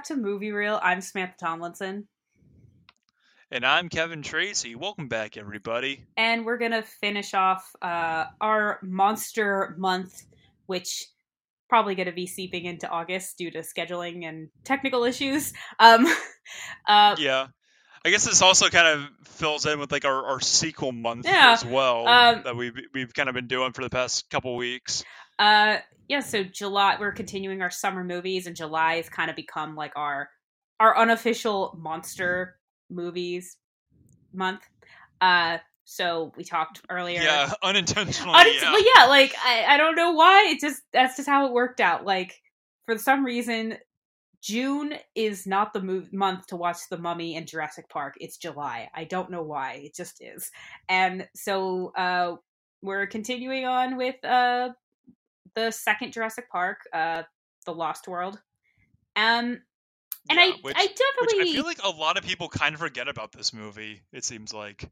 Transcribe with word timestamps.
back 0.00 0.06
to 0.06 0.16
Movie 0.16 0.50
Reel. 0.50 0.80
I'm 0.82 1.02
Samantha 1.02 1.34
Tomlinson. 1.38 2.08
And 3.50 3.66
I'm 3.66 3.90
Kevin 3.90 4.22
Tracy. 4.22 4.74
Welcome 4.74 5.08
back, 5.08 5.36
everybody. 5.36 6.06
And 6.16 6.46
we're 6.46 6.56
going 6.56 6.70
to 6.70 6.80
finish 6.80 7.34
off 7.34 7.70
uh, 7.82 8.24
our 8.40 8.78
monster 8.82 9.74
month, 9.76 10.22
which 10.64 11.06
probably 11.68 11.96
going 11.96 12.06
to 12.06 12.14
be 12.14 12.26
seeping 12.26 12.64
into 12.64 12.88
August 12.88 13.36
due 13.36 13.50
to 13.50 13.58
scheduling 13.58 14.24
and 14.26 14.48
technical 14.64 15.04
issues. 15.04 15.52
Um, 15.78 16.06
uh, 16.88 17.16
yeah. 17.18 17.48
I 18.02 18.08
guess 18.08 18.24
this 18.24 18.40
also 18.40 18.70
kind 18.70 18.86
of 18.88 19.26
fills 19.26 19.66
in 19.66 19.78
with 19.78 19.92
like 19.92 20.06
our, 20.06 20.24
our 20.24 20.40
sequel 20.40 20.92
month 20.92 21.26
yeah, 21.26 21.52
as 21.52 21.62
well 21.62 22.08
um, 22.08 22.40
that 22.44 22.56
we've 22.56 22.74
we've 22.94 23.12
kind 23.12 23.28
of 23.28 23.34
been 23.34 23.46
doing 23.46 23.72
for 23.72 23.82
the 23.82 23.90
past 23.90 24.30
couple 24.30 24.56
weeks. 24.56 25.04
Uh, 25.40 25.78
yeah. 26.08 26.20
So 26.20 26.44
July, 26.44 26.96
we're 27.00 27.12
continuing 27.12 27.62
our 27.62 27.70
summer 27.70 28.04
movies, 28.04 28.46
and 28.46 28.54
July 28.54 28.96
has 28.96 29.08
kind 29.08 29.30
of 29.30 29.36
become 29.36 29.74
like 29.74 29.92
our 29.96 30.28
our 30.78 30.96
unofficial 30.96 31.76
monster 31.78 32.56
movies 32.90 33.56
month. 34.32 34.62
Uh, 35.20 35.58
so 35.84 36.32
we 36.36 36.44
talked 36.44 36.82
earlier. 36.88 37.20
Yeah, 37.20 37.52
unintentionally. 37.62 38.38
Uninten- 38.38 38.62
yeah. 38.62 38.92
yeah, 38.96 39.04
like 39.06 39.34
I, 39.44 39.64
I 39.66 39.76
don't 39.76 39.96
know 39.96 40.12
why. 40.12 40.48
It 40.50 40.60
just 40.60 40.82
that's 40.92 41.16
just 41.16 41.28
how 41.28 41.46
it 41.46 41.52
worked 41.52 41.80
out. 41.80 42.04
Like 42.04 42.40
for 42.86 42.96
some 42.98 43.24
reason, 43.24 43.76
June 44.42 44.94
is 45.14 45.46
not 45.46 45.72
the 45.72 45.82
move- 45.82 46.12
month 46.12 46.46
to 46.48 46.56
watch 46.56 46.78
The 46.90 46.98
Mummy 46.98 47.36
and 47.36 47.46
Jurassic 47.46 47.88
Park. 47.88 48.14
It's 48.20 48.36
July. 48.36 48.88
I 48.94 49.04
don't 49.04 49.30
know 49.30 49.42
why. 49.42 49.80
It 49.84 49.94
just 49.94 50.22
is. 50.22 50.50
And 50.88 51.28
so 51.34 51.92
uh, 51.96 52.36
we're 52.82 53.06
continuing 53.06 53.66
on 53.66 53.96
with 53.96 54.22
uh, 54.24 54.70
the 55.54 55.70
second 55.70 56.12
Jurassic 56.12 56.50
Park, 56.50 56.78
uh, 56.92 57.22
The 57.66 57.72
Lost 57.72 58.08
World. 58.08 58.40
Um, 59.16 59.60
and 60.28 60.38
yeah, 60.38 60.44
I, 60.44 60.52
which, 60.62 60.76
I 60.76 60.86
definitely, 60.86 61.50
I 61.50 61.54
feel 61.54 61.64
like 61.64 61.82
a 61.82 61.88
lot 61.88 62.18
of 62.18 62.24
people 62.24 62.48
kind 62.48 62.74
of 62.74 62.80
forget 62.80 63.08
about 63.08 63.32
this 63.32 63.52
movie. 63.52 64.02
It 64.12 64.24
seems 64.24 64.52
like 64.52 64.88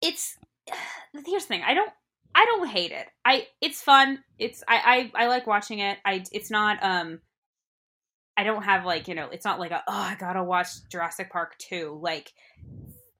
it's. 0.00 0.36
Here's 1.26 1.44
the 1.44 1.48
thing. 1.48 1.62
I 1.66 1.74
don't. 1.74 1.90
I 2.34 2.44
don't 2.46 2.68
hate 2.68 2.90
it. 2.90 3.06
I. 3.24 3.46
It's 3.60 3.80
fun. 3.80 4.22
It's. 4.38 4.62
I. 4.68 5.10
I, 5.16 5.24
I 5.24 5.26
like 5.28 5.46
watching 5.46 5.78
it. 5.78 5.98
I. 6.04 6.24
It's 6.32 6.50
not. 6.50 6.82
Um. 6.82 7.20
I 8.36 8.42
don't 8.42 8.64
have 8.64 8.84
like 8.84 9.06
you 9.06 9.14
know. 9.14 9.28
It's 9.30 9.44
not 9.44 9.60
like 9.60 9.70
a. 9.70 9.82
Oh, 9.86 9.92
I 9.92 10.16
gotta 10.18 10.42
watch 10.42 10.68
Jurassic 10.90 11.30
Park 11.30 11.56
two. 11.58 11.98
Like, 12.02 12.32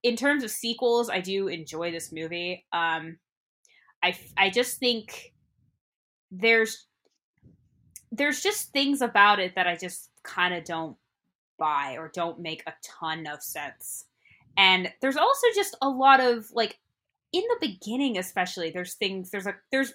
in 0.03 0.17
terms 0.17 0.43
of 0.43 0.51
sequels, 0.51 1.09
I 1.09 1.21
do 1.21 1.49
enjoy 1.49 1.93
this 1.93 2.13
movie. 2.13 2.67
Um. 2.73 3.19
I. 4.03 4.19
I 4.37 4.51
just 4.51 4.79
think 4.79 5.34
there's 6.41 6.87
there's 8.11 8.43
just 8.43 8.73
things 8.73 9.03
about 9.03 9.41
it 9.41 9.55
that 9.57 9.67
I 9.67 9.77
just 9.77 10.11
kind 10.23 10.55
of 10.55 10.65
don't 10.65 10.97
buy 11.59 11.97
or 11.99 12.11
don't 12.13 12.41
make 12.41 12.63
a 12.67 12.73
ton 12.83 13.27
of 13.27 13.43
sense. 13.43 14.05
And 14.57 14.93
there's 15.01 15.17
also 15.17 15.47
just 15.55 15.77
a 15.83 15.89
lot 15.89 16.21
of 16.21 16.47
like 16.53 16.79
in 17.33 17.43
the 17.49 17.69
beginning 17.69 18.17
especially 18.17 18.71
there's 18.71 18.95
things 18.95 19.31
there's 19.31 19.47
a 19.47 19.55
there's 19.73 19.93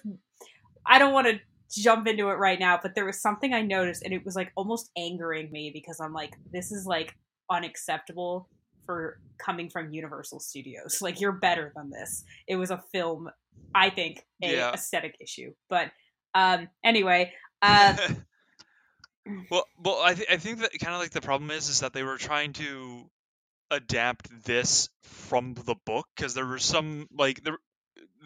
I 0.84 0.98
don't 0.98 1.14
want 1.14 1.28
to 1.28 1.40
jump 1.70 2.06
into 2.08 2.28
it 2.30 2.34
right 2.34 2.58
now, 2.58 2.78
but 2.82 2.94
there 2.94 3.06
was 3.06 3.20
something 3.20 3.54
I 3.54 3.62
noticed 3.62 4.02
and 4.02 4.12
it 4.12 4.24
was 4.24 4.34
like 4.36 4.52
almost 4.56 4.90
angering 4.96 5.50
me 5.50 5.70
because 5.72 6.00
I'm 6.00 6.12
like 6.12 6.34
this 6.52 6.72
is 6.72 6.86
like 6.86 7.14
unacceptable 7.50 8.48
for 8.84 9.18
coming 9.38 9.70
from 9.70 9.92
Universal 9.92 10.40
Studios. 10.40 10.98
Like 11.02 11.20
you're 11.20 11.32
better 11.32 11.72
than 11.74 11.90
this. 11.90 12.24
It 12.46 12.56
was 12.56 12.70
a 12.70 12.82
film 12.92 13.30
I 13.74 13.90
think 13.90 14.26
a 14.42 14.52
yeah. 14.52 14.72
aesthetic 14.72 15.16
issue. 15.20 15.52
But 15.68 15.92
um 16.34 16.68
anyway, 16.84 17.32
uh 17.62 17.96
well, 19.50 19.64
well, 19.82 20.00
I, 20.02 20.14
th- 20.14 20.28
I 20.30 20.36
think 20.36 20.60
that 20.60 20.72
kind 20.80 20.94
of 20.94 21.00
like 21.00 21.10
the 21.10 21.20
problem 21.20 21.50
is 21.50 21.68
is 21.68 21.80
that 21.80 21.92
they 21.92 22.02
were 22.02 22.16
trying 22.16 22.52
to 22.54 23.10
adapt 23.70 24.28
this 24.44 24.88
from 25.02 25.54
the 25.54 25.76
book 25.86 26.06
because 26.16 26.34
there 26.34 26.46
were 26.46 26.58
some 26.58 27.06
like 27.16 27.42
the 27.42 27.56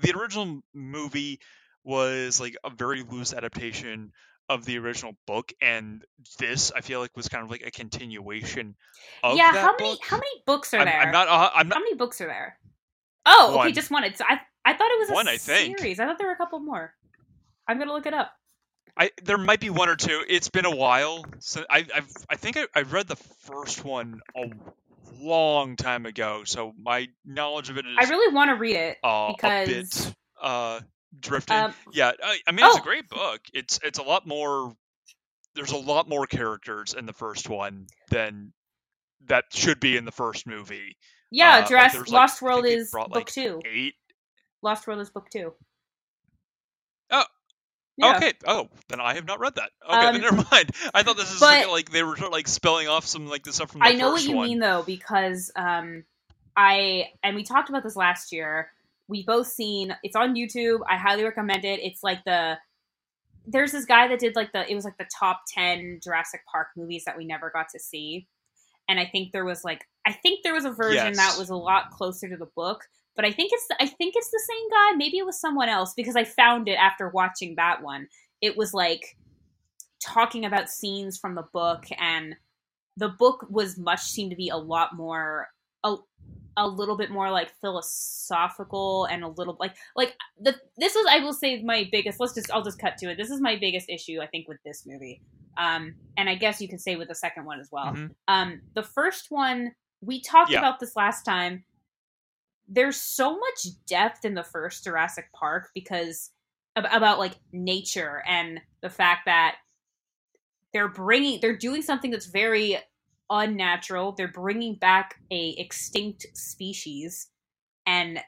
the 0.03 0.17
original 0.17 0.61
movie 0.73 1.39
was 1.85 2.41
like 2.41 2.57
a 2.65 2.71
very 2.71 3.03
loose 3.03 3.35
adaptation 3.35 4.13
of 4.49 4.65
the 4.65 4.79
original 4.79 5.13
book 5.27 5.53
and 5.61 6.05
this 6.39 6.73
i 6.75 6.81
feel 6.81 7.01
like 7.01 7.15
was 7.17 7.29
kind 7.29 7.45
of 7.45 7.51
like 7.51 7.63
a 7.67 7.71
continuation 7.71 8.75
of 9.23 9.37
yeah 9.37 9.53
how 9.53 9.75
many 9.79 9.91
book. 9.93 10.01
how 10.03 10.17
many 10.17 10.43
books 10.47 10.73
are 10.75 10.79
I'm, 10.81 10.87
there 10.87 11.01
I'm 11.01 11.13
not, 11.13 11.29
uh, 11.29 11.51
I'm 11.55 11.69
not 11.69 11.77
how 11.77 11.81
many 11.83 11.95
books 11.95 12.21
are 12.21 12.27
there 12.27 12.59
oh 13.27 13.57
one. 13.57 13.67
okay 13.67 13.73
just 13.73 13.91
one 13.91 14.05
it's 14.05 14.21
i 14.23 14.41
i 14.65 14.73
thought 14.73 14.91
it 14.91 14.99
was 14.99 15.11
a 15.11 15.13
one, 15.15 15.29
I 15.29 15.37
series 15.37 15.77
think. 15.79 16.01
i 16.01 16.07
thought 16.07 16.19
there 16.19 16.27
were 16.27 16.35
a 16.35 16.37
couple 16.37 16.59
more 16.61 16.95
i'm 17.69 17.79
gonna 17.79 17.93
look 17.93 18.07
it 18.07 18.15
up 18.15 18.33
I 18.97 19.11
there 19.25 19.39
might 19.39 19.61
be 19.61 19.71
one 19.71 19.89
or 19.89 19.97
two. 19.97 20.23
It's 20.29 20.49
been 20.49 20.67
a 20.67 20.75
while. 20.75 21.25
So 21.41 21.65
I 21.69 21.85
I've, 21.95 22.09
I 22.31 22.37
think 22.37 22.57
I, 22.57 22.67
I 22.77 22.83
read 22.83 23.09
the 23.09 23.17
first 23.17 23.85
one 23.85 24.21
a 24.37 24.51
long 25.21 25.77
time 25.77 26.07
ago. 26.07 26.43
So 26.45 26.73
my 26.81 27.09
knowledge 27.25 27.71
of 27.71 27.79
it 27.79 27.87
is 27.87 27.97
I 27.99 28.09
really 28.09 28.33
want 28.33 28.51
to 28.51 28.55
read 28.55 28.77
it 28.77 28.99
uh, 29.03 29.33
because 29.33 29.69
a 29.69 29.73
bit 29.73 30.15
uh, 30.41 30.81
drifting. 31.19 31.57
Um, 31.57 31.75
yeah, 31.93 32.13
I, 32.23 32.39
I 32.47 32.53
mean 32.53 32.65
it's 32.67 32.77
oh. 32.77 32.81
a 32.81 32.85
great 32.85 33.09
book. 33.09 33.41
It's 33.53 33.81
it's 33.83 33.99
a 33.99 34.03
lot 34.03 34.27
more. 34.27 34.73
There's 35.57 35.73
a 35.73 35.77
lot 35.77 36.09
more 36.09 36.27
characters 36.27 36.95
in 36.95 37.07
the 37.07 37.13
first 37.13 37.49
one 37.49 37.87
than 38.11 38.53
that 39.27 39.45
should 39.53 39.81
be 39.81 39.97
in 39.97 40.05
the 40.05 40.13
first 40.13 40.47
movie. 40.47 40.97
Yeah, 41.31 41.63
uh, 41.65 41.67
Jurassic 41.67 42.01
like, 42.03 42.11
Lost 42.11 42.43
like, 42.43 42.49
World 42.49 42.67
is 42.67 42.91
book 42.91 43.09
like 43.15 43.27
two. 43.27 43.61
Eight. 43.65 43.95
Lost 44.63 44.87
World 44.87 45.01
is 45.01 45.11
book 45.11 45.29
two. 45.31 45.53
Oh, 47.11 47.25
yeah. 47.97 48.17
Okay. 48.17 48.33
Oh, 48.47 48.69
then 48.89 49.01
I 49.01 49.15
have 49.15 49.27
not 49.27 49.41
read 49.41 49.55
that. 49.57 49.71
Okay, 49.89 50.07
um, 50.07 50.13
then 50.15 50.23
never 50.23 50.45
mind. 50.51 50.71
I 50.93 51.03
thought 51.03 51.17
this 51.17 51.31
was 51.33 51.41
like, 51.41 51.69
like, 51.69 51.91
they 51.91 52.03
were 52.03 52.17
like 52.31 52.49
spelling 52.49 52.89
off 52.89 53.07
some 53.07 53.27
like 53.27 53.45
the 53.45 53.53
stuff 53.53 53.71
from. 53.71 53.81
The 53.81 53.87
I 53.87 53.93
know 53.93 54.13
what 54.13 54.25
you 54.25 54.37
one. 54.37 54.49
mean 54.49 54.59
though, 54.59 54.83
because 54.85 55.53
um, 55.57 56.05
I 56.57 57.11
and 57.23 57.37
we 57.37 57.45
talked 57.45 57.69
about 57.69 57.83
this 57.83 57.97
last 57.97 58.33
year. 58.33 58.71
We 59.07 59.25
both 59.25 59.47
seen 59.47 59.95
it's 60.03 60.17
on 60.17 60.35
YouTube. 60.35 60.81
I 60.89 60.97
highly 60.97 61.25
recommend 61.25 61.65
it. 61.65 61.81
It's 61.83 62.03
like 62.03 62.25
the 62.25 62.59
there's 63.47 63.73
this 63.73 63.85
guy 63.85 64.09
that 64.09 64.19
did 64.19 64.35
like 64.35 64.53
the 64.53 64.69
it 64.71 64.75
was 64.75 64.85
like 64.85 64.99
the 64.99 65.07
top 65.19 65.43
ten 65.47 66.01
Jurassic 66.03 66.41
Park 66.51 66.69
movies 66.77 67.05
that 67.05 67.17
we 67.17 67.25
never 67.25 67.51
got 67.51 67.69
to 67.71 67.79
see, 67.79 68.27
and 68.89 68.99
I 68.99 69.07
think 69.07 69.33
there 69.33 69.45
was 69.45 69.63
like 69.63 69.87
I 70.07 70.13
think 70.13 70.43
there 70.43 70.55
was 70.55 70.65
a 70.65 70.71
version 70.71 71.15
yes. 71.15 71.17
that 71.17 71.39
was 71.39 71.51
a 71.51 71.57
lot 71.57 71.91
closer 71.91 72.29
to 72.29 72.37
the 72.37 72.49
book, 72.57 72.85
but 73.17 73.25
I 73.25 73.31
think 73.31 73.51
it's 73.53 73.67
I 73.81 73.87
think 73.87 74.15
it's 74.17 74.31
the 74.31 74.43
same 74.49 74.71
guy. 74.71 74.97
Maybe 74.97 75.19
it 75.19 75.27
was 75.27 75.41
someone 75.41 75.69
else 75.69 75.93
because 75.95 76.17
I 76.17 76.25
found 76.25 76.69
it 76.69 76.75
after 76.75 77.09
watching 77.09 77.55
that 77.57 77.83
one. 77.83 78.09
It 78.41 78.57
was 78.57 78.75
like 78.75 79.17
talking 80.03 80.45
about 80.45 80.69
scenes 80.69 81.19
from 81.19 81.35
the 81.35 81.47
book, 81.53 81.85
and 81.99 82.35
the 82.97 83.09
book 83.09 83.47
was 83.49 83.79
much 83.79 84.01
seemed 84.01 84.31
to 84.31 84.37
be 84.37 84.49
a 84.49 84.57
lot 84.57 84.97
more 84.97 85.49
a, 85.85 85.97
a 86.57 86.67
little 86.67 86.97
bit 86.97 87.11
more 87.11 87.31
like 87.31 87.53
philosophical 87.61 89.07
and 89.07 89.23
a 89.23 89.29
little 89.29 89.57
like 89.61 89.77
like 89.97 90.15
the 90.41 90.55
this 90.77 90.95
was 90.95 91.07
I 91.09 91.21
will 91.21 91.33
say 91.33 91.63
my 91.63 91.89
biggest. 91.91 92.21
Let's 92.21 92.35
just 92.35 92.51
I'll 92.51 92.65
just 92.65 92.79
cut 92.79 92.97
to 92.99 93.11
it. 93.11 93.17
This 93.17 93.31
is 93.31 93.41
my 93.41 93.57
biggest 93.57 93.89
issue 93.89 94.21
I 94.21 94.27
think 94.27 94.49
with 94.49 94.59
this 94.65 94.85
movie. 94.87 95.23
Um, 95.57 95.95
and 96.17 96.29
I 96.29 96.35
guess 96.35 96.61
you 96.61 96.69
could 96.69 96.81
say 96.81 96.97
with 96.97 97.07
the 97.07 97.15
second 97.15 97.45
one 97.45 97.61
as 97.61 97.69
well. 97.71 97.93
Mm-hmm. 97.93 98.07
Um, 98.27 98.61
the 98.75 98.83
first 98.83 99.27
one 99.31 99.73
we 100.01 100.21
talked 100.21 100.51
yeah. 100.51 100.59
about 100.59 100.81
this 100.81 100.97
last 100.97 101.23
time 101.23 101.65
there's 102.69 102.97
so 102.97 103.39
much 103.39 103.67
depth 103.87 104.25
in 104.25 104.35
the 104.35 104.45
first 104.45 104.85
Jurassic 104.85 105.27
Park 105.33 105.71
because 105.75 106.31
about 106.77 107.19
like 107.19 107.37
nature 107.53 108.23
and 108.27 108.61
the 108.83 108.91
fact 108.91 109.23
that 109.27 109.57
they're 110.73 110.89
bringing 110.89 111.41
they're 111.41 111.57
doing 111.57 111.83
something 111.83 112.11
that's 112.11 112.27
very 112.27 112.79
unnatural. 113.31 114.13
They're 114.13 114.29
bringing 114.29 114.77
back 114.77 115.17
a 115.31 115.51
extinct 115.59 116.27
species 116.35 117.29
and 117.87 118.21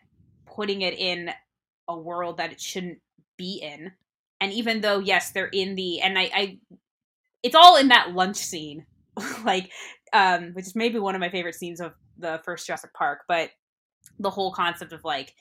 putting 0.46 0.82
it 0.82 0.94
in 0.94 1.30
a 1.88 1.98
world 1.98 2.38
that 2.38 2.52
it 2.52 2.60
shouldn't 2.60 2.98
be 3.36 3.60
in. 3.62 3.92
And 4.40 4.52
even 4.52 4.80
though 4.80 4.98
yes, 4.98 5.32
they're 5.32 5.46
in 5.46 5.74
the 5.74 6.00
and 6.00 6.18
I, 6.18 6.30
I 6.34 6.58
it's 7.42 7.54
all 7.54 7.76
in 7.76 7.88
that 7.88 8.12
lunch 8.12 8.36
scene, 8.36 8.86
like 9.44 9.72
um, 10.12 10.52
which 10.52 10.66
is 10.66 10.76
maybe 10.76 10.98
one 10.98 11.14
of 11.14 11.20
my 11.20 11.30
favorite 11.30 11.54
scenes 11.54 11.80
of 11.80 11.94
the 12.18 12.40
first 12.44 12.66
Jurassic 12.66 12.94
Park. 12.94 13.20
But 13.28 13.50
the 14.18 14.30
whole 14.30 14.52
concept 14.52 14.92
of 14.92 15.04
like 15.04 15.34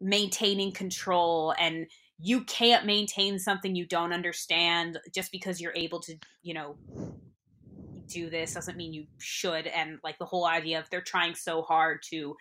maintaining 0.00 0.72
control 0.72 1.54
and 1.58 1.86
you 2.20 2.42
can't 2.44 2.86
maintain 2.86 3.38
something 3.38 3.74
you 3.74 3.86
don't 3.86 4.12
understand 4.12 4.98
just 5.12 5.32
because 5.32 5.60
you're 5.60 5.74
able 5.74 6.00
to 6.00 6.16
you 6.42 6.54
know 6.54 6.76
do 8.06 8.28
this 8.30 8.54
doesn't 8.54 8.76
mean 8.76 8.92
you 8.92 9.06
should 9.18 9.66
and 9.66 9.98
like 10.04 10.18
the 10.18 10.24
whole 10.24 10.46
idea 10.46 10.78
of 10.78 10.88
they're 10.90 11.00
trying 11.00 11.34
so 11.34 11.62
hard 11.62 12.00
to 12.02 12.36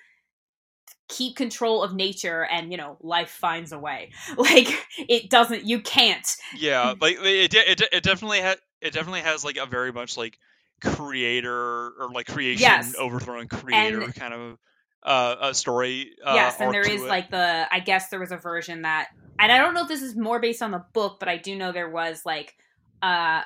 keep 1.10 1.36
control 1.36 1.84
of 1.84 1.94
nature 1.94 2.46
and 2.46 2.72
you 2.72 2.78
know 2.78 2.98
life 3.02 3.30
finds 3.30 3.72
a 3.72 3.80
way 3.80 4.12
like 4.38 4.68
it 4.98 5.30
doesn't 5.30 5.64
you 5.64 5.80
can't 5.82 6.36
yeah 6.58 6.94
like 7.02 7.18
it, 7.22 7.54
it, 7.54 7.82
it 7.92 8.04
definitely 8.04 8.40
has 8.40 8.58
it 8.82 8.94
definitely 8.94 9.22
has 9.22 9.44
like 9.46 9.58
a 9.58 9.66
very 9.66 9.92
much 9.92 10.18
like 10.18 10.38
creator 10.82 11.94
or 12.00 12.10
like 12.14 12.28
creation 12.28 12.62
yes. 12.62 12.96
overthrowing 13.00 13.48
creator 13.48 14.02
and, 14.02 14.16
kind 14.16 14.34
of 14.34 14.58
uh, 15.04 15.36
a 15.42 15.54
story. 15.54 16.12
Uh, 16.26 16.34
yes, 16.36 16.56
and 16.60 16.74
there 16.74 16.82
is 16.82 17.02
it. 17.02 17.08
like 17.08 17.30
the. 17.30 17.68
I 17.72 17.80
guess 17.80 18.10
there 18.10 18.20
was 18.20 18.32
a 18.32 18.38
version 18.38 18.84
that, 18.84 19.10
and 19.40 19.52
I 19.52 19.58
don't 19.58 19.74
know 19.74 19.82
if 19.82 19.88
this 19.88 20.02
is 20.02 20.16
more 20.16 20.40
based 20.40 20.62
on 20.62 20.72
the 20.72 20.84
book, 20.94 21.18
but 21.20 21.30
I 21.30 21.38
do 21.38 21.56
know 21.56 21.72
there 21.72 21.90
was 21.90 22.26
like 22.26 22.56
uh, 23.02 23.42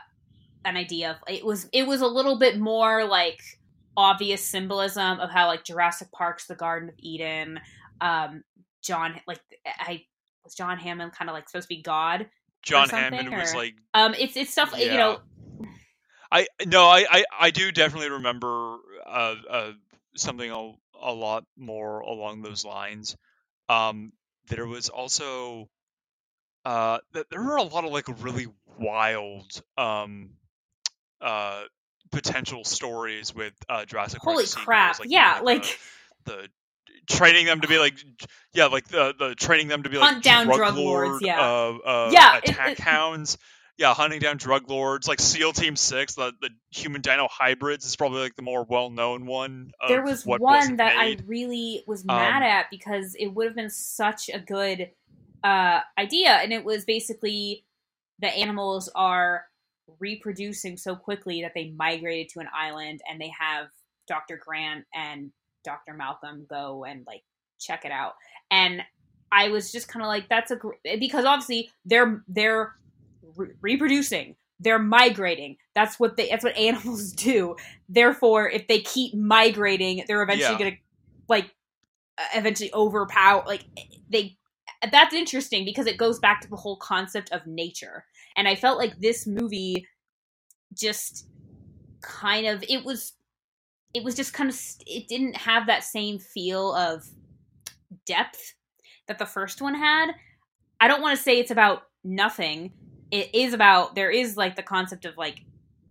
an 0.65 0.77
idea 0.77 1.11
of 1.11 1.17
it 1.27 1.45
was 1.45 1.67
it 1.73 1.87
was 1.87 2.01
a 2.01 2.07
little 2.07 2.37
bit 2.37 2.59
more 2.59 3.05
like 3.05 3.41
obvious 3.95 4.43
symbolism 4.43 5.19
of 5.19 5.31
how 5.31 5.47
like 5.47 5.63
Jurassic 5.63 6.11
Park's 6.11 6.45
the 6.45 6.55
Garden 6.55 6.89
of 6.89 6.95
Eden. 6.99 7.59
Um, 7.99 8.43
John 8.81 9.19
like 9.27 9.39
I 9.65 10.03
was 10.43 10.53
John 10.53 10.77
Hammond 10.77 11.13
kind 11.13 11.29
of 11.29 11.33
like 11.33 11.49
supposed 11.49 11.67
to 11.67 11.75
be 11.75 11.81
God. 11.81 12.27
John 12.61 12.89
Hammond 12.89 13.31
was 13.31 13.55
like 13.55 13.75
Um, 13.93 14.13
it's 14.13 14.37
it's 14.37 14.51
stuff 14.51 14.73
you 14.77 14.89
know. 14.89 15.19
I 16.31 16.47
no, 16.65 16.85
I 16.85 17.05
I, 17.09 17.23
I 17.39 17.49
do 17.51 17.71
definitely 17.71 18.09
remember 18.09 18.77
uh, 19.05 19.35
uh 19.49 19.71
something 20.15 20.51
a, 21.01 21.13
lot 21.13 21.45
more 21.57 21.99
along 21.99 22.41
those 22.41 22.65
lines. 22.65 23.15
Um, 23.69 24.13
there 24.49 24.65
was 24.65 24.89
also 24.89 25.69
uh 26.65 26.99
there 27.31 27.41
were 27.41 27.55
a 27.57 27.63
lot 27.63 27.85
of 27.85 27.91
like 27.91 28.05
really 28.21 28.47
wild 28.77 29.61
um 29.77 30.29
uh 31.21 31.63
potential 32.11 32.63
stories 32.63 33.33
with 33.33 33.53
uh 33.69 33.85
Jurassic 33.85 34.21
Park 34.21 34.33
Holy 34.35 34.45
sequels, 34.45 34.65
crap! 34.65 34.99
like, 34.99 35.09
yeah, 35.11 35.33
even, 35.35 35.45
like 35.45 35.79
the, 36.25 36.47
the 36.87 36.93
training 37.09 37.45
them 37.45 37.61
to 37.61 37.67
be 37.67 37.77
like 37.77 37.95
yeah 38.53 38.65
like 38.65 38.87
the 38.89 39.13
the 39.17 39.35
training 39.35 39.67
them 39.67 39.83
to 39.83 39.89
be 39.89 39.97
like 39.97 40.09
Hunt 40.09 40.23
down 40.23 40.45
drug, 40.45 40.57
drug 40.57 40.77
lords, 40.77 41.09
lord, 41.09 41.21
yeah. 41.21 41.41
uh, 41.41 42.09
Yeah, 42.11 42.37
it- 42.37 42.49
attack 42.49 42.71
it- 42.71 42.79
hounds 42.79 43.37
yeah 43.77 43.93
hunting 43.93 44.19
down 44.19 44.37
drug 44.37 44.69
lords 44.69 45.07
like 45.07 45.19
seal 45.19 45.53
team 45.53 45.75
6 45.75 46.15
the 46.15 46.33
the 46.41 46.49
human 46.71 47.01
dino 47.01 47.27
hybrids 47.29 47.85
is 47.85 47.95
probably 47.95 48.21
like 48.21 48.35
the 48.35 48.41
more 48.41 48.63
well-known 48.63 49.25
one 49.25 49.71
of 49.81 49.89
there 49.89 50.03
was 50.03 50.25
one 50.25 50.77
that 50.77 50.95
made. 50.97 51.21
I 51.21 51.23
really 51.25 51.83
was 51.87 52.03
mad 52.05 52.37
Um, 52.37 52.43
at 52.43 52.69
because 52.69 53.15
it 53.15 53.27
would 53.27 53.47
have 53.47 53.55
been 53.55 53.69
such 53.69 54.29
a 54.29 54.39
good 54.39 54.89
uh, 55.43 55.81
idea, 55.97 56.29
and 56.29 56.51
it 56.51 56.63
was 56.65 56.83
basically 56.83 57.63
the 58.19 58.27
animals 58.27 58.89
are 58.95 59.45
reproducing 59.99 60.75
so 60.77 60.95
quickly 60.95 61.43
that 61.43 61.53
they 61.53 61.69
migrated 61.69 62.29
to 62.29 62.39
an 62.39 62.47
island, 62.53 63.01
and 63.09 63.21
they 63.21 63.31
have 63.39 63.67
Dr. 64.07 64.41
Grant 64.43 64.85
and 64.93 65.31
Dr. 65.63 65.93
Malcolm 65.93 66.45
go 66.49 66.83
and 66.85 67.05
like 67.05 67.23
check 67.59 67.85
it 67.85 67.91
out, 67.91 68.15
and 68.51 68.81
I 69.31 69.49
was 69.49 69.71
just 69.71 69.87
kind 69.87 70.03
of 70.03 70.07
like, 70.07 70.29
that's 70.29 70.51
a 70.51 70.55
gr-, 70.55 70.73
because 70.99 71.25
obviously 71.25 71.69
they're 71.85 72.23
they're 72.27 72.73
re- 73.35 73.53
reproducing. 73.61 74.35
They're 74.59 74.79
migrating. 74.79 75.57
That's 75.75 75.99
what 75.99 76.17
they. 76.17 76.29
That's 76.29 76.43
what 76.43 76.57
animals 76.57 77.11
do. 77.13 77.55
Therefore, 77.89 78.49
if 78.49 78.67
they 78.67 78.79
keep 78.81 79.13
migrating, 79.15 80.03
they're 80.07 80.23
eventually 80.23 80.51
Yeah. 80.53 80.59
going 80.59 80.71
to 80.71 80.77
like 81.29 81.51
eventually 82.35 82.73
overpower. 82.73 83.43
Like 83.45 83.65
they. 84.09 84.37
That's 84.91 85.13
interesting 85.15 85.65
because 85.65 85.87
it 85.87 85.97
goes 85.97 86.19
back 86.19 86.41
to 86.41 86.49
the 86.49 86.55
whole 86.55 86.77
concept 86.77 87.31
of 87.31 87.45
nature, 87.47 88.05
and 88.35 88.47
I 88.47 88.55
felt 88.55 88.77
like 88.77 88.99
this 88.99 89.25
movie 89.25 89.87
just 90.73 91.27
kind 92.01 92.45
of 92.45 92.63
it 92.69 92.83
was 92.85 93.13
it 93.93 94.03
was 94.03 94.13
just 94.15 94.33
kind 94.33 94.49
of 94.49 94.59
it 94.85 95.07
didn't 95.07 95.35
have 95.35 95.65
that 95.67 95.83
same 95.83 96.19
feel 96.19 96.73
of 96.75 97.03
depth 98.05 98.53
that 99.07 99.17
the 99.17 99.25
first 99.25 99.61
one 99.61 99.73
had. 99.73 100.11
I 100.79 100.87
don't 100.87 101.01
want 101.01 101.17
to 101.17 101.23
say 101.23 101.39
it's 101.39 101.49
about 101.51 101.83
nothing. 102.03 102.71
It 103.11 103.33
is 103.33 103.53
about 103.53 103.95
there 103.95 104.11
is 104.11 104.37
like 104.37 104.55
the 104.55 104.63
concept 104.63 105.05
of 105.05 105.17
like 105.17 105.41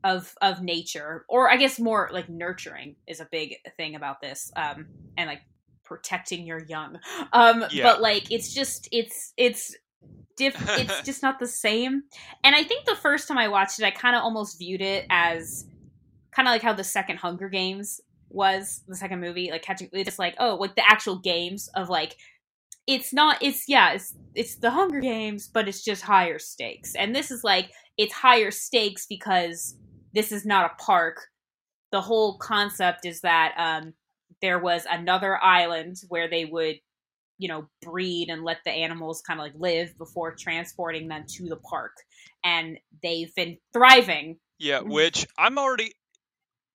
of 0.04 0.34
of 0.40 0.62
nature 0.62 1.24
or 1.28 1.50
I 1.50 1.56
guess 1.56 1.80
more 1.80 2.10
like 2.12 2.28
nurturing 2.28 2.96
is 3.06 3.20
a 3.20 3.28
big 3.30 3.56
thing 3.76 3.96
about 3.96 4.20
this 4.20 4.52
um 4.54 4.86
and 5.16 5.26
like 5.28 5.40
protecting 5.84 6.46
your 6.46 6.62
young. 6.64 6.98
Um 7.32 7.64
Yeah. 7.70 7.82
but 7.84 8.00
like 8.02 8.30
it's 8.30 8.52
just 8.54 8.88
it's 8.92 9.32
it's 9.36 9.74
diff 10.36 10.54
it's 10.78 11.02
just 11.04 11.22
not 11.22 11.38
the 11.38 11.46
same. 11.46 12.02
And 12.44 12.54
I 12.54 12.62
think 12.62 12.84
the 12.84 12.94
first 12.96 13.26
time 13.28 13.38
I 13.38 13.48
watched 13.48 13.78
it 13.80 13.84
I 13.84 13.90
kind 13.90 14.14
of 14.14 14.22
almost 14.22 14.58
viewed 14.58 14.82
it 14.82 15.06
as 15.10 15.64
kind 16.30 16.46
of 16.46 16.52
like 16.52 16.62
how 16.62 16.74
the 16.74 16.84
second 16.84 17.16
Hunger 17.16 17.48
Games 17.48 18.00
was 18.28 18.82
the 18.88 18.96
second 18.96 19.20
movie 19.20 19.50
like 19.50 19.62
catching 19.62 19.88
it's 19.92 20.04
just 20.04 20.18
like 20.18 20.34
oh 20.38 20.56
like 20.56 20.74
the 20.74 20.84
actual 20.90 21.16
games 21.16 21.68
of 21.74 21.88
like 21.88 22.16
it's 22.86 23.12
not 23.12 23.42
it's 23.42 23.68
yeah 23.68 23.92
it's 23.92 24.14
it's 24.34 24.56
the 24.56 24.70
hunger 24.70 25.00
games 25.00 25.48
but 25.48 25.68
it's 25.68 25.84
just 25.84 26.02
higher 26.02 26.38
stakes. 26.38 26.94
And 26.94 27.14
this 27.14 27.30
is 27.30 27.42
like 27.42 27.70
it's 27.96 28.12
higher 28.12 28.50
stakes 28.50 29.06
because 29.06 29.76
this 30.12 30.32
is 30.32 30.46
not 30.46 30.70
a 30.70 30.82
park. 30.82 31.26
The 31.92 32.00
whole 32.00 32.38
concept 32.38 33.06
is 33.06 33.20
that 33.22 33.54
um 33.56 33.94
there 34.42 34.58
was 34.58 34.86
another 34.90 35.42
island 35.42 35.96
where 36.08 36.28
they 36.28 36.44
would 36.44 36.76
you 37.38 37.48
know 37.48 37.68
breed 37.82 38.28
and 38.28 38.44
let 38.44 38.58
the 38.64 38.70
animals 38.70 39.22
kind 39.26 39.40
of 39.40 39.44
like 39.44 39.54
live 39.56 39.96
before 39.98 40.34
transporting 40.34 41.08
them 41.08 41.24
to 41.28 41.48
the 41.48 41.56
park. 41.56 41.92
And 42.44 42.78
they've 43.02 43.34
been 43.34 43.58
thriving. 43.72 44.38
Yeah, 44.58 44.80
which 44.80 45.26
I'm 45.36 45.58
already, 45.58 45.92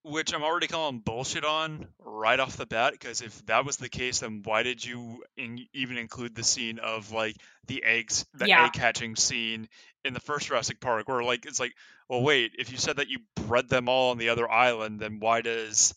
which 0.04 0.34
I'm 0.34 0.44
already 0.44 0.68
calling 0.68 1.00
bullshit 1.00 1.46
on 1.46 1.88
right 2.00 2.40
off 2.40 2.58
the 2.58 2.66
bat. 2.66 2.94
Because 2.94 3.22
if 3.22 3.46
that 3.46 3.66
was 3.66 3.78
the 3.78 3.90
case, 3.90 4.20
then 4.20 4.42
why 4.44 4.64
did 4.64 4.84
you 4.84 5.24
in, 5.38 5.66
even 5.74 5.98
include 5.98 6.36
the 6.36 6.44
scene 6.44 6.80
of 6.80 7.12
like 7.12 7.36
the 7.68 7.84
eggs, 7.84 8.26
the 8.34 8.48
Yeah. 8.48 8.66
egg 8.66 8.76
hatching 8.76 9.16
scene 9.16 9.68
in 10.04 10.14
the 10.14 10.20
first 10.20 10.48
Jurassic 10.48 10.80
Park, 10.80 11.08
where 11.08 11.24
like 11.24 11.46
it's 11.46 11.60
like, 11.60 11.74
well, 12.10 12.24
wait, 12.24 12.54
if 12.58 12.72
you 12.72 12.78
said 12.78 12.98
that 12.98 13.10
you 13.10 13.20
bred 13.36 13.70
them 13.70 13.88
all 13.90 14.12
on 14.12 14.18
the 14.18 14.30
other 14.30 14.50
island, 14.50 15.00
then 15.00 15.20
why 15.20 15.42
does 15.42 15.94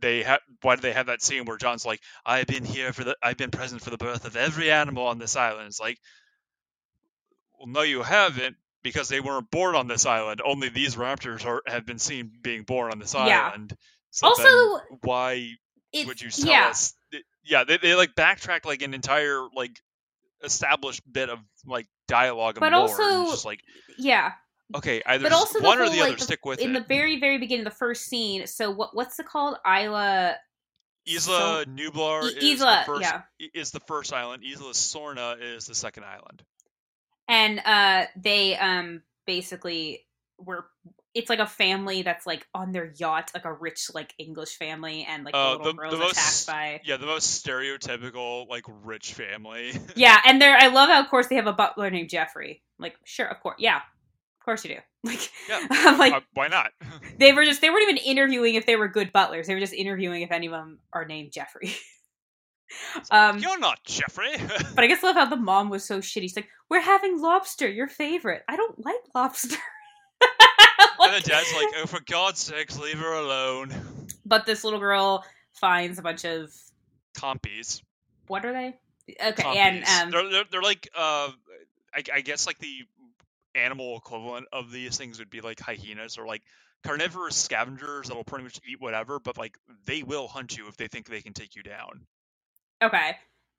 they 0.00 0.22
have 0.22 0.40
why 0.62 0.76
do 0.76 0.80
they 0.80 0.92
have 0.92 1.06
that 1.06 1.22
scene 1.22 1.44
where 1.44 1.56
John's 1.56 1.84
like, 1.84 2.00
I've 2.24 2.46
been 2.46 2.64
here 2.64 2.92
for 2.92 3.04
the, 3.04 3.16
I've 3.22 3.36
been 3.36 3.50
present 3.50 3.82
for 3.82 3.90
the 3.90 3.96
birth 3.98 4.24
of 4.24 4.36
every 4.36 4.70
animal 4.70 5.06
on 5.06 5.18
this 5.18 5.36
island. 5.36 5.66
It's 5.66 5.80
like, 5.80 5.98
well, 7.58 7.66
no, 7.66 7.82
you 7.82 8.02
haven't 8.02 8.56
because 8.88 9.08
they 9.08 9.20
weren't 9.20 9.50
born 9.50 9.74
on 9.74 9.86
this 9.88 10.06
island. 10.06 10.40
Only 10.44 10.68
these 10.68 10.96
raptors 10.96 11.44
are 11.46 11.62
have 11.66 11.84
been 11.86 11.98
seen 11.98 12.32
being 12.42 12.62
born 12.64 12.90
on 12.92 12.98
this 12.98 13.14
Yeah. 13.14 13.48
island. 13.48 13.74
So 14.10 14.28
Also, 14.28 14.80
why 15.02 15.50
would 15.94 16.20
you 16.20 16.30
tell 16.30 16.46
yeah 16.46 16.68
us? 16.68 16.94
Yeah, 17.44 17.64
they, 17.64 17.76
they 17.78 17.94
like 17.94 18.14
backtrack 18.14 18.64
like 18.64 18.82
an 18.82 18.94
entire 18.94 19.46
like 19.54 19.78
established 20.42 21.02
bit 21.10 21.30
of 21.30 21.38
like 21.66 21.86
dialogue 22.06 22.58
But 22.60 22.72
also, 22.72 23.26
just 23.30 23.44
like 23.44 23.60
yeah 23.98 24.32
okay, 24.74 25.02
either 25.04 25.24
but 25.24 25.32
also 25.32 25.58
the 25.60 25.66
one 25.66 25.78
or 25.80 25.88
the 25.88 25.96
like, 25.96 26.00
other. 26.00 26.16
the- 26.16 26.22
Stick 26.22 26.44
with 26.44 26.60
in 26.60 26.74
it. 26.76 26.80
the 26.80 26.86
very 26.86 27.18
very 27.18 27.38
beginning 27.38 27.64
the 27.64 27.70
first 27.70 28.04
scene 28.04 28.46
so 28.46 28.70
what 28.70 28.94
what's 28.94 29.18
it 29.18 29.26
called 29.26 29.56
isla 29.66 30.36
Isla 31.06 31.64
Nublar 31.66 32.22
I- 32.24 32.36
is 32.38 32.60
Isla, 32.60 32.82
the 32.86 32.92
first 32.92 33.00
yeah. 33.02 33.22
is 33.54 33.70
the 33.70 33.80
first 33.80 34.12
island. 34.12 34.42
Isla 34.44 34.72
Sorna 34.72 35.40
is 35.40 35.66
the 35.66 35.74
second 35.74 36.04
island. 36.04 36.42
And 37.28 37.60
uh 37.64 38.06
they 38.16 38.56
um 38.56 39.02
basically 39.26 40.04
were 40.38 40.66
it's 41.14 41.28
like 41.30 41.38
a 41.40 41.46
family 41.46 42.02
that's 42.02 42.26
like 42.26 42.46
on 42.54 42.70
their 42.72 42.92
yacht 42.96 43.30
like 43.34 43.44
a 43.44 43.52
rich 43.52 43.90
like 43.94 44.14
english 44.18 44.56
family 44.56 45.04
and 45.08 45.24
like 45.24 45.34
the 45.34 45.38
Uh, 45.38 45.50
little 45.52 45.66
the- 45.66 45.72
girl's 45.74 45.92
the 45.92 45.98
most- 45.98 46.12
attacked 46.12 46.46
by 46.46 46.80
Yeah, 46.84 46.96
the 46.96 47.06
most 47.06 47.44
stereotypical 47.44 48.48
like 48.48 48.64
rich 48.84 49.14
family. 49.14 49.72
yeah 49.96 50.18
and 50.24 50.40
they're 50.40 50.56
i 50.56 50.68
love 50.68 50.88
how 50.88 51.00
of 51.02 51.08
course 51.08 51.26
they 51.28 51.36
have 51.36 51.46
a 51.46 51.52
butler 51.52 51.90
named 51.90 52.08
jeffrey. 52.10 52.62
Like 52.78 52.96
sure 53.04 53.26
of 53.26 53.40
course 53.40 53.56
yeah 53.58 53.76
of 53.78 54.44
course 54.44 54.64
you 54.64 54.74
do. 54.76 54.80
Like 55.04 55.30
Yeah, 55.48 55.66
I'm 55.70 55.98
like 55.98 56.12
Uh, 56.12 56.20
why 56.34 56.48
not? 56.48 56.70
they 57.18 57.32
were 57.32 57.44
just 57.44 57.60
they 57.60 57.70
weren't 57.70 57.82
even 57.88 57.96
interviewing 57.98 58.54
if 58.54 58.66
they 58.66 58.76
were 58.76 58.88
good 58.88 59.12
butlers. 59.12 59.46
They 59.46 59.54
were 59.54 59.60
just 59.60 59.72
interviewing 59.74 60.22
if 60.22 60.30
any 60.32 60.46
of 60.46 60.52
them 60.52 60.78
are 60.92 61.04
named 61.04 61.32
jeffrey 61.32 61.74
um 63.10 63.38
You're 63.38 63.58
not 63.58 63.82
Jeffrey. 63.84 64.32
but 64.74 64.84
i 64.84 64.86
guess 64.86 65.02
I 65.02 65.08
love 65.08 65.16
how 65.16 65.26
the 65.26 65.36
mom 65.36 65.70
was 65.70 65.84
so 65.84 65.98
shitty 66.00 66.22
she's 66.22 66.36
like 66.36 66.48
we're 66.68 66.80
having 66.80 67.20
lobster 67.20 67.68
your 67.68 67.88
favorite 67.88 68.42
i 68.48 68.56
don't 68.56 68.84
like 68.84 68.96
lobster 69.14 69.56
and 71.00 71.24
the 71.24 71.28
dad's 71.28 71.54
like, 71.54 71.68
"Oh, 71.76 71.86
for 71.86 72.00
God's 72.00 72.40
sakes, 72.40 72.78
leave 72.78 72.98
her 72.98 73.12
alone." 73.12 73.72
but 74.24 74.46
this 74.46 74.64
little 74.64 74.80
girl 74.80 75.24
finds 75.52 75.98
a 75.98 76.02
bunch 76.02 76.24
of 76.24 76.52
Compies. 77.16 77.82
what 78.26 78.44
are 78.44 78.52
they? 78.52 78.74
Okay, 79.10 79.42
Compies. 79.42 79.56
and 79.56 79.84
um, 79.86 80.10
they're, 80.10 80.30
they're 80.30 80.44
they're 80.50 80.62
like 80.62 80.88
uh, 80.94 81.30
I, 81.94 82.02
I 82.14 82.20
guess 82.20 82.46
like 82.46 82.58
the 82.58 82.82
animal 83.54 83.96
equivalent 83.96 84.46
of 84.52 84.70
these 84.70 84.96
things 84.96 85.18
would 85.18 85.30
be 85.30 85.40
like 85.40 85.60
hyenas 85.60 86.18
or 86.18 86.26
like 86.26 86.42
carnivorous 86.84 87.36
scavengers 87.36 88.08
that'll 88.08 88.24
pretty 88.24 88.44
much 88.44 88.60
eat 88.68 88.80
whatever, 88.80 89.18
but 89.18 89.38
like 89.38 89.56
they 89.86 90.02
will 90.02 90.28
hunt 90.28 90.56
you 90.56 90.68
if 90.68 90.76
they 90.76 90.88
think 90.88 91.08
they 91.08 91.20
can 91.22 91.32
take 91.32 91.56
you 91.56 91.62
down. 91.62 92.02
Okay, 92.82 93.12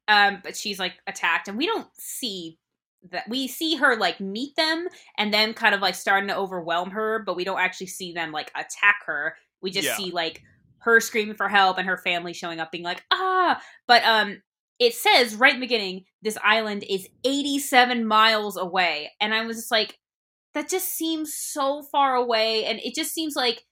um, 0.07 0.39
but 0.43 0.55
she's 0.55 0.79
like 0.79 0.93
attacked, 1.07 1.47
and 1.47 1.57
we 1.57 1.65
don't 1.65 1.87
see 1.97 2.57
that. 3.11 3.27
We 3.29 3.47
see 3.47 3.75
her 3.75 3.95
like 3.95 4.19
meet 4.19 4.55
them, 4.55 4.87
and 5.17 5.33
then 5.33 5.53
kind 5.53 5.75
of 5.75 5.81
like 5.81 5.95
starting 5.95 6.29
to 6.29 6.37
overwhelm 6.37 6.91
her, 6.91 7.23
but 7.25 7.35
we 7.35 7.43
don't 7.43 7.59
actually 7.59 7.87
see 7.87 8.13
them 8.13 8.31
like 8.31 8.51
attack 8.55 9.01
her. 9.05 9.35
We 9.61 9.71
just 9.71 9.87
Yeah. 9.87 9.95
see 9.97 10.11
like 10.11 10.41
her 10.79 10.99
screaming 10.99 11.35
for 11.35 11.49
help 11.49 11.77
and 11.77 11.87
her 11.87 11.97
family 11.97 12.33
showing 12.33 12.59
up, 12.59 12.71
being 12.71 12.83
like 12.83 13.03
ah. 13.11 13.61
But 13.87 14.03
um, 14.03 14.41
it 14.79 14.93
says 14.95 15.35
right 15.35 15.53
in 15.53 15.59
the 15.59 15.65
beginning 15.65 16.05
this 16.21 16.37
island 16.43 16.83
is 16.89 17.07
87 17.23 18.05
miles 18.05 18.57
away, 18.57 19.11
and 19.21 19.33
I 19.33 19.45
was 19.45 19.57
just 19.57 19.71
like, 19.71 19.97
that 20.53 20.69
just 20.69 20.89
seems 20.89 21.33
so 21.35 21.83
far 21.91 22.15
away, 22.15 22.65
and 22.65 22.79
it 22.79 22.95
just 22.95 23.13
seems 23.13 23.35
like 23.35 23.63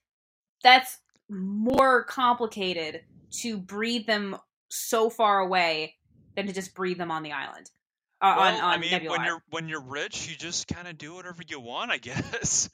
that's 0.62 0.98
more 1.30 2.04
complicated 2.04 3.02
to 3.30 3.58
breed 3.58 4.06
them 4.06 4.36
so 4.68 5.10
far 5.10 5.40
away 5.40 5.96
than 6.36 6.46
to 6.46 6.52
just 6.52 6.74
breed 6.74 6.98
them 6.98 7.10
on 7.10 7.22
the 7.22 7.32
island. 7.32 7.70
Uh, 8.20 8.34
well, 8.36 8.54
on 8.54 8.54
on 8.54 8.60
I 8.60 8.78
mean, 8.78 8.90
Nublar 8.90 9.10
when 9.10 9.20
Island. 9.20 9.26
you're 9.26 9.42
when 9.50 9.68
you're 9.68 9.82
rich, 9.82 10.28
you 10.28 10.36
just 10.36 10.68
kind 10.68 10.88
of 10.88 10.98
do 10.98 11.14
whatever 11.14 11.42
you 11.46 11.60
want, 11.60 11.90
I 11.90 11.98
guess. 11.98 12.68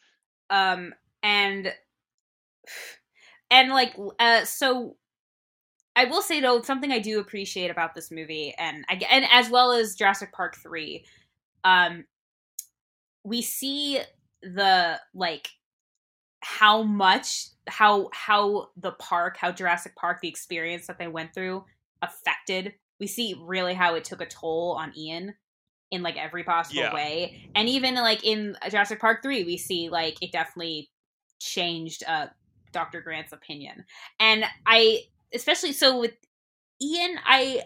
Um, 0.50 0.92
and 1.22 1.72
and 3.50 3.70
like 3.70 3.94
uh 4.18 4.44
so 4.44 4.96
I 5.96 6.06
will 6.06 6.22
say 6.22 6.40
though 6.40 6.60
something 6.62 6.90
I 6.90 6.98
do 6.98 7.20
appreciate 7.20 7.70
about 7.70 7.94
this 7.94 8.10
movie 8.10 8.54
and 8.58 8.84
I 8.88 9.00
and 9.10 9.24
as 9.32 9.50
well 9.50 9.72
as 9.72 9.94
Jurassic 9.94 10.32
Park 10.32 10.56
3 10.56 11.04
um 11.64 12.04
we 13.22 13.42
see 13.42 14.00
the 14.42 15.00
like 15.14 15.48
how 16.40 16.82
much 16.82 17.48
how 17.66 18.10
how 18.12 18.68
the 18.76 18.92
park 18.92 19.36
how 19.38 19.50
Jurassic 19.50 19.96
Park 19.96 20.20
the 20.20 20.28
experience 20.28 20.86
that 20.86 20.98
they 20.98 21.08
went 21.08 21.32
through 21.32 21.64
affected 22.04 22.75
we 23.00 23.06
see 23.08 23.34
really 23.40 23.75
how 23.75 23.94
it 23.96 24.04
took 24.04 24.20
a 24.20 24.26
toll 24.26 24.76
on 24.78 24.92
Ian 24.96 25.34
in 25.90 26.02
like 26.02 26.16
every 26.16 26.44
possible 26.44 26.80
Yeah. 26.82 26.94
way 26.94 27.50
and 27.54 27.68
even 27.68 27.94
like 27.96 28.25
in 28.25 28.56
Jurassic 28.70 29.00
Park 29.00 29.23
3 29.23 29.44
we 29.44 29.56
see 29.56 29.88
like 29.88 30.16
it 30.23 30.32
definitely 30.32 30.90
changed 31.40 32.04
uh 32.06 32.26
Dr. 32.73 33.00
Grant's 33.00 33.32
opinion 33.32 33.84
and 34.20 34.44
I 34.66 35.00
especially 35.32 35.73
so 35.73 36.00
with 36.00 36.12
Ian 36.82 37.16
I 37.25 37.62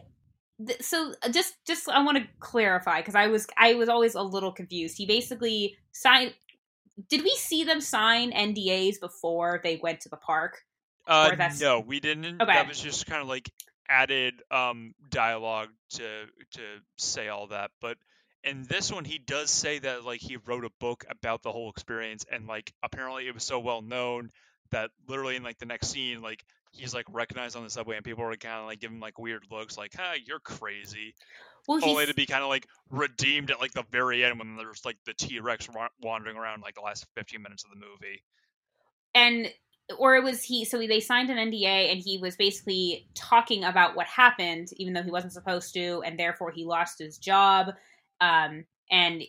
th- 0.67 0.83
so 0.83 1.15
uh, 1.23 1.29
just 1.31 1.55
just 1.67 1.89
I 1.89 2.03
want 2.05 2.19
to 2.19 2.25
clarify 2.41 3.01
because 3.01 3.15
I 3.15 3.29
was 3.29 3.47
I 3.57 3.75
was 3.75 3.89
always 3.89 4.15
a 4.15 4.23
little 4.23 4.53
confused 4.53 4.97
he 4.99 5.07
basically 5.07 5.77
signed 5.93 6.35
did 7.09 7.23
we 7.23 7.31
see 7.37 7.65
them 7.65 7.81
sign 7.81 8.33
NDAs 8.33 8.99
before 9.01 9.61
they 9.63 9.79
went 9.83 10.01
to 10.01 10.09
the 10.09 10.17
park 10.17 10.59
Uh, 11.07 11.29
that's- 11.31 11.61
no, 11.61 11.81
we 11.81 12.01
didn't. 12.01 12.43
Okay. 12.43 12.53
That 12.53 12.69
was 12.69 12.79
just 12.81 13.07
kind 13.07 13.23
of 13.23 13.29
like 13.29 13.49
added 13.89 14.43
um 14.51 14.95
dialogue 15.11 15.69
to 15.91 16.27
to 16.53 16.63
say 16.97 17.29
all 17.29 17.49
that. 17.49 17.71
But 17.81 17.97
in 18.45 18.65
this 18.65 18.93
one, 18.93 19.05
he 19.05 19.19
does 19.19 19.51
say 19.51 19.79
that 19.81 20.05
like 20.05 20.21
he 20.21 20.37
wrote 20.37 20.65
a 20.65 20.71
book 20.81 21.05
about 21.11 21.43
the 21.43 21.53
whole 21.53 21.71
experience, 21.71 22.25
and 22.31 22.47
like 22.47 22.73
apparently 22.83 23.27
it 23.27 23.35
was 23.35 23.45
so 23.45 23.59
well 23.59 23.83
known 23.83 24.31
that 24.71 24.91
literally 25.09 25.37
in 25.37 25.43
like 25.43 25.59
the 25.59 25.67
next 25.67 25.89
scene, 25.89 26.23
like 26.23 26.45
he's 26.73 26.95
like 26.95 27.07
recognized 27.11 27.57
on 27.57 27.65
the 27.65 27.71
subway, 27.71 27.97
and 27.97 28.05
people 28.05 28.25
were 28.25 28.37
kind 28.37 28.61
of 28.61 28.67
like 28.67 28.81
giving 28.81 28.97
him 28.97 29.01
like 29.01 29.19
weird 29.19 29.45
looks, 29.51 29.77
like 29.77 29.93
"Huh, 29.97 30.15
you're 30.27 30.41
crazy," 30.41 31.15
well 31.67 31.81
only 31.83 32.05
he's 32.05 32.09
to 32.09 32.15
be 32.15 32.27
kind 32.27 32.43
of 32.43 32.49
like 32.49 32.67
redeemed 32.91 33.51
at 33.51 33.61
like 33.61 33.73
the 33.73 33.85
very 33.91 34.25
end 34.25 34.39
when 34.39 34.57
there's 34.57 34.85
like 34.85 34.97
the 35.05 35.15
T 35.15 35.41
Rex 35.41 35.69
wa- 35.69 35.89
wandering 36.01 36.37
around 36.37 36.63
like 36.63 36.75
the 36.75 36.81
last 36.81 37.07
15 37.15 37.43
minutes 37.43 37.65
of 37.65 37.71
the 37.71 37.77
movie. 37.77 38.23
and 39.15 39.53
or 39.97 40.17
it 40.17 40.23
was 40.23 40.43
he 40.43 40.65
so 40.65 40.79
they 40.79 41.01
signed 41.01 41.31
an 41.31 41.37
NDA 41.51 41.93
and 41.93 42.01
he 42.01 42.19
was 42.19 42.37
basically 42.37 43.09
talking 43.15 43.65
about 43.65 43.97
what 43.97 44.07
happened 44.07 44.69
even 44.77 44.93
though 44.93 45.03
he 45.03 45.11
wasn't 45.11 45.33
supposed 45.33 45.73
to 45.75 46.03
and 46.05 46.19
therefore 46.19 46.51
he 46.51 46.65
lost 46.65 46.99
his 46.99 47.17
job 47.19 47.69
um 48.21 48.65
and 48.91 49.23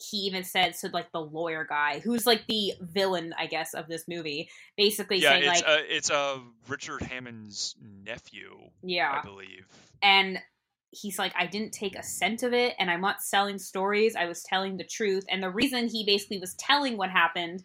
he 0.00 0.18
even 0.18 0.44
said 0.44 0.76
so 0.76 0.88
like 0.92 1.10
the 1.12 1.20
lawyer 1.20 1.66
guy 1.68 1.98
who's 1.98 2.24
like 2.24 2.46
the 2.46 2.72
villain 2.80 3.34
I 3.36 3.46
guess 3.46 3.74
of 3.74 3.88
this 3.88 4.06
movie 4.08 4.48
basically 4.76 5.18
yeah, 5.18 5.30
saying 5.30 5.42
it's 5.42 5.62
like 5.62 5.68
uh, 5.68 5.82
it's 5.88 6.10
uh 6.10 6.38
Richard 6.68 7.02
Hammond's 7.02 7.74
nephew. 8.04 8.56
yeah 8.82 9.20
I 9.22 9.26
believe. 9.26 9.66
and 10.02 10.38
he's 10.90 11.18
like 11.18 11.34
i 11.38 11.46
didn't 11.46 11.72
take 11.72 11.94
a 11.96 12.02
cent 12.02 12.42
of 12.42 12.54
it 12.54 12.74
and 12.78 12.90
i'm 12.90 13.02
not 13.02 13.20
selling 13.20 13.58
stories 13.58 14.16
i 14.16 14.24
was 14.24 14.42
telling 14.44 14.78
the 14.78 14.84
truth 14.84 15.22
and 15.28 15.42
the 15.42 15.50
reason 15.50 15.86
he 15.86 16.02
basically 16.06 16.38
was 16.38 16.54
telling 16.54 16.96
what 16.96 17.10
happened 17.10 17.62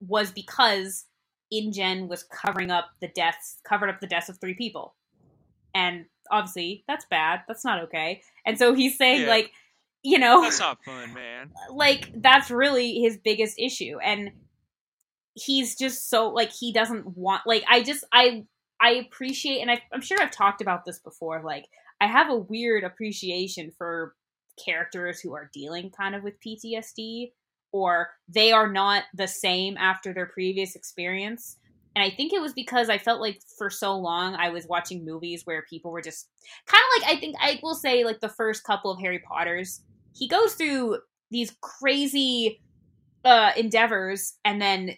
was 0.00 0.30
because 0.30 1.06
ingen 1.52 2.08
was 2.08 2.22
covering 2.24 2.70
up 2.70 2.90
the 3.00 3.08
deaths 3.08 3.58
covered 3.64 3.88
up 3.90 4.00
the 4.00 4.06
deaths 4.06 4.28
of 4.28 4.38
three 4.38 4.54
people. 4.54 4.94
And 5.74 6.06
obviously 6.30 6.84
that's 6.88 7.06
bad. 7.10 7.42
That's 7.48 7.64
not 7.64 7.82
okay. 7.84 8.22
And 8.46 8.58
so 8.58 8.74
he's 8.74 8.96
saying 8.98 9.22
Yeah. 9.22 9.28
like 9.28 9.52
you 10.02 10.18
know 10.18 10.40
That's 10.42 10.60
not 10.60 10.82
fun, 10.84 11.12
man. 11.14 11.50
like 11.72 12.10
that's 12.22 12.50
really 12.50 13.00
his 13.00 13.18
biggest 13.18 13.58
issue. 13.58 13.98
And 14.02 14.30
he's 15.34 15.76
just 15.76 16.10
so 16.10 16.28
like 16.28 16.50
he 16.52 16.72
doesn't 16.72 17.16
want 17.16 17.42
like 17.46 17.62
i 17.70 17.82
just 17.82 18.04
i 18.12 18.44
i 18.80 18.90
appreciate 18.94 19.60
and 19.60 19.70
I, 19.70 19.80
i'm 19.92 20.00
sure 20.00 20.20
i've 20.20 20.32
talked 20.32 20.60
about 20.60 20.84
this 20.84 20.98
before 20.98 21.40
like 21.44 21.66
i 22.00 22.06
have 22.08 22.28
a 22.28 22.36
weird 22.36 22.82
appreciation 22.82 23.70
for 23.78 24.14
characters 24.62 25.20
who 25.20 25.32
are 25.34 25.48
dealing 25.54 25.90
kind 25.90 26.16
of 26.16 26.24
with 26.24 26.34
ptsd 26.44 27.30
or 27.72 28.10
they 28.28 28.52
are 28.52 28.70
not 28.70 29.04
the 29.14 29.28
same 29.28 29.76
after 29.76 30.12
their 30.12 30.26
previous 30.26 30.74
experience. 30.76 31.56
And 31.96 32.04
i 32.04 32.14
think 32.14 32.32
it 32.32 32.40
was 32.40 32.52
because 32.52 32.88
i 32.88 32.98
felt 32.98 33.20
like 33.20 33.40
for 33.58 33.68
so 33.68 33.96
long 33.96 34.36
i 34.36 34.48
was 34.48 34.68
watching 34.68 35.04
movies 35.04 35.42
where 35.44 35.64
people 35.68 35.90
were 35.90 36.00
just 36.00 36.28
kind 36.66 36.80
of 36.80 37.02
like 37.02 37.16
i 37.16 37.20
think 37.20 37.34
i 37.40 37.58
will 37.64 37.74
say 37.74 38.04
like 38.04 38.20
the 38.20 38.28
first 38.28 38.62
couple 38.62 38.92
of 38.92 39.00
harry 39.00 39.18
potters 39.18 39.80
he 40.14 40.28
goes 40.28 40.54
through 40.54 40.98
these 41.32 41.56
crazy 41.60 42.60
uh 43.24 43.50
endeavors 43.56 44.34
and 44.44 44.62
then 44.62 44.94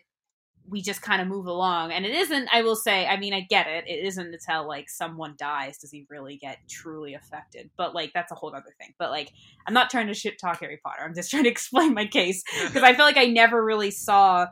we 0.73 0.83
just 0.83 1.03
kind 1.03 1.23
of 1.23 1.29
move 1.29 1.47
along. 1.47 1.93
And 1.93 2.05
it 2.05 2.13
isn't 2.13 2.49
i 2.53 2.63
will 2.63 2.75
say 2.75 3.07
i 3.07 3.17
mean 3.17 3.35
i 3.35 3.41
get 3.43 3.69
it. 3.69 3.85
It 3.87 4.05
isn't 4.07 4.35
until 4.35 4.67
like 4.67 4.89
someone 4.91 5.35
dies 5.39 5.79
does 5.79 5.93
he 5.93 6.07
really 6.11 6.37
get 6.37 6.59
truly 6.69 7.15
affected. 7.15 7.71
But 7.77 7.95
like 7.95 8.13
that's 8.15 8.33
a 8.33 8.35
whole 8.35 8.55
other 8.55 8.75
thing. 8.81 8.95
But 8.99 9.11
like 9.11 9.33
i'm 9.67 9.75
not 9.75 9.91
trying 9.91 10.09
to 10.09 10.15
shit 10.15 10.41
talk 10.41 10.61
harry 10.61 10.81
potter. 10.83 11.03
I'm 11.05 11.15
just 11.15 11.31
trying 11.33 11.45
to 11.45 11.51
explain 11.51 11.95
my 11.95 12.07
case 12.07 12.43
because 12.67 12.83
i 12.83 12.95
feel 12.95 13.05
like 13.05 13.19
i 13.19 13.27
never 13.27 13.63
really 13.65 13.91
saw 13.93 14.47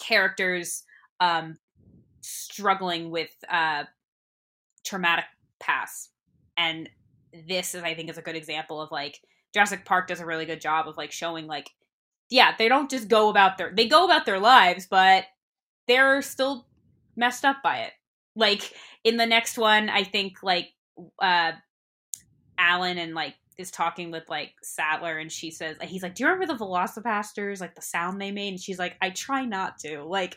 characters 0.00 0.82
um 1.20 1.56
struggling 2.22 3.10
with 3.10 3.30
uh 3.50 3.84
traumatic 4.84 5.26
past 5.60 6.10
and 6.56 6.88
this 7.46 7.74
is 7.74 7.82
i 7.82 7.94
think 7.94 8.10
is 8.10 8.18
a 8.18 8.22
good 8.22 8.36
example 8.36 8.80
of 8.80 8.90
like 8.90 9.20
jurassic 9.52 9.84
park 9.84 10.08
does 10.08 10.20
a 10.20 10.26
really 10.26 10.46
good 10.46 10.60
job 10.60 10.88
of 10.88 10.96
like 10.96 11.12
showing 11.12 11.46
like 11.46 11.70
yeah 12.30 12.54
they 12.58 12.68
don't 12.68 12.90
just 12.90 13.08
go 13.08 13.28
about 13.28 13.58
their 13.58 13.72
they 13.74 13.86
go 13.86 14.04
about 14.04 14.26
their 14.26 14.38
lives 14.38 14.86
but 14.86 15.24
they're 15.86 16.22
still 16.22 16.66
messed 17.16 17.44
up 17.44 17.62
by 17.62 17.78
it 17.78 17.92
like 18.36 18.72
in 19.04 19.16
the 19.16 19.26
next 19.26 19.58
one 19.58 19.88
i 19.88 20.02
think 20.02 20.42
like 20.42 20.68
uh 21.20 21.52
alan 22.58 22.98
and 22.98 23.14
like 23.14 23.34
is 23.58 23.70
talking 23.70 24.10
with 24.10 24.28
like 24.28 24.52
Sattler 24.62 25.18
and 25.18 25.30
she 25.30 25.50
says 25.50 25.76
he's 25.82 26.02
like, 26.02 26.14
Do 26.14 26.24
you 26.24 26.28
remember 26.28 26.52
the 26.52 26.58
Velociraptors, 26.58 27.60
like 27.60 27.74
the 27.74 27.82
sound 27.82 28.20
they 28.20 28.32
made? 28.32 28.48
And 28.48 28.60
she's 28.60 28.78
like, 28.78 28.96
I 29.00 29.10
try 29.10 29.44
not 29.44 29.78
to. 29.80 30.02
Like 30.02 30.36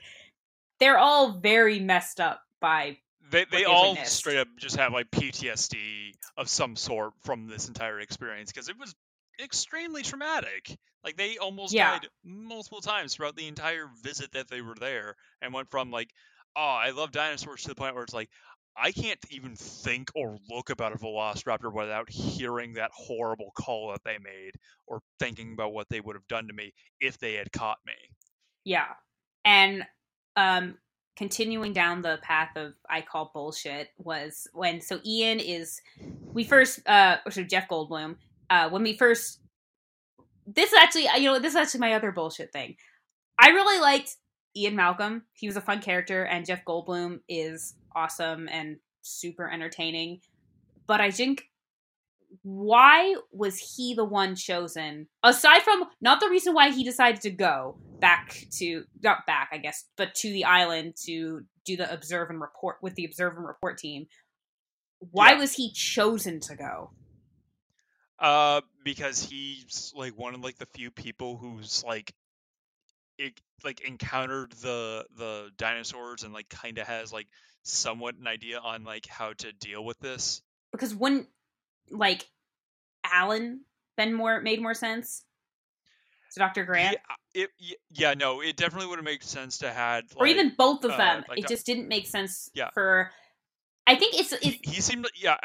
they're 0.80 0.98
all 0.98 1.40
very 1.40 1.80
messed 1.80 2.20
up 2.20 2.42
by 2.62 2.98
They 3.32 3.46
they 3.52 3.66
all 3.66 3.96
straight 4.06 4.38
up 4.38 4.48
just 4.58 4.76
have 4.78 4.94
like 4.94 5.10
PTSD 5.12 6.14
of 6.38 6.50
some 6.50 6.76
sort 6.76 7.14
from 7.24 7.48
this 7.48 7.68
entire 7.68 8.00
experience 8.00 8.52
because 8.52 8.70
it 8.70 8.78
was 8.80 8.94
extremely 9.44 10.04
traumatic. 10.04 10.78
Like 11.04 11.18
they 11.18 11.38
almost 11.38 11.74
Yeah. 11.74 11.92
died 11.92 12.08
multiple 12.24 12.82
times 12.82 13.16
throughout 13.16 13.36
the 13.36 13.48
entire 13.48 13.90
visit 14.04 14.32
that 14.34 14.50
they 14.50 14.62
were 14.62 14.76
there, 14.80 15.16
and 15.42 15.54
went 15.54 15.70
from 15.72 15.92
like, 15.92 16.10
oh, 16.56 16.62
I 16.62 16.92
love 16.92 17.12
dinosaurs 17.12 17.64
to 17.64 17.70
the 17.70 17.76
point 17.76 17.96
where 17.96 18.04
it's 18.04 18.14
like. 18.14 18.30
I 18.80 18.92
can't 18.92 19.18
even 19.32 19.56
think 19.56 20.12
or 20.14 20.38
look 20.52 20.70
about 20.70 20.94
a 20.94 21.00
velociraptor 21.00 21.74
without 21.74 22.12
hearing 22.12 22.74
that 22.74 22.92
horrible 22.94 23.50
call 23.58 23.90
that 23.92 24.04
they 24.04 24.20
made 24.20 24.52
or 24.86 25.02
thinking 25.18 25.54
about 25.54 25.74
what 25.74 25.90
they 25.90 26.00
would 26.00 26.16
have 26.16 26.28
done 26.28 26.48
to 26.48 26.54
me 26.54 26.74
if 27.00 27.18
they 27.18 27.34
had 27.34 27.52
caught 27.52 27.80
me. 27.88 27.96
Yeah. 28.64 28.94
And 29.46 29.84
um 30.36 30.78
continuing 31.16 31.74
down 31.74 32.04
the 32.04 32.20
path 32.22 32.56
of 32.56 32.74
I 32.88 33.02
call 33.02 33.32
bullshit 33.34 33.90
was 33.98 34.48
when 34.54 34.82
so 34.82 35.00
Ian 35.04 35.40
is 35.40 35.82
we 36.34 36.44
first 36.44 36.88
uh 36.88 37.18
or 37.26 37.32
so 37.32 37.42
Jeff 37.42 37.68
Goldblum, 37.68 38.18
uh 38.50 38.70
when 38.70 38.84
we 38.84 38.98
first 38.98 39.40
this 40.46 40.72
is 40.72 40.80
actually 40.82 41.08
you 41.18 41.26
know, 41.26 41.40
this 41.40 41.54
is 41.54 41.58
actually 41.58 41.82
my 41.82 41.94
other 41.94 42.12
bullshit 42.12 42.52
thing. 42.54 42.76
I 43.40 43.50
really 43.50 43.80
liked 43.80 44.16
Ian 44.56 44.76
Malcolm. 44.76 45.24
He 45.34 45.48
was 45.48 45.58
a 45.58 45.62
fun 45.62 45.82
character 45.82 46.24
and 46.24 46.46
Jeff 46.46 46.64
Goldblum 46.66 47.20
is 47.28 47.76
awesome 47.96 48.48
and 48.50 48.78
super 49.02 49.50
entertaining. 49.52 50.22
But 50.88 51.02
I 51.02 51.12
think 51.12 51.44
why 52.44 53.16
was 53.32 53.58
he 53.76 53.94
the 53.94 54.06
one 54.06 54.36
chosen 54.36 55.08
aside 55.24 55.62
from 55.64 55.84
not 56.02 56.20
the 56.20 56.30
reason 56.30 56.54
why 56.54 56.72
he 56.72 56.84
decided 56.84 57.22
to 57.22 57.30
go 57.30 57.78
back 58.00 58.44
to 58.52 58.84
not 59.02 59.26
back 59.26 59.50
i 59.54 59.58
guess 59.58 59.86
but 59.96 60.14
to 60.14 60.30
the 60.32 60.44
island 60.44 60.94
to 60.96 61.42
do 61.66 61.78
the 61.78 61.92
observe 61.92 62.30
and 62.30 62.42
report 62.42 62.78
with 62.82 62.96
the 62.96 63.06
observe 63.06 63.38
and 63.38 63.48
report 63.48 63.78
team 63.78 64.08
why 65.00 65.32
Yeah. 65.32 65.40
was 65.40 65.54
he 65.54 65.72
chosen 65.72 66.40
to 66.42 66.56
go 66.56 66.92
Uh, 68.20 68.62
because 68.84 69.22
he's 69.24 69.94
like 69.96 70.18
one 70.18 70.34
of 70.34 70.42
like 70.42 70.58
the 70.58 70.66
few 70.68 70.90
people 70.92 71.38
who's 71.38 71.84
like, 71.86 72.14
it 73.18 73.34
like 73.64 73.82
encountered 73.82 74.52
the 74.62 75.06
the 75.18 75.50
dinosaurs 75.58 76.24
and 76.24 76.34
like 76.34 76.50
kind 76.50 76.78
of 76.78 76.88
has 76.88 77.12
like 77.12 77.28
somewhat 77.64 78.16
an 78.16 78.28
idea 78.28 78.60
on 78.60 78.84
like 78.84 79.06
how 79.08 79.34
to 79.34 79.52
deal 79.54 79.84
with 79.84 80.00
this. 80.00 80.42
because 80.72 80.94
wouldn't 80.96 81.28
like 81.90 82.26
alan 83.04 83.62
been 83.98 84.14
more 84.14 84.42
made 84.42 84.62
more 84.62 84.74
sense 84.74 85.24
to 86.34 86.40
dr 86.40 86.64
grant 86.66 86.98
Yeah, 87.34 87.44
it, 87.44 87.50
yeah, 87.90 88.14
no, 88.14 88.42
it 88.42 88.56
definitely 88.58 88.88
would 88.88 88.98
have 89.00 89.06
made 89.06 89.24
sense 89.24 89.60
to 89.60 89.72
had 89.72 90.04
like, 90.12 90.18
or 90.22 90.28
even 90.28 90.54
both 90.58 90.84
of 90.84 90.92
uh, 90.92 90.98
them 90.98 91.24
like 91.28 91.40
it 91.40 91.46
a- 91.46 91.48
just 91.48 91.66
didn't 91.66 91.88
make 91.88 92.06
sense 92.08 92.50
Yeah. 92.54 92.70
for 92.74 93.10
i 93.88 93.96
think 93.96 94.16
it's 94.20 94.32
it's 94.34 94.44
he, 94.44 94.60
he 94.64 94.82
seemed 94.82 95.08
yeah. 95.16 95.38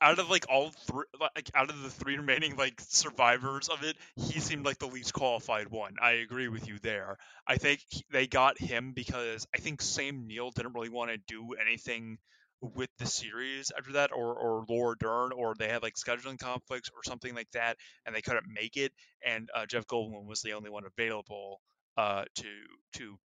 Out 0.00 0.18
of 0.18 0.28
like 0.28 0.44
all 0.50 0.70
three, 0.70 1.04
like 1.18 1.50
out 1.54 1.70
of 1.70 1.80
the 1.82 1.88
three 1.88 2.18
remaining 2.18 2.56
like 2.56 2.78
survivors 2.82 3.68
of 3.70 3.82
it, 3.82 3.96
he 4.16 4.40
seemed 4.40 4.64
like 4.66 4.78
the 4.78 4.86
least 4.86 5.14
qualified 5.14 5.68
one. 5.68 5.94
I 6.02 6.12
agree 6.12 6.48
with 6.48 6.68
you 6.68 6.78
there. 6.82 7.16
I 7.46 7.56
think 7.56 7.80
he, 7.88 8.04
they 8.10 8.26
got 8.26 8.60
him 8.60 8.92
because 8.92 9.46
I 9.54 9.58
think 9.58 9.80
Sam 9.80 10.26
Neill 10.26 10.50
didn't 10.50 10.74
really 10.74 10.90
want 10.90 11.12
to 11.12 11.18
do 11.26 11.54
anything 11.54 12.18
with 12.60 12.90
the 12.98 13.06
series 13.06 13.72
after 13.76 13.92
that, 13.92 14.12
or 14.12 14.34
or 14.34 14.66
Laura 14.68 14.96
Dern, 14.98 15.32
or 15.32 15.54
they 15.54 15.68
had 15.68 15.82
like 15.82 15.94
scheduling 15.94 16.38
conflicts 16.38 16.90
or 16.90 17.02
something 17.04 17.34
like 17.34 17.50
that, 17.52 17.78
and 18.04 18.14
they 18.14 18.22
couldn't 18.22 18.46
make 18.52 18.76
it. 18.76 18.92
And 19.24 19.48
uh, 19.54 19.64
Jeff 19.64 19.86
Goldblum 19.86 20.26
was 20.26 20.42
the 20.42 20.52
only 20.52 20.68
one 20.68 20.84
available 20.84 21.60
uh, 21.96 22.24
to 22.34 22.48
to 22.94 23.18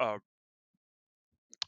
uh, 0.00 0.18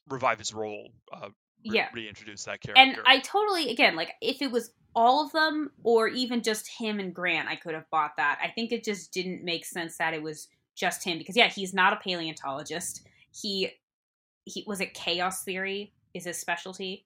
revive 0.08 0.38
his 0.38 0.52
role, 0.54 0.90
uh, 1.12 1.28
re- 1.64 1.76
Yeah. 1.76 1.88
reintroduce 1.92 2.44
that 2.44 2.60
character. 2.60 2.80
And 2.80 2.96
I 3.06 3.20
totally, 3.20 3.70
again, 3.70 3.96
like 3.96 4.12
if 4.20 4.42
it 4.42 4.50
was 4.50 4.70
all 4.94 5.24
of 5.24 5.32
them 5.32 5.70
or 5.84 6.08
even 6.08 6.42
just 6.42 6.68
him 6.68 6.98
and 6.98 7.14
Grant, 7.14 7.48
I 7.48 7.56
could 7.56 7.74
have 7.74 7.88
bought 7.90 8.16
that. 8.16 8.38
I 8.42 8.48
think 8.48 8.72
it 8.72 8.84
just 8.84 9.12
didn't 9.12 9.44
make 9.44 9.64
sense 9.64 9.96
that 9.98 10.14
it 10.14 10.22
was 10.22 10.48
just 10.74 11.04
him 11.04 11.18
because 11.18 11.36
yeah, 11.36 11.48
he's 11.48 11.74
not 11.74 11.92
a 11.92 11.96
paleontologist. 11.96 13.06
He 13.32 13.70
he 14.44 14.64
was 14.66 14.80
it 14.80 14.94
chaos 14.94 15.44
theory 15.44 15.92
is 16.14 16.24
his 16.24 16.38
specialty. 16.38 17.04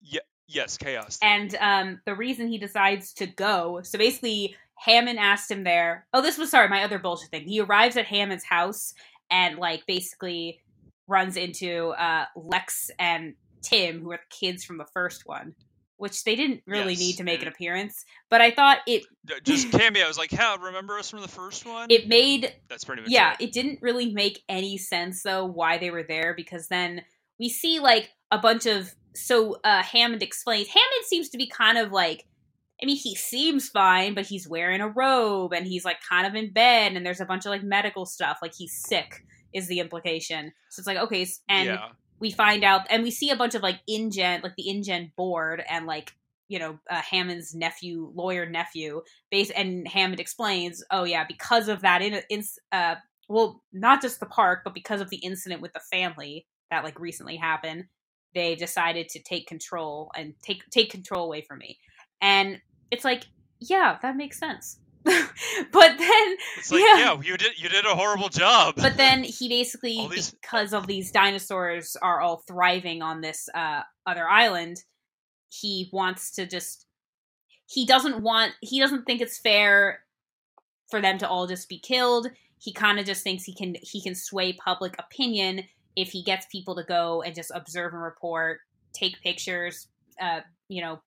Yeah, 0.00 0.20
yes, 0.48 0.78
chaos. 0.78 1.18
And 1.22 1.54
um 1.60 2.00
the 2.06 2.14
reason 2.14 2.48
he 2.48 2.58
decides 2.58 3.12
to 3.14 3.26
go, 3.26 3.80
so 3.82 3.98
basically 3.98 4.56
Hammond 4.76 5.18
asked 5.18 5.50
him 5.50 5.62
there. 5.64 6.06
Oh, 6.14 6.22
this 6.22 6.38
was 6.38 6.50
sorry, 6.50 6.68
my 6.68 6.82
other 6.82 6.98
bullshit 6.98 7.30
thing. 7.30 7.46
He 7.46 7.60
arrives 7.60 7.96
at 7.96 8.06
Hammond's 8.06 8.44
house 8.44 8.94
and 9.30 9.58
like 9.58 9.84
basically 9.86 10.60
runs 11.06 11.36
into 11.36 11.88
uh 11.90 12.24
Lex 12.34 12.90
and 12.98 13.34
Tim, 13.62 14.02
who 14.02 14.12
are 14.12 14.18
the 14.18 14.36
kids 14.36 14.64
from 14.64 14.78
the 14.78 14.86
first 14.92 15.22
one, 15.26 15.54
which 15.96 16.24
they 16.24 16.34
didn't 16.34 16.62
really 16.66 16.94
Yes, 16.94 17.00
need 17.00 17.16
to 17.16 17.24
make 17.24 17.42
an 17.42 17.48
appearance. 17.48 18.04
But 18.30 18.40
I 18.40 18.50
thought 18.50 18.78
it 18.86 19.04
just 19.44 19.70
cameo. 19.72 20.04
I 20.04 20.08
was 20.08 20.18
like, 20.18 20.32
"How 20.32 20.56
remember 20.56 20.98
us 20.98 21.10
from 21.10 21.20
the 21.20 21.28
first 21.28 21.66
one?" 21.66 21.90
it 21.90 22.08
made 22.08 22.54
That's 22.68 22.84
pretty 22.84 23.02
much 23.02 23.10
yeah, 23.10 23.34
it. 23.38 23.44
it 23.44 23.52
didn't 23.52 23.80
really 23.82 24.12
make 24.12 24.42
any 24.48 24.78
sense 24.78 25.22
though 25.22 25.44
why 25.44 25.78
they 25.78 25.90
were 25.90 26.04
there 26.04 26.34
because 26.36 26.68
then 26.68 27.02
we 27.38 27.48
see 27.48 27.80
like 27.80 28.10
a 28.30 28.38
bunch 28.38 28.66
of 28.66 28.94
so 29.14 29.56
uh 29.64 29.82
Hammond 29.82 30.22
explains 30.22 30.68
Hammond 30.68 31.04
seems 31.04 31.28
to 31.30 31.38
be 31.38 31.48
kind 31.48 31.78
of 31.78 31.92
like 31.92 32.24
I 32.82 32.86
mean 32.86 32.96
he 32.96 33.14
seems 33.14 33.68
fine 33.68 34.14
but 34.14 34.24
he's 34.26 34.48
wearing 34.48 34.80
a 34.80 34.88
robe 34.88 35.52
and 35.52 35.66
he's 35.66 35.84
like 35.84 35.98
kind 36.08 36.26
of 36.26 36.34
in 36.34 36.52
bed 36.52 36.92
and 36.92 37.04
there's 37.04 37.20
a 37.20 37.26
bunch 37.26 37.44
of 37.44 37.50
like 37.50 37.62
medical 37.62 38.06
stuff 38.06 38.38
like 38.40 38.54
he's 38.56 38.74
sick 38.86 39.24
is 39.52 39.66
the 39.66 39.80
implication. 39.80 40.52
So 40.70 40.80
it's 40.80 40.86
like 40.86 40.98
okay 40.98 41.26
and 41.48 41.66
yeah, 41.66 41.88
we 42.20 42.30
find 42.30 42.64
out 42.64 42.86
and 42.90 43.02
we 43.02 43.10
see 43.10 43.30
a 43.30 43.36
bunch 43.36 43.54
of 43.54 43.62
like 43.62 43.80
InGen 43.88 44.42
like 44.42 44.56
the 44.56 44.68
InGen 44.68 45.12
board 45.16 45.62
and 45.68 45.86
like 45.86 46.12
you 46.48 46.58
know 46.58 46.78
uh, 46.90 47.00
Hammond's 47.00 47.54
nephew 47.54 48.12
lawyer 48.14 48.46
nephew 48.46 49.02
base 49.30 49.50
and 49.50 49.88
Hammond 49.88 50.20
explains 50.20 50.84
oh 50.90 51.04
yeah 51.04 51.24
because 51.26 51.68
of 51.68 51.82
that 51.82 52.02
in, 52.02 52.20
in 52.28 52.42
uh 52.72 52.96
well 53.28 53.62
not 53.72 54.02
just 54.02 54.20
the 54.20 54.26
park 54.26 54.60
but 54.64 54.74
because 54.74 55.00
of 55.00 55.10
the 55.10 55.18
incident 55.18 55.62
with 55.62 55.72
the 55.72 55.80
family 55.90 56.46
that 56.70 56.84
like 56.84 57.00
recently 57.00 57.36
happened 57.36 57.84
they 58.34 58.54
decided 58.54 59.08
to 59.08 59.20
take 59.20 59.46
control 59.46 60.10
and 60.16 60.34
take 60.42 60.68
take 60.70 60.90
control 60.90 61.24
away 61.24 61.42
from 61.42 61.58
me. 61.58 61.78
And 62.20 62.60
it's 62.90 63.04
like 63.04 63.24
yeah 63.60 63.98
that 64.02 64.16
makes 64.16 64.38
sense 64.38 64.78
but 65.04 65.98
then 65.98 66.36
it's 66.58 66.70
like, 66.70 66.80
yeah. 66.80 66.98
yeah. 66.98 67.20
you 67.22 67.36
did 67.36 67.58
you 67.58 67.68
did 67.68 67.86
a 67.86 67.94
horrible 67.94 68.28
job. 68.28 68.74
but 68.76 68.96
then 68.96 69.24
he 69.24 69.48
basically 69.48 70.06
these- 70.10 70.32
because 70.32 70.74
of 70.74 70.86
these 70.86 71.10
dinosaurs 71.10 71.96
are 72.02 72.20
all 72.20 72.42
thriving 72.46 73.00
on 73.02 73.20
this 73.20 73.48
uh, 73.54 73.80
other 74.06 74.28
island 74.28 74.84
he 75.48 75.88
wants 75.92 76.30
to 76.30 76.46
just 76.46 76.86
he 77.66 77.86
doesn't 77.86 78.22
want 78.22 78.52
he 78.60 78.78
doesn't 78.78 79.04
think 79.04 79.20
it's 79.20 79.38
fair 79.38 80.00
for 80.90 81.00
them 81.00 81.18
to 81.18 81.28
all 81.28 81.46
just 81.46 81.68
be 81.68 81.78
killed 81.78 82.28
he 82.58 82.72
kind 82.72 82.98
of 83.00 83.06
just 83.06 83.22
thinks 83.22 83.44
he 83.44 83.54
can 83.54 83.76
he 83.82 84.02
can 84.02 84.14
sway 84.14 84.52
public 84.52 84.94
opinion 84.98 85.62
if 85.96 86.10
he 86.10 86.22
gets 86.22 86.46
people 86.46 86.76
to 86.76 86.84
go 86.84 87.22
and 87.22 87.34
just 87.34 87.50
observe 87.54 87.92
and 87.92 88.02
report 88.02 88.60
take 88.92 89.20
pictures 89.22 89.88
uh 90.20 90.40
you 90.68 90.82
know 90.82 91.00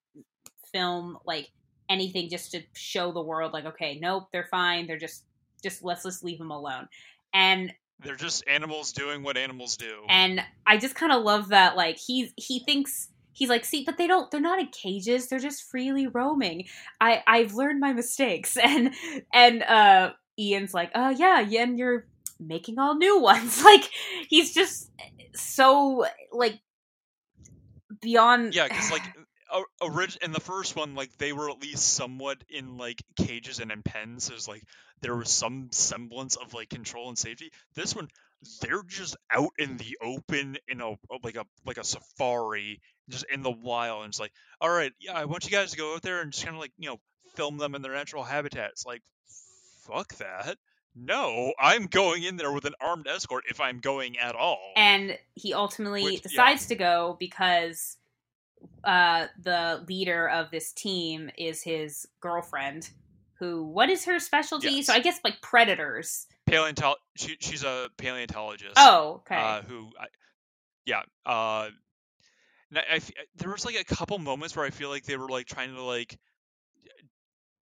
film 0.73 1.17
like 1.25 1.49
anything 1.93 2.29
just 2.29 2.51
to 2.51 2.61
show 2.73 3.11
the 3.13 3.21
world 3.21 3.53
like 3.53 3.65
okay 3.65 3.97
nope 4.01 4.23
they're 4.31 4.47
fine 4.51 4.87
they're 4.87 4.97
just 5.07 5.23
just 5.63 5.83
let's 5.83 6.03
just 6.03 6.23
leave 6.25 6.39
them 6.39 6.51
alone. 6.51 6.89
And 7.33 7.71
They're 8.03 8.17
just 8.17 8.43
animals 8.47 8.91
doing 8.91 9.23
what 9.23 9.37
animals 9.37 9.77
do. 9.77 9.93
and 10.09 10.41
i 10.67 10.77
just 10.77 10.93
kind 10.95 11.13
of 11.13 11.23
love 11.23 11.49
that 11.49 11.77
like 11.77 11.97
he 11.97 12.31
he 12.35 12.59
thinks 12.59 13.07
he's 13.31 13.49
like 13.49 13.63
see 13.65 13.83
but 13.85 13.97
they 13.97 14.05
don't 14.05 14.29
they're 14.29 14.41
not 14.51 14.59
in 14.59 14.67
cages 14.67 15.27
they're 15.29 15.39
just 15.39 15.63
freely 15.71 16.07
roaming. 16.07 16.65
I 16.99 17.23
i've 17.25 17.53
learned 17.53 17.79
my 17.79 17.93
mistakes. 17.93 18.57
And 18.63 18.93
and 19.33 19.63
uh 19.63 20.11
ian's 20.37 20.73
like 20.73 20.91
oh 20.95 21.11
yeah 21.11 21.39
yeah 21.39 21.65
you're 21.79 22.05
making 22.39 22.77
all 22.79 22.95
new 22.97 23.19
ones. 23.21 23.63
Like 23.71 23.89
he's 24.27 24.53
just 24.53 24.91
so 25.33 26.05
like 26.31 26.59
beyond 28.01 28.53
yeah, 28.53 28.67
because 28.67 28.91
like 28.91 29.03
orig- 29.81 30.17
in 30.21 30.31
the 30.31 30.39
first 30.39 30.75
one, 30.75 30.95
like 30.95 31.15
they 31.17 31.33
were 31.33 31.49
at 31.49 31.61
least 31.61 31.93
somewhat 31.93 32.43
in 32.49 32.77
like 32.77 33.01
cages 33.15 33.59
and 33.59 33.71
in 33.71 33.83
pens. 33.83 34.27
There's 34.27 34.47
like 34.47 34.63
there 35.01 35.15
was 35.15 35.29
some 35.29 35.69
semblance 35.71 36.35
of 36.35 36.53
like 36.53 36.69
control 36.69 37.09
and 37.09 37.17
safety. 37.17 37.51
This 37.75 37.95
one, 37.95 38.07
they're 38.61 38.83
just 38.83 39.15
out 39.31 39.51
in 39.57 39.77
the 39.77 39.97
open 40.01 40.57
in 40.67 40.81
a 40.81 40.87
oh, 40.87 40.97
like 41.23 41.35
a 41.35 41.45
like 41.65 41.77
a 41.77 41.83
safari, 41.83 42.81
just 43.09 43.25
in 43.31 43.43
the 43.43 43.51
wild. 43.51 44.03
And 44.03 44.09
it's 44.11 44.19
like, 44.19 44.33
all 44.61 44.69
right, 44.69 44.91
yeah, 44.99 45.13
I 45.13 45.25
want 45.25 45.45
you 45.45 45.51
guys 45.51 45.71
to 45.71 45.77
go 45.77 45.95
out 45.95 46.01
there 46.01 46.21
and 46.21 46.31
just 46.31 46.43
kind 46.45 46.55
of 46.55 46.61
like 46.61 46.71
you 46.77 46.89
know 46.89 46.97
film 47.35 47.57
them 47.57 47.75
in 47.75 47.81
their 47.81 47.93
natural 47.93 48.23
habitats. 48.23 48.85
Like, 48.85 49.01
fuck 49.87 50.13
that. 50.15 50.57
No, 50.95 51.53
I'm 51.59 51.87
going 51.87 52.21
in 52.21 52.37
there 52.37 52.51
with 52.51 52.65
an 52.65 52.75
armed 52.79 53.07
escort 53.07 53.45
if 53.49 53.59
I'm 53.59 53.79
going 53.79 54.19
at 54.19 54.35
all. 54.35 54.59
and 54.75 55.17
he 55.33 55.53
ultimately 55.53 56.03
Which- 56.03 56.13
yeah. 56.17 56.21
decides 56.23 56.67
to 56.67 56.75
go 56.75 57.17
because 57.19 57.97
uh 58.83 59.27
the 59.41 59.83
leader 59.87 60.27
of 60.29 60.51
this 60.51 60.71
team 60.71 61.29
is 61.37 61.61
his 61.63 62.05
girlfriend 62.21 62.89
who 63.39 63.63
what 63.65 63.89
is 63.89 64.05
her 64.05 64.19
specialty 64.19 64.69
Yes. 64.69 64.87
so 64.87 64.93
i 64.93 64.99
guess 64.99 65.19
like 65.23 65.41
predators 65.41 66.27
Paleontol- 66.45 66.97
she, 67.15 67.37
she's 67.39 67.63
a 67.63 67.89
paleontologist. 67.97 68.73
oh 68.77 69.21
okay 69.25 69.35
uh, 69.41 69.61
who, 69.61 69.89
I, 69.99 70.05
yeah, 70.85 70.99
uh, 71.25 71.69
I, 72.75 72.95
I 72.95 72.99
there 73.35 73.49
was 73.49 73.63
like 73.65 73.79
a 73.79 73.85
couple 73.85 74.17
moments 74.19 74.55
where 74.55 74.65
I 74.65 74.69
feel 74.69 74.89
like 74.89 75.05
they 75.05 75.15
were 75.15 75.29
like 75.29 75.45
trying 75.45 75.73
to 75.73 75.81
like, 75.81 76.19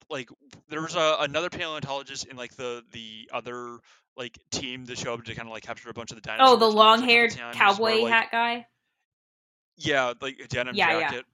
like 0.10 0.30
there 0.70 0.82
was 0.82 0.96
a, 0.96 1.18
another 1.20 1.50
paleontologist 1.50 2.26
in 2.26 2.38
like 2.38 2.56
the 2.56 2.84
the 2.92 3.30
other 3.32 3.78
like 4.18 4.38
team 4.52 4.86
that 4.86 4.98
showed 4.98 5.20
up 5.20 5.26
to 5.26 5.36
kind 5.36 5.48
of 5.48 5.54
like 5.54 5.64
capture 5.64 5.90
a 5.90 5.94
bunch 5.94 6.12
of 6.12 6.16
the 6.16 6.22
dinosaurs. 6.22 6.50
oh 6.50 6.56
the 6.58 6.66
and 6.66 6.76
there 6.78 6.82
was 6.84 7.00
a 7.00 7.02
couple 7.02 7.06
long-haired 7.06 7.32
times 7.32 7.56
cowboy 7.56 7.84
where, 7.84 8.02
like, 8.04 8.12
hat 8.14 8.28
guy 8.32 8.66
yeah, 9.86 10.14
like 10.22 10.40
a 10.44 10.48
denim 10.48 10.76
Yeah, 10.76 11.00
yeah. 11.00 11.12
jacket. 11.12 11.26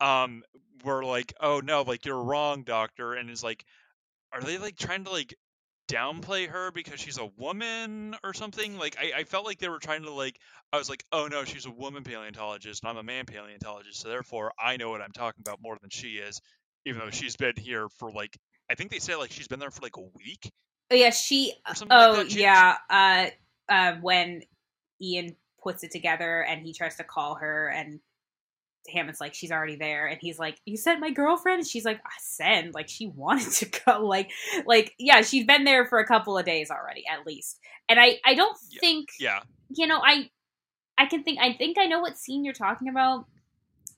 Um, 0.00 0.42
were 0.84 1.04
like, 1.04 1.32
oh 1.40 1.60
no, 1.60 1.82
like 1.82 2.04
you're 2.06 2.22
wrong, 2.22 2.62
doctor, 2.62 3.14
and 3.14 3.30
it's 3.30 3.42
like, 3.42 3.64
are 4.32 4.42
they 4.42 4.58
like 4.58 4.76
trying 4.76 5.04
to 5.04 5.10
like 5.10 5.34
downplay 5.88 6.48
her 6.48 6.70
because 6.72 7.00
she's 7.00 7.18
a 7.18 7.30
woman 7.38 8.14
or 8.24 8.34
something? 8.34 8.78
Like, 8.78 8.96
I, 9.00 9.20
I 9.20 9.24
felt 9.24 9.46
like 9.46 9.58
they 9.58 9.68
were 9.68 9.78
trying 9.78 10.02
to 10.02 10.12
like, 10.12 10.38
I 10.72 10.78
was 10.78 10.90
like, 10.90 11.04
oh 11.12 11.28
no, 11.28 11.44
she's 11.44 11.66
a 11.66 11.70
woman 11.70 12.04
paleontologist, 12.04 12.82
and 12.82 12.90
I'm 12.90 12.98
a 12.98 13.02
man 13.02 13.24
paleontologist, 13.24 14.00
so 14.00 14.08
therefore 14.08 14.52
I 14.62 14.76
know 14.76 14.90
what 14.90 15.00
I'm 15.00 15.12
talking 15.12 15.40
about 15.40 15.60
more 15.62 15.78
than 15.80 15.90
she 15.90 16.16
is, 16.18 16.40
even 16.84 17.00
though 17.00 17.10
she's 17.10 17.36
been 17.36 17.56
here 17.56 17.88
for 17.98 18.10
like, 18.10 18.36
I 18.70 18.74
think 18.74 18.90
they 18.90 18.98
say 18.98 19.16
like 19.16 19.32
she's 19.32 19.48
been 19.48 19.60
there 19.60 19.70
for 19.70 19.82
like 19.82 19.96
a 19.96 20.02
week 20.16 20.52
oh 20.90 20.94
yeah 20.94 21.10
she 21.10 21.54
oh 21.90 22.14
like. 22.18 22.30
She- 22.30 22.40
yeah 22.40 22.76
uh 22.90 23.26
uh 23.68 23.92
when 24.00 24.42
ian 25.00 25.36
puts 25.66 25.84
it 25.84 25.90
together 25.90 26.42
and 26.42 26.62
he 26.62 26.72
tries 26.72 26.96
to 26.96 27.04
call 27.04 27.36
her 27.36 27.68
and 27.68 28.00
Hammond's 28.88 29.20
like, 29.20 29.34
she's 29.34 29.50
already 29.50 29.76
there, 29.76 30.06
and 30.06 30.18
he's 30.20 30.38
like, 30.38 30.60
"You 30.64 30.76
sent 30.76 31.00
my 31.00 31.10
girlfriend." 31.10 31.60
And 31.60 31.68
she's 31.68 31.84
like, 31.84 31.98
"I 31.98 32.10
send. 32.20 32.74
Like 32.74 32.88
she 32.88 33.08
wanted 33.14 33.50
to 33.52 33.80
go. 33.84 34.06
Like, 34.06 34.30
like 34.66 34.94
yeah, 34.98 35.22
she's 35.22 35.44
been 35.44 35.64
there 35.64 35.86
for 35.86 35.98
a 35.98 36.06
couple 36.06 36.38
of 36.38 36.44
days 36.46 36.70
already, 36.70 37.04
at 37.10 37.26
least. 37.26 37.58
And 37.88 37.98
I, 38.00 38.18
I 38.24 38.34
don't 38.34 38.56
Yeah. 38.70 38.80
think, 38.80 39.08
yeah, 39.18 39.40
you 39.70 39.86
know, 39.86 40.00
I, 40.04 40.30
I 40.98 41.06
can 41.06 41.22
think, 41.24 41.38
I 41.40 41.54
think 41.54 41.78
I 41.78 41.86
know 41.86 42.00
what 42.00 42.18
scene 42.18 42.44
you're 42.44 42.54
talking 42.54 42.88
about. 42.88 43.26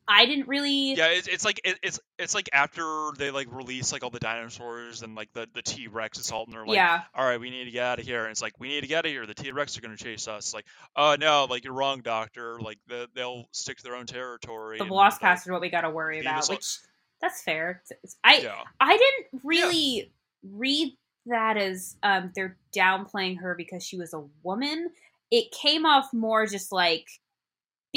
I 0.09 0.25
didn't 0.25 0.49
really. 0.49 0.95
yeah, 0.95 1.09
it's, 1.09 1.29
it's 1.29 1.45
like 1.45 1.61
it, 1.65 1.79
it's 1.83 2.01
it's 2.19 2.35
like 2.35 2.49
after 2.53 3.11
they 3.19 3.31
like 3.31 3.47
release 3.51 3.93
like 3.93 4.03
all 4.03 4.11
the 4.11 4.19
dinosaurs 4.19 5.03
and 5.03 5.15
like 5.15 5.31
the 5.35 5.47
the 5.55 5.61
T 5.61 5.87
Rex 5.87 6.19
assault, 6.19 6.49
and 6.49 6.57
they're 6.57 6.65
like, 6.67 6.77
yeah, 6.77 7.03
all 7.15 7.27
right, 7.27 7.39
we 7.39 7.51
need 7.51 7.65
to 7.65 7.71
get 7.71 7.85
out 7.85 7.99
of 7.99 8.07
here. 8.07 8.23
And 8.23 8.31
it's 8.31 8.41
like, 8.41 8.55
we 8.59 8.69
need 8.69 8.81
to 8.81 8.87
get 8.87 9.01
out 9.01 9.07
of 9.07 9.13
here. 9.13 9.27
The 9.27 9.35
T 9.35 9.53
Rex 9.53 9.77
are 9.77 9.81
going 9.83 9.97
to 9.97 10.03
chase 10.03 10.27
us. 10.27 10.47
It's 10.47 10.55
like, 10.55 10.65
oh, 10.97 11.17
no, 11.21 11.47
like, 11.51 11.65
you're 11.65 11.75
wrong, 11.75 12.01
Doctor. 12.01 12.59
Like, 12.61 12.79
the, 12.87 13.09
they'll 13.15 13.49
stick 13.53 13.77
to 13.77 13.83
their 13.83 13.97
own 13.97 14.07
territory. 14.07 14.79
the 14.79 14.85
Velociraptor 14.85 15.43
is 15.47 15.51
what 15.51 15.61
we 15.61 15.69
got 15.69 15.83
to 15.83 15.91
worry 15.91 16.21
about, 16.21 16.49
will- 16.49 16.57
which 16.57 16.79
that's 17.21 17.43
fair. 17.43 17.83
I, 18.25 18.39
yeah. 18.39 18.63
I 18.81 18.97
didn't 18.97 19.43
really 19.45 20.11
read 20.43 20.97
that 21.27 21.57
as 21.57 21.97
um, 22.03 22.33
they're 22.35 22.57
downplaying 22.75 23.41
her 23.41 23.55
because 23.55 23.85
she 23.85 23.99
was 23.99 24.15
a 24.15 24.23
woman. 24.43 24.91
It 25.31 25.51
came 25.53 25.85
off 25.85 26.15
more 26.15 26.47
just 26.47 26.73
like 26.73 27.07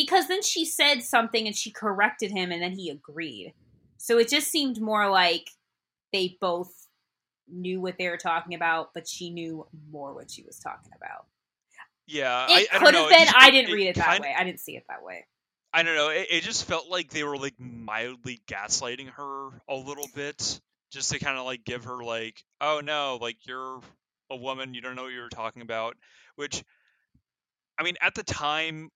because 0.05 0.27
then 0.27 0.41
she 0.43 0.65
said 0.65 1.03
something 1.03 1.47
and 1.47 1.55
she 1.55 1.71
corrected 1.71 2.31
him 2.31 2.51
and 2.51 2.61
then 2.61 2.71
he 2.71 2.89
agreed. 2.89 3.53
So 3.97 4.17
it 4.17 4.29
just 4.29 4.49
seemed 4.49 4.81
more 4.81 5.09
like 5.09 5.49
they 6.11 6.37
both 6.41 6.71
knew 7.47 7.79
what 7.81 7.97
they 7.97 8.07
were 8.09 8.17
talking 8.17 8.53
about, 8.53 8.93
but 8.93 9.07
she 9.07 9.29
knew 9.29 9.67
more 9.91 10.13
what 10.13 10.31
she 10.31 10.43
was 10.43 10.57
talking 10.59 10.91
about. 10.95 11.25
Yeah, 12.07 12.45
It 12.49 12.67
I, 12.71 12.77
I 12.77 12.79
could 12.79 12.95
have 12.95 13.09
been. 13.09 13.19
just- 13.19 13.35
I 13.37 13.51
didn't 13.51 13.73
read 13.73 13.87
it 13.87 13.95
that 13.95 14.21
way. 14.21 14.33
I 14.37 14.43
didn't 14.43 14.59
see 14.59 14.75
it 14.75 14.83
that 14.89 15.03
way. 15.03 15.25
I 15.73 15.83
don't 15.83 15.95
know. 15.95 16.09
It, 16.09 16.27
it 16.29 16.43
just 16.43 16.65
felt 16.65 16.89
like 16.89 17.09
they 17.11 17.23
were 17.23 17.37
like 17.37 17.53
mildly 17.57 18.41
gaslighting 18.47 19.09
her 19.11 19.49
a 19.69 19.75
little 19.75 20.07
bit, 20.13 20.59
just 20.91 21.11
to 21.11 21.19
kind 21.19 21.37
of 21.37 21.45
like 21.45 21.63
give 21.63 21.85
her 21.85 22.03
like, 22.03 22.43
oh 22.59 22.81
no, 22.83 23.17
like 23.21 23.37
you're 23.47 23.79
a 24.29 24.35
woman, 24.35 24.73
you 24.73 24.81
don't 24.81 24.95
know 24.95 25.03
what 25.03 25.13
you're 25.13 25.29
talking 25.29 25.61
about. 25.61 25.95
Which, 26.35 26.63
I 27.79 27.83
mean, 27.83 27.95
at 28.01 28.15
the 28.15 28.23
time 28.23 28.89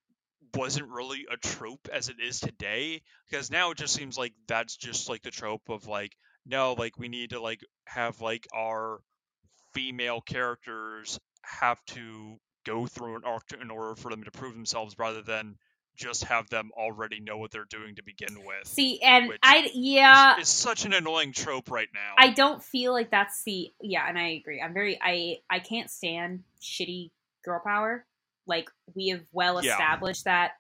wasn't 0.54 0.90
really 0.90 1.26
a 1.32 1.38
trope 1.38 1.88
as 1.92 2.10
it 2.10 2.18
is 2.22 2.40
today, 2.40 3.02
because 3.30 3.50
now 3.52 3.72
it 3.72 3.78
just 3.78 3.94
seems 3.94 4.18
like 4.18 4.34
that's 4.48 4.76
just 4.76 5.10
like 5.10 5.24
the 5.24 5.32
trope 5.32 5.70
of 5.70 5.88
like, 5.88 6.16
no, 6.46 6.74
like 6.74 6.98
we 6.98 7.08
need 7.08 7.32
to 7.32 7.42
like 7.42 7.62
have 7.86 8.22
like 8.22 8.48
our 8.54 9.00
female 9.74 10.22
characters 10.22 11.20
have 11.44 11.84
to 11.86 12.40
go 12.66 12.88
through 12.88 13.16
an 13.16 13.24
arc 13.26 13.44
in 13.60 13.70
order 13.70 13.96
for 13.96 14.10
them 14.10 14.24
to 14.24 14.32
prove 14.32 14.54
themselves 14.54 14.96
rather 14.98 15.22
than 15.22 15.58
just 15.96 16.26
have 16.26 16.50
them 16.50 16.72
already 16.78 17.20
know 17.20 17.38
what 17.38 17.52
they're 17.52 17.66
doing 17.70 17.96
to 17.96 18.04
begin 18.04 18.44
with. 18.44 18.68
See, 18.68 19.00
and 19.02 19.32
I 19.42 19.70
yeah, 19.74 20.34
it's, 20.34 20.42
it's 20.42 20.50
such 20.50 20.86
an 20.86 20.94
annoying 20.94 21.32
trope 21.32 21.72
right 21.72 21.88
now. 21.94 22.16
I 22.18 22.32
don't 22.32 22.62
feel 22.62 22.92
like 22.92 23.12
that's 23.12 23.44
the 23.44 23.72
yeah, 23.82 24.08
and 24.08 24.18
I 24.18 24.30
agree. 24.30 24.62
I'm 24.62 24.74
very 24.74 25.00
I 25.02 25.38
I 25.50 25.60
can't 25.60 25.90
stand 25.90 26.44
shitty 26.62 27.12
girl 27.44 27.62
power. 27.66 28.06
Like 28.48 28.70
we 28.94 29.10
have 29.10 29.22
well 29.32 29.64
Yeah. 29.64 29.72
established 29.74 30.26
that 30.26 30.52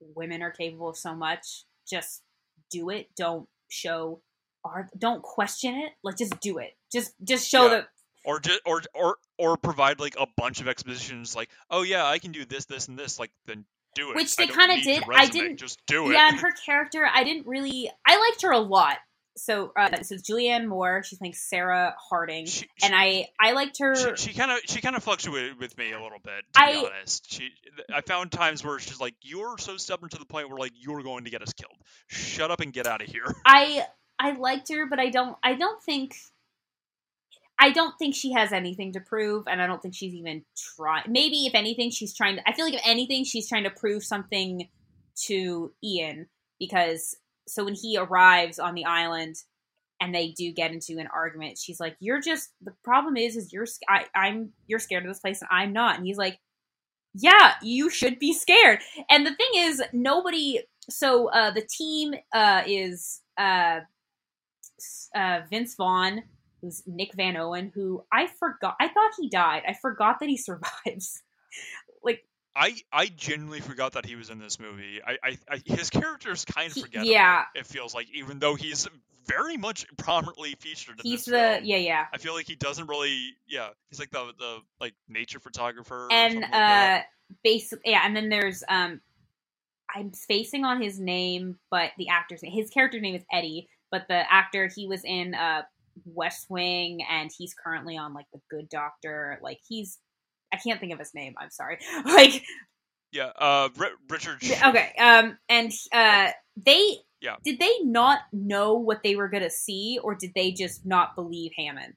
women 0.00 0.42
are 0.42 0.50
capable 0.50 0.88
of 0.90 0.96
so 0.96 1.14
much. 1.14 1.64
Just 1.88 2.22
do 2.70 2.90
it. 2.90 3.08
Don't 3.16 3.48
show 3.68 4.20
or 4.64 4.88
don't 4.98 5.22
question 5.22 5.74
it. 5.76 5.92
Like 6.02 6.18
just 6.18 6.38
do 6.40 6.58
it. 6.58 6.76
Just 6.92 7.12
just 7.24 7.48
show 7.48 7.64
Yeah. 7.64 7.68
that 7.70 7.88
or 8.24 8.40
just 8.40 8.60
or 8.66 8.82
or 8.94 9.16
or 9.38 9.56
provide 9.56 10.00
like 10.00 10.16
a 10.18 10.26
bunch 10.36 10.60
of 10.60 10.68
expositions 10.68 11.36
like, 11.36 11.50
oh 11.70 11.82
yeah, 11.82 12.06
I 12.06 12.18
can 12.18 12.32
do 12.32 12.44
this, 12.44 12.64
this, 12.64 12.88
and 12.88 12.98
this. 12.98 13.18
Like 13.18 13.30
then 13.46 13.64
do 13.94 14.10
it. 14.10 14.16
Which 14.16 14.34
they 14.36 14.46
kinda 14.48 14.80
did. 14.82 15.04
I 15.12 15.26
didn't- 15.26 15.56
just 15.58 15.80
do 15.86 16.10
it. 16.10 16.14
yeah, 16.14 16.28
and 16.28 16.38
her 16.40 16.52
character, 16.52 17.06
I 17.06 17.24
didn't 17.24 17.46
really. 17.46 17.90
I 18.06 18.18
liked 18.18 18.42
her 18.42 18.50
a 18.52 18.58
lot. 18.58 18.98
So, 19.36 19.72
uh, 19.76 20.02
so 20.02 20.16
Julianne 20.16 20.66
Moore. 20.66 21.02
She's 21.04 21.18
playing 21.18 21.34
Sarah 21.34 21.94
Harding, 21.98 22.46
She- 22.46 22.66
and 22.82 22.94
I 22.94 23.28
I 23.40 23.52
liked 23.52 23.78
her. 23.80 24.16
she, 24.16 24.32
kind 24.32 24.50
of 24.50 24.58
she 24.66 24.80
kind 24.80 24.96
of 24.96 25.04
fluctuated 25.04 25.58
with 25.60 25.76
me 25.76 25.92
a 25.92 26.00
little 26.02 26.18
bit 26.22 26.44
to 26.54 26.60
I- 26.62 26.72
be 26.72 26.86
honest 26.86 27.30
she 27.32 27.50
i 27.94 28.00
found 28.00 28.32
times 28.32 28.64
where 28.64 28.78
she's 28.78 29.00
like 29.00 29.14
you're 29.22 29.58
so 29.58 29.76
stubborn 29.76 30.08
to 30.10 30.18
the 30.18 30.24
point 30.24 30.48
where 30.48 30.58
like 30.58 30.72
you're 30.76 31.02
going 31.02 31.24
to 31.24 31.30
get 31.30 31.42
us 31.42 31.52
killed 31.52 31.76
shut 32.08 32.50
up 32.50 32.60
and 32.60 32.72
get 32.72 32.86
out 32.86 33.02
of 33.02 33.08
here 33.08 33.24
I 33.44 33.84
I 34.18 34.32
liked 34.32 34.70
her, 34.72 34.86
but 34.86 34.98
I 34.98 35.10
don't 35.10 35.36
I 35.42 35.54
don't 35.54 35.82
think 35.82 36.14
I 37.58 37.70
don't 37.72 37.94
think 37.98 38.14
she 38.14 38.32
has 38.32 38.52
anything 38.52 38.92
to 38.92 39.00
prove, 39.00 39.44
and 39.48 39.60
I 39.62 39.66
don't 39.66 39.80
think 39.80 39.94
she's 39.94 40.14
even 40.14 40.44
trying. 40.76 41.04
Maybe 41.08 41.46
if 41.46 41.54
anything, 41.54 41.90
she's 41.90 42.14
trying 42.14 42.36
to. 42.36 42.48
I 42.48 42.52
feel 42.52 42.66
like 42.66 42.74
if 42.74 42.82
anything, 42.84 43.24
she's 43.24 43.48
trying 43.48 43.64
to 43.64 43.70
prove 43.70 44.04
something 44.04 44.68
to 45.26 45.72
Ian 45.82 46.26
because 46.58 47.16
so 47.48 47.64
when 47.64 47.74
he 47.74 47.98
arrives 47.98 48.58
on 48.58 48.74
the 48.74 48.84
island 48.84 49.36
and 50.00 50.14
they 50.14 50.30
do 50.32 50.52
get 50.52 50.72
into 50.72 50.98
an 50.98 51.08
argument, 51.14 51.58
she's 51.58 51.80
like, 51.80 51.96
"You're 52.00 52.20
just 52.20 52.50
the 52.62 52.74
problem 52.84 53.16
is 53.16 53.36
is 53.36 53.52
you're 53.52 53.66
I, 53.88 54.06
I'm 54.14 54.52
you're 54.66 54.78
scared 54.80 55.04
of 55.04 55.10
this 55.10 55.20
place 55.20 55.42
and 55.42 55.48
I'm 55.52 55.72
not," 55.72 55.96
and 55.98 56.06
he's 56.06 56.18
like, 56.18 56.38
"Yeah, 57.14 57.54
you 57.62 57.90
should 57.90 58.18
be 58.18 58.32
scared." 58.34 58.80
And 59.10 59.26
the 59.26 59.34
thing 59.34 59.50
is, 59.56 59.82
nobody. 59.92 60.60
So 60.90 61.30
uh, 61.30 61.50
the 61.52 61.66
team 61.68 62.14
uh, 62.34 62.62
is 62.66 63.22
uh, 63.38 63.80
uh, 65.14 65.40
Vince 65.50 65.74
Vaughn, 65.76 66.22
who's 66.60 66.82
Nick 66.86 67.14
Van 67.14 67.36
Owen, 67.36 67.72
who 67.74 68.04
I 68.12 68.26
forgot. 68.26 68.76
I 68.80 68.88
thought 68.88 69.12
he 69.20 69.28
died. 69.28 69.62
I 69.68 69.74
forgot 69.74 70.20
that 70.20 70.28
he 70.28 70.36
survives. 70.38 71.22
I 72.56 72.74
i 72.92 73.06
genuinely 73.06 73.60
forgot 73.60 73.92
that 73.92 74.04
he 74.06 74.16
was 74.16 74.30
in 74.30 74.38
this 74.38 74.58
movie 74.58 75.00
i 75.06 75.16
i, 75.22 75.38
I 75.50 75.62
his 75.64 75.90
character 75.90 76.32
is 76.32 76.44
kind 76.44 76.68
of 76.68 76.72
He- 76.72 76.82
forgettable 76.82 77.12
yeah. 77.12 77.44
it 77.54 77.66
feels 77.66 77.94
like 77.94 78.06
even 78.14 78.38
though 78.38 78.54
he's 78.54 78.88
very 79.26 79.56
much 79.56 79.84
prominently 79.96 80.54
featured 80.60 81.00
in 81.00 81.02
he's 81.10 81.24
this 81.24 81.32
the 81.34 81.54
film. 81.56 81.64
yeah 81.64 81.76
yeah. 81.76 82.04
i 82.12 82.18
feel 82.18 82.32
like 82.34 82.46
he 82.46 82.54
doesn't 82.56 82.86
really 82.88 83.34
yeah 83.48 83.68
he's 83.90 83.98
like 83.98 84.10
the 84.10 84.32
the 84.38 84.58
like 84.80 84.94
nature 85.08 85.40
photographer 85.40 86.08
and 86.10 86.40
like 86.40 86.54
uh 86.54 87.00
basically 87.44 87.90
yeah 87.90 88.02
and 88.04 88.16
then 88.16 88.28
there's 88.28 88.62
um 88.68 89.00
i'm 89.94 90.12
spacing 90.12 90.64
on 90.64 90.80
his 90.80 90.98
name 91.00 91.58
but 91.70 91.90
the 91.98 92.08
actor's 92.08 92.42
name 92.42 92.52
his 92.52 92.70
character 92.70 93.00
name 93.00 93.14
is 93.16 93.24
eddie 93.32 93.68
but 93.90 94.06
the 94.08 94.32
actor 94.32 94.70
he 94.74 94.86
was 94.86 95.04
in 95.04 95.34
uh 95.34 95.62
west 96.04 96.46
wing 96.48 97.00
and 97.10 97.30
he's 97.36 97.54
currently 97.54 97.96
on 97.96 98.14
like 98.14 98.26
the 98.32 98.40
good 98.50 98.68
doctor 98.68 99.38
like 99.42 99.58
he's 99.66 99.98
i 100.52 100.56
can't 100.56 100.80
think 100.80 100.92
of 100.92 100.98
his 100.98 101.14
name 101.14 101.34
i'm 101.38 101.50
sorry. 101.50 101.78
Like 102.04 102.42
yeah 103.12 103.30
uh 103.38 103.68
Ri- 103.76 103.88
richard 104.08 104.38
okay 104.42 104.92
um 104.98 105.38
and 105.48 105.72
uh 105.92 106.30
they 106.56 106.96
Yeah. 107.20 107.36
did 107.44 107.58
they 107.58 107.78
not 107.82 108.20
know 108.32 108.74
what 108.74 109.02
they 109.02 109.14
were 109.16 109.28
gonna 109.28 109.50
see 109.50 109.98
or 110.02 110.14
did 110.14 110.32
they 110.34 110.50
just 110.52 110.84
not 110.84 111.14
believe 111.14 111.52
hammond? 111.56 111.94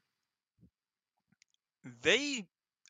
They 2.01 2.45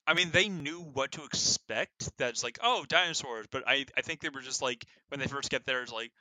I 0.07 0.13
mean 0.13 0.31
they 0.31 0.49
knew 0.49 0.79
what 0.81 1.11
to 1.13 1.23
expect 1.23 2.09
that's 2.17 2.43
like 2.43 2.59
oh 2.61 2.85
dinosaurs 2.87 3.47
but 3.51 3.63
I 3.67 3.85
I 3.95 4.01
think 4.01 4.21
they 4.21 4.29
were 4.29 4.41
just 4.41 4.61
like 4.61 4.85
when 5.09 5.19
they 5.19 5.27
first 5.27 5.49
get 5.49 5.65
there 5.65 5.81
it's 5.83 5.91
like 5.91 6.11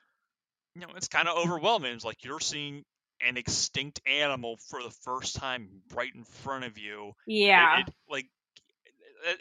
you 0.74 0.82
know 0.82 0.88
it's 0.96 1.08
kind 1.08 1.28
of 1.28 1.36
overwhelming. 1.38 1.94
It's 1.94 2.04
like 2.04 2.24
you're 2.24 2.40
seeing 2.40 2.84
an 3.20 3.36
extinct 3.36 4.00
animal 4.06 4.58
for 4.68 4.82
the 4.82 4.92
first 5.02 5.36
time 5.36 5.82
right 5.94 6.14
in 6.14 6.24
front 6.24 6.64
of 6.64 6.78
you. 6.78 7.12
Yeah. 7.26 7.80
it, 7.80 7.88
like 8.08 8.24
it- 8.26 8.30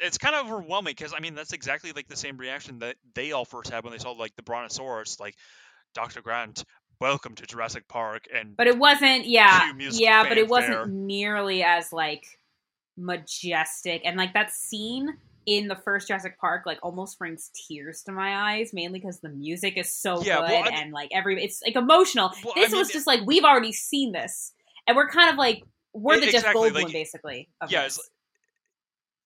it's 0.01 0.17
kind 0.17 0.35
of 0.35 0.45
overwhelming 0.45 0.91
because 0.91 1.13
I 1.15 1.19
mean 1.19 1.35
that's 1.35 1.53
exactly 1.53 1.91
like 1.93 2.07
the 2.07 2.15
same 2.15 2.37
reaction 2.37 2.79
that 2.79 2.95
they 3.15 3.31
all 3.31 3.45
first 3.45 3.71
had 3.71 3.83
when 3.83 3.91
they 3.93 3.99
saw 3.99 4.11
like 4.11 4.35
the 4.35 4.43
brontosaurus 4.43 5.19
like 5.19 5.35
Dr. 5.93 6.21
Grant 6.21 6.63
welcome 6.99 7.35
to 7.35 7.45
Jurassic 7.45 7.87
Park 7.87 8.25
and 8.33 8.57
But 8.57 8.67
it 8.67 8.77
wasn't, 8.77 9.25
yeah, 9.27 9.71
yeah, 9.77 10.27
but 10.27 10.37
it 10.37 10.47
wasn't 10.47 10.91
nearly 10.91 11.61
as 11.63 11.93
like 11.93 12.25
majestic. 12.97 14.01
And 14.05 14.17
like 14.17 14.33
that 14.33 14.51
scene 14.51 15.15
in 15.45 15.67
the 15.67 15.75
first 15.75 16.07
Jurassic 16.07 16.37
Park, 16.39 16.63
like 16.65 16.79
almost 16.83 17.17
brings 17.19 17.49
tears 17.67 18.01
to 18.03 18.11
my 18.11 18.53
eyes, 18.55 18.73
mainly 18.73 18.99
because 18.99 19.19
the 19.19 19.29
music 19.29 19.77
is 19.77 19.93
so 19.93 20.21
Yeah, 20.21 20.37
good 20.37 20.49
well, 20.49 20.63
I 20.63 20.69
mean- 20.71 20.73
and 20.73 20.91
like 20.91 21.09
every 21.13 21.41
it's 21.43 21.61
like 21.63 21.75
emotional. 21.75 22.31
Well, 22.43 22.53
I 22.57 22.61
this 22.61 22.71
mean, 22.71 22.79
was 22.79 22.89
just 22.89 23.07
like 23.07 23.21
we've 23.25 23.45
already 23.45 23.71
seen 23.71 24.11
this, 24.11 24.51
and 24.87 24.97
we're 24.97 25.07
kind 25.09 25.29
of 25.29 25.37
like 25.37 25.63
we're 25.93 26.15
the 26.19 26.25
Jeff 26.25 26.35
exactly, 26.35 26.69
Goldblum 26.71 26.83
like- 26.83 26.93
basically. 26.93 27.49
Of 27.61 27.71
yeah, 27.71 27.85
it's 27.85 27.99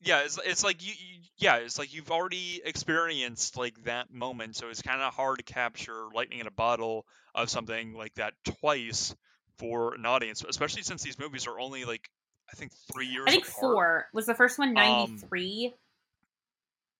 yeah, 0.01 0.21
it's, 0.21 0.39
it's 0.43 0.63
like 0.63 0.85
you, 0.85 0.93
you, 0.93 1.19
yeah, 1.37 1.57
it's 1.57 1.77
like 1.77 1.93
you've 1.93 2.11
already 2.11 2.61
experienced 2.63 3.57
like 3.57 3.83
that 3.83 4.11
moment, 4.11 4.55
so 4.55 4.69
it's 4.69 4.81
kind 4.81 5.01
of 5.01 5.13
hard 5.13 5.37
to 5.37 5.43
capture 5.43 6.07
lightning 6.13 6.39
in 6.39 6.47
a 6.47 6.51
bottle 6.51 7.05
of 7.33 7.49
something 7.49 7.93
like 7.93 8.13
that 8.15 8.33
twice 8.59 9.15
for 9.57 9.93
an 9.93 10.05
audience, 10.05 10.43
especially 10.47 10.81
since 10.81 11.03
these 11.03 11.19
movies 11.19 11.47
are 11.47 11.59
only 11.59 11.85
like 11.85 12.09
I 12.51 12.55
think 12.55 12.71
three 12.91 13.07
years. 13.07 13.25
I 13.27 13.31
think 13.31 13.47
apart. 13.47 13.61
four 13.61 14.05
was 14.13 14.25
the 14.25 14.35
first 14.35 14.59
one 14.59 14.69
Um, 14.69 14.75
ninety 14.75 15.17
three. 15.27 15.73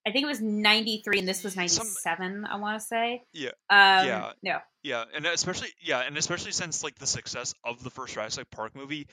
I 0.06 0.10
think 0.10 0.24
it 0.24 0.28
was 0.28 0.40
ninety 0.40 1.02
three, 1.04 1.18
and 1.18 1.28
this 1.28 1.44
was 1.44 1.56
ninety 1.56 1.74
seven. 1.74 2.44
I 2.44 2.56
want 2.56 2.80
to 2.80 2.86
say. 2.86 3.22
Yeah, 3.32 3.50
Um, 3.70 4.06
yeah. 4.06 4.32
No. 4.42 4.58
Yeah, 4.82 5.04
and 5.14 5.26
especially 5.26 5.68
yeah, 5.80 6.00
and 6.00 6.16
especially 6.16 6.52
since 6.52 6.82
like 6.82 6.96
the 6.96 7.06
success 7.06 7.54
of 7.64 7.84
the 7.84 7.90
first 7.90 8.14
Jurassic 8.14 8.50
Park 8.50 8.74
movie, 8.74 9.06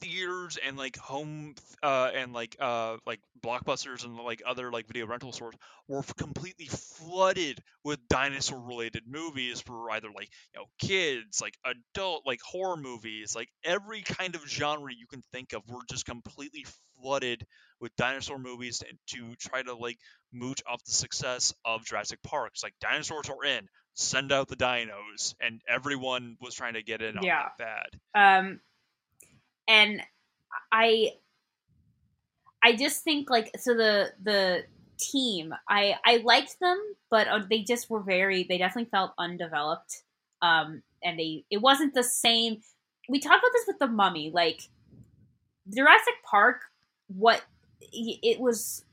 theaters 0.00 0.58
and 0.64 0.76
like 0.76 0.96
home 0.96 1.54
uh 1.82 2.10
and 2.14 2.32
like 2.32 2.56
uh 2.60 2.96
like 3.06 3.20
blockbusters 3.40 4.04
and 4.04 4.16
like 4.16 4.42
other 4.46 4.70
like 4.70 4.86
video 4.86 5.06
rental 5.06 5.32
stores 5.32 5.54
were 5.88 6.02
completely 6.16 6.66
flooded 6.66 7.60
with 7.84 7.98
dinosaur 8.08 8.60
related 8.60 9.04
movies 9.06 9.60
for 9.60 9.90
either 9.92 10.08
like 10.08 10.28
you 10.54 10.60
know 10.60 10.66
kids, 10.78 11.40
like 11.40 11.56
adult, 11.64 12.26
like 12.26 12.40
horror 12.42 12.76
movies, 12.76 13.34
like 13.34 13.48
every 13.64 14.02
kind 14.02 14.34
of 14.34 14.46
genre 14.48 14.92
you 14.92 15.06
can 15.06 15.22
think 15.32 15.52
of 15.52 15.62
were 15.68 15.80
just 15.90 16.04
completely 16.06 16.64
flooded 17.00 17.46
with 17.80 17.94
dinosaur 17.96 18.38
movies 18.38 18.78
to, 18.78 18.86
to 19.06 19.34
try 19.36 19.62
to 19.62 19.74
like 19.74 19.98
mooch 20.32 20.62
off 20.66 20.82
the 20.84 20.92
success 20.92 21.54
of 21.64 21.84
Jurassic 21.84 22.22
Park. 22.22 22.50
It's 22.54 22.62
like 22.62 22.74
dinosaurs 22.80 23.28
are 23.30 23.44
in, 23.44 23.68
send 23.94 24.32
out 24.32 24.48
the 24.48 24.56
dinos, 24.56 25.34
and 25.40 25.60
everyone 25.68 26.36
was 26.40 26.54
trying 26.54 26.74
to 26.74 26.82
get 26.82 27.02
in 27.02 27.18
on 27.18 27.24
Yeah. 27.24 27.34
that 27.34 27.52
bad. 27.56 28.00
um 28.14 28.60
and 29.68 30.02
i 30.72 31.10
i 32.64 32.76
just 32.76 33.04
think 33.04 33.30
like 33.30 33.50
so 33.58 33.74
the 33.74 34.12
the 34.22 34.64
team 34.98 35.54
i 35.68 35.96
i 36.06 36.18
liked 36.18 36.58
them 36.60 36.78
but 37.10 37.28
uh, 37.28 37.40
they 37.50 37.62
just 37.62 37.90
were 37.90 38.02
very 38.02 38.44
they 38.48 38.58
definitely 38.58 38.90
felt 38.90 39.12
undeveloped 39.18 40.02
um 40.42 40.82
and 41.04 41.18
they 41.18 41.44
it 41.50 41.58
wasn't 41.62 41.94
the 41.94 42.04
same 42.04 42.60
we 43.08 43.20
talked 43.20 43.42
about 43.42 43.52
this 43.54 43.66
with 43.68 43.78
the 43.78 43.88
mummy 43.88 44.30
like 44.34 44.62
jurassic 45.74 46.14
park 46.28 46.62
what 47.08 47.42
it 48.24 48.40
was 48.40 48.84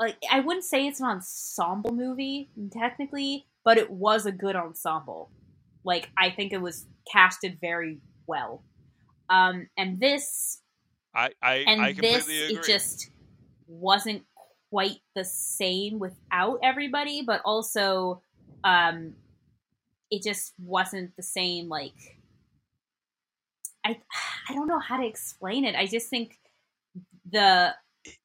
like 0.00 0.16
i 0.32 0.40
wouldn't 0.40 0.64
say 0.64 0.86
it's 0.86 1.00
an 1.00 1.06
ensemble 1.06 1.92
movie 1.94 2.50
technically 2.72 3.46
but 3.64 3.78
it 3.78 3.90
was 3.90 4.26
a 4.26 4.32
good 4.32 4.56
ensemble 4.56 5.30
Like 5.84 6.10
I 6.18 6.30
think 6.30 6.52
it 6.52 6.62
was 6.62 6.86
casted 7.12 7.58
very 7.60 8.00
well. 8.26 8.64
Um, 9.30 9.68
and 9.76 10.00
this 10.00 10.60
I 11.14 11.30
I, 11.42 11.54
and 11.66 11.80
I 11.80 11.92
this 11.92 12.24
agree. 12.24 12.56
it 12.56 12.64
just 12.64 13.10
wasn't 13.66 14.22
quite 14.70 14.98
the 15.14 15.24
same 15.24 15.98
without 15.98 16.60
everybody, 16.62 17.22
but 17.26 17.40
also 17.44 18.22
um, 18.64 19.14
it 20.10 20.22
just 20.22 20.52
wasn't 20.58 21.14
the 21.16 21.22
same. 21.22 21.68
Like 21.68 22.18
I 23.84 23.98
I 24.48 24.54
don't 24.54 24.68
know 24.68 24.78
how 24.78 24.98
to 24.98 25.06
explain 25.06 25.64
it. 25.64 25.74
I 25.74 25.86
just 25.86 26.08
think 26.08 26.38
the 27.30 27.74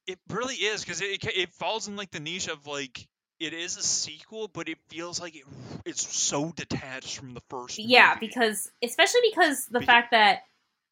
it, 0.07 0.19
really 0.29 0.55
is 0.55 0.83
because 0.83 1.01
it, 1.01 1.23
it 1.35 1.51
falls 1.53 1.87
in 1.87 1.95
like 1.95 2.11
the 2.11 2.19
niche 2.19 2.47
of 2.47 2.65
like 2.67 3.07
it 3.39 3.53
is 3.53 3.75
a 3.77 3.83
sequel, 3.83 4.47
but 4.47 4.69
it 4.69 4.77
feels 4.89 5.19
like 5.19 5.35
it, 5.35 5.43
it's 5.85 6.15
so 6.15 6.51
detached 6.55 7.17
from 7.17 7.33
the 7.33 7.41
first. 7.49 7.79
yeah 7.79 8.13
movie. 8.13 8.27
because 8.27 8.71
especially 8.83 9.21
because 9.31 9.65
the 9.67 9.81
fact 9.81 10.11
that 10.11 10.43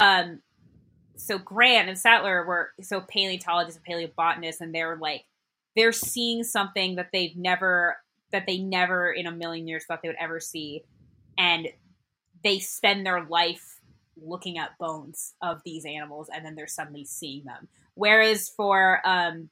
um 0.02 0.42
so 1.16 1.38
grant 1.38 1.88
and 1.88 1.98
sattler 1.98 2.46
were 2.46 2.72
so 2.82 3.00
paleontologists 3.02 3.80
and 3.80 3.86
paleobotanists 3.86 4.60
and 4.60 4.76
they're 4.76 4.98
like 4.98 5.24
they're 5.76 5.92
seeing 5.92 6.44
something 6.44 6.96
that 6.96 7.10
they've 7.14 7.36
never 7.36 7.98
that 8.32 8.46
they 8.48 8.58
never 8.58 9.12
in 9.12 9.28
a 9.28 9.32
million 9.32 9.68
years 9.68 9.86
thought 9.86 10.02
they 10.02 10.10
would 10.10 10.18
ever 10.20 10.40
see. 10.40 10.84
And 11.38 11.68
they 12.44 12.60
spend 12.60 13.06
their 13.06 13.26
life 13.26 13.80
looking 14.22 14.58
at 14.58 14.78
bones 14.78 15.34
of 15.42 15.62
these 15.66 15.86
animals 15.86 16.30
and 16.34 16.46
then 16.46 16.56
they're 16.56 16.68
suddenly 16.68 17.06
seeing 17.06 17.44
them. 17.46 17.68
Whereas 17.96 18.50
for 18.50 19.02
um 19.06 19.50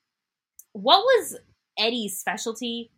what 0.73 0.99
was 0.99 1.37
eddie's 1.77 2.17
specialty 2.17 2.91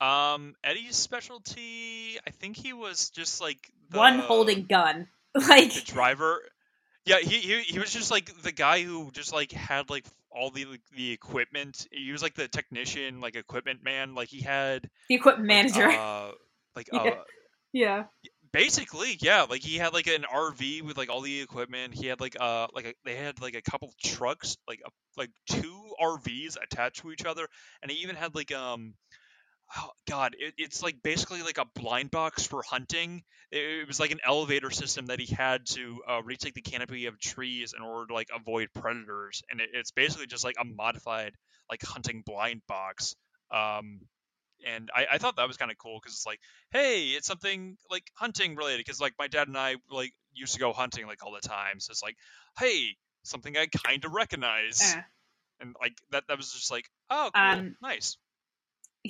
Um, 0.00 0.54
Eddie's 0.62 0.96
specialty, 0.96 2.18
I 2.26 2.30
think 2.30 2.56
he 2.56 2.72
was 2.72 3.10
just 3.10 3.40
like 3.40 3.58
the, 3.90 3.98
one 3.98 4.18
holding 4.18 4.66
gun 4.66 5.08
like 5.34 5.72
the 5.72 5.82
driver. 5.84 6.40
Yeah, 7.04 7.18
he, 7.18 7.38
he 7.38 7.60
he 7.62 7.78
was 7.78 7.92
just 7.92 8.10
like 8.10 8.30
the 8.42 8.52
guy 8.52 8.82
who 8.82 9.10
just 9.12 9.32
like 9.32 9.52
had 9.52 9.90
like 9.90 10.04
all 10.30 10.50
the 10.50 10.64
like, 10.66 10.82
the 10.94 11.12
equipment. 11.12 11.86
He 11.90 12.12
was 12.12 12.22
like 12.22 12.34
the 12.34 12.48
technician, 12.48 13.20
like 13.20 13.36
equipment 13.36 13.84
man. 13.84 14.14
Like 14.14 14.28
he 14.28 14.40
had 14.40 14.88
the 15.08 15.14
equipment 15.14 15.46
manager 15.46 15.88
uh, 15.88 16.32
like 16.74 16.88
Yeah. 16.92 17.00
uh, 17.00 17.22
yeah 17.72 18.04
basically 18.52 19.18
yeah 19.20 19.42
like 19.42 19.62
he 19.62 19.76
had 19.76 19.92
like 19.92 20.06
an 20.06 20.24
rv 20.34 20.82
with 20.82 20.96
like 20.96 21.10
all 21.10 21.20
the 21.20 21.40
equipment 21.40 21.92
he 21.92 22.06
had 22.06 22.20
like 22.20 22.36
uh 22.40 22.66
like 22.72 22.86
a, 22.86 22.94
they 23.04 23.14
had 23.14 23.40
like 23.42 23.54
a 23.54 23.60
couple 23.60 23.92
trucks 24.02 24.56
like 24.66 24.80
a, 24.86 24.90
like 25.18 25.30
two 25.46 25.82
rvs 26.02 26.56
attached 26.62 27.02
to 27.02 27.10
each 27.12 27.26
other 27.26 27.46
and 27.82 27.90
he 27.90 27.98
even 27.98 28.16
had 28.16 28.34
like 28.34 28.52
um 28.54 28.94
oh, 29.76 29.90
god 30.08 30.36
it, 30.38 30.54
it's 30.58 30.82
like 30.82 31.02
basically 31.02 31.42
like 31.42 31.58
a 31.58 31.66
blind 31.74 32.10
box 32.10 32.46
for 32.46 32.62
hunting. 32.62 33.22
It, 33.50 33.80
it 33.82 33.86
was 33.88 33.98
like 34.00 34.10
an 34.10 34.20
elevator 34.24 34.70
system 34.70 35.06
that 35.06 35.20
he 35.20 35.34
had 35.34 35.66
to 35.66 36.02
uh, 36.08 36.22
reach 36.22 36.44
like 36.44 36.54
the 36.54 36.62
canopy 36.62 37.06
of 37.06 37.18
trees 37.18 37.74
in 37.76 37.82
order 37.82 38.06
to 38.08 38.14
like 38.14 38.28
avoid 38.34 38.68
predators 38.74 39.42
and 39.50 39.60
it, 39.60 39.70
it's 39.72 39.90
basically 39.92 40.26
just 40.26 40.44
like 40.44 40.56
a 40.60 40.64
modified 40.64 41.32
like 41.70 41.82
hunting 41.82 42.22
blind 42.24 42.62
box 42.68 43.14
um 43.50 44.00
and 44.66 44.90
I, 44.94 45.06
I 45.12 45.18
thought 45.18 45.36
that 45.36 45.46
was 45.46 45.56
kind 45.56 45.70
of 45.70 45.78
cool 45.78 45.98
because 46.00 46.14
it's 46.14 46.26
like 46.26 46.40
hey 46.70 47.08
it's 47.08 47.26
something 47.26 47.76
like 47.90 48.04
hunting 48.14 48.56
related 48.56 48.78
because 48.84 49.00
like 49.00 49.14
my 49.18 49.28
dad 49.28 49.48
and 49.48 49.56
i 49.58 49.76
like 49.90 50.12
used 50.32 50.54
to 50.54 50.60
go 50.60 50.72
hunting 50.72 51.06
like 51.06 51.24
all 51.24 51.32
the 51.32 51.46
time 51.46 51.78
so 51.80 51.90
it's 51.90 52.02
like 52.02 52.16
hey 52.58 52.96
something 53.24 53.56
i 53.56 53.66
kind 53.66 54.04
of 54.04 54.12
recognize 54.12 54.94
Uh, 54.96 55.02
and 55.60 55.76
like 55.80 55.96
that 56.10 56.24
that 56.28 56.36
was 56.36 56.52
just 56.52 56.70
like 56.70 56.84
oh 57.10 57.30
cool 57.34 57.42
Um, 57.42 57.76
nice 57.82 58.16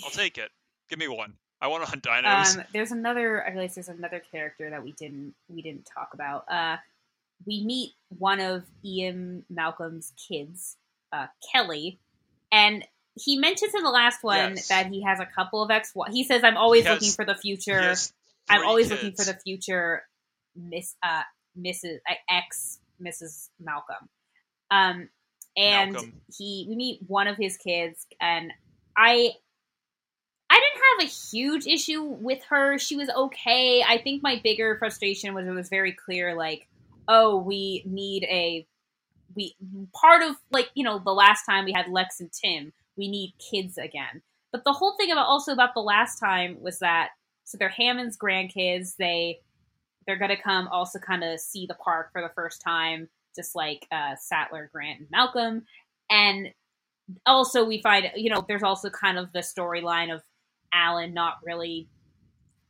i'll 0.05 0.11
take 0.11 0.39
it 0.39 0.51
give 0.91 0.99
me 0.99 1.09
one 1.09 1.35
i 1.61 1.67
want 1.69 1.83
to 1.85 1.89
hunt 1.89 2.03
dinos 2.09 2.57
Um, 2.59 2.65
there's 2.73 2.93
another. 2.93 3.45
I 3.47 3.51
realize 3.51 3.75
there's 3.75 3.89
another 3.89 4.21
character 4.33 4.71
that 4.71 4.83
we 4.83 4.93
didn't 4.93 5.35
we 5.49 5.63
didn't 5.63 5.89
talk 5.93 6.11
about. 6.15 6.45
Uh, 6.51 6.77
we 7.47 7.65
meet 7.65 7.93
one 8.09 8.41
of 8.41 8.65
Ian 8.85 9.45
Malcolm's 9.51 10.13
kids, 10.29 10.77
uh, 11.13 11.27
Kelly, 11.53 11.99
and 12.53 12.85
he 13.15 13.39
mentions 13.39 13.75
in 13.75 13.83
the 13.83 13.91
last 13.91 14.23
one 14.23 14.57
Yes. 14.57 14.69
that 14.69 14.87
he 14.87 15.03
has 15.03 15.21
a 15.21 15.27
couple 15.27 15.63
of 15.63 15.71
ex. 15.71 15.93
He 16.13 16.25
says, 16.25 16.45
"I'm 16.45 16.57
always 16.57 16.85
has- 16.85 16.95
looking 16.95 17.13
for 17.13 17.25
the 17.25 17.35
future. 17.35 17.95
I'm 18.49 18.65
always 18.67 18.91
looking 18.91 19.13
for 19.13 19.25
the 19.25 19.35
future, 19.45 20.07
Miss 20.55 20.95
uh, 21.03 21.23
Mrs. 21.59 21.97
Uh, 22.09 22.15
ex 22.31 22.79
Mrs. 23.03 23.49
Malcolm." 23.61 24.09
Um, 24.71 25.09
and 25.57 25.93
Malcolm. 25.93 26.21
he 26.37 26.67
we 26.69 26.77
meet 26.77 27.01
one 27.07 27.27
of 27.29 27.37
his 27.39 27.57
kids, 27.57 28.07
and 28.21 28.53
I 28.97 29.33
have 30.99 31.09
a 31.09 31.11
huge 31.11 31.67
issue 31.67 32.03
with 32.03 32.43
her. 32.51 32.79
She 32.79 32.97
was 32.97 33.09
okay. 33.09 33.83
I 33.87 33.99
think 33.99 34.23
my 34.23 34.41
bigger 34.43 34.77
frustration 34.79 35.35
was 35.35 35.47
it 35.47 35.51
was 35.51 35.69
very 35.69 35.93
clear, 35.93 36.35
like, 36.37 36.69
oh, 37.09 37.37
we 37.37 37.83
need 37.87 38.25
a 38.25 38.67
we 39.35 39.55
part 39.95 40.23
of 40.23 40.37
like 40.51 40.71
you 40.75 40.85
know 40.85 40.99
the 40.99 41.13
last 41.13 41.45
time 41.45 41.65
we 41.65 41.73
had 41.73 41.89
Lex 41.89 42.21
and 42.21 42.33
Tim, 42.33 42.73
we 42.97 43.09
need 43.09 43.35
kids 43.39 43.79
again. 43.79 44.23
But 44.53 44.65
the 44.65 44.73
whole 44.73 44.97
thing 44.97 45.11
about 45.11 45.27
also 45.27 45.53
about 45.53 45.75
the 45.75 45.81
last 45.81 46.19
time 46.19 46.59
was 46.61 46.79
that 46.79 47.11
so 47.45 47.59
they're 47.59 47.69
Hammond's 47.69 48.17
grandkids. 48.19 48.97
They 48.97 49.41
they're 50.07 50.19
gonna 50.19 50.41
come 50.41 50.69
also 50.69 50.99
kind 50.99 51.23
of 51.23 51.39
see 51.41 51.67
the 51.67 51.75
park 51.75 52.11
for 52.13 52.23
the 52.23 52.33
first 52.35 52.63
time, 52.63 53.09
just 53.35 53.55
like 53.55 53.87
uh, 53.93 54.17
Sattler, 54.19 54.71
Grant, 54.73 55.01
and 55.01 55.11
Malcolm. 55.11 55.65
And 56.11 56.49
also 57.25 57.65
we 57.65 57.83
find 57.83 58.11
you 58.17 58.31
know 58.31 58.45
there's 58.49 58.63
also 58.63 58.91
kind 58.91 59.19
of 59.19 59.33
the 59.33 59.41
storyline 59.41 60.13
of 60.15 60.23
Alan 60.77 61.15
not 61.15 61.39
really 61.45 61.89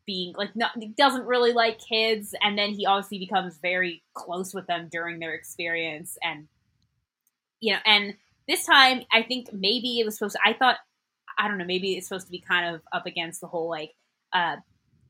being 0.07 0.33
like 0.37 0.55
not 0.55 0.73
doesn't 0.97 1.27
really 1.27 1.53
like 1.53 1.79
kids, 1.81 2.35
and 2.41 2.57
then 2.57 2.71
he 2.71 2.87
obviously 2.87 3.19
becomes 3.19 3.59
very 3.59 4.03
close 4.15 4.55
with 4.55 4.67
them 4.67 4.89
during 4.91 5.19
their 5.19 5.35
experience, 5.35 6.17
and 6.23 6.47
you 7.61 7.73
know, 7.73 7.81
and 7.85 8.15
this 8.49 8.65
time 8.65 9.03
I 9.13 9.23
think 9.23 9.53
maybe 9.53 9.99
it 9.99 10.05
was 10.05 10.17
supposed. 10.17 10.37
To, 10.37 10.41
I 10.49 10.53
thought 10.53 10.77
I 11.39 11.49
don't 11.49 11.59
know, 11.59 11.65
maybe 11.65 11.95
it's 11.95 12.09
supposed 12.09 12.27
to 12.27 12.33
be 12.33 12.41
kind 12.41 12.75
of 12.75 12.83
up 12.93 13.07
against 13.07 13.41
the 13.41 13.47
whole 13.47 13.69
like 13.69 13.95
uh, 14.33 14.57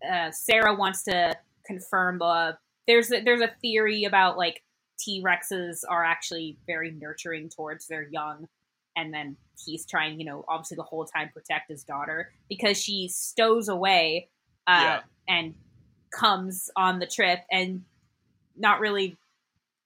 uh, 0.09 0.31
Sarah 0.31 0.75
wants 0.75 1.05
to 1.05 1.35
confirm 1.67 2.19
the 2.19 2.57
there's 2.87 3.13
a, 3.13 3.21
there's 3.23 3.41
a 3.41 3.53
theory 3.61 4.05
about 4.05 4.39
like 4.39 4.63
T 4.99 5.23
Rexes 5.23 5.81
are 5.89 6.05
actually 6.05 6.57
very 6.67 6.91
nurturing 6.93 7.49
towards 7.49 7.87
their 7.87 8.09
young, 8.09 8.49
and 8.97 9.13
then 9.13 9.37
he's 9.65 9.87
trying, 9.87 10.19
you 10.19 10.27
know, 10.27 10.45
obviously 10.49 10.77
the 10.77 10.83
whole 10.83 11.05
time 11.05 11.31
protect 11.33 11.71
his 11.71 11.85
daughter 11.85 12.33
because 12.49 12.81
she 12.81 13.09
stows 13.09 13.69
away 13.69 14.29
uh, 14.67 14.81
Yeah. 14.83 15.01
and 15.29 15.55
comes 16.13 16.71
on 16.77 16.99
the 16.99 17.07
trip 17.07 17.41
and 17.51 17.85
not 18.57 18.81
really 18.81 19.17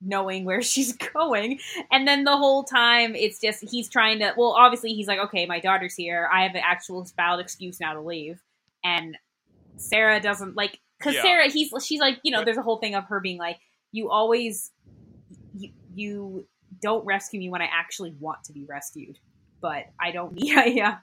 knowing 0.02 0.44
where 0.44 0.62
she's 0.72 0.92
going 0.96 1.58
and 1.90 2.06
then 2.08 2.24
the 2.24 2.36
whole 2.36 2.62
time 2.64 3.14
it's 3.14 3.38
just 3.40 3.62
he's 3.70 3.88
trying 3.88 4.18
to 4.18 4.32
well 4.36 4.52
obviously 4.52 4.94
he's 4.94 5.06
like 5.08 5.18
okay 5.18 5.44
my 5.44 5.60
daughter's 5.60 5.94
here 5.94 6.28
i 6.32 6.42
have 6.42 6.54
an 6.54 6.62
actual 6.64 7.06
valid 7.16 7.40
excuse 7.44 7.80
now 7.80 7.92
to 7.92 8.00
leave 8.00 8.40
and 8.82 9.18
sarah 9.76 10.20
doesn't 10.20 10.56
like 10.56 10.78
because 10.98 11.14
Yeah. 11.16 11.22
sarah 11.22 11.50
he's 11.50 11.70
she's 11.84 12.00
like 12.00 12.18
you 12.22 12.30
know 12.30 12.44
there's 12.44 12.56
a 12.56 12.62
whole 12.62 12.78
thing 12.78 12.94
of 12.94 13.04
her 13.06 13.20
being 13.20 13.38
like 13.38 13.58
you 13.92 14.08
always 14.08 14.70
you, 15.52 15.70
you 15.94 16.46
don't 16.82 17.04
rescue 17.04 17.38
me 17.38 17.48
when 17.48 17.62
i 17.62 17.68
actually 17.70 18.14
want 18.18 18.42
to 18.44 18.52
be 18.52 18.64
rescued 18.68 19.18
but 19.60 19.84
i 20.00 20.10
don't 20.10 20.32
need 20.34 20.52
yeah 20.74 20.98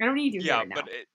i 0.00 0.04
don't 0.04 0.14
need 0.14 0.34
you 0.34 0.40
yeah 0.42 0.62
now. 0.66 0.76
but 0.76 0.88
it, 0.88 1.06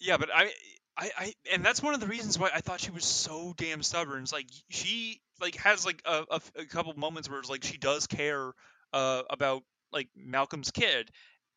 yeah 0.00 0.16
but 0.16 0.28
I, 0.34 0.50
I 0.96 1.10
i 1.18 1.32
and 1.52 1.64
that's 1.64 1.82
one 1.82 1.94
of 1.94 2.00
the 2.00 2.06
reasons 2.06 2.38
why 2.38 2.50
i 2.54 2.60
thought 2.60 2.80
she 2.80 2.90
was 2.90 3.04
so 3.04 3.54
damn 3.56 3.82
stubborn. 3.82 4.22
It's 4.22 4.32
like 4.32 4.46
she 4.68 5.20
like 5.40 5.56
has 5.56 5.84
like 5.84 6.00
a, 6.04 6.24
a, 6.30 6.40
a 6.60 6.64
couple 6.66 6.92
moments 6.94 7.28
where 7.28 7.38
it's 7.40 7.50
like 7.50 7.64
she 7.64 7.78
does 7.78 8.06
care 8.06 8.52
uh 8.92 9.22
about 9.30 9.62
like 9.92 10.08
malcolm's 10.16 10.70
kid 10.70 11.10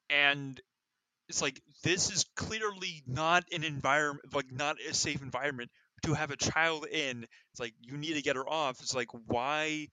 and 0.10 0.60
it's 1.30 1.42
like 1.42 1.62
this 1.84 2.10
is 2.12 2.26
clearly 2.36 3.04
not 3.06 3.44
an 3.52 3.64
environment 3.64 4.34
like 4.34 4.52
not 4.52 4.78
a 4.90 4.94
safe 4.94 5.22
environment 5.22 5.70
to 6.04 6.14
have 6.14 6.32
a 6.32 6.38
child 6.38 6.86
in. 6.86 7.26
It's 7.52 7.60
like 7.60 7.74
you 7.82 7.98
need 7.98 8.14
to 8.14 8.22
get 8.22 8.36
her 8.36 8.48
off. 8.48 8.80
It's 8.82 8.96
like 8.96 9.10
why 9.28 9.88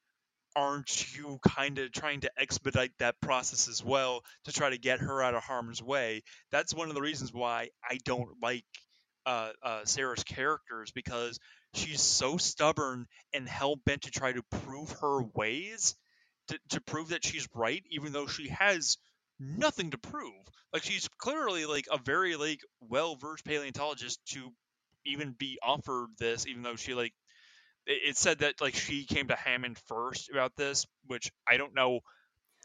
aren't 0.56 1.16
you 1.16 1.38
kind 1.46 1.78
of 1.78 1.92
trying 1.92 2.20
to 2.20 2.30
expedite 2.38 2.92
that 2.98 3.20
process 3.20 3.68
as 3.68 3.82
well 3.84 4.22
to 4.44 4.52
try 4.52 4.70
to 4.70 4.78
get 4.78 5.00
her 5.00 5.22
out 5.22 5.34
of 5.34 5.42
harm's 5.42 5.82
way? 5.82 6.22
That's 6.50 6.74
one 6.74 6.88
of 6.88 6.94
the 6.94 7.02
reasons 7.02 7.32
why 7.32 7.70
i 7.88 7.98
don't 8.04 8.28
like 8.42 8.64
uh, 9.26 9.50
uh, 9.62 9.84
sarah's 9.84 10.22
characters 10.22 10.90
because 10.92 11.38
she's 11.72 12.02
so 12.02 12.36
stubborn 12.36 13.06
and 13.32 13.48
hell-bent 13.48 14.02
to 14.02 14.10
try 14.10 14.32
to 14.32 14.42
prove 14.50 14.90
her 15.00 15.22
ways 15.34 15.96
to, 16.48 16.58
to 16.68 16.80
prove 16.82 17.08
that 17.08 17.24
she's 17.24 17.48
right 17.54 17.82
even 17.90 18.12
though 18.12 18.26
she 18.26 18.48
has 18.48 18.98
nothing 19.40 19.90
to 19.90 19.98
prove. 19.98 20.32
Like 20.72 20.82
she's 20.82 21.08
clearly 21.18 21.66
like 21.66 21.86
a 21.90 21.98
very 21.98 22.36
like 22.36 22.60
well-versed 22.80 23.44
paleontologist 23.44 24.20
to 24.32 24.52
even 25.06 25.32
be 25.32 25.58
offered 25.62 26.08
this 26.18 26.46
even 26.46 26.62
though 26.62 26.76
she 26.76 26.94
like 26.94 27.12
it 27.86 28.10
it 28.10 28.16
said 28.16 28.38
that 28.40 28.60
like 28.60 28.74
she 28.74 29.04
came 29.04 29.28
to 29.28 29.36
Hammond 29.36 29.78
first 29.86 30.30
about 30.30 30.56
this, 30.56 30.86
which 31.06 31.30
I 31.48 31.56
don't 31.56 31.74
know 31.74 32.00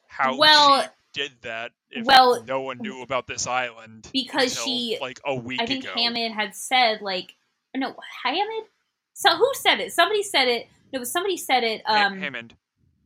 how 0.07 0.37
Well- 0.37 0.83
she 0.83 0.89
did 1.11 1.31
that 1.41 1.71
if 1.89 2.05
well, 2.05 2.43
no 2.43 2.61
one 2.61 2.77
knew 2.77 3.01
about 3.01 3.25
this 3.25 3.47
island 3.47 4.07
because 4.13 4.51
until, 4.51 4.65
she- 4.65 4.97
like 5.01 5.19
a 5.25 5.33
week 5.33 5.59
I 5.59 5.65
think 5.65 5.83
ago. 5.83 5.93
Hammond 5.95 6.35
had 6.35 6.55
said 6.55 7.01
like 7.01 7.35
no 7.75 7.95
Hammond. 8.23 8.67
So 9.13 9.35
who 9.35 9.51
said 9.55 9.79
it? 9.79 9.91
Somebody 9.91 10.23
said 10.23 10.47
it. 10.47 10.67
No, 10.93 10.99
but 10.99 11.07
somebody 11.07 11.35
said 11.37 11.63
it. 11.63 11.81
Um, 11.85 12.19
Hammond. 12.19 12.55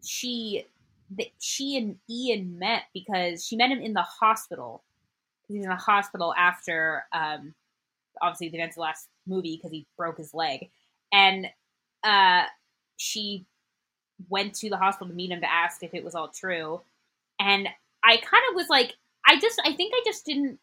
she 0.06 0.66
that 1.18 1.28
she 1.40 1.78
and 1.78 1.98
Ian 2.10 2.60
met 2.60 2.84
because 2.94 3.46
she 3.46 3.56
met 3.56 3.70
him 3.70 3.80
in 3.80 3.94
the 3.94 4.02
hospital. 4.04 4.84
He 5.48 5.56
was 5.56 5.64
in 5.64 5.70
the 5.70 5.76
hospital 5.76 6.34
after 6.38 7.06
um, 7.14 7.54
obviously 8.22 8.50
the 8.50 8.58
events 8.58 8.74
of 8.74 8.76
the 8.76 8.82
last 8.82 9.08
movie 9.28 9.58
because 9.58 9.72
he 9.72 9.86
broke 9.98 10.18
his 10.18 10.34
leg, 10.34 10.70
and 11.12 11.48
uh, 12.04 12.44
she 12.98 13.46
went 14.30 14.54
to 14.56 14.70
the 14.70 14.78
hospital 14.78 15.10
to 15.10 15.14
meet 15.14 15.32
him 15.32 15.42
to 15.42 15.52
ask 15.52 15.84
if 15.84 15.94
it 15.94 16.04
was 16.04 16.16
all 16.16 16.30
true. 16.30 16.82
And 17.40 17.68
I 18.04 18.18
kind 18.18 18.44
of 18.50 18.56
was 18.56 18.70
like, 18.70 18.94
I 19.26 19.40
just, 19.40 19.62
I 19.66 19.74
think 19.74 19.94
I 19.96 20.02
just 20.06 20.26
didn't. 20.26 20.60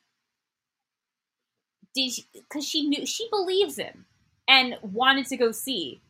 Did 1.94 2.12
because 2.32 2.64
she 2.64 2.86
knew 2.86 3.04
she 3.04 3.28
believes 3.30 3.76
him 3.76 4.06
and 4.46 4.76
wanted 4.82 5.26
to 5.26 5.36
go 5.36 5.50
see 5.50 6.00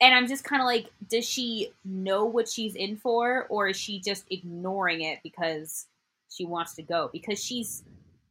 and 0.00 0.14
I'm 0.14 0.26
just 0.26 0.44
kind 0.44 0.62
of 0.62 0.66
like, 0.66 0.88
does 1.08 1.28
she 1.28 1.72
know 1.84 2.24
what 2.24 2.48
she's 2.48 2.74
in 2.74 2.96
for, 2.96 3.46
or 3.50 3.68
is 3.68 3.76
she 3.76 4.00
just 4.00 4.24
ignoring 4.30 5.02
it 5.02 5.18
because 5.22 5.86
she 6.30 6.46
wants 6.46 6.74
to 6.76 6.82
go? 6.82 7.10
Because 7.12 7.42
she's 7.42 7.84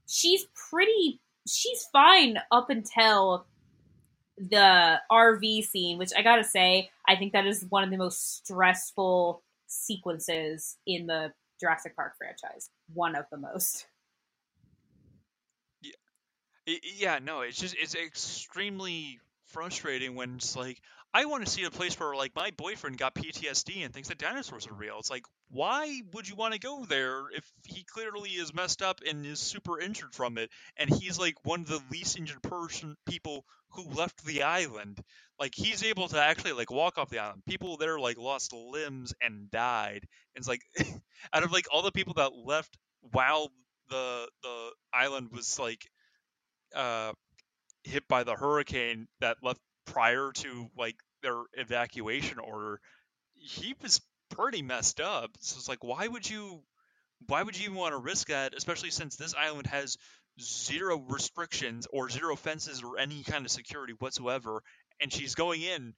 she's 0.07 0.45
pretty, 0.69 1.19
she's 1.47 1.87
fine 1.93 2.39
up 2.51 2.71
until 2.71 3.45
the 4.39 4.99
RV 5.11 5.65
scene, 5.65 5.97
which 5.97 6.11
I 6.17 6.21
gotta 6.21 6.43
say, 6.43 6.89
I 7.07 7.15
think 7.15 7.33
that 7.33 7.45
is 7.45 7.65
one 7.69 7.83
of 7.83 7.89
the 7.89 7.97
most 7.97 8.45
stressful 8.45 9.43
sequences 9.67 10.77
in 10.87 11.07
the 11.07 11.33
Jurassic 11.59 11.95
Park 11.95 12.13
franchise. 12.17 12.69
One 12.93 13.15
of 13.15 13.25
the 13.31 13.37
most. 13.37 13.85
I- 16.67 16.79
yeah, 16.83 17.19
no, 17.19 17.41
it's 17.41 17.59
just 17.59 17.75
it's 17.79 17.95
extremely 17.95 19.19
frustrating 19.47 20.15
when 20.15 20.35
it's 20.35 20.55
like 20.55 20.79
I 21.13 21.25
want 21.25 21.45
to 21.45 21.51
see 21.51 21.63
a 21.63 21.71
place 21.71 21.99
where 21.99 22.15
like 22.15 22.35
my 22.35 22.51
boyfriend 22.51 22.97
got 22.97 23.15
PTSD 23.15 23.83
and 23.83 23.93
thinks 23.93 24.09
that 24.09 24.19
dinosaurs 24.19 24.67
are 24.67 24.73
real. 24.73 24.99
It's 24.99 25.09
like 25.09 25.25
why 25.51 26.01
would 26.13 26.29
you 26.29 26.35
want 26.35 26.53
to 26.53 26.59
go 26.59 26.85
there 26.85 27.23
if 27.35 27.51
he 27.65 27.83
clearly 27.83 28.29
is 28.29 28.53
messed 28.53 28.81
up 28.81 28.99
and 29.07 29.25
is 29.25 29.39
super 29.39 29.79
injured 29.79 30.13
from 30.13 30.37
it 30.37 30.49
and 30.77 30.89
he's 30.89 31.19
like 31.19 31.35
one 31.43 31.61
of 31.61 31.67
the 31.67 31.81
least 31.91 32.17
injured 32.17 32.41
person 32.43 32.95
people 33.07 33.43
who 33.71 33.83
left 33.83 34.23
the 34.25 34.43
island. 34.43 34.99
Like 35.39 35.53
he's 35.55 35.83
able 35.83 36.07
to 36.09 36.21
actually 36.21 36.53
like 36.53 36.71
walk 36.71 36.97
off 36.97 37.09
the 37.09 37.19
island. 37.19 37.43
People 37.47 37.77
there 37.77 37.99
like 37.99 38.17
lost 38.17 38.53
limbs 38.53 39.13
and 39.21 39.49
died. 39.49 40.05
And 40.35 40.41
it's 40.41 40.47
like 40.47 40.61
out 41.33 41.43
of 41.43 41.51
like 41.51 41.65
all 41.71 41.81
the 41.81 41.91
people 41.91 42.15
that 42.15 42.31
left 42.35 42.77
while 43.11 43.51
the 43.89 44.27
the 44.43 44.71
island 44.93 45.29
was 45.31 45.57
like 45.59 45.87
uh, 46.75 47.13
hit 47.83 48.07
by 48.07 48.23
the 48.23 48.35
hurricane 48.35 49.07
that 49.21 49.37
left 49.43 49.61
prior 49.85 50.31
to 50.33 50.67
like 50.77 50.95
their 51.23 51.41
evacuation 51.53 52.39
order, 52.39 52.79
he 53.35 53.75
was 53.81 54.01
pretty 54.29 54.61
messed 54.61 54.99
up. 54.99 55.31
So 55.39 55.57
it's 55.57 55.69
like, 55.69 55.83
why 55.83 56.07
would 56.07 56.29
you, 56.29 56.61
why 57.27 57.43
would 57.43 57.57
you 57.57 57.65
even 57.65 57.75
want 57.75 57.93
to 57.93 57.97
risk 57.97 58.27
that? 58.27 58.53
Especially 58.55 58.91
since 58.91 59.15
this 59.15 59.35
island 59.35 59.67
has 59.67 59.97
zero 60.41 60.97
restrictions 61.07 61.87
or 61.91 62.09
zero 62.09 62.35
fences 62.35 62.83
or 62.83 62.97
any 62.97 63.23
kind 63.23 63.45
of 63.45 63.51
security 63.51 63.93
whatsoever, 63.99 64.61
and 65.01 65.11
she's 65.11 65.35
going 65.35 65.61
in 65.61 65.93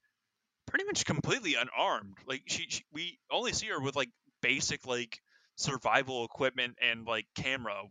pretty 0.66 0.84
much 0.84 1.04
completely 1.04 1.54
unarmed. 1.54 2.16
Like 2.26 2.42
she, 2.46 2.66
she 2.68 2.84
we 2.92 3.18
only 3.30 3.52
see 3.52 3.68
her 3.68 3.80
with 3.80 3.96
like 3.96 4.10
basic 4.40 4.86
like 4.86 5.20
survival 5.56 6.24
equipment 6.24 6.76
and 6.82 7.06
like 7.06 7.26
camera 7.36 7.82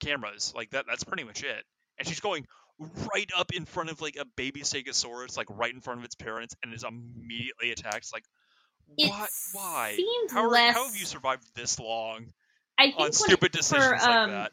cameras. 0.00 0.52
Like 0.54 0.70
that. 0.70 0.84
That's 0.86 1.04
pretty 1.04 1.24
much 1.24 1.42
it 1.42 1.64
and 1.98 2.06
she's 2.06 2.20
going 2.20 2.46
right 2.78 3.30
up 3.36 3.52
in 3.54 3.64
front 3.64 3.90
of 3.90 4.00
like 4.00 4.16
a 4.16 4.26
baby 4.36 4.60
stegosaurus, 4.60 5.36
like 5.36 5.48
right 5.50 5.72
in 5.72 5.80
front 5.80 6.00
of 6.00 6.04
its 6.04 6.14
parents, 6.14 6.54
and 6.62 6.74
is 6.74 6.84
immediately 6.84 7.70
attacked. 7.70 7.96
It's 7.98 8.12
like, 8.12 8.24
It 8.98 9.10
what? 9.10 9.30
Why? 9.52 9.94
seemed 9.96 10.30
How, 10.30 10.44
are, 10.44 10.48
less- 10.48 10.74
how 10.74 10.86
have 10.86 10.96
you 10.96 11.04
survived 11.04 11.44
this 11.54 11.78
long 11.78 12.26
I 12.78 12.86
think 12.86 13.00
on 13.00 13.12
stupid 13.12 13.46
it- 13.46 13.52
decisions 13.52 13.84
for, 14.02 14.08
like 14.08 14.16
um, 14.16 14.30
that? 14.30 14.52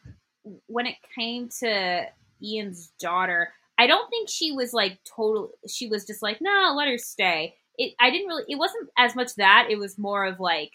when 0.67 0.88
it 0.88 0.96
came 1.17 1.50
to 1.60 2.06
Ian's 2.41 2.91
daughter, 3.00 3.54
I 3.78 3.88
don't 3.88 4.10
think 4.10 4.30
she 4.30 4.52
was 4.52 4.74
like 4.74 5.00
total. 5.15 5.52
She 5.67 5.88
was 5.88 6.06
just 6.06 6.22
like, 6.22 6.39
no, 6.41 6.74
let 6.78 6.88
her 6.88 6.98
stay. 6.98 7.56
It. 7.78 7.93
I 8.00 8.12
didn't 8.12 8.28
really. 8.28 8.43
It 8.48 8.58
wasn't 8.58 8.89
as 8.98 9.15
much 9.15 9.36
that. 9.36 9.67
It 9.69 9.78
was 9.80 9.98
more 9.98 10.26
of 10.26 10.39
like, 10.39 10.74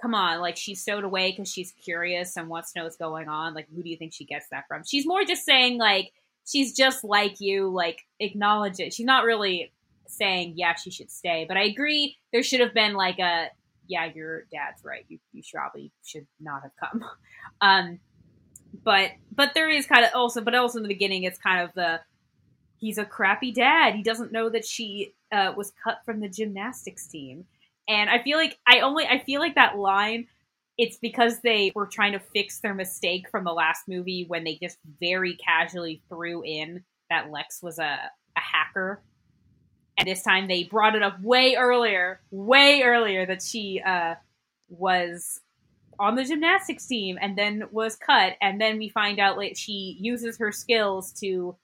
come 0.00 0.14
on, 0.14 0.40
like 0.40 0.56
she's 0.56 0.80
stowed 0.82 1.04
away 1.04 1.32
because 1.32 1.50
she's 1.50 1.72
curious 1.84 2.36
and 2.36 2.48
wants 2.48 2.72
to 2.72 2.78
know 2.78 2.84
what's 2.84 2.96
going 2.96 3.28
on. 3.28 3.54
Like, 3.54 3.66
who 3.74 3.82
do 3.82 3.88
you 3.90 3.96
think 3.96 4.12
she 4.12 4.24
gets 4.24 4.46
that 4.50 4.64
from? 4.68 4.82
She's 4.86 5.06
more 5.06 5.24
just 5.24 5.44
saying 5.44 5.78
like 5.78 6.12
she's 6.46 6.74
just 6.74 7.02
like 7.02 7.40
you. 7.40 7.68
Like, 7.68 8.06
acknowledge 8.20 8.78
it. 8.78 8.92
She's 8.92 9.06
not 9.06 9.24
really 9.24 9.72
saying 10.08 10.54
yeah 10.56 10.74
she 10.74 10.90
should 10.90 11.10
stay. 11.10 11.44
But 11.46 11.56
I 11.56 11.64
agree. 11.64 12.16
There 12.32 12.42
should 12.42 12.60
have 12.60 12.74
been 12.74 12.94
like 12.94 13.18
a 13.18 13.48
yeah, 13.86 14.10
your 14.14 14.44
dad's 14.52 14.84
right. 14.84 15.04
You 15.08 15.18
you 15.32 15.42
probably 15.52 15.92
should 16.04 16.26
not 16.40 16.62
have 16.62 16.72
come. 16.78 17.04
Um, 17.60 17.98
but 18.84 19.10
but 19.34 19.54
there 19.54 19.68
is 19.68 19.86
kind 19.86 20.04
of 20.04 20.10
also 20.14 20.40
but 20.40 20.54
also 20.54 20.78
in 20.78 20.82
the 20.82 20.88
beginning 20.88 21.24
it's 21.24 21.38
kind 21.38 21.62
of 21.62 21.72
the 21.74 22.00
he's 22.78 22.98
a 22.98 23.04
crappy 23.04 23.52
dad 23.52 23.94
he 23.94 24.02
doesn't 24.02 24.32
know 24.32 24.48
that 24.48 24.64
she 24.64 25.14
uh, 25.32 25.52
was 25.56 25.72
cut 25.82 25.98
from 26.04 26.20
the 26.20 26.28
gymnastics 26.28 27.06
team 27.06 27.44
and 27.88 28.08
i 28.10 28.22
feel 28.22 28.38
like 28.38 28.58
i 28.66 28.80
only 28.80 29.06
i 29.06 29.18
feel 29.18 29.40
like 29.40 29.54
that 29.54 29.78
line 29.78 30.26
it's 30.76 30.96
because 30.96 31.40
they 31.40 31.72
were 31.74 31.86
trying 31.86 32.12
to 32.12 32.20
fix 32.20 32.60
their 32.60 32.74
mistake 32.74 33.28
from 33.30 33.44
the 33.44 33.52
last 33.52 33.88
movie 33.88 34.24
when 34.28 34.44
they 34.44 34.58
just 34.62 34.78
very 35.00 35.36
casually 35.36 36.02
threw 36.08 36.42
in 36.44 36.82
that 37.10 37.30
lex 37.30 37.62
was 37.62 37.78
a, 37.78 37.98
a 38.36 38.40
hacker 38.40 39.02
and 39.98 40.06
this 40.06 40.22
time 40.22 40.48
they 40.48 40.64
brought 40.64 40.94
it 40.94 41.02
up 41.02 41.20
way 41.20 41.56
earlier 41.56 42.20
way 42.30 42.82
earlier 42.82 43.26
that 43.26 43.42
she 43.42 43.82
uh, 43.84 44.14
was 44.68 45.40
on 45.98 46.14
the 46.14 46.24
gymnastics 46.24 46.86
team 46.86 47.18
and 47.20 47.36
then 47.36 47.64
was 47.72 47.96
cut 47.96 48.34
and 48.40 48.60
then 48.60 48.78
we 48.78 48.88
find 48.88 49.18
out 49.18 49.36
like 49.36 49.56
she 49.56 49.96
uses 50.00 50.38
her 50.38 50.52
skills 50.52 51.12
to 51.12 51.56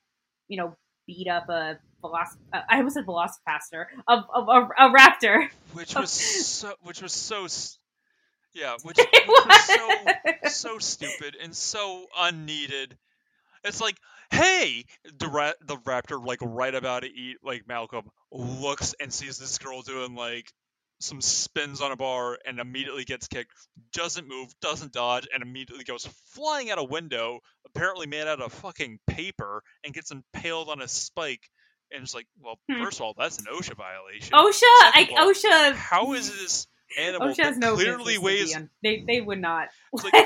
you 0.48 0.56
know 0.56 0.76
beat 1.06 1.28
up 1.28 1.48
a 1.48 1.78
veloc- 2.02 2.36
uh, 2.52 2.60
I 2.68 2.78
almost 2.78 2.94
said 2.94 3.06
velocipastor 3.06 3.86
a, 4.08 4.12
a, 4.12 4.18
a, 4.40 4.68
a 4.78 4.92
raptor 4.92 5.48
Which 5.74 5.94
was 5.94 6.10
so, 6.46 6.72
which 6.82 7.02
was 7.02 7.12
so, 7.12 7.46
yeah, 8.54 8.76
which, 8.82 8.96
which 8.96 9.26
was 9.26 9.64
so 9.64 9.88
was. 9.88 10.54
so 10.54 10.78
stupid 10.78 11.36
and 11.42 11.54
so 11.54 12.06
unneeded. 12.16 12.96
It's 13.64 13.80
like, 13.80 13.96
hey, 14.34 14.84
the 15.18 15.28
ra- 15.28 15.52
the 15.66 15.76
raptor 15.76 16.24
like 16.24 16.38
right 16.42 16.74
about 16.74 17.02
to 17.02 17.08
eat 17.08 17.38
like 17.42 17.66
Malcolm 17.68 18.04
looks 18.32 18.94
and 19.00 19.12
sees 19.12 19.38
this 19.38 19.58
girl 19.58 19.82
doing 19.82 20.14
like 20.14 20.52
some 21.00 21.20
spins 21.20 21.80
on 21.80 21.92
a 21.92 21.96
bar 21.96 22.38
and 22.46 22.58
immediately 22.60 23.04
gets 23.04 23.28
kicked, 23.28 23.50
doesn't 23.92 24.26
move, 24.28 24.48
doesn't 24.60 24.92
dodge, 24.92 25.26
and 25.32 25.42
immediately 25.42 25.84
goes 25.84 26.06
flying 26.28 26.70
out 26.70 26.78
a 26.78 26.84
window, 26.84 27.40
apparently 27.66 28.06
made 28.06 28.26
out 28.26 28.40
of 28.40 28.52
fucking 28.52 28.98
paper, 29.06 29.62
and 29.84 29.92
gets 29.92 30.10
impaled 30.10 30.68
on 30.68 30.80
a 30.80 30.88
spike. 30.88 31.50
And 31.92 32.02
it's 32.02 32.14
like, 32.14 32.26
well, 32.40 32.58
Hmm. 32.70 32.82
first 32.82 32.98
of 32.98 33.02
all, 33.02 33.14
that's 33.18 33.38
an 33.38 33.46
OSHA 33.52 33.76
violation. 33.76 34.32
OSHA 34.32 34.62
I, 34.62 34.92
Second 34.94 35.18
of 35.18 35.24
all, 35.24 35.30
OSHA 35.32 35.74
How 35.74 36.12
is 36.14 36.30
this 36.30 36.66
animal 36.98 37.28
OSHA 37.28 37.44
has 37.44 37.58
no 37.58 37.74
clearly 37.74 38.18
weighs 38.18 38.56
they 38.82 39.04
they 39.06 39.20
would 39.20 39.40
not 39.40 39.68
like, 39.92 40.12
no 40.14 40.22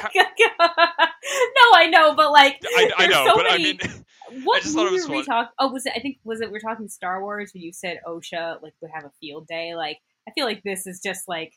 I 1.74 1.88
know 1.90 2.14
but 2.14 2.32
like 2.32 2.60
I, 2.64 2.90
I 2.96 3.06
know, 3.06 3.26
so 3.26 3.34
but 3.36 3.44
many, 3.44 3.78
I 3.82 3.86
mean, 3.86 4.44
What 4.44 4.62
just 4.62 4.74
thought 4.74 4.86
it 4.86 4.92
movie 4.92 5.02
was 5.02 5.08
were 5.08 5.16
we 5.16 5.24
talking? 5.24 5.52
Oh, 5.58 5.72
was 5.72 5.86
it? 5.86 5.92
I 5.96 6.00
think 6.00 6.18
was 6.24 6.40
it? 6.40 6.50
We're 6.50 6.60
talking 6.60 6.88
Star 6.88 7.22
Wars. 7.22 7.52
Where 7.54 7.62
you 7.62 7.72
said 7.72 7.98
OSHA 8.06 8.62
like 8.62 8.74
would 8.80 8.90
have 8.92 9.04
a 9.04 9.10
field 9.20 9.46
day. 9.46 9.74
Like 9.74 9.98
I 10.28 10.32
feel 10.32 10.44
like 10.44 10.62
this 10.62 10.86
is 10.86 11.00
just 11.04 11.28
like 11.28 11.52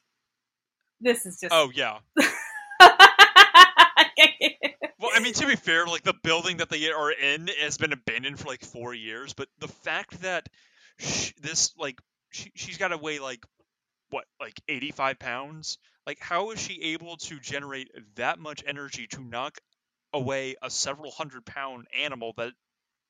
this 1.00 1.26
is 1.26 1.40
just. 1.40 1.54
oh 1.54 1.72
yeah. 1.74 1.98
Well, 5.00 5.10
I 5.16 5.20
mean, 5.20 5.34
to 5.34 5.48
be 5.48 5.56
fair, 5.56 5.88
like 5.88 6.04
the 6.04 6.14
building 6.14 6.58
that 6.58 6.70
they 6.70 6.92
are 6.92 7.12
in 7.12 7.50
has 7.60 7.78
been 7.80 7.92
abandoned 7.92 8.40
for 8.40 8.48
like 8.48 8.64
four 8.64 8.94
years, 8.94 9.34
but 9.34 9.48
the 9.58 9.68
fact 9.68 10.22
that 10.22 10.48
sh- 11.00 11.34
this 11.42 11.74
like 11.76 12.00
she, 12.30 12.52
she's 12.54 12.78
got 12.78 12.90
to 12.90 12.98
weigh 12.98 13.18
like 13.18 13.44
what 14.12 14.26
like 14.39 14.62
85 14.70 15.20
pounds 15.20 15.78
like 16.07 16.20
how 16.20 16.51
is 16.51 16.59
she 16.62 16.93
able 16.93 17.18
to 17.18 17.39
generate 17.39 17.89
that 18.16 18.39
much 18.39 18.64
energy 18.68 19.07
to 19.07 19.22
knock 19.24 19.57
away 20.14 20.55
a 20.62 20.70
several 20.70 21.12
hundred 21.12 21.45
pound 21.45 21.88
animal 21.99 22.34
that 22.38 22.53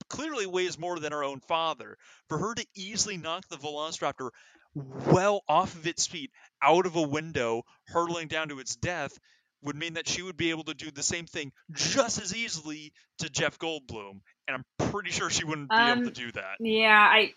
clearly 0.09 0.45
weighs 0.45 0.77
more 0.79 0.99
than 0.99 1.11
her 1.11 1.23
own 1.23 1.39
father 1.41 1.97
for 2.29 2.37
her 2.37 2.53
to 2.55 2.65
easily 2.75 3.17
knock 3.17 3.47
the 3.49 3.57
velociraptor 3.57 4.29
well 4.75 5.43
off 5.49 5.75
of 5.75 5.87
its 5.87 6.07
feet 6.07 6.31
out 6.61 6.85
of 6.85 6.95
a 6.95 7.01
window 7.01 7.63
hurtling 7.87 8.27
down 8.27 8.49
to 8.49 8.59
its 8.59 8.75
death 8.75 9.17
would 9.63 9.75
mean 9.75 9.93
that 9.93 10.07
she 10.07 10.21
would 10.23 10.37
be 10.37 10.49
able 10.49 10.63
to 10.63 10.73
do 10.73 10.89
the 10.91 11.03
same 11.03 11.25
thing 11.25 11.51
just 11.73 12.21
as 12.21 12.35
easily 12.35 12.93
to 13.19 13.29
Jeff 13.29 13.59
Goldblum 13.59 14.21
and 14.47 14.55
I'm 14.55 14.89
pretty 14.89 15.11
sure 15.11 15.29
she 15.29 15.43
wouldn't 15.45 15.69
be 15.69 15.75
able 15.75 15.91
Um, 15.91 16.03
to 16.03 16.11
do 16.11 16.31
that 16.33 16.55
yeah, 16.59 16.89
I. 17.11 17.33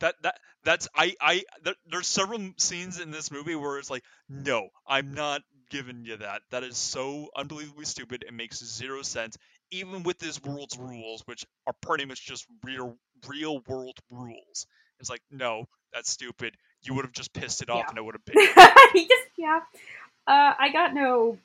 that 0.00 0.14
that 0.22 0.38
that's 0.64 0.88
I 0.94 1.14
I 1.20 1.44
there, 1.62 1.74
there's 1.90 2.06
several 2.06 2.40
scenes 2.56 3.00
in 3.00 3.10
this 3.10 3.30
movie 3.30 3.54
where 3.54 3.78
it's 3.78 3.90
like, 3.90 4.04
no, 4.28 4.68
I'm 4.86 5.14
not 5.14 5.42
giving 5.70 6.04
you 6.04 6.16
that. 6.18 6.42
That 6.50 6.64
is 6.64 6.76
so 6.76 7.28
unbelievably 7.36 7.84
stupid. 7.84 8.24
It 8.26 8.34
makes 8.34 8.58
zero 8.64 9.02
sense, 9.02 9.36
even 9.70 10.02
with 10.02 10.18
this 10.18 10.42
world's 10.42 10.78
rules, 10.78 11.22
which 11.26 11.44
are 11.66 11.74
pretty 11.80 12.04
much 12.04 12.24
just 12.26 12.46
real 12.64 12.96
real 13.28 13.60
world 13.66 13.98
rules. 14.10 14.66
It's 15.00 15.10
like, 15.10 15.22
no, 15.30 15.66
that's 15.92 16.10
stupid. 16.10 16.56
You 16.82 16.94
would 16.94 17.04
have 17.04 17.12
just 17.12 17.32
pissed 17.32 17.62
it 17.62 17.70
off, 17.70 17.84
Yeah. 17.84 17.88
and 17.90 17.98
it 17.98 18.04
would 18.04 18.14
have 18.14 18.24
been. 18.26 18.64
he 18.92 19.06
just 19.08 19.22
yeah. 19.36 19.60
Uh, 20.26 20.54
I 20.58 20.70
got 20.72 20.94
no 20.94 21.38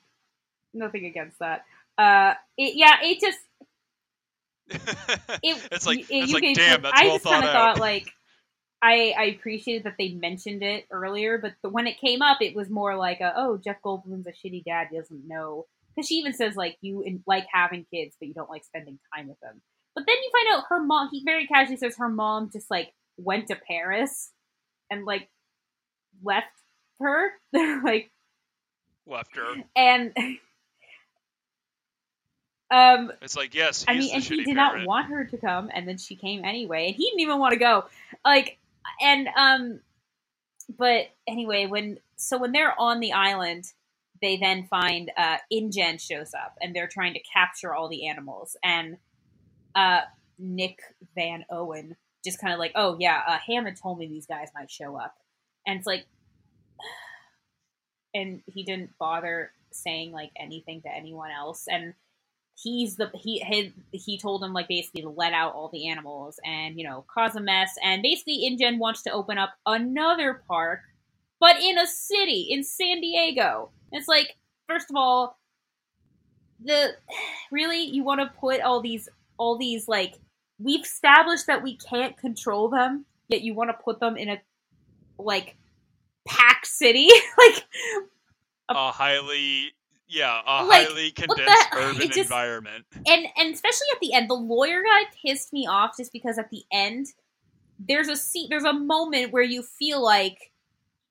nothing 0.74 1.06
against 1.06 1.38
that. 1.40 1.64
Uh, 1.98 2.34
it, 2.56 2.74
yeah, 2.76 2.96
it 3.02 3.20
just 3.20 3.38
it, 5.42 5.68
it's 5.70 5.86
like 5.86 6.00
it- 6.00 6.06
it's 6.10 6.32
like 6.32 6.54
damn, 6.54 6.82
that's 6.82 7.00
I 7.00 7.04
well 7.06 7.14
just 7.16 7.24
kind 7.24 7.44
thought 7.44 7.44
of 7.44 7.52
thought 7.52 7.80
like 7.80 8.12
I 8.82 9.14
I 9.16 9.24
appreciated 9.38 9.84
that 9.84 9.94
they 9.98 10.10
mentioned 10.14 10.62
it 10.62 10.86
earlier, 10.90 11.38
but 11.38 11.54
the, 11.62 11.68
when 11.68 11.86
it 11.86 12.00
came 12.00 12.20
up, 12.20 12.38
it 12.42 12.56
was 12.56 12.68
more 12.68 12.96
like 12.96 13.20
a, 13.20 13.32
oh 13.36 13.56
Jeff 13.56 13.76
Goldblum's 13.84 14.26
a 14.26 14.32
shitty 14.32 14.64
dad, 14.64 14.88
he 14.90 14.98
doesn't 14.98 15.26
know 15.28 15.66
because 15.94 16.08
she 16.08 16.16
even 16.16 16.32
says 16.32 16.56
like 16.56 16.76
you 16.80 17.02
in, 17.02 17.22
like 17.26 17.46
having 17.52 17.86
kids, 17.92 18.16
but 18.18 18.28
you 18.28 18.34
don't 18.34 18.50
like 18.50 18.64
spending 18.64 18.98
time 19.14 19.28
with 19.28 19.38
them. 19.40 19.60
But 19.94 20.04
then 20.06 20.16
you 20.16 20.30
find 20.32 20.58
out 20.58 20.64
her 20.68 20.82
mom. 20.82 21.10
He 21.12 21.22
very 21.24 21.46
casually 21.46 21.76
says 21.76 21.96
her 21.98 22.08
mom 22.08 22.50
just 22.52 22.70
like 22.70 22.92
went 23.16 23.48
to 23.48 23.56
Paris 23.56 24.30
and 24.90 25.04
like 25.04 25.28
left 26.24 26.46
her 27.00 27.30
They're 27.52 27.82
like 27.82 28.10
Left 29.06 29.36
her. 29.36 29.62
and 29.76 30.12
um 32.70 33.12
It's 33.20 33.36
like 33.36 33.54
yes, 33.54 33.84
I 33.86 33.96
mean, 33.98 34.14
and 34.14 34.22
he 34.24 34.36
did 34.44 34.54
parent. 34.56 34.80
not 34.80 34.86
want 34.86 35.08
her 35.10 35.24
to 35.24 35.36
come, 35.36 35.70
and 35.74 35.86
then 35.86 35.98
she 35.98 36.16
came 36.16 36.44
anyway, 36.44 36.86
and 36.86 36.96
he 36.96 37.04
didn't 37.06 37.20
even 37.20 37.38
want 37.38 37.52
to 37.52 37.58
go. 37.58 37.84
Like, 38.24 38.58
and 39.00 39.28
um, 39.36 39.80
but 40.78 41.06
anyway, 41.26 41.66
when 41.66 41.98
so 42.16 42.38
when 42.38 42.52
they're 42.52 42.78
on 42.78 43.00
the 43.00 43.12
island, 43.12 43.64
they 44.20 44.36
then 44.36 44.66
find 44.68 45.10
uh, 45.16 45.38
InGen 45.50 45.98
shows 45.98 46.32
up, 46.34 46.56
and 46.60 46.74
they're 46.74 46.88
trying 46.88 47.14
to 47.14 47.20
capture 47.20 47.74
all 47.74 47.88
the 47.88 48.08
animals, 48.08 48.56
and 48.62 48.96
uh, 49.74 50.02
Nick 50.38 50.78
Van 51.14 51.44
Owen 51.50 51.96
just 52.24 52.40
kind 52.40 52.52
of 52.52 52.58
like, 52.58 52.72
oh 52.74 52.96
yeah, 53.00 53.20
uh, 53.26 53.38
Hammond 53.46 53.76
told 53.82 53.98
me 53.98 54.06
these 54.06 54.26
guys 54.26 54.48
might 54.54 54.70
show 54.70 54.96
up, 54.96 55.14
and 55.66 55.78
it's 55.78 55.86
like, 55.86 56.06
and 58.14 58.42
he 58.46 58.62
didn't 58.62 58.90
bother 58.98 59.52
saying 59.72 60.12
like 60.12 60.30
anything 60.38 60.82
to 60.82 60.94
anyone 60.94 61.30
else, 61.30 61.66
and 61.68 61.94
he's 62.54 62.96
the 62.96 63.10
he 63.14 63.40
he, 63.40 63.72
he 63.92 64.18
told 64.18 64.42
him 64.42 64.52
like 64.52 64.68
basically 64.68 65.02
to 65.02 65.08
let 65.08 65.32
out 65.32 65.54
all 65.54 65.68
the 65.72 65.88
animals 65.88 66.38
and 66.44 66.78
you 66.78 66.86
know 66.86 67.04
cause 67.12 67.34
a 67.34 67.40
mess 67.40 67.70
and 67.82 68.02
basically 68.02 68.46
InGen 68.46 68.78
wants 68.78 69.02
to 69.02 69.12
open 69.12 69.38
up 69.38 69.54
another 69.66 70.42
park 70.46 70.80
but 71.42 71.60
in 71.60 71.76
a 71.76 71.88
city 71.88 72.46
in 72.50 72.62
San 72.62 73.00
Diego. 73.00 73.70
It's 73.90 74.06
like 74.06 74.36
first 74.68 74.88
of 74.90 74.96
all 74.96 75.36
the 76.64 76.94
really 77.50 77.82
you 77.82 78.04
want 78.04 78.20
to 78.20 78.38
put 78.38 78.60
all 78.60 78.80
these 78.80 79.08
all 79.38 79.58
these 79.58 79.88
like 79.88 80.14
we've 80.58 80.84
established 80.84 81.48
that 81.48 81.62
we 81.62 81.76
can't 81.76 82.16
control 82.16 82.68
them 82.68 83.04
yet 83.28 83.42
you 83.42 83.54
want 83.54 83.70
to 83.70 83.84
put 83.84 83.98
them 83.98 84.16
in 84.16 84.28
a 84.28 84.40
like 85.18 85.56
packed 86.28 86.66
city 86.66 87.08
like 87.38 87.64
a 88.68 88.92
highly 88.92 89.72
yeah 90.12 90.40
a 90.46 90.64
Like, 90.64 90.86
highly 90.88 91.10
condensed 91.10 91.44
the- 91.72 91.76
urban 91.78 92.06
just- 92.08 92.18
environment. 92.18 92.84
and 93.06 93.26
and 93.36 93.54
especially 93.54 93.86
at 93.94 94.00
the 94.00 94.12
end, 94.14 94.28
the 94.30 94.34
lawyer 94.34 94.82
guy 94.82 95.04
pissed 95.24 95.52
me 95.52 95.66
off 95.66 95.96
just 95.96 96.12
because 96.12 96.38
at 96.38 96.50
the 96.50 96.62
end 96.72 97.06
there's 97.78 98.08
a 98.08 98.16
seat 98.16 98.48
there's 98.50 98.64
a 98.64 98.72
moment 98.72 99.32
where 99.32 99.42
you 99.42 99.62
feel 99.62 100.02
like 100.02 100.52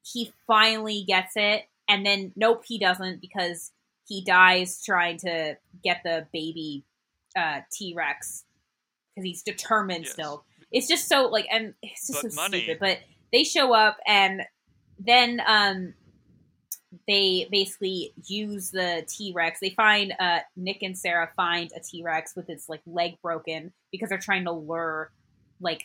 he 0.03 0.31
finally 0.47 1.03
gets 1.05 1.33
it, 1.35 1.63
and 1.87 2.05
then 2.05 2.31
nope, 2.35 2.63
he 2.65 2.79
doesn't 2.79 3.21
because 3.21 3.71
he 4.07 4.23
dies 4.23 4.81
trying 4.83 5.17
to 5.17 5.57
get 5.83 6.01
the 6.03 6.25
baby 6.33 6.83
uh, 7.37 7.59
T 7.71 7.93
Rex 7.95 8.43
because 9.13 9.25
he's 9.25 9.43
determined 9.43 10.05
Yes. 10.05 10.13
still. 10.13 10.43
It's 10.71 10.87
just 10.87 11.07
so 11.09 11.27
like, 11.27 11.45
and 11.51 11.73
it's 11.81 12.07
just 12.07 12.21
But 12.23 12.31
so 12.31 12.41
money. 12.41 12.61
stupid. 12.63 12.79
But 12.79 12.99
they 13.33 13.43
show 13.43 13.73
up, 13.73 13.97
and 14.07 14.41
then 14.99 15.41
um, 15.45 15.93
they 17.07 17.47
basically 17.51 18.13
use 18.27 18.71
the 18.71 19.05
T 19.07 19.33
Rex. 19.35 19.59
They 19.59 19.71
find 19.71 20.13
uh, 20.19 20.39
Nick 20.55 20.81
and 20.81 20.97
Sarah 20.97 21.31
find 21.35 21.71
a 21.75 21.79
T 21.79 22.03
Rex 22.03 22.35
with 22.35 22.49
its 22.49 22.69
like 22.69 22.81
leg 22.85 23.17
broken 23.21 23.73
because 23.91 24.09
they're 24.09 24.17
trying 24.17 24.45
to 24.45 24.51
lure 24.51 25.11
like 25.59 25.83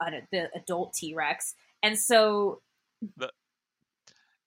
a, 0.00 0.10
the 0.30 0.48
adult 0.54 0.94
T 0.94 1.14
Rex, 1.14 1.54
and 1.82 1.98
so 1.98 2.60
The, 3.16 3.30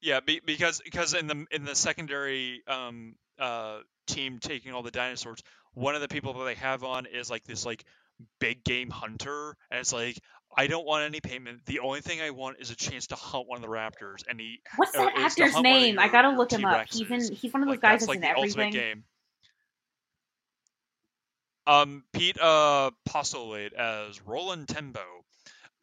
Yeah, 0.01 0.19
be, 0.19 0.41
because 0.45 0.81
because 0.83 1.13
in 1.13 1.27
the 1.27 1.45
in 1.51 1.63
the 1.63 1.75
secondary 1.75 2.63
um 2.67 3.15
uh 3.39 3.79
team 4.07 4.39
taking 4.39 4.73
all 4.73 4.83
the 4.83 4.91
dinosaurs, 4.91 5.41
one 5.73 5.95
of 5.95 6.01
the 6.01 6.07
people 6.07 6.33
that 6.33 6.45
they 6.45 6.55
have 6.55 6.83
on 6.83 7.05
is 7.05 7.29
like 7.29 7.43
this 7.43 7.65
like 7.65 7.85
big 8.39 8.63
game 8.63 8.89
hunter, 8.89 9.55
and 9.69 9.79
it's 9.79 9.93
like 9.93 10.17
I 10.57 10.67
don't 10.67 10.85
want 10.85 11.05
any 11.05 11.21
payment. 11.21 11.65
The 11.65 11.79
only 11.79 12.01
thing 12.01 12.21
I 12.21 12.31
want 12.31 12.57
is 12.59 12.71
a 12.71 12.75
chance 12.75 13.07
to 13.07 13.15
hunt 13.15 13.47
one 13.47 13.57
of 13.57 13.61
the 13.61 13.69
raptors, 13.69 14.23
and 14.27 14.39
he 14.39 14.59
what's 14.75 14.91
that 14.93 15.13
actor's 15.15 15.53
hunt 15.53 15.65
one 15.65 15.75
of 15.75 15.81
name? 15.81 15.99
I 15.99 16.09
gotta 16.09 16.29
look 16.31 16.51
him 16.51 16.65
up. 16.65 16.87
He's 16.89 17.09
in. 17.09 17.33
He's 17.35 17.53
one 17.53 17.63
of 17.63 17.67
those 17.69 17.75
Like, 17.75 17.81
guys 17.81 17.91
that's 17.99 18.01
that's 18.01 18.07
like 18.07 18.15
in 18.17 18.21
the 18.21 18.29
everything. 18.29 18.65
ultimate 18.65 18.73
game. 18.73 19.03
Um, 21.67 22.03
Pete 22.13 22.39
uh 22.39 22.91
Postlethwaite 23.07 23.73
as 23.73 24.21
Roland 24.25 24.67
Tembo. 24.67 25.03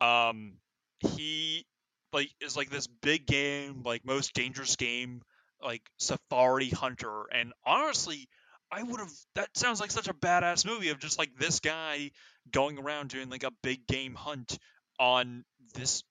Um, 0.01 0.55
he 1.01 1.67
like 2.13 2.31
is 2.41 2.57
like 2.57 2.71
this 2.71 2.87
big 2.87 3.27
game, 3.27 3.83
like 3.85 4.05
most 4.05 4.35
dangerous 4.35 4.77
game, 4.77 5.23
like 5.63 5.83
safari 5.99 6.69
hunter. 6.69 7.25
And 7.33 7.53
honestly, 7.65 8.29
I 8.71 8.83
would 8.83 9.01
have. 9.01 9.11
That 9.35 9.57
sounds 9.57 9.81
like 9.81 9.91
such 9.91 10.09
a 10.09 10.15
badass 10.15 10.67
movie 10.67 10.91
of 10.91 10.99
just 10.99 11.19
like 11.19 11.31
this 11.39 11.61
guy 11.61 12.11
going 12.53 12.79
around 12.79 13.11
doing 13.11 13.31
like 13.31 13.45
a 13.45 13.53
big 13.63 13.87
game 13.87 14.15
hunt 14.15 14.59
on 14.99 15.45
this 15.75 16.03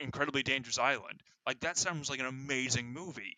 incredibly 0.00 0.42
dangerous 0.42 0.78
island. 0.78 1.22
Like 1.46 1.60
that 1.60 1.76
sounds 1.76 2.10
like 2.10 2.20
an 2.20 2.26
amazing 2.26 2.92
movie 2.92 3.36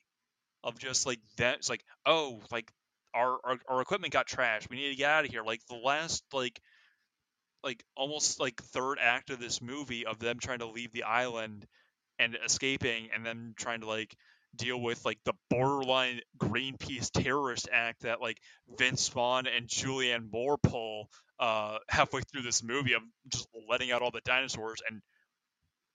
of 0.65 0.79
just 0.79 1.07
like 1.07 1.21
that. 1.39 1.57
It's 1.57 1.71
like 1.71 1.85
oh, 2.05 2.41
like 2.51 2.71
our, 3.15 3.39
our 3.45 3.59
our 3.69 3.81
equipment 3.81 4.13
got 4.13 4.27
trashed. 4.27 4.71
We 4.71 4.77
need 4.77 4.91
to 4.91 4.97
get 4.97 5.11
out 5.11 5.25
of 5.25 5.31
here. 5.31 5.43
Like 5.43 5.61
the 5.69 5.77
last 5.77 6.25
like 6.33 6.61
like 7.65 7.85
almost 7.97 8.39
like 8.39 8.63
third 8.63 8.99
act 9.01 9.31
of 9.31 9.41
this 9.41 9.61
movie 9.61 10.07
of 10.07 10.19
them 10.19 10.39
trying 10.39 10.61
to 10.61 10.67
leave 10.67 10.93
the 10.93 11.03
island 11.03 11.67
and 12.19 12.37
escaping 12.45 13.09
and 13.15 13.27
then 13.27 13.55
trying 13.57 13.81
to 13.81 13.87
like 13.87 14.17
deal 14.57 14.81
with 14.81 15.05
like 15.05 15.19
the 15.25 15.35
borderline 15.51 16.21
Greenpeace 16.39 17.11
terrorist 17.11 17.69
act 17.73 18.03
that 18.03 18.21
like 18.21 18.39
Vince 18.79 19.09
Vaughn 19.09 19.47
and 19.47 19.67
Julianne 19.69 20.31
Moore 20.31 20.59
pull 20.59 21.09
uh 21.39 21.79
halfway 21.89 22.23
through 22.23 22.43
this 22.43 22.63
movie 22.63 22.95
of 22.95 23.03
just 23.29 23.47
letting 23.69 23.93
out 23.93 24.03
all 24.03 24.11
the 24.11 24.23
dinosaurs 24.25 24.81
and 24.89 25.03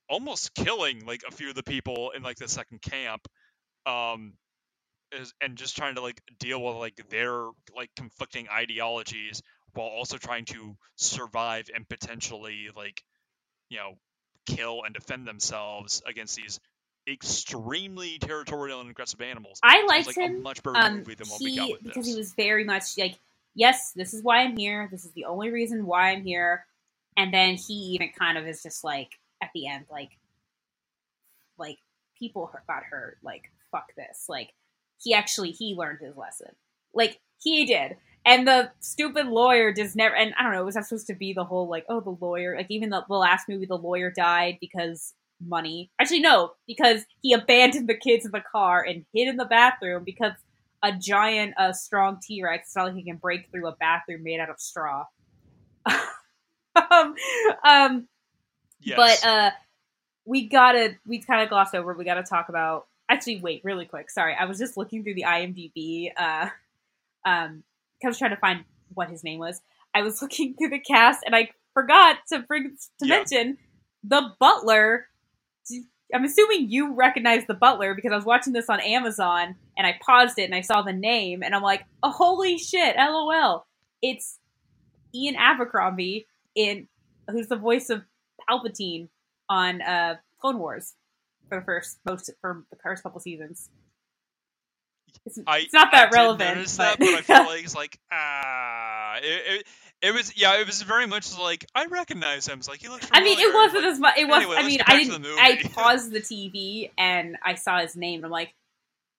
almost 0.09 0.53
killing 0.53 1.05
like 1.05 1.21
a 1.27 1.31
few 1.31 1.49
of 1.49 1.55
the 1.55 1.63
people 1.63 2.11
in 2.11 2.21
like 2.21 2.37
the 2.37 2.47
second 2.47 2.81
camp 2.81 3.27
um 3.85 4.33
is 5.11 5.33
and 5.41 5.57
just 5.57 5.75
trying 5.75 5.95
to 5.95 6.01
like 6.01 6.21
deal 6.39 6.61
with 6.61 6.75
like 6.75 6.95
their 7.09 7.47
like 7.75 7.89
conflicting 7.95 8.47
ideologies 8.49 9.41
while 9.73 9.87
also 9.87 10.17
trying 10.17 10.45
to 10.45 10.75
survive 10.95 11.69
and 11.73 11.87
potentially 11.87 12.69
like 12.75 13.01
you 13.69 13.77
know 13.77 13.93
kill 14.45 14.83
and 14.83 14.93
defend 14.93 15.27
themselves 15.27 16.01
against 16.05 16.35
these 16.35 16.59
extremely 17.07 18.17
territorial 18.19 18.81
and 18.81 18.89
aggressive 18.89 19.21
animals. 19.21 19.59
I 19.63 19.85
liked 19.85 20.07
like 20.07 20.17
a 20.17 20.21
him. 20.21 20.41
much 20.41 20.61
better 20.63 20.77
Um, 20.77 20.97
movie 20.97 21.15
than 21.15 21.27
what 21.27 21.41
we 21.41 21.55
got 21.55 21.71
with 21.71 21.83
because 21.83 22.05
this. 22.05 22.13
he 22.13 22.19
was 22.19 22.33
very 22.33 22.63
much 22.63 22.97
like, 22.97 23.15
yes, 23.55 23.91
this 23.93 24.13
is 24.13 24.23
why 24.23 24.41
I'm 24.41 24.55
here. 24.57 24.87
This 24.91 25.05
is 25.05 25.11
the 25.11 25.25
only 25.25 25.49
reason 25.49 25.85
why 25.85 26.11
I'm 26.11 26.23
here. 26.23 26.65
And 27.17 27.33
then 27.33 27.55
he 27.55 27.73
even 27.73 28.09
kind 28.17 28.37
of 28.37 28.47
is 28.47 28.63
just 28.63 28.83
like 28.83 29.19
at 29.41 29.49
the 29.53 29.67
end, 29.67 29.85
like, 29.91 30.11
like 31.57 31.77
people 32.17 32.51
got 32.67 32.83
hurt. 32.83 33.17
Like, 33.23 33.51
fuck 33.71 33.93
this. 33.95 34.25
Like, 34.29 34.53
he 35.03 35.13
actually 35.13 35.51
he 35.51 35.75
learned 35.75 35.99
his 35.99 36.15
lesson. 36.15 36.55
Like 36.93 37.19
he 37.41 37.65
did. 37.65 37.97
And 38.23 38.47
the 38.47 38.69
stupid 38.79 39.25
lawyer 39.25 39.73
just 39.73 39.95
never. 39.95 40.15
And 40.15 40.33
I 40.37 40.43
don't 40.43 40.51
know. 40.53 40.63
Was 40.63 40.75
that 40.75 40.85
supposed 40.85 41.07
to 41.07 41.15
be 41.15 41.33
the 41.33 41.43
whole 41.43 41.67
like, 41.67 41.85
oh, 41.89 41.99
the 42.01 42.15
lawyer? 42.23 42.55
Like 42.55 42.69
even 42.69 42.91
the, 42.91 43.03
the 43.07 43.15
last 43.15 43.49
movie, 43.49 43.65
the 43.65 43.77
lawyer 43.77 44.11
died 44.11 44.59
because 44.61 45.13
money. 45.47 45.91
Actually, 45.99 46.21
no, 46.21 46.53
because 46.67 47.05
he 47.21 47.33
abandoned 47.33 47.87
the 47.89 47.95
kids 47.95 48.25
in 48.25 48.31
the 48.31 48.43
car 48.51 48.83
and 48.87 49.05
hid 49.13 49.27
in 49.27 49.37
the 49.37 49.45
bathroom 49.45 50.03
because 50.03 50.33
a 50.83 50.91
giant, 50.93 51.53
uh, 51.57 51.73
strong 51.73 52.19
T 52.21 52.43
Rex. 52.43 52.67
It's 52.69 52.75
not 52.75 52.87
like 52.87 52.95
he 52.95 53.03
can 53.03 53.17
break 53.17 53.49
through 53.51 53.67
a 53.67 53.75
bathroom 53.75 54.23
made 54.23 54.39
out 54.39 54.49
of 54.49 54.59
straw. 54.59 55.05
um, 56.91 57.15
um, 57.63 58.07
yes. 58.81 58.95
but 58.97 59.25
uh, 59.27 59.51
we 60.25 60.47
gotta 60.47 60.95
we 61.05 61.19
kind 61.21 61.41
of 61.43 61.49
glossed 61.49 61.75
over. 61.75 61.93
We 61.93 62.05
gotta 62.05 62.23
talk 62.23 62.49
about. 62.49 62.87
Actually, 63.09 63.41
wait, 63.41 63.61
really 63.65 63.85
quick. 63.85 64.09
Sorry, 64.09 64.33
I 64.39 64.45
was 64.45 64.57
just 64.57 64.77
looking 64.77 65.03
through 65.03 65.15
the 65.15 65.25
IMDb. 65.27 66.11
Uh, 66.15 66.47
um, 67.25 67.63
I 68.03 68.07
was 68.07 68.17
trying 68.17 68.31
to 68.31 68.37
find 68.37 68.63
what 68.93 69.09
his 69.09 69.23
name 69.23 69.39
was. 69.39 69.61
I 69.93 70.01
was 70.01 70.21
looking 70.21 70.55
through 70.55 70.69
the 70.69 70.79
cast, 70.79 71.19
and 71.25 71.35
I 71.35 71.49
forgot 71.73 72.17
to 72.29 72.39
bring 72.39 72.75
to 72.99 73.07
Yeah. 73.07 73.17
mention 73.17 73.57
the 74.03 74.31
butler. 74.39 75.07
I'm 76.13 76.23
assuming 76.23 76.69
you 76.69 76.93
recognize 76.93 77.45
the 77.47 77.53
butler 77.53 77.95
because 77.95 78.11
I 78.11 78.15
was 78.15 78.25
watching 78.25 78.53
this 78.53 78.69
on 78.69 78.79
Amazon 78.79 79.55
and 79.77 79.87
I 79.87 79.97
paused 80.01 80.37
it 80.37 80.43
and 80.43 80.55
I 80.55 80.61
saw 80.61 80.81
the 80.81 80.93
name 80.93 81.43
and 81.43 81.55
I'm 81.55 81.61
like, 81.61 81.85
oh, 82.03 82.11
holy 82.11 82.57
shit, 82.57 82.95
lol. 82.97 83.65
It's 84.01 84.39
Ian 85.13 85.35
Abercrombie 85.35 86.27
in 86.55 86.87
who's 87.29 87.47
the 87.47 87.55
voice 87.55 87.89
of 87.89 88.03
Palpatine 88.49 89.07
on 89.49 89.81
uh, 89.81 90.15
Clone 90.39 90.59
Wars 90.59 90.95
for 91.49 91.59
the 91.59 91.65
first 91.65 91.99
most 92.05 92.29
for 92.41 92.63
the 92.71 92.77
first 92.83 93.03
couple 93.03 93.19
seasons. 93.19 93.69
It's, 95.25 95.37
I, 95.45 95.59
it's 95.59 95.73
not 95.73 95.91
that 95.91 96.07
I 96.11 96.15
relevant, 96.15 96.73
but, 96.77 96.77
that, 96.77 96.99
but 96.99 97.09
I 97.09 97.21
feel 97.21 97.45
like 97.45 97.63
it's 97.63 97.75
like 97.75 97.99
ah, 98.11 99.17
it, 99.17 99.59
it, 99.59 99.67
it 100.01 100.13
was 100.13 100.35
yeah, 100.35 100.59
it 100.59 100.65
was 100.65 100.81
very 100.81 101.05
much 101.05 101.37
like 101.37 101.65
I 101.75 101.85
recognize 101.85 102.47
him. 102.47 102.59
It's 102.59 102.67
like 102.67 102.81
he 102.81 102.89
looks. 102.89 103.07
I 103.11 103.23
mean, 103.23 103.37
it 103.39 103.53
wasn't 103.53 103.85
as 103.85 103.99
much. 103.99 104.17
It 104.17 104.27
was. 104.27 104.43
Anyway, 104.43 104.55
I 104.57 104.67
mean, 104.67 104.79
I 104.85 105.03
didn't. 105.03 105.25
I 105.25 105.61
paused 105.73 106.11
the 106.11 106.21
TV 106.21 106.91
and 106.97 107.37
I 107.43 107.53
saw 107.53 107.79
his 107.79 107.95
name, 107.95 108.19
and 108.19 108.25
I'm 108.25 108.31
like, 108.31 108.53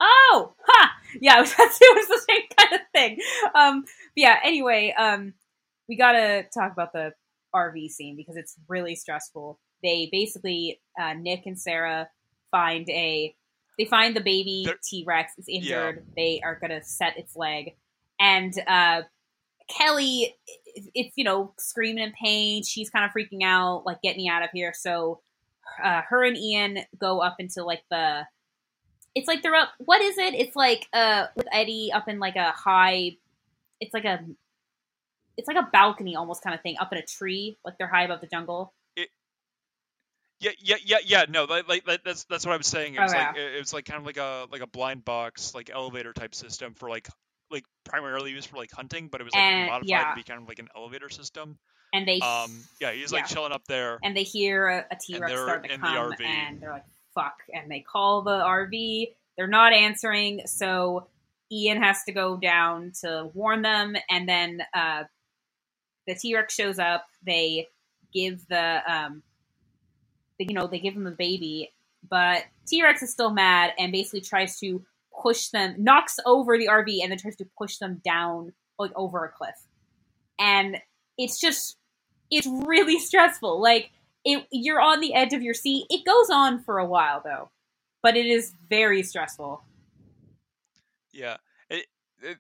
oh, 0.00 0.54
ha, 0.66 0.90
yeah. 1.20 1.36
It 1.38 1.40
was, 1.40 1.52
it 1.58 1.96
was 1.96 2.08
the 2.08 2.20
same 2.28 2.42
kind 2.58 2.74
of 2.74 2.80
thing. 2.92 3.18
Um, 3.54 3.82
but 3.82 3.90
yeah. 4.16 4.38
Anyway, 4.44 4.92
um, 4.98 5.34
we 5.88 5.96
gotta 5.96 6.46
talk 6.52 6.72
about 6.72 6.92
the 6.92 7.12
RV 7.54 7.90
scene 7.90 8.16
because 8.16 8.36
it's 8.36 8.56
really 8.68 8.96
stressful. 8.96 9.60
They 9.84 10.08
basically, 10.10 10.80
uh, 11.00 11.14
Nick 11.14 11.46
and 11.46 11.58
Sarah 11.58 12.08
find 12.50 12.88
a. 12.90 13.34
They 13.78 13.84
find 13.86 14.14
the 14.14 14.20
baby 14.20 14.66
T 14.84 15.04
Rex. 15.06 15.32
It's 15.38 15.48
injured. 15.48 16.04
They 16.16 16.40
are 16.44 16.58
gonna 16.60 16.82
set 16.82 17.16
its 17.16 17.36
leg, 17.36 17.76
and 18.20 18.52
uh, 18.66 19.02
Kelly, 19.68 20.36
it's 20.94 21.16
you 21.16 21.24
know 21.24 21.52
screaming 21.58 22.04
in 22.04 22.12
pain. 22.12 22.62
She's 22.62 22.90
kind 22.90 23.04
of 23.04 23.10
freaking 23.10 23.42
out, 23.44 23.84
like 23.86 24.02
get 24.02 24.16
me 24.16 24.28
out 24.28 24.42
of 24.42 24.50
here. 24.52 24.72
So, 24.74 25.20
uh, 25.82 26.02
her 26.08 26.24
and 26.24 26.36
Ian 26.36 26.78
go 26.98 27.20
up 27.20 27.36
into 27.38 27.64
like 27.64 27.82
the. 27.90 28.26
It's 29.14 29.28
like 29.28 29.42
they're 29.42 29.54
up. 29.54 29.70
What 29.78 30.00
is 30.00 30.16
it? 30.18 30.34
It's 30.34 30.56
like 30.56 30.86
uh 30.92 31.26
with 31.36 31.46
Eddie 31.52 31.90
up 31.92 32.08
in 32.08 32.18
like 32.18 32.36
a 32.36 32.50
high. 32.52 33.16
It's 33.80 33.92
like 33.94 34.04
a. 34.04 34.20
It's 35.36 35.48
like 35.48 35.56
a 35.56 35.68
balcony 35.72 36.14
almost 36.16 36.42
kind 36.42 36.54
of 36.54 36.60
thing 36.60 36.76
up 36.78 36.92
in 36.92 36.98
a 36.98 37.02
tree, 37.06 37.58
like 37.64 37.78
they're 37.78 37.88
high 37.88 38.04
above 38.04 38.20
the 38.20 38.26
jungle. 38.26 38.74
Yeah, 40.42 40.50
yeah, 40.60 40.76
yeah, 40.84 40.96
yeah. 41.04 41.24
No, 41.28 41.44
like, 41.44 41.68
like 41.68 42.02
that's 42.04 42.24
that's 42.24 42.44
what 42.44 42.52
I 42.52 42.56
was 42.56 42.66
saying. 42.66 42.96
It 42.96 43.00
was 43.00 43.12
Okay. 43.12 43.24
like 43.24 43.36
it, 43.36 43.54
it 43.54 43.58
was 43.60 43.72
like 43.72 43.84
kind 43.84 44.00
of 44.00 44.04
like 44.04 44.16
a 44.16 44.46
like 44.50 44.60
a 44.60 44.66
blind 44.66 45.04
box 45.04 45.54
like 45.54 45.70
elevator 45.70 46.12
type 46.12 46.34
system 46.34 46.74
for 46.74 46.88
like 46.88 47.08
like 47.52 47.64
primarily 47.84 48.30
used 48.32 48.48
for 48.48 48.56
like 48.56 48.70
hunting, 48.72 49.08
but 49.08 49.20
it 49.20 49.24
was 49.24 49.34
like 49.34 49.42
And- 49.42 49.66
modified 49.70 49.88
yeah. 49.88 50.10
to 50.10 50.16
be 50.16 50.22
kind 50.22 50.40
of 50.42 50.48
like 50.48 50.58
an 50.58 50.68
elevator 50.76 51.08
system. 51.10 51.58
And 51.94 52.08
they 52.08 52.20
Um, 52.20 52.64
yeah, 52.80 52.92
he's 52.92 53.12
like 53.12 53.22
Yeah. 53.24 53.26
chilling 53.34 53.52
up 53.52 53.64
there. 53.66 53.98
and 54.02 54.16
they 54.16 54.22
hear 54.22 54.66
a, 54.68 54.86
a 54.90 54.96
T 54.96 55.18
Rex 55.18 55.32
start 55.32 55.64
to 55.64 55.72
in 55.72 55.80
the 55.80 55.86
come, 55.86 56.14
and 56.24 56.60
they're 56.60 56.72
like, 56.72 56.86
"Fuck!" 57.14 57.34
And 57.52 57.70
they 57.70 57.80
call 57.80 58.22
the 58.22 58.30
RV. 58.42 59.14
They're 59.36 59.46
not 59.46 59.72
answering, 59.74 60.46
so 60.46 61.08
Ian 61.50 61.82
has 61.82 62.02
to 62.04 62.12
go 62.12 62.38
down 62.38 62.92
to 63.02 63.30
warn 63.34 63.60
them, 63.62 63.94
and 64.08 64.26
then 64.26 64.62
uh, 64.74 65.04
the 66.06 66.14
T 66.14 66.34
Rex 66.34 66.54
shows 66.54 66.78
up. 66.78 67.04
They 67.22 67.68
give 68.12 68.46
the, 68.48 68.80
um, 68.90 69.22
the, 70.38 70.46
you 70.46 70.54
know, 70.54 70.66
they 70.66 70.78
give 70.78 70.94
him 70.94 71.04
the 71.04 71.10
baby, 71.10 71.74
but 72.08 72.44
T 72.66 72.82
Rex 72.82 73.02
is 73.02 73.10
still 73.12 73.30
mad 73.32 73.72
and 73.78 73.92
basically 73.92 74.22
tries 74.22 74.58
to 74.60 74.82
push 75.22 75.48
them, 75.48 75.76
knocks 75.78 76.18
over 76.26 76.58
the 76.58 76.68
RV, 76.68 77.02
and 77.02 77.10
then 77.10 77.18
tries 77.18 77.36
to 77.36 77.46
push 77.56 77.78
them 77.78 78.00
down 78.04 78.52
like 78.78 78.92
over 78.96 79.24
a 79.24 79.30
cliff, 79.30 79.54
and 80.38 80.78
it's 81.18 81.40
just 81.40 81.76
it's 82.30 82.46
really 82.46 82.98
stressful. 82.98 83.60
Like 83.60 83.90
it, 84.24 84.46
you're 84.50 84.80
on 84.80 85.00
the 85.00 85.14
edge 85.14 85.32
of 85.32 85.42
your 85.42 85.54
seat. 85.54 85.86
It 85.90 86.04
goes 86.04 86.30
on 86.30 86.62
for 86.62 86.78
a 86.78 86.86
while 86.86 87.20
though, 87.24 87.50
but 88.02 88.16
it 88.16 88.26
is 88.26 88.52
very 88.68 89.02
stressful. 89.02 89.62
Yeah, 91.12 91.36
it, 91.68 91.86
it 92.22 92.38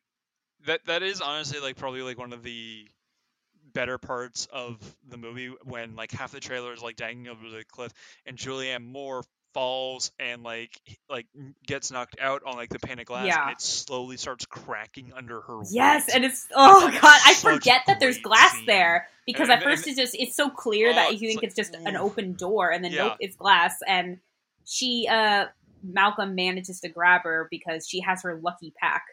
that 0.66 0.84
that 0.86 1.02
is 1.02 1.20
honestly 1.20 1.60
like 1.60 1.76
probably 1.76 2.02
like 2.02 2.18
one 2.18 2.32
of 2.32 2.42
the 2.42 2.88
better 3.72 3.98
parts 3.98 4.46
of 4.52 4.78
the 5.08 5.16
movie 5.16 5.52
when 5.64 5.96
like 5.96 6.12
half 6.12 6.32
the 6.32 6.40
trailer 6.40 6.72
is 6.72 6.82
like 6.82 6.96
dangling 6.96 7.28
over 7.28 7.48
the 7.48 7.64
cliff 7.64 7.92
and 8.26 8.36
Julianne 8.36 8.84
Moore 8.84 9.24
falls 9.54 10.10
and 10.18 10.42
like 10.42 10.80
like 11.10 11.26
gets 11.66 11.90
knocked 11.90 12.16
out 12.20 12.42
on 12.46 12.56
like 12.56 12.70
the 12.70 12.78
pane 12.78 12.98
of 12.98 13.06
glass 13.06 13.26
Yeah. 13.26 13.42
and 13.42 13.52
it 13.52 13.60
slowly 13.60 14.16
starts 14.16 14.46
cracking 14.46 15.12
under 15.14 15.40
her 15.42 15.60
Yes, 15.70 16.06
weight. 16.08 16.16
and 16.16 16.24
it's 16.24 16.46
oh 16.54 16.88
That's 16.88 17.00
god, 17.00 17.20
I 17.26 17.34
forget 17.34 17.82
that 17.86 18.00
there's 18.00 18.18
glass 18.18 18.52
scene. 18.52 18.66
there 18.66 19.08
because 19.26 19.48
And- 19.50 19.58
at 19.58 19.62
first 19.62 19.86
and- 19.86 19.98
it's 19.98 20.12
just 20.12 20.16
it's 20.22 20.36
so 20.36 20.48
clear 20.50 20.90
Oh, 20.90 20.94
that 20.94 21.12
you 21.12 21.18
think 21.28 21.36
like, 21.42 21.44
it's 21.44 21.54
just 21.56 21.74
an 21.74 21.96
open 21.96 22.32
door, 22.34 22.70
and 22.72 22.82
then 22.84 22.92
Yeah. 22.92 23.08
nope, 23.08 23.16
it's 23.20 23.36
glass. 23.36 23.76
And 23.86 24.18
she, 24.64 25.06
uh, 25.10 25.46
Malcolm 25.82 26.34
manages 26.36 26.80
to 26.80 26.88
grab 26.88 27.22
her 27.24 27.48
because 27.50 27.88
she 27.88 28.00
has 28.00 28.22
her 28.22 28.38
lucky 28.42 28.72
pack, 28.80 29.04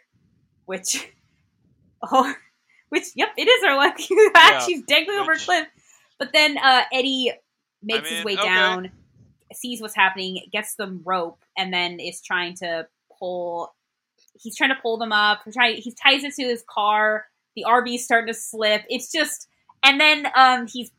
which 0.65 1.11
oh, 2.11 2.33
which 2.89 3.05
yep, 3.15 3.29
it 3.37 3.47
is 3.47 3.65
her 3.65 3.75
lucky 3.75 4.07
pack. 4.33 4.51
Yeah, 4.53 4.59
She's 4.65 4.83
dangling 4.83 5.19
over 5.19 5.33
a 5.33 5.37
cliff, 5.37 5.67
but 6.17 6.31
then 6.33 6.57
uh, 6.57 6.83
Eddie 6.93 7.31
makes 7.83 8.07
his 8.09 8.17
mean, 8.19 8.25
way 8.25 8.33
okay. 8.35 8.43
down, 8.47 8.91
sees 9.53 9.81
what's 9.81 9.95
happening, 9.95 10.41
gets 10.51 10.75
them 10.75 11.01
rope, 11.05 11.39
and 11.57 11.73
then 11.73 11.99
is 11.99 12.21
trying 12.21 12.55
to 12.55 12.87
pull. 13.17 13.73
He's 14.39 14.55
trying 14.55 14.69
to 14.69 14.81
pull 14.81 14.97
them 14.97 15.11
up. 15.11 15.41
He's 15.45 15.55
trying. 15.55 15.77
He 15.77 15.91
ties 15.91 16.23
it 16.23 16.33
to 16.35 16.43
his 16.43 16.63
car. 16.69 17.25
The 17.55 17.65
RV's 17.67 18.03
starting 18.03 18.33
to 18.33 18.39
slip. 18.39 18.83
It's 18.89 19.11
just, 19.11 19.47
and 19.83 19.99
then 19.99 20.27
um, 20.35 20.67
he's 20.67 20.91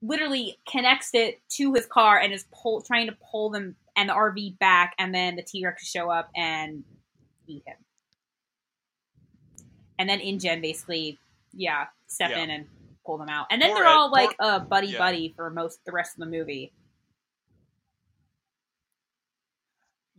literally 0.00 0.58
connects 0.68 1.10
it 1.14 1.40
to 1.50 1.72
his 1.74 1.86
car 1.86 2.18
and 2.18 2.32
is 2.32 2.44
pull, 2.52 2.82
trying 2.82 3.06
to 3.06 3.16
pull 3.30 3.50
them 3.50 3.76
and 3.96 4.08
the 4.08 4.14
RV 4.14 4.58
back, 4.58 4.94
and 4.98 5.14
then 5.14 5.36
the 5.36 5.42
T 5.42 5.64
Rex 5.64 5.86
show 5.86 6.10
up 6.10 6.30
and 6.34 6.82
eat 7.46 7.62
him. 7.66 7.76
And 9.98 10.08
then 10.08 10.20
InGen 10.20 10.60
basically, 10.60 11.18
yeah, 11.52 11.86
step 12.06 12.30
Yeah. 12.30 12.38
in 12.42 12.50
and 12.50 12.66
pull 13.04 13.18
them 13.18 13.28
out. 13.28 13.46
And 13.50 13.60
then 13.60 13.74
they're 13.74 13.86
all 13.86 14.10
like 14.10 14.36
poor- 14.38 14.48
uh, 14.48 14.58
buddy 14.60 14.88
yeah. 14.88 14.98
buddy 14.98 15.32
for 15.36 15.50
most 15.50 15.84
the 15.84 15.92
rest 15.92 16.14
of 16.14 16.20
the 16.20 16.26
movie. 16.26 16.72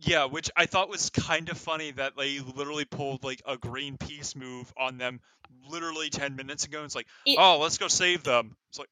Yeah, 0.06 0.26
which 0.26 0.50
I 0.56 0.66
thought 0.66 0.88
was 0.88 1.10
kind 1.10 1.48
of 1.48 1.58
funny 1.58 1.92
that 1.92 2.12
they 2.16 2.40
literally 2.40 2.84
pulled 2.84 3.24
like 3.24 3.42
a 3.46 3.56
Greenpeace 3.56 4.36
move 4.36 4.72
on 4.76 4.98
them 4.98 5.20
literally 5.68 6.10
10 6.10 6.36
minutes 6.36 6.64
ago. 6.64 6.84
It's 6.84 6.94
like, 6.94 7.06
It- 7.26 7.38
oh, 7.38 7.58
let's 7.60 7.78
go 7.78 7.88
save 7.88 8.22
them. 8.22 8.56
It's 8.70 8.78
like, 8.78 8.88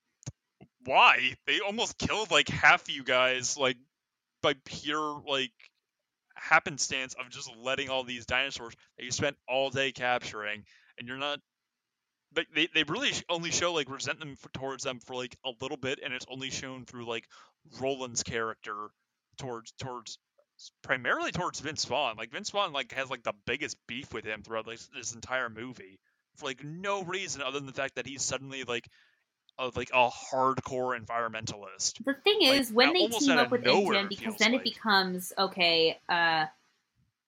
why? 0.85 1.35
They 1.47 1.61
almost 1.61 1.99
killed 1.99 2.31
like 2.31 2.49
half 2.49 2.83
of 2.83 2.91
you 2.91 3.05
guys, 3.05 3.57
like 3.57 3.77
by 4.43 4.55
pure 4.65 5.23
like 5.27 5.53
happenstance 6.35 7.15
of 7.15 7.31
just 7.31 7.51
letting 7.57 7.89
all 7.89 8.03
these 8.05 8.27
dinosaurs 8.27 8.75
that 8.99 9.05
you 9.05 9.11
spent 9.13 9.37
all 9.49 9.71
day 9.71 9.93
capturing, 9.93 10.65
and 10.99 11.07
you're 11.09 11.19
not. 11.19 11.39
But 12.35 12.47
they, 12.55 12.69
they 12.75 12.83
really 12.85 13.13
only 13.29 13.51
show 13.51 13.75
like 13.75 13.91
resentment 13.91 14.39
for, 14.39 14.49
towards 14.51 14.83
them 14.85 15.01
for 15.01 15.15
like 15.15 15.37
a 15.45 15.51
little 15.61 15.77
bit, 15.77 16.01
and 16.03 16.15
it's 16.15 16.27
only 16.31 16.51
shown 16.51 16.85
through 16.87 17.07
like 17.07 17.29
Roland's 17.81 18.23
character 18.23 18.89
towards 19.39 19.73
towards 19.73 20.19
primarily 20.83 21.33
towards 21.33 21.61
Vince 21.61 21.85
Vaughn. 21.85 22.17
Like 22.17 22.31
Vince 22.31 22.51
Vaughn 22.51 22.73
like 22.73 22.93
has 22.93 23.11
like 23.11 23.23
the 23.23 23.35
biggest 23.47 23.77
beef 23.87 24.13
with 24.13 24.25
him 24.25 24.43
throughout 24.43 24.67
like 24.67 24.81
this 24.95 25.15
entire 25.15 25.49
movie 25.49 25.99
for 26.37 26.47
like 26.47 26.63
no 26.63 27.03
reason 27.03 27.43
other 27.43 27.59
than 27.59 27.67
the 27.67 27.73
fact 27.73 27.97
that 27.97 28.07
he's 28.07 28.23
suddenly 28.23 28.65
like 28.65 28.89
a 29.59 29.71
like 29.75 29.91
a 29.93 30.09
hardcore 30.09 30.99
environmentalist. 30.99 32.05
The 32.05 32.15
thing 32.15 32.39
Like, 32.43 32.61
is, 32.61 32.73
when 32.73 32.93
they 32.93 33.09
team 33.09 33.39
up 33.39 33.51
with 33.51 33.65
nowhere, 33.65 34.05
it 34.05 34.09
because 34.09 34.37
then 34.37 34.55
it 34.55 34.65
becomes 34.65 35.33
okay. 35.37 35.99
Uh, 36.09 36.47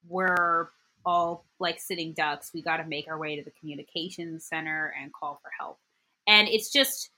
we're 0.08 0.68
all 1.06 1.44
like 1.58 1.80
sitting 1.80 2.12
ducks. 2.12 2.50
We 2.54 2.62
got 2.62 2.78
to 2.78 2.84
make 2.84 3.08
our 3.08 3.18
way 3.18 3.36
to 3.36 3.42
the 3.42 3.52
communications 3.60 4.44
center 4.44 4.94
and 5.00 5.12
call 5.12 5.38
for 5.42 5.50
help. 5.58 5.78
And 6.26 6.48
it's 6.48 6.70
just, 6.70 7.10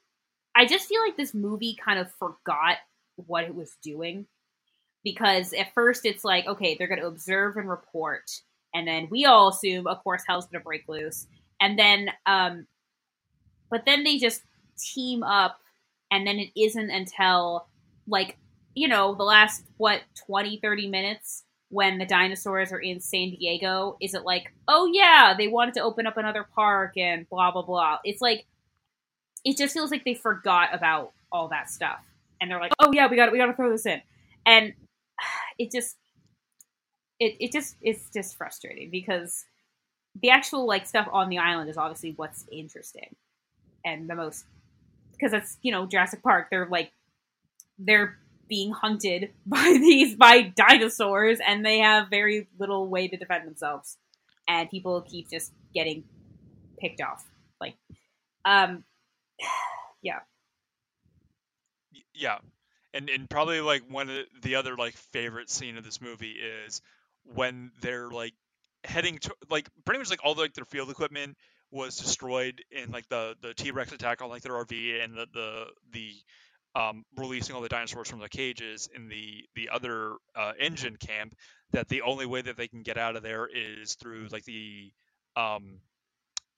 I 0.54 0.66
just 0.66 0.88
feel 0.88 1.00
like 1.00 1.16
this 1.16 1.34
movie 1.34 1.76
kind 1.82 1.98
of 1.98 2.10
forgot 2.12 2.78
what 3.14 3.44
it 3.44 3.54
was 3.54 3.76
doing 3.82 4.26
because 5.06 5.52
at 5.52 5.72
first 5.72 6.04
it's 6.04 6.24
like, 6.24 6.46
okay, 6.48 6.74
they're 6.74 6.88
going 6.88 7.00
to 7.00 7.06
observe 7.06 7.56
and 7.56 7.70
report, 7.70 8.28
and 8.74 8.88
then 8.88 9.06
we 9.08 9.24
all 9.24 9.50
assume, 9.50 9.86
of 9.86 10.02
course, 10.02 10.24
hell's 10.26 10.46
going 10.46 10.60
to 10.60 10.64
break 10.64 10.82
loose, 10.88 11.28
and 11.60 11.78
then, 11.78 12.10
um, 12.26 12.66
but 13.70 13.84
then 13.86 14.02
they 14.02 14.18
just 14.18 14.42
team 14.76 15.22
up 15.22 15.58
and 16.10 16.26
then 16.26 16.38
it 16.38 16.50
isn't 16.60 16.90
until 16.90 17.66
like 18.06 18.36
you 18.74 18.88
know 18.88 19.14
the 19.14 19.24
last 19.24 19.64
what 19.76 20.02
20 20.26 20.58
30 20.62 20.88
minutes 20.88 21.44
when 21.68 21.98
the 21.98 22.06
dinosaurs 22.06 22.72
are 22.72 22.78
in 22.78 23.00
san 23.00 23.30
diego 23.30 23.96
is 24.00 24.14
it 24.14 24.24
like 24.24 24.52
oh 24.68 24.88
yeah 24.92 25.34
they 25.36 25.48
wanted 25.48 25.74
to 25.74 25.80
open 25.80 26.06
up 26.06 26.16
another 26.16 26.46
park 26.54 26.96
and 26.96 27.28
blah 27.28 27.50
blah 27.50 27.62
blah. 27.62 27.98
It's 28.04 28.20
like 28.20 28.46
it 29.44 29.56
just 29.56 29.74
feels 29.74 29.90
like 29.90 30.04
they 30.04 30.14
forgot 30.14 30.74
about 30.74 31.12
all 31.30 31.48
that 31.48 31.70
stuff. 31.70 32.00
And 32.40 32.50
they're 32.50 32.60
like 32.60 32.72
oh 32.78 32.92
yeah 32.92 33.08
we 33.08 33.16
got 33.16 33.32
we 33.32 33.38
got 33.38 33.46
to 33.46 33.54
throw 33.54 33.70
this 33.70 33.86
in. 33.86 34.00
And 34.44 34.74
it 35.58 35.70
just 35.72 35.96
it, 37.20 37.36
it 37.40 37.52
just 37.52 37.76
it's 37.82 38.10
just 38.12 38.36
frustrating 38.36 38.90
because 38.90 39.44
the 40.22 40.30
actual 40.30 40.66
like 40.66 40.86
stuff 40.86 41.08
on 41.12 41.28
the 41.28 41.38
island 41.38 41.70
is 41.70 41.76
obviously 41.76 42.12
what's 42.16 42.44
interesting 42.52 43.14
and 43.84 44.08
the 44.08 44.14
most 44.14 44.44
because 45.12 45.32
it's 45.32 45.58
you 45.62 45.72
know 45.72 45.86
Jurassic 45.86 46.22
Park. 46.22 46.48
They're 46.50 46.68
like 46.70 46.92
they're 47.78 48.18
being 48.48 48.72
hunted 48.72 49.30
by 49.46 49.76
these 49.80 50.14
by 50.16 50.42
dinosaurs 50.42 51.38
and 51.46 51.64
they 51.64 51.78
have 51.78 52.08
very 52.10 52.48
little 52.58 52.88
way 52.88 53.08
to 53.08 53.16
defend 53.16 53.46
themselves 53.46 53.98
and 54.48 54.70
people 54.70 55.02
keep 55.02 55.28
just 55.30 55.52
getting 55.74 56.04
picked 56.78 57.00
off 57.00 57.24
like 57.60 57.74
um 58.44 58.84
yeah 60.02 60.20
Yeah, 62.14 62.38
and 62.94 63.08
and 63.08 63.28
probably 63.28 63.60
like 63.60 63.82
one 63.88 64.08
of 64.08 64.24
the 64.42 64.56
other 64.56 64.76
like 64.76 64.94
favorite 65.12 65.50
scene 65.50 65.76
of 65.76 65.84
this 65.84 66.00
movie 66.00 66.36
is 66.66 66.80
when 67.24 67.70
they're 67.80 68.10
like 68.10 68.34
heading 68.84 69.18
to 69.18 69.34
like 69.50 69.68
pretty 69.84 69.98
much 69.98 70.10
like 70.10 70.24
all 70.24 70.34
the, 70.34 70.42
like 70.42 70.54
their 70.54 70.64
field 70.64 70.90
equipment 70.90 71.36
was 71.70 71.96
destroyed 71.96 72.62
in 72.70 72.90
like 72.90 73.08
the 73.08 73.34
the 73.42 73.54
T 73.54 73.70
Rex 73.70 73.92
attack 73.92 74.22
on 74.22 74.28
like 74.28 74.42
their 74.42 74.52
RV 74.52 75.04
and 75.04 75.14
the 75.14 75.26
the 75.32 75.66
the 75.92 76.12
um, 76.74 77.04
releasing 77.16 77.56
all 77.56 77.62
the 77.62 77.68
dinosaurs 77.68 78.08
from 78.08 78.20
the 78.20 78.28
cages 78.28 78.88
in 78.94 79.08
the 79.08 79.44
the 79.54 79.70
other 79.70 80.14
uh, 80.34 80.52
InGen 80.60 80.96
camp. 80.96 81.34
That 81.72 81.88
the 81.88 82.02
only 82.02 82.26
way 82.26 82.42
that 82.42 82.56
they 82.56 82.68
can 82.68 82.82
get 82.82 82.96
out 82.96 83.16
of 83.16 83.22
there 83.22 83.48
is 83.52 83.94
through 83.94 84.28
like 84.30 84.44
the 84.44 84.92
um 85.34 85.80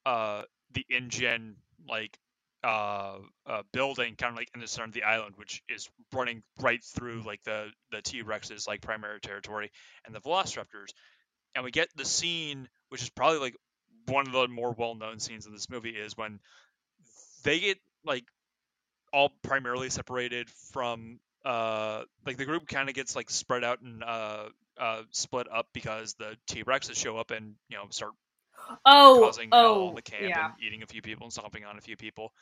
uh 0.04 0.42
the 0.72 0.84
InGen 0.90 1.56
like 1.88 2.18
uh, 2.64 3.18
uh 3.46 3.62
building 3.72 4.16
kind 4.16 4.32
of 4.32 4.36
like 4.36 4.50
in 4.54 4.60
the 4.60 4.66
center 4.66 4.86
of 4.86 4.92
the 4.92 5.04
island 5.04 5.34
which 5.36 5.62
is 5.68 5.88
running 6.12 6.42
right 6.60 6.82
through 6.82 7.22
like 7.22 7.42
the 7.44 7.68
the 7.92 8.02
t-rex's 8.02 8.66
like 8.66 8.80
primary 8.80 9.20
territory 9.20 9.70
and 10.04 10.14
the 10.14 10.20
velociraptors. 10.20 10.92
And 11.54 11.64
we 11.64 11.70
get 11.70 11.88
the 11.96 12.04
scene 12.04 12.68
which 12.88 13.02
is 13.02 13.10
probably 13.10 13.38
like 13.38 13.56
one 14.06 14.26
of 14.26 14.32
the 14.32 14.48
more 14.48 14.72
well-known 14.72 15.20
scenes 15.20 15.46
in 15.46 15.52
this 15.52 15.68
movie 15.68 15.90
is 15.90 16.16
when 16.16 16.40
they 17.44 17.60
get 17.60 17.78
like 18.04 18.24
all 19.12 19.30
primarily 19.42 19.90
separated 19.90 20.48
from 20.72 21.20
uh 21.44 22.02
like 22.26 22.36
the 22.36 22.44
group 22.44 22.66
kind 22.66 22.88
of 22.88 22.94
gets 22.94 23.14
like 23.14 23.30
spread 23.30 23.64
out 23.64 23.80
and 23.80 24.02
uh 24.02 24.44
uh 24.78 25.02
split 25.12 25.46
up 25.52 25.66
because 25.72 26.14
the 26.14 26.36
t-rexes 26.48 26.96
show 26.96 27.16
up 27.16 27.30
and 27.30 27.54
you 27.68 27.76
know 27.76 27.84
start 27.90 28.12
oh 28.84 29.24
causing 29.24 29.52
hell 29.52 29.82
oh 29.82 29.88
in 29.88 29.94
the 29.94 30.02
camp 30.02 30.22
yeah 30.28 30.46
and 30.46 30.52
eating 30.64 30.82
a 30.82 30.86
few 30.86 31.02
people 31.02 31.24
and 31.24 31.32
stomping 31.32 31.64
on 31.64 31.76
a 31.78 31.80
few 31.80 31.96
people. 31.96 32.32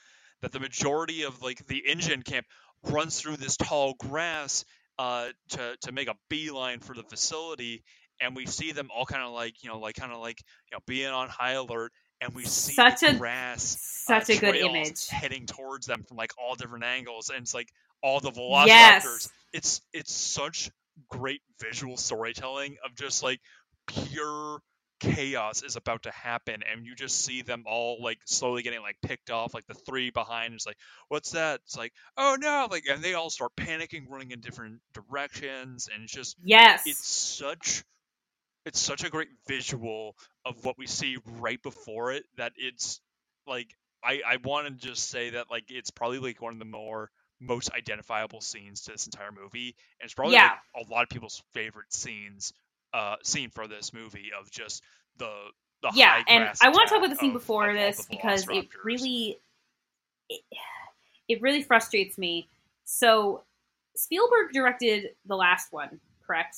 That 0.42 0.52
the 0.52 0.60
majority 0.60 1.22
of 1.22 1.42
like 1.42 1.66
the 1.66 1.82
InGen 1.88 2.22
camp 2.22 2.46
runs 2.90 3.18
through 3.20 3.36
this 3.38 3.56
tall 3.56 3.94
grass 3.98 4.64
uh, 4.98 5.28
to 5.50 5.76
to 5.82 5.92
make 5.92 6.08
a 6.08 6.14
beeline 6.28 6.80
for 6.80 6.94
the 6.94 7.02
facility, 7.02 7.82
and 8.20 8.36
we 8.36 8.46
see 8.46 8.72
them 8.72 8.88
all 8.94 9.06
kind 9.06 9.22
of 9.22 9.32
like 9.32 9.62
you 9.62 9.70
know 9.70 9.78
like 9.78 9.94
kind 9.96 10.12
of 10.12 10.18
like 10.18 10.38
you 10.70 10.76
know 10.76 10.80
being 10.86 11.08
on 11.08 11.28
high 11.28 11.52
alert, 11.52 11.92
and 12.20 12.34
we 12.34 12.44
see 12.44 12.74
Such 12.74 13.00
the 13.04 13.12
a- 13.12 13.12
grass 13.14 13.78
such 13.80 14.30
uh, 14.30 14.34
a 14.34 14.36
good 14.36 14.56
image 14.56 15.08
heading 15.08 15.46
towards 15.46 15.86
them 15.86 16.04
from 16.06 16.16
like 16.16 16.32
all 16.38 16.54
different 16.54 16.84
angles, 16.84 17.30
and 17.30 17.42
it's 17.42 17.54
like 17.54 17.68
all 18.02 18.20
the 18.20 18.30
velociraptors. 18.30 18.66
yes 18.66 19.28
It's 19.52 19.80
it's 19.92 20.12
such 20.12 20.70
great 21.08 21.40
visual 21.60 21.96
storytelling 21.96 22.76
of 22.84 22.94
just 22.94 23.22
like 23.22 23.40
pure 23.86 24.60
chaos 25.00 25.62
is 25.62 25.76
about 25.76 26.04
to 26.04 26.10
happen 26.10 26.62
and 26.70 26.86
you 26.86 26.94
just 26.94 27.24
see 27.24 27.42
them 27.42 27.64
all 27.66 27.98
like 28.02 28.18
slowly 28.24 28.62
getting 28.62 28.80
like 28.80 28.96
picked 29.02 29.30
off 29.30 29.54
like 29.54 29.66
the 29.66 29.74
three 29.74 30.10
behind 30.10 30.54
is 30.54 30.66
like 30.66 30.78
what's 31.08 31.32
that? 31.32 31.60
It's 31.64 31.76
like 31.76 31.92
oh 32.16 32.36
no! 32.40 32.68
Like 32.70 32.84
and 32.88 33.02
they 33.02 33.14
all 33.14 33.30
start 33.30 33.52
panicking 33.56 34.08
running 34.08 34.30
in 34.30 34.40
different 34.40 34.80
directions 34.94 35.88
and 35.92 36.04
it's 36.04 36.12
just 36.12 36.36
yes. 36.42 36.82
it's 36.86 37.06
such 37.06 37.84
it's 38.64 38.80
such 38.80 39.04
a 39.04 39.10
great 39.10 39.28
visual 39.46 40.16
of 40.44 40.64
what 40.64 40.78
we 40.78 40.86
see 40.86 41.16
right 41.40 41.62
before 41.62 42.12
it 42.12 42.24
that 42.36 42.52
it's 42.56 43.00
like 43.46 43.68
I 44.04 44.22
I 44.26 44.36
want 44.44 44.66
to 44.68 44.88
just 44.88 45.08
say 45.08 45.30
that 45.30 45.50
like 45.50 45.64
it's 45.68 45.90
probably 45.90 46.18
like 46.18 46.40
one 46.42 46.52
of 46.52 46.58
the 46.58 46.64
more 46.64 47.10
most 47.40 47.70
identifiable 47.72 48.40
scenes 48.40 48.82
to 48.82 48.92
this 48.92 49.06
entire 49.06 49.30
movie 49.32 49.76
and 50.00 50.06
it's 50.06 50.14
probably 50.14 50.34
Yeah. 50.34 50.52
like, 50.74 50.88
a 50.88 50.90
lot 50.90 51.02
of 51.02 51.08
people's 51.10 51.42
favorite 51.52 51.92
scenes 51.92 52.52
uh 52.94 53.16
scene 53.22 53.50
for 53.50 53.66
this 53.66 53.92
movie 53.92 54.30
of 54.38 54.50
just 54.50 54.82
the 55.18 55.30
the 55.82 55.90
yeah 55.94 56.22
and 56.28 56.48
i 56.62 56.68
want 56.68 56.88
to 56.88 56.94
talk 56.94 57.04
about 57.04 57.10
the 57.10 57.16
scene 57.16 57.30
of- 57.30 57.34
before 57.34 57.68
of 57.68 57.74
this 57.74 58.06
because 58.10 58.46
it 58.48 58.68
really 58.84 59.38
it, 60.28 60.42
it 61.28 61.42
really 61.42 61.62
frustrates 61.62 62.18
me. 62.18 62.48
So 62.84 63.42
spielberg 63.94 64.52
directed 64.52 65.10
the 65.26 65.36
last 65.36 65.72
one 65.72 66.00
correct? 66.26 66.56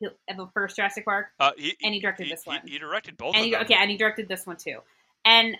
The 0.00 0.48
first 0.54 0.76
jurassic 0.76 1.04
park? 1.04 1.28
Uh, 1.38 1.50
he, 1.58 1.76
and 1.82 1.92
he 1.92 2.00
directed 2.00 2.24
he, 2.24 2.30
this 2.30 2.46
one. 2.46 2.60
he, 2.64 2.72
he 2.72 2.78
directed 2.78 3.18
both 3.18 3.34
and 3.34 3.40
of 3.40 3.44
he, 3.44 3.50
them. 3.52 3.62
okay 3.62 3.74
and 3.74 3.90
he 3.90 3.96
directed 3.96 4.28
this 4.28 4.46
one 4.46 4.56
too. 4.56 4.78
And 5.24 5.56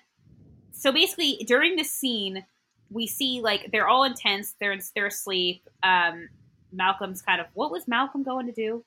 so 0.73 0.93
basically 0.93 1.45
during 1.47 1.77
this 1.77 1.91
scene 1.91 2.45
we 2.91 3.07
see 3.07 3.41
like 3.43 3.71
they're 3.71 3.87
all 3.87 4.05
intense 4.05 4.55
they're 4.59 4.77
they're 4.95 5.07
asleep 5.07 5.69
um 5.83 6.29
malcolm's 6.73 7.23
kind 7.23 7.41
of 7.41 7.47
what 7.55 7.71
was 7.71 7.87
malcolm 7.87 8.23
going 8.23 8.47
to 8.47 8.53
do 8.53 8.85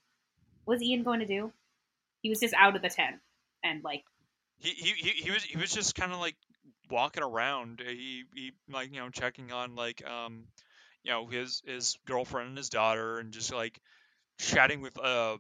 was 0.66 0.82
ian 0.82 1.04
going 1.04 1.20
to 1.20 1.26
do? 1.26 1.52
He 2.22 2.30
was 2.30 2.40
just 2.40 2.54
out 2.54 2.76
of 2.76 2.82
the 2.82 2.90
tent 2.90 3.18
and 3.64 3.84
like 3.84 4.04
he, 4.60 4.70
he, 4.70 4.92
he, 4.92 5.10
he 5.24 5.32
was 5.32 5.44
he 5.44 5.58
was 5.58 5.72
just 5.72 5.96
kind 5.96 6.12
of 6.14 6.20
like 6.20 6.36
walking 6.90 7.24
around. 7.24 7.82
He, 7.86 8.24
he 8.34 8.52
like 8.72 8.94
you 8.94 9.00
know 9.02 9.10
checking 9.10 9.52
on 9.52 9.76
like 9.76 10.06
um 10.08 10.46
you 11.04 11.12
know 11.12 11.28
his 11.28 11.62
his 11.66 11.98
girlfriend 12.06 12.50
and 12.50 12.58
his 12.58 12.70
daughter 12.70 13.18
and 13.20 13.32
just 13.34 13.54
like 13.54 13.80
chatting 14.40 14.82
with 14.82 14.98
uh 15.00 15.38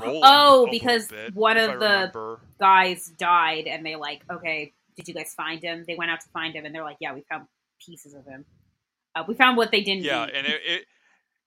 Roland 0.00 0.22
Oh, 0.24 0.68
because 0.70 1.06
bit, 1.08 1.34
one 1.34 1.58
of 1.58 1.78
the- 1.78 1.86
remember. 1.86 2.40
guys 2.58 3.06
died 3.18 3.66
and 3.66 3.84
they 3.84 3.96
like 3.96 4.22
okay 4.30 4.72
did 4.96 5.08
you 5.08 5.14
guys 5.14 5.32
find 5.34 5.62
him? 5.62 5.84
They 5.86 5.94
went 5.96 6.10
out 6.10 6.20
to 6.20 6.28
find 6.30 6.54
him 6.54 6.64
and 6.64 6.74
they're 6.74 6.84
like 6.84 6.98
yeah 7.00 7.14
we 7.14 7.22
found 7.28 7.46
pieces 7.84 8.14
of 8.14 8.24
him. 8.24 8.44
Uh, 9.14 9.24
we 9.28 9.34
found 9.34 9.56
what 9.58 9.70
they 9.70 9.82
didn't 9.82 10.04
yeah 10.04 10.26
eat. 10.26 10.32
and 10.34 10.46
it, 10.46 10.60
it 10.64 10.86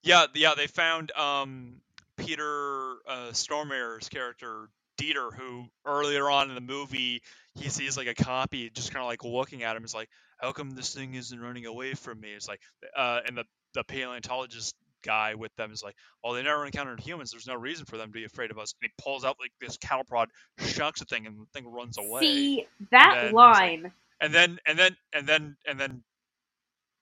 yeah 0.04 0.26
yeah 0.36 0.54
they 0.56 0.68
found 0.68 1.12
um 1.14 1.78
Peter 2.18 2.96
uh, 3.08 3.32
Stormare's 3.32 4.10
character 4.10 4.70
Dieter 4.98 5.34
who 5.34 5.66
earlier 5.86 6.30
on 6.30 6.50
in 6.50 6.56
the 6.56 6.62
movie 6.62 7.22
he 7.56 7.70
sees 7.70 7.98
like 7.98 8.08
a 8.08 8.16
compy 8.16 8.74
just 8.74 8.92
kind 8.92 9.02
of 9.02 9.08
like 9.08 9.24
looking 9.24 9.64
at 9.64 9.76
him. 9.76 9.84
Is 9.84 9.94
like 9.94 10.10
how 10.38 10.52
come 10.52 10.72
this 10.72 10.94
thing 10.94 11.16
isn't 11.16 11.40
running 11.40 11.66
away 11.66 11.94
from 11.94 12.20
me? 12.20 12.30
It's 12.30 12.48
like 12.48 12.62
uh 12.96 13.20
and 13.26 13.38
the 13.38 13.44
the 13.74 13.84
paleontologist 13.84 14.76
guy 15.04 15.36
with 15.36 15.56
them 15.56 15.72
is 15.72 15.84
like 15.84 15.96
well 16.24 16.34
they 16.34 16.44
never 16.44 16.66
encountered 16.66 17.00
humans. 17.00 17.32
There's 17.32 17.48
no 17.48 17.56
reason 17.56 17.86
for 17.86 17.98
them 17.98 18.08
to 18.08 18.14
be 18.14 18.24
afraid 18.24 18.52
of 18.52 18.58
us. 18.58 18.74
And 18.82 18.90
he 18.90 19.04
pulls 19.04 19.26
out 19.26 19.38
like 19.40 19.52
this 19.60 19.78
cattle 19.78 20.06
prod 20.06 20.30
shocks 20.60 21.00
the 21.00 21.06
thing 21.06 21.28
and 21.28 21.40
the 21.40 21.46
thing 21.54 21.68
runs 21.68 21.98
away. 21.98 22.22
See 22.22 22.68
that 22.92 23.26
like- 23.26 23.34
line. 23.34 23.92
and 24.22 24.34
then 24.34 24.60
and 24.66 24.80
then 24.80 24.96
and 25.14 25.28
then 25.28 25.58
and 25.68 25.80
then 25.80 26.04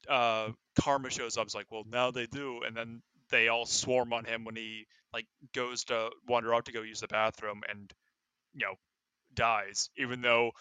uh 0.09 0.49
karma 0.82 1.09
shows 1.11 1.38
up. 1.38 1.45
It's 1.45 1.55
like 1.55 1.68
well 1.72 1.84
now 1.89 2.09
they 2.11 2.26
do. 2.26 2.61
And 2.66 2.76
then 2.76 3.01
they 3.30 3.47
all 3.47 3.66
swarm 3.66 4.14
on 4.14 4.26
him 4.26 4.45
when 4.45 4.55
he 4.55 4.86
like 5.14 5.28
goes 5.53 5.86
to 5.86 6.09
wander 6.28 6.53
out 6.53 6.66
to 6.66 6.72
go 6.72 6.82
use 6.82 7.01
the 7.01 7.07
bathroom 7.07 7.61
and 7.70 7.91
you 8.53 8.66
know 8.66 8.74
dies 9.34 9.89
even 9.97 10.22
though 10.22 10.51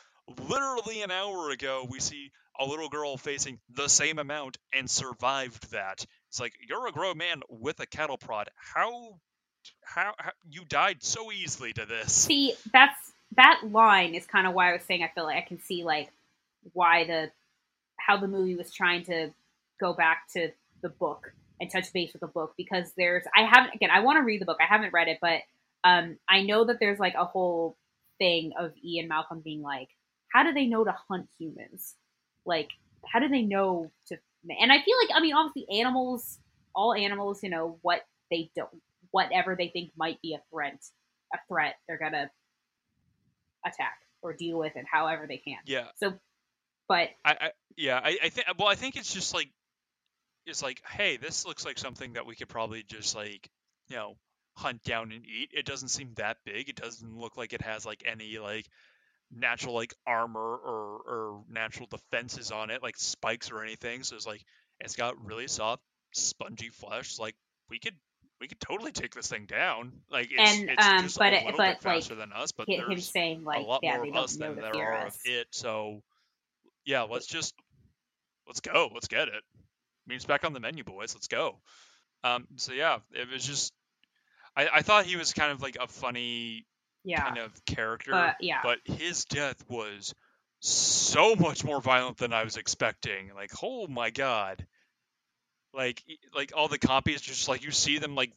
literally 0.49 1.03
an 1.03 1.11
hour 1.11 1.51
ago 1.51 1.87
we 1.89 2.01
see 2.01 2.31
a 2.59 2.65
little 2.65 2.89
girl 2.89 3.17
facing 3.17 3.59
the 3.75 3.89
same 3.89 4.19
amount 4.19 4.59
and 4.73 4.89
survived 4.89 5.71
that. 5.73 6.05
It's 6.29 6.41
like 6.41 6.53
you're 6.69 6.87
a 6.87 6.93
grown 6.93 7.19
man 7.19 7.41
with 7.49 7.81
a 7.81 7.87
cattle 7.87 8.19
prod. 8.19 8.49
How 8.57 9.19
how, 9.83 10.13
how 10.19 10.33
you 10.51 10.65
died 10.65 11.03
so 11.03 11.31
easily 11.31 11.73
to 11.73 11.87
this. 11.87 12.13
See 12.13 12.55
that's 12.73 13.13
that 13.37 13.63
line 13.71 14.15
is 14.15 14.27
kind 14.27 14.47
of 14.47 14.53
why 14.53 14.71
i 14.71 14.73
was 14.73 14.83
saying 14.83 15.03
i 15.03 15.09
feel 15.15 15.25
like 15.25 15.37
i 15.37 15.47
can 15.47 15.59
see 15.61 15.85
like 15.85 16.11
why 16.73 17.05
the 17.05 17.31
how 17.99 18.17
the 18.17 18.29
movie 18.29 18.57
was 18.57 18.73
trying 18.73 19.05
to 19.05 19.31
go 19.81 19.93
back 19.95 20.29
to 20.33 20.51
the 20.83 20.89
book 20.89 21.33
and 21.63 21.71
touch 21.71 21.93
base 21.93 22.13
with 22.13 22.21
the 22.21 22.27
book 22.27 22.53
because 22.57 22.93
there's 22.97 23.23
i 23.37 23.45
haven't 23.45 23.73
again 23.75 23.91
i 23.91 24.01
want 24.01 24.19
to 24.19 24.23
read 24.23 24.41
the 24.41 24.45
book 24.45 24.59
i 24.61 24.67
haven't 24.67 24.93
read 24.93 25.07
it 25.07 25.19
but 25.23 25.41
um 25.85 26.19
i 26.29 26.43
know 26.43 26.65
that 26.65 26.79
there's 26.81 26.99
like 26.99 27.15
a 27.15 27.25
whole 27.25 27.77
thing 28.19 28.53
of 28.59 28.73
ian 28.85 29.07
malcolm 29.07 29.41
being 29.41 29.63
like 29.63 29.89
how 30.33 30.43
do 30.43 30.55
they 30.55 30.65
know 30.65 30.83
to 30.83 30.97
hunt 31.11 31.29
humans? 31.39 31.95
Like 32.47 32.71
how 33.07 33.21
do 33.21 33.29
they 33.29 33.43
know 33.43 33.91
to 34.09 34.17
and 34.49 34.73
i 34.73 34.83
feel 34.83 34.97
like 35.03 35.17
i 35.17 35.21
mean 35.21 35.35
obviously 35.35 35.67
animals 35.81 36.39
all 36.75 36.95
animals 36.95 37.43
you 37.43 37.51
know 37.51 37.79
what 37.83 38.01
they 38.31 38.51
don't 38.57 38.71
whatever 39.11 39.57
they 39.57 39.69
think 39.69 39.91
might 39.97 40.21
be 40.23 40.35
a 40.35 40.41
threat 40.51 40.79
a 41.35 41.39
threat 41.49 41.75
they're 41.87 41.99
gonna 41.99 42.31
attack 43.65 43.99
or 44.23 44.33
deal 44.33 44.59
with 44.59 44.77
it 44.77 44.85
however 44.91 45.27
they 45.29 45.37
can. 45.37 45.59
Yeah. 45.67 45.89
So 45.97 46.15
but 46.89 47.09
I, 47.25 47.33
I 47.33 47.51
yeah, 47.77 48.01
I, 48.03 48.19
I 48.23 48.29
think 48.29 48.47
well, 48.59 48.69
I 48.69 48.75
think 48.75 48.97
it's 48.97 49.13
just 49.13 49.35
like 49.35 49.49
it's 50.47 50.63
like, 50.63 50.83
hey, 50.89 51.17
this 51.17 51.47
looks 51.47 51.65
like 51.65 51.79
something 51.79 52.15
that 52.15 52.27
we 52.27 52.35
could 52.35 52.49
probably 52.49 52.83
just 52.83 53.15
like, 53.15 53.49
you 53.89 53.97
know, 53.97 54.17
hunt 54.57 54.83
down 54.83 55.13
and 55.13 55.25
eat. 55.25 55.51
It 55.53 55.65
doesn't 55.67 55.89
seem 55.89 56.13
that 56.17 56.39
big. 56.45 56.69
It 56.69 56.77
doesn't 56.77 57.17
look 57.17 57.37
like 57.37 57.53
it 57.53 57.63
has 57.63 57.87
like 57.87 58.03
any 58.05 58.39
like 58.39 58.67
natural 59.31 59.75
like 59.75 59.95
armor 60.07 60.41
or 60.41 61.01
or 61.07 61.45
natural 61.49 61.89
defenses 61.91 62.51
on 62.51 62.71
it, 62.71 62.83
like 62.83 62.97
spikes 62.99 63.51
or 63.51 63.63
anything. 63.63 64.03
So 64.03 64.17
it's 64.17 64.27
like 64.27 64.45
it's 64.81 64.97
got 64.97 65.25
really 65.25 65.49
soft, 65.49 65.83
spongy 66.13 66.69
flesh. 66.69 67.19
Like 67.19 67.37
we 67.71 67.79
could 67.79 67.95
we 68.41 68.49
could 68.49 68.61
totally 68.61 68.93
take 68.93 69.15
this 69.15 69.29
thing 69.29 69.47
down. 69.47 69.93
Like 70.11 70.29
it's, 70.33 70.53
And, 70.61 70.71
it's 70.71 70.87
um, 70.87 71.03
just 71.05 71.19
but 71.19 71.33
a 71.33 71.37
it- 71.37 71.45
little 71.47 71.59
but, 71.59 71.65
bit 71.65 71.69
like, 71.69 71.83
faster 71.83 72.15
than 72.17 72.33
us. 72.33 72.53
But 72.53 72.69
him 72.69 72.85
there's 72.89 73.09
saying 73.09 73.45
like 73.45 73.65
a 73.65 73.67
lot 73.67 73.81
yeah 73.83 73.99
more 73.99 74.09
of 74.09 74.17
us 74.17 74.37
than 74.37 74.57
there 74.57 74.77
are 74.77 75.07
us 75.07 75.15
of 75.15 75.33
it. 75.33 75.47
So 75.53 76.03
yeah, 76.85 77.03
let's 77.03 77.27
just 77.27 77.55
let's 78.47 78.61
go. 78.61 78.91
Let's 78.93 79.09
get 79.09 79.29
it. 79.29 79.43
I 80.07 80.09
mean, 80.09 80.17
it's 80.17 80.25
back 80.25 80.45
on 80.45 80.53
the 80.53 80.61
menu, 80.61 80.85
boys. 80.85 81.15
Let's 81.15 81.29
go. 81.29 81.59
Um, 82.25 82.47
so 82.57 82.73
yeah, 82.73 82.99
it 83.13 83.29
was 83.31 83.45
just 83.45 83.73
I, 84.57 84.69
I 84.75 84.83
thought 84.83 85.05
he 85.07 85.17
was 85.17 85.33
kind 85.33 85.53
of 85.53 85.63
like 85.63 85.77
a 85.81 85.87
funny 85.89 86.67
Yeah. 87.05 87.23
kind 87.23 87.39
of 87.39 87.65
character, 87.65 88.11
But 88.13 88.37
yeah. 88.41 88.61
but 88.63 88.79
his 88.85 89.25
death 89.25 89.65
was 89.69 90.15
so 90.61 91.35
much 91.35 91.65
more 91.65 91.81
violent 91.81 92.19
than 92.19 92.33
I 92.33 92.45
was 92.45 92.57
expecting. 92.57 93.33
Like, 93.35 93.51
oh 93.63 93.87
my 93.89 94.11
god! 94.11 94.65
Like, 95.75 96.03
like 96.35 96.53
all 96.55 96.69
the 96.69 96.79
compies, 96.79 97.23
just 97.23 97.49
like 97.49 97.65
you 97.65 97.71
see 97.71 97.99
them 97.99 98.15
like, 98.15 98.33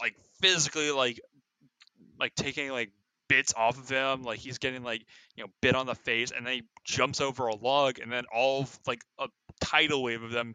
like 0.00 0.14
physically 0.40 0.90
like, 0.92 1.20
like 2.20 2.34
taking 2.34 2.70
like 2.70 2.90
bits 3.28 3.52
off 3.56 3.76
of 3.78 3.88
him. 3.88 4.22
Like 4.22 4.38
he's 4.38 4.58
getting 4.58 4.84
like 4.84 5.04
you 5.36 5.44
know 5.44 5.50
bit 5.60 5.74
on 5.74 5.86
the 5.86 5.94
face, 5.96 6.30
and 6.30 6.46
then 6.46 6.52
he 6.54 6.62
jumps 6.84 7.20
over 7.20 7.48
a 7.48 7.56
log, 7.56 7.98
and 7.98 8.10
then 8.12 8.24
all 8.32 8.62
of, 8.62 8.78
like 8.86 9.02
a 9.18 9.28
tidal 9.60 10.02
wave 10.02 10.22
of 10.22 10.30
them 10.30 10.54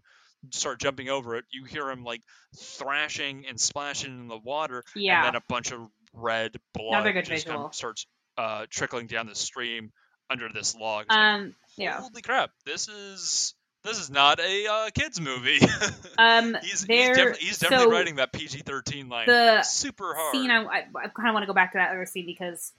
start 0.52 0.80
jumping 0.80 1.10
over 1.10 1.36
it. 1.36 1.46
You 1.52 1.66
hear 1.66 1.90
him 1.90 2.04
like 2.04 2.22
thrashing 2.58 3.46
and 3.48 3.60
splashing 3.60 4.12
in 4.20 4.28
the 4.28 4.38
water, 4.38 4.84
yeah. 4.96 5.18
and 5.18 5.28
then 5.28 5.36
a 5.36 5.44
bunch 5.48 5.72
of 5.72 5.88
red 6.14 6.56
blood 6.74 7.14
just 7.24 7.48
kind 7.48 7.60
of 7.60 7.76
starts 7.76 8.06
uh, 8.38 8.66
trickling 8.70 9.08
down 9.08 9.28
the 9.28 9.36
stream 9.36 9.92
under 10.30 10.50
this 10.54 10.76
log. 10.76 11.04
It's 11.04 11.10
like, 11.10 11.20
um 11.20 11.56
yeah. 11.78 12.00
Holy 12.00 12.22
crap! 12.22 12.52
This 12.66 12.88
is 12.88 13.56
this 13.84 14.00
is 14.00 14.10
not 14.10 14.40
a 14.40 14.68
uh, 14.68 14.90
kids 14.94 15.20
movie. 15.20 15.60
Um 16.16 16.56
he's 16.62 16.84
he's, 16.84 16.88
there 16.88 17.32
defi- 17.32 17.44
he's 17.44 17.58
definitely 17.58 17.86
so 17.86 17.92
writing 17.92 18.16
that 18.18 18.32
PG 18.32 18.60
thirteen 18.60 19.10
line 19.10 19.26
the 19.26 19.64
super 19.64 20.14
hard. 20.14 20.36
scene 20.36 20.52
I, 20.52 20.64
I, 20.64 20.78
I 20.96 21.08
kind 21.08 21.28
of 21.28 21.34
want 21.34 21.42
to 21.42 21.48
go 21.48 21.54
back 21.54 21.72
to 21.72 21.80
that 21.80 21.90
other 21.90 22.06
scene 22.06 22.28
because 22.28 22.72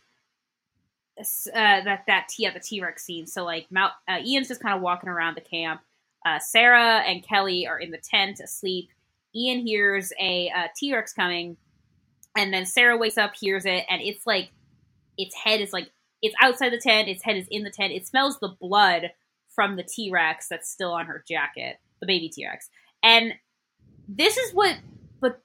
uh, 1.19 1.23
that 1.53 2.05
that 2.07 2.29
T 2.29 2.47
at 2.47 2.55
the 2.55 2.61
T 2.61 2.81
Rex 2.81 3.05
scene. 3.05 3.27
So 3.27 3.45
like 3.45 3.67
Mount, 3.71 3.93
uh, 4.09 4.19
Ian's 4.25 4.49
just 4.49 4.61
kind 4.61 4.75
of 4.75 4.83
walking 4.83 5.09
around 5.09 5.37
the 5.37 5.41
camp. 5.41 5.81
Uh, 6.25 6.39
Sarah 6.39 7.03
and 7.07 7.23
Kelly 7.23 7.67
are 7.67 7.79
in 7.79 7.91
the 7.91 7.99
tent 7.99 8.41
asleep. 8.41 8.89
Ian 9.35 9.67
hears 9.67 10.13
a 10.21 10.51
uh, 10.51 10.69
T 10.77 10.95
Rex 10.95 11.13
coming, 11.13 11.57
and 12.37 12.53
then 12.53 12.67
Sarah 12.67 12.97
wakes 12.97 13.19
up, 13.19 13.35
hears 13.39 13.67
it, 13.67 13.85
and 13.89 14.01
it's 14.01 14.27
like 14.27 14.51
its 15.19 15.35
head 15.35 15.61
is 15.61 15.73
like 15.73 15.91
it's 16.23 16.35
outside 16.41 16.71
the 16.71 16.79
tent. 16.79 17.09
Its 17.09 17.23
head 17.23 17.37
is 17.37 17.47
in 17.51 17.65
the 17.65 17.71
tent. 17.71 17.93
It 17.93 18.07
smells 18.07 18.39
the 18.41 18.57
blood 18.61 19.11
from 19.55 19.77
the 19.77 19.83
T 19.83 20.11
Rex 20.11 20.49
that's 20.49 20.71
still 20.71 20.93
on 20.93 21.07
her 21.07 21.23
jacket, 21.29 21.79
the 22.01 22.07
baby 22.07 22.29
T 22.29 22.47
Rex, 22.47 22.71
and 23.03 23.35
this 24.09 24.37
is 24.37 24.53
what 24.55 24.77
but 25.21 25.43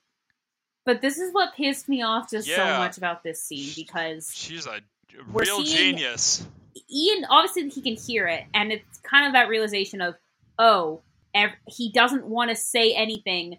but 0.86 1.02
this 1.02 1.18
is 1.18 1.34
what 1.34 1.56
pissed 1.56 1.90
me 1.90 2.02
off 2.02 2.30
just 2.30 2.48
so 2.48 2.66
much 2.78 2.98
about 2.98 3.24
this 3.24 3.42
scene 3.42 3.72
because 3.76 4.32
She's 4.34 4.66
a 4.68 4.82
real 5.28 5.64
genius. 5.64 6.46
Ian 6.92 7.26
obviously 7.30 7.70
he 7.70 7.82
can 7.82 7.96
hear 7.96 8.28
it 8.28 8.46
and 8.54 8.72
it's 8.72 9.00
kind 9.00 9.28
of 9.28 9.34
that 9.34 9.50
realization 9.50 10.02
of 10.02 10.16
oh 10.60 11.02
ev- 11.34 11.52
he 11.68 11.92
doesn't 11.92 12.26
want 12.26 12.50
to 12.50 12.56
say 12.56 12.94
anything 12.94 13.58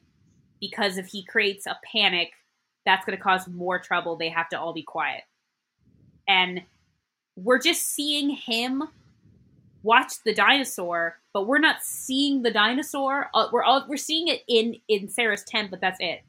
because 0.61 0.99
if 0.99 1.07
he 1.07 1.25
creates 1.25 1.67
a 1.67 1.79
panic 1.93 2.33
that's 2.85 3.05
going 3.05 3.17
to 3.17 3.23
cause 3.23 3.47
more 3.49 3.79
trouble. 3.79 4.17
They 4.17 4.29
have 4.29 4.49
to 4.51 4.61
all 4.61 4.73
be 4.73 4.83
quiet. 4.83 5.23
And 6.29 6.63
we're 7.37 7.61
just 7.61 7.83
seeing 7.95 8.31
him 8.31 8.83
watch 9.83 10.23
the 10.25 10.35
dinosaur 10.35 11.17
but 11.33 11.47
we're 11.47 11.59
not 11.59 11.83
seeing 11.83 12.43
the 12.43 12.51
dinosaur. 12.51 13.31
Uh, 13.33 13.47
we're 13.53 13.63
all 13.63 13.85
we're 13.89 13.97
seeing 13.97 14.29
it 14.29 14.43
in 14.49 14.77
in 14.89 15.09
Sarah's 15.09 15.45
tent 15.45 15.71
but 15.71 15.81
that's 15.81 15.99
it. 16.01 16.23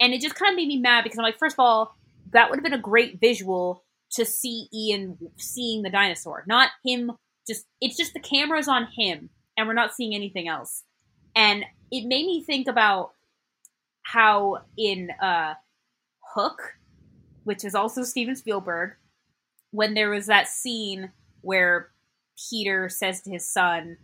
And 0.00 0.14
it 0.14 0.20
just 0.20 0.36
kind 0.36 0.52
of 0.52 0.56
made 0.56 0.68
me 0.68 0.78
mad 0.78 1.02
because 1.02 1.18
I'm 1.18 1.24
like 1.24 1.38
first 1.38 1.56
of 1.56 1.60
all 1.60 1.96
that 2.32 2.48
would 2.48 2.56
have 2.56 2.64
been 2.64 2.72
a 2.72 2.78
great 2.78 3.20
visual 3.20 3.84
to 4.12 4.24
see 4.24 4.68
Ian 4.72 5.18
seeing 5.36 5.82
the 5.82 5.90
dinosaur, 5.90 6.44
not 6.46 6.70
him 6.84 7.12
just 7.46 7.66
it's 7.80 7.96
just 7.96 8.14
the 8.14 8.20
cameras 8.20 8.68
on 8.68 8.86
him 8.86 9.28
and 9.56 9.66
we're 9.66 9.74
not 9.74 9.94
seeing 9.94 10.14
anything 10.14 10.48
else. 10.48 10.82
And 11.36 11.64
it 11.90 12.06
made 12.06 12.26
me 12.26 12.42
think 12.42 12.68
about 12.68 13.12
how 14.02 14.62
in 14.76 15.10
uh 15.22 15.54
Hook, 16.34 16.76
which 17.44 17.64
is 17.64 17.74
also 17.74 18.02
Steven 18.02 18.34
Spielberg, 18.36 18.94
when 19.70 19.94
there 19.94 20.10
was 20.10 20.26
that 20.26 20.48
scene 20.48 21.12
where 21.42 21.90
Peter 22.50 22.88
says 22.88 23.22
to 23.22 23.30
his 23.30 23.48
son 23.48 23.96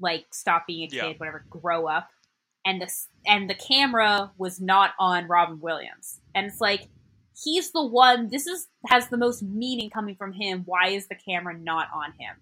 like 0.00 0.26
stop 0.32 0.66
being 0.66 0.84
a 0.84 0.88
kid, 0.88 0.96
Yeah. 0.96 1.12
whatever, 1.16 1.44
grow 1.50 1.86
up. 1.86 2.10
And 2.64 2.80
the 2.80 2.92
and 3.26 3.50
the 3.50 3.54
camera 3.54 4.30
was 4.38 4.60
not 4.60 4.92
on 4.98 5.26
Robin 5.26 5.60
Williams. 5.60 6.20
And 6.34 6.46
it's 6.46 6.60
like 6.60 6.88
he's 7.42 7.72
the 7.72 7.84
one 7.84 8.28
this 8.28 8.46
is 8.46 8.68
has 8.86 9.08
the 9.08 9.16
most 9.16 9.42
meaning 9.42 9.90
coming 9.90 10.14
from 10.14 10.32
him 10.32 10.62
why 10.66 10.88
is 10.88 11.06
the 11.08 11.14
camera 11.14 11.56
not 11.58 11.88
on 11.94 12.12
him 12.18 12.36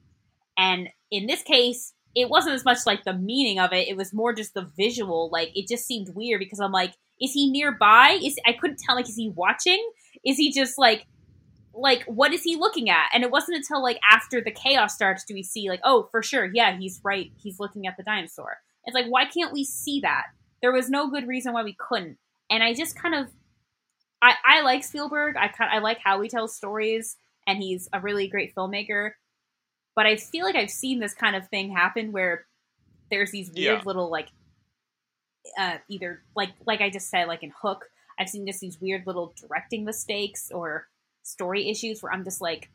and 0.58 0.88
in 1.12 1.26
this 1.26 1.42
case 1.42 1.94
it 2.14 2.28
wasn't 2.28 2.54
as 2.54 2.64
much 2.64 2.78
like 2.86 3.04
the 3.04 3.14
meaning 3.14 3.58
of 3.58 3.72
it 3.72 3.88
it 3.88 3.96
was 3.96 4.12
more 4.12 4.32
just 4.32 4.54
the 4.54 4.68
visual 4.76 5.28
like 5.32 5.50
it 5.54 5.68
just 5.68 5.86
seemed 5.86 6.08
weird 6.14 6.40
because 6.40 6.60
i'm 6.60 6.72
like 6.72 6.94
is 7.20 7.32
he 7.32 7.50
nearby? 7.50 8.18
Is 8.22 8.36
i 8.46 8.52
couldn't 8.52 8.78
tell 8.78 8.96
like 8.96 9.08
is 9.08 9.16
he 9.16 9.28
watching? 9.28 9.90
Is 10.24 10.36
he 10.36 10.50
just 10.52 10.78
like 10.78 11.06
like 11.72 12.02
what 12.04 12.32
is 12.32 12.42
he 12.42 12.56
looking 12.56 12.90
at? 12.90 13.10
And 13.12 13.22
it 13.22 13.30
wasn't 13.30 13.58
until 13.58 13.82
like 13.82 13.98
after 14.10 14.40
the 14.40 14.50
chaos 14.50 14.94
starts 14.94 15.24
do 15.24 15.34
we 15.34 15.42
see 15.42 15.68
like 15.68 15.80
oh 15.84 16.08
for 16.10 16.22
sure 16.22 16.50
yeah 16.52 16.76
he's 16.76 17.00
right 17.04 17.30
he's 17.36 17.60
looking 17.60 17.86
at 17.86 17.96
the 17.96 18.02
dinosaur. 18.02 18.56
It's 18.84 18.94
like 18.94 19.06
why 19.06 19.26
can't 19.26 19.52
we 19.52 19.64
see 19.64 20.00
that? 20.00 20.24
There 20.62 20.72
was 20.72 20.90
no 20.90 21.10
good 21.10 21.28
reason 21.28 21.52
why 21.52 21.62
we 21.62 21.76
couldn't. 21.78 22.18
And 22.50 22.62
i 22.62 22.74
just 22.74 23.00
kind 23.00 23.14
of 23.14 23.28
I, 24.22 24.34
I 24.44 24.60
like 24.62 24.84
Spielberg. 24.84 25.36
I 25.38 25.48
kind 25.48 25.70
I 25.72 25.78
like 25.78 25.98
how 26.02 26.20
he 26.20 26.28
tells 26.28 26.54
stories, 26.54 27.16
and 27.46 27.56
he's 27.56 27.88
a 27.90 28.00
really 28.00 28.28
great 28.28 28.54
filmmaker. 28.54 29.12
But 30.00 30.06
I 30.06 30.16
feel 30.16 30.46
like 30.46 30.56
I've 30.56 30.70
seen 30.70 30.98
this 30.98 31.12
kind 31.12 31.36
of 31.36 31.46
thing 31.48 31.72
happen 31.72 32.10
where 32.10 32.46
there's 33.10 33.32
these 33.32 33.50
weird 33.50 33.80
Yeah. 33.80 33.82
little 33.84 34.10
like, 34.10 34.30
uh, 35.58 35.76
either 35.90 36.22
like 36.34 36.54
like 36.66 36.80
I 36.80 36.88
just 36.88 37.10
said, 37.10 37.28
like 37.28 37.42
in 37.42 37.52
Hook, 37.54 37.90
I've 38.18 38.30
seen 38.30 38.46
just 38.46 38.60
these 38.60 38.80
weird 38.80 39.06
little 39.06 39.34
directing 39.38 39.84
mistakes 39.84 40.50
or 40.50 40.88
story 41.22 41.68
issues 41.68 42.02
where 42.02 42.14
I'm 42.14 42.24
just 42.24 42.40
like, 42.40 42.70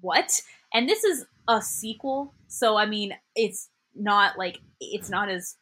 what? 0.00 0.40
And 0.72 0.88
this 0.88 1.04
is 1.04 1.26
a 1.48 1.60
sequel, 1.60 2.32
so 2.46 2.78
I 2.78 2.86
mean, 2.86 3.12
it's 3.36 3.68
not 3.94 4.38
like 4.38 4.56
it's 4.80 5.10
not 5.10 5.28
as 5.28 5.56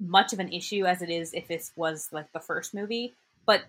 much 0.00 0.32
of 0.32 0.40
an 0.40 0.52
issue 0.52 0.84
as 0.84 1.00
it 1.00 1.10
is 1.10 1.32
if 1.32 1.46
this 1.46 1.70
was 1.76 2.08
like 2.10 2.32
the 2.32 2.40
first 2.40 2.74
movie 2.74 3.14
but 3.46 3.62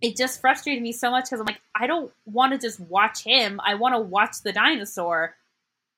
it 0.00 0.16
just 0.16 0.40
frustrated 0.40 0.80
me 0.82 0.92
so 0.92 1.10
much 1.10 1.24
because 1.24 1.40
I'm 1.40 1.46
like, 1.46 1.60
I 1.78 1.86
don't 1.86 2.12
want 2.26 2.52
to 2.52 2.58
just 2.58 2.80
watch 2.80 3.22
him. 3.22 3.60
I 3.64 3.74
want 3.74 3.94
to 3.94 4.00
watch 4.00 4.42
the 4.42 4.52
dinosaur, 4.52 5.36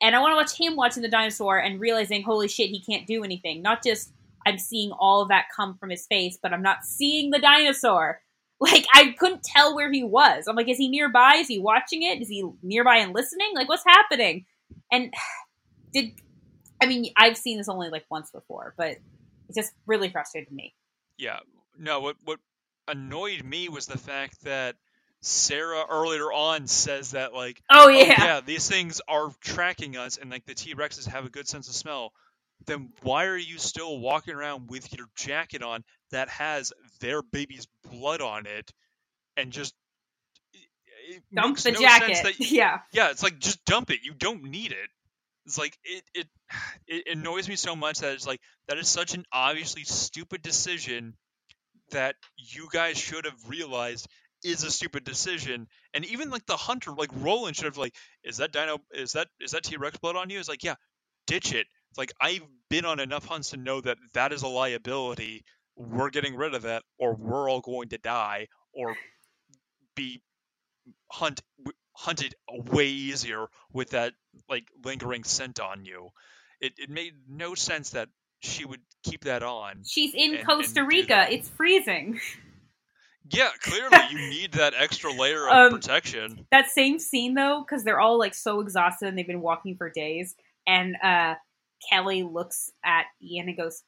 and 0.00 0.14
I 0.14 0.20
want 0.20 0.32
to 0.32 0.36
watch 0.36 0.58
him 0.58 0.76
watching 0.76 1.02
the 1.02 1.08
dinosaur 1.08 1.58
and 1.58 1.80
realizing, 1.80 2.22
holy 2.22 2.48
shit, 2.48 2.70
he 2.70 2.80
can't 2.80 3.06
do 3.06 3.24
anything. 3.24 3.62
Not 3.62 3.82
just 3.82 4.12
I'm 4.46 4.58
seeing 4.58 4.92
all 4.92 5.22
of 5.22 5.28
that 5.28 5.46
come 5.54 5.76
from 5.76 5.90
his 5.90 6.06
face, 6.06 6.38
but 6.42 6.52
I'm 6.52 6.62
not 6.62 6.84
seeing 6.84 7.30
the 7.30 7.38
dinosaur. 7.38 8.20
Like 8.62 8.84
I 8.92 9.14
couldn't 9.18 9.42
tell 9.42 9.74
where 9.74 9.90
he 9.90 10.04
was. 10.04 10.44
I'm 10.46 10.54
like, 10.54 10.68
is 10.68 10.76
he 10.76 10.90
nearby? 10.90 11.36
Is 11.36 11.48
he 11.48 11.58
watching 11.58 12.02
it? 12.02 12.20
Is 12.20 12.28
he 12.28 12.46
nearby 12.62 12.96
and 12.96 13.14
listening? 13.14 13.52
Like, 13.54 13.70
what's 13.70 13.84
happening? 13.86 14.44
And 14.92 15.14
did 15.94 16.12
I 16.78 16.84
mean 16.84 17.10
I've 17.16 17.38
seen 17.38 17.56
this 17.56 17.70
only 17.70 17.88
like 17.88 18.04
once 18.10 18.30
before, 18.30 18.74
but 18.76 18.90
it 18.90 19.54
just 19.54 19.72
really 19.86 20.10
frustrated 20.10 20.52
me. 20.52 20.74
Yeah. 21.16 21.38
No, 21.78 22.00
what 22.00 22.16
what 22.24 22.38
annoyed 22.86 23.44
me 23.44 23.70
was 23.70 23.86
the 23.86 23.96
fact 23.96 24.44
that 24.44 24.76
Sarah 25.22 25.84
earlier 25.88 26.32
on 26.32 26.66
says 26.66 27.10
that 27.12 27.34
like 27.34 27.60
Oh 27.70 27.86
oh, 27.86 27.88
yeah. 27.88 28.24
yeah, 28.24 28.40
these 28.40 28.68
things 28.68 29.00
are 29.08 29.30
tracking 29.40 29.96
us 29.96 30.16
and 30.16 30.30
like 30.30 30.46
the 30.46 30.54
T 30.54 30.74
Rexes 30.74 31.06
have 31.06 31.26
a 31.26 31.30
good 31.30 31.48
sense 31.48 31.68
of 31.68 31.74
smell. 31.74 32.12
Then 32.66 32.90
why 33.02 33.26
are 33.26 33.36
you 33.36 33.58
still 33.58 33.98
walking 33.98 34.34
around 34.34 34.68
with 34.70 34.94
your 34.96 35.06
jacket 35.16 35.62
on 35.62 35.84
that 36.10 36.28
has 36.28 36.72
their 37.00 37.22
baby's 37.22 37.66
blood 37.90 38.20
on 38.20 38.46
it 38.46 38.70
and 39.36 39.52
just 39.52 39.74
it- 41.08 41.22
Dump 41.34 41.58
the 41.58 41.72
no 41.72 41.80
jacket. 41.80 42.36
yeah. 42.50 42.78
yeah, 42.92 43.10
it's 43.10 43.22
like 43.22 43.38
just 43.38 43.64
dump 43.64 43.90
it. 43.90 44.00
You 44.02 44.14
don't 44.14 44.44
need 44.44 44.72
it. 44.72 44.88
It's 45.46 45.58
like 45.58 45.76
it 45.84 46.04
it 46.14 46.26
it 46.86 47.16
annoys 47.16 47.48
me 47.48 47.56
so 47.56 47.74
much 47.74 47.98
that 47.98 48.12
it's 48.12 48.26
like 48.26 48.40
that 48.68 48.78
is 48.78 48.88
such 48.88 49.14
an 49.14 49.24
obviously 49.32 49.84
stupid 49.84 50.42
decision 50.42 51.14
that 51.90 52.14
you 52.36 52.68
guys 52.70 52.98
should 52.98 53.24
have 53.24 53.48
realized 53.48 54.06
is 54.44 54.64
a 54.64 54.70
stupid 54.70 55.04
decision. 55.04 55.68
And 55.94 56.04
even 56.06 56.30
like 56.30 56.46
the 56.46 56.56
hunter, 56.56 56.92
like 56.92 57.10
Roland 57.14 57.56
should 57.56 57.66
have 57.66 57.76
like, 57.76 57.94
is 58.24 58.38
that 58.38 58.52
dino 58.52 58.78
is 58.92 59.12
that 59.12 59.28
is 59.40 59.52
that 59.52 59.64
T 59.64 59.76
Rex 59.76 59.98
blood 59.98 60.16
on 60.16 60.30
you? 60.30 60.38
It's 60.38 60.48
like, 60.48 60.64
yeah, 60.64 60.74
ditch 61.26 61.52
it. 61.52 61.66
It's 61.90 61.98
like 61.98 62.12
I've 62.20 62.42
been 62.68 62.84
on 62.84 63.00
enough 63.00 63.26
hunts 63.26 63.50
to 63.50 63.56
know 63.56 63.80
that 63.80 63.98
that 64.14 64.32
is 64.32 64.42
a 64.42 64.48
liability. 64.48 65.44
We're 65.76 66.10
getting 66.10 66.36
rid 66.36 66.54
of 66.54 66.62
that, 66.62 66.82
or 66.98 67.14
we're 67.14 67.50
all 67.50 67.60
going 67.60 67.88
to 67.90 67.98
die, 67.98 68.48
or 68.72 68.96
be 69.96 70.22
hunt 71.10 71.40
hunted 71.96 72.34
way 72.48 72.86
easier 72.86 73.46
with 73.72 73.90
that 73.90 74.12
like 74.48 74.64
lingering 74.84 75.24
scent 75.24 75.60
on 75.60 75.84
you. 75.84 76.10
It 76.60 76.72
it 76.78 76.90
made 76.90 77.14
no 77.28 77.54
sense 77.54 77.90
that 77.90 78.08
she 78.42 78.64
would 78.64 78.80
keep 79.02 79.24
that 79.24 79.42
on. 79.42 79.82
She's 79.84 80.14
in 80.14 80.36
and- 80.36 80.46
Costa 80.46 80.80
and 80.80 80.88
Rica. 80.88 81.26
It's 81.30 81.48
freezing. 81.48 82.20
Yeah, 83.30 83.50
clearly 83.60 83.98
you 84.10 84.18
need 84.28 84.52
that 84.52 84.74
extra 84.76 85.12
layer 85.12 85.48
of 85.48 85.52
Um, 85.54 85.72
protection. 85.72 86.46
That 86.50 86.68
same 86.70 86.98
scene 86.98 87.34
though, 87.34 87.64
because 87.66 87.84
they're 87.84 88.00
all 88.00 88.18
like 88.18 88.34
so 88.34 88.60
exhausted 88.60 89.08
and 89.08 89.16
they've 89.18 89.26
been 89.26 89.40
walking 89.42 89.76
for 89.76 89.90
days, 89.90 90.34
and 90.66 90.96
uh 91.02 91.34
Kelly 91.90 92.22
looks 92.24 92.70
at 92.84 93.06
Ian 93.22 93.48
and 93.48 93.56
goes, 93.56 93.82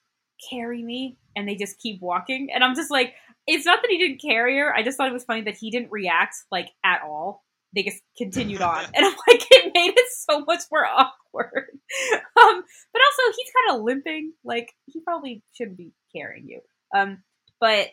carry 0.51 0.82
me 0.82 1.16
and 1.36 1.47
they 1.49 1.55
just 1.55 1.78
keep 1.78 2.01
walking 2.03 2.49
and 2.53 2.64
i'm 2.64 2.74
just 2.74 2.90
like 2.90 3.14
it's 3.47 3.64
not 3.64 3.80
that 3.80 3.88
he 3.88 3.97
didn't 3.97 4.20
carry 4.20 4.59
her 4.59 4.74
i 4.74 4.82
just 4.82 4.97
thought 4.97 5.07
it 5.09 5.12
was 5.12 5.22
funny 5.24 5.43
that 5.43 5.55
he 5.57 5.70
didn't 5.70 5.93
react 5.93 6.34
like 6.51 6.68
at 6.84 7.01
all. 7.05 7.45
They 7.74 7.84
just 7.84 8.03
continued 8.18 8.61
on 8.72 8.84
and 8.93 9.07
i'm 9.07 9.14
like 9.28 9.47
it 9.53 9.70
made 9.72 9.95
it 9.97 10.07
so 10.26 10.40
much 10.45 10.62
more 10.72 10.84
awkward. 10.84 11.66
Um 12.12 12.64
but 12.93 13.03
also 13.03 13.36
he's 13.36 13.53
kind 13.68 13.76
of 13.78 13.84
limping 13.84 14.32
like 14.45 14.72
he 14.86 15.01
probably 15.01 15.45
shouldn't 15.55 15.76
be 15.76 15.93
carrying 16.14 16.49
you. 16.49 16.61
Um 16.93 17.22
but 17.61 17.86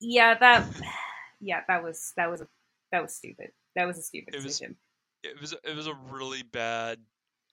yeah 0.00 0.36
that 0.38 0.66
yeah 1.40 1.60
that 1.68 1.82
was 1.82 2.12
that 2.16 2.30
was 2.30 2.40
a, 2.40 2.46
that 2.92 3.02
was 3.02 3.14
stupid. 3.14 3.50
That 3.76 3.86
was 3.86 3.98
a 3.98 4.02
stupid 4.02 4.34
It 4.34 4.36
was- 4.38 4.44
decision. 4.44 4.76
it 5.22 5.40
was 5.40 5.54
it 5.64 5.76
was 5.76 5.86
a 5.86 5.94
really 6.10 6.42
bad 6.42 6.98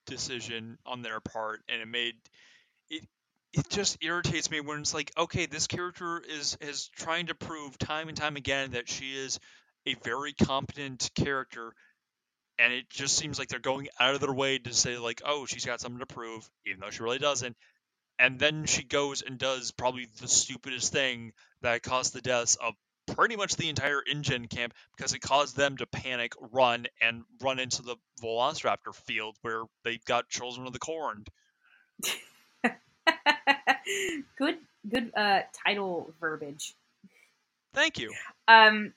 decision 0.06 0.78
on 0.86 1.02
their 1.02 1.20
part 1.20 1.62
and 1.68 1.82
it 1.82 1.88
made 1.88 2.14
it 2.90 3.04
it 3.54 3.68
just 3.70 3.98
irritates 4.04 4.52
me 4.52 4.60
when 4.62 4.80
it's 4.80 4.94
like 4.94 5.12
okay 5.18 5.48
this 5.48 5.66
character 5.66 6.22
is 6.30 6.58
is 6.62 6.90
trying 6.96 7.26
to 7.28 7.36
prove 7.36 7.76
time 7.80 8.08
and 8.08 8.16
time 8.18 8.36
again 8.36 8.72
that 8.72 8.88
she 8.88 9.16
is 9.16 9.40
a 9.88 9.96
very 10.04 10.34
competent 10.34 11.10
character 11.16 11.74
and 12.60 12.72
it 12.72 12.88
just 12.90 13.18
seems 13.18 13.40
like 13.40 13.48
they're 13.48 13.60
going 13.60 13.88
out 14.00 14.14
of 14.14 14.22
their 14.22 14.34
way 14.34 14.60
to 14.60 14.74
say 14.74 14.98
like 15.00 15.22
oh 15.26 15.46
she's 15.48 15.66
got 15.66 15.82
something 15.82 16.00
to 16.00 16.06
prove 16.06 16.48
even 16.68 16.80
though 16.82 16.92
she 16.92 17.02
really 17.02 17.18
doesn't 17.20 17.58
and 18.20 18.40
then 18.40 18.66
she 18.66 18.84
goes 18.84 19.22
and 19.22 19.38
does 19.38 19.72
probably 19.72 20.08
the 20.22 20.28
stupidest 20.28 20.92
thing 20.92 21.34
that 21.62 21.84
caused 21.84 22.14
the 22.14 22.22
deaths 22.22 22.56
of 22.56 22.74
pretty 23.08 23.36
much 23.36 23.56
the 23.56 23.70
entire 23.70 24.02
InGen 24.02 24.48
camp 24.48 24.74
because 24.96 25.14
it 25.14 25.20
caused 25.20 25.56
them 25.56 25.78
to 25.78 25.86
panic, 25.86 26.34
run, 26.52 26.88
and 27.02 27.24
run 27.42 27.60
into 27.60 27.82
the 27.82 27.96
Velociraptor 28.22 28.96
field 28.96 29.38
where 29.42 29.64
they 29.84 30.00
got 30.06 30.30
Children 30.30 30.68
of 30.68 30.74
the 30.74 30.80
Corn. 30.80 31.26
good 34.38 34.58
good 34.90 35.12
uh 35.16 35.42
title 35.66 36.12
verbiage 36.20 36.76
Thank 37.74 38.00
you. 38.00 38.12
um 38.48 38.94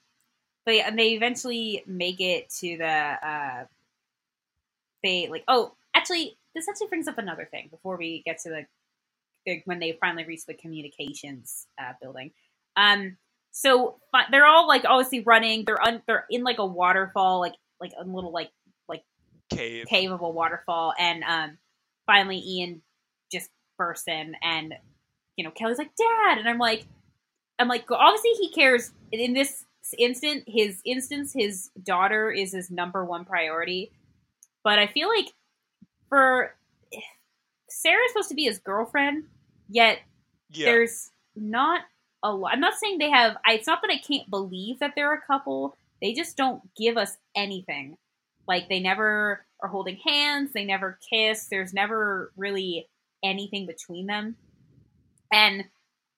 but 0.64 0.74
yeah, 0.74 0.88
and 0.88 0.98
they 0.98 1.12
eventually 1.12 1.82
make 1.86 2.20
it 2.20 2.48
to 2.60 2.76
the 2.78 2.86
uh 2.86 3.64
they 5.02 5.28
like 5.28 5.44
oh 5.46 5.72
actually 5.94 6.36
this 6.54 6.68
actually 6.68 6.88
brings 6.88 7.06
up 7.06 7.18
another 7.18 7.46
thing 7.50 7.68
before 7.70 7.96
we 7.96 8.22
get 8.24 8.38
to 8.40 8.48
the 8.48 8.66
when 9.64 9.78
they 9.78 9.96
finally 10.00 10.24
reach 10.24 10.46
the 10.46 10.54
communications 10.54 11.66
uh, 11.80 11.92
building. 12.00 12.32
Um 12.76 13.16
so 13.50 13.98
they're 14.30 14.46
all 14.46 14.68
like 14.68 14.84
obviously 14.84 15.20
running. 15.20 15.64
They're 15.64 15.82
un- 15.82 16.02
they're 16.06 16.26
in 16.30 16.44
like 16.44 16.58
a 16.58 16.66
waterfall 16.66 17.40
like 17.40 17.54
like 17.80 17.92
a 18.00 18.04
little 18.04 18.32
like 18.32 18.50
Cave. 19.50 19.86
cave 19.86 20.10
of 20.10 20.20
a 20.20 20.28
waterfall. 20.28 20.92
And 20.98 21.24
um 21.24 21.58
finally 22.06 22.38
ian 22.38 22.82
just 23.32 23.50
bursts 23.76 24.08
in 24.08 24.34
and 24.42 24.74
you 25.36 25.44
know 25.44 25.50
kelly's 25.50 25.78
like 25.78 25.94
dad! 25.96 26.38
And 26.38 26.48
i'm 26.48 26.58
like 26.58 26.86
i'm 27.58 27.68
like 27.68 27.90
obviously 27.90 28.30
he 28.32 28.50
cares. 28.50 28.92
In 29.12 29.32
this 29.32 29.64
instant 29.98 30.44
his 30.46 30.80
instance 30.84 31.32
his 31.32 31.70
daughter 31.82 32.30
is 32.30 32.52
his 32.52 32.70
number 32.70 33.04
one 33.04 33.24
priority. 33.24 33.90
But 34.64 34.78
i 34.78 34.86
feel 34.86 35.08
like 35.08 35.28
for 36.08 36.54
sarah's 37.70 38.12
supposed 38.12 38.28
to 38.28 38.34
be 38.34 38.44
his 38.44 38.58
girlfriend 38.58 39.24
yet 39.68 39.98
Yeah. 40.50 40.66
there's 40.66 41.10
not 41.36 41.82
a 42.22 42.32
lot. 42.32 42.52
I'm 42.52 42.60
not 42.60 42.74
saying 42.74 42.98
they 42.98 43.10
have. 43.10 43.36
I, 43.46 43.54
it's 43.54 43.66
not 43.66 43.80
that 43.82 43.90
I 43.92 43.98
can't 43.98 44.28
believe 44.28 44.80
that 44.80 44.92
they're 44.96 45.12
a 45.12 45.20
couple. 45.20 45.76
They 46.02 46.12
just 46.14 46.36
don't 46.36 46.62
give 46.76 46.96
us 46.96 47.16
anything. 47.36 47.96
Like 48.46 48.68
they 48.68 48.80
never 48.80 49.44
are 49.62 49.68
holding 49.68 49.96
hands. 49.96 50.52
They 50.52 50.64
never 50.64 50.98
kiss. 51.12 51.46
There's 51.46 51.72
never 51.74 52.32
really 52.36 52.88
anything 53.22 53.66
between 53.66 54.06
them. 54.06 54.36
And 55.32 55.64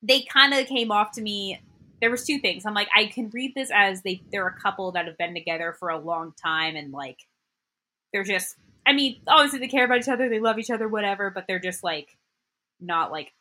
they 0.03 0.23
kind 0.23 0.55
of 0.55 0.67
came 0.67 0.91
off 0.93 1.13
to 1.13 1.23
me. 1.23 1.61
There 2.01 2.11
was 2.11 2.25
two 2.25 2.39
things. 2.39 2.65
I'm 2.65 2.75
like, 2.75 2.89
I 2.97 3.07
can 3.07 3.29
read 3.31 3.55
this 3.55 3.71
as 3.75 4.03
they 4.03 4.23
they're 4.33 4.47
a 4.47 4.59
couple 4.59 4.93
that 4.93 5.07
have 5.07 5.19
been 5.19 5.35
together 5.35 5.75
for 5.79 5.91
a 5.91 5.99
long 5.99 6.33
time, 6.43 6.77
and 6.77 6.93
like 6.93 7.19
they're 8.13 8.25
just. 8.25 8.57
I 8.87 8.95
mean, 8.95 9.21
obviously 9.29 9.59
they 9.59 9.69
care 9.69 9.85
about 9.85 9.99
each 9.99 10.09
other. 10.09 10.29
They 10.31 10.41
love 10.41 10.59
each 10.59 10.71
other, 10.71 10.89
whatever. 10.89 11.31
But 11.31 11.45
they're 11.47 11.59
just 11.59 11.85
like 11.85 12.17
not 12.81 13.13
like 13.13 13.33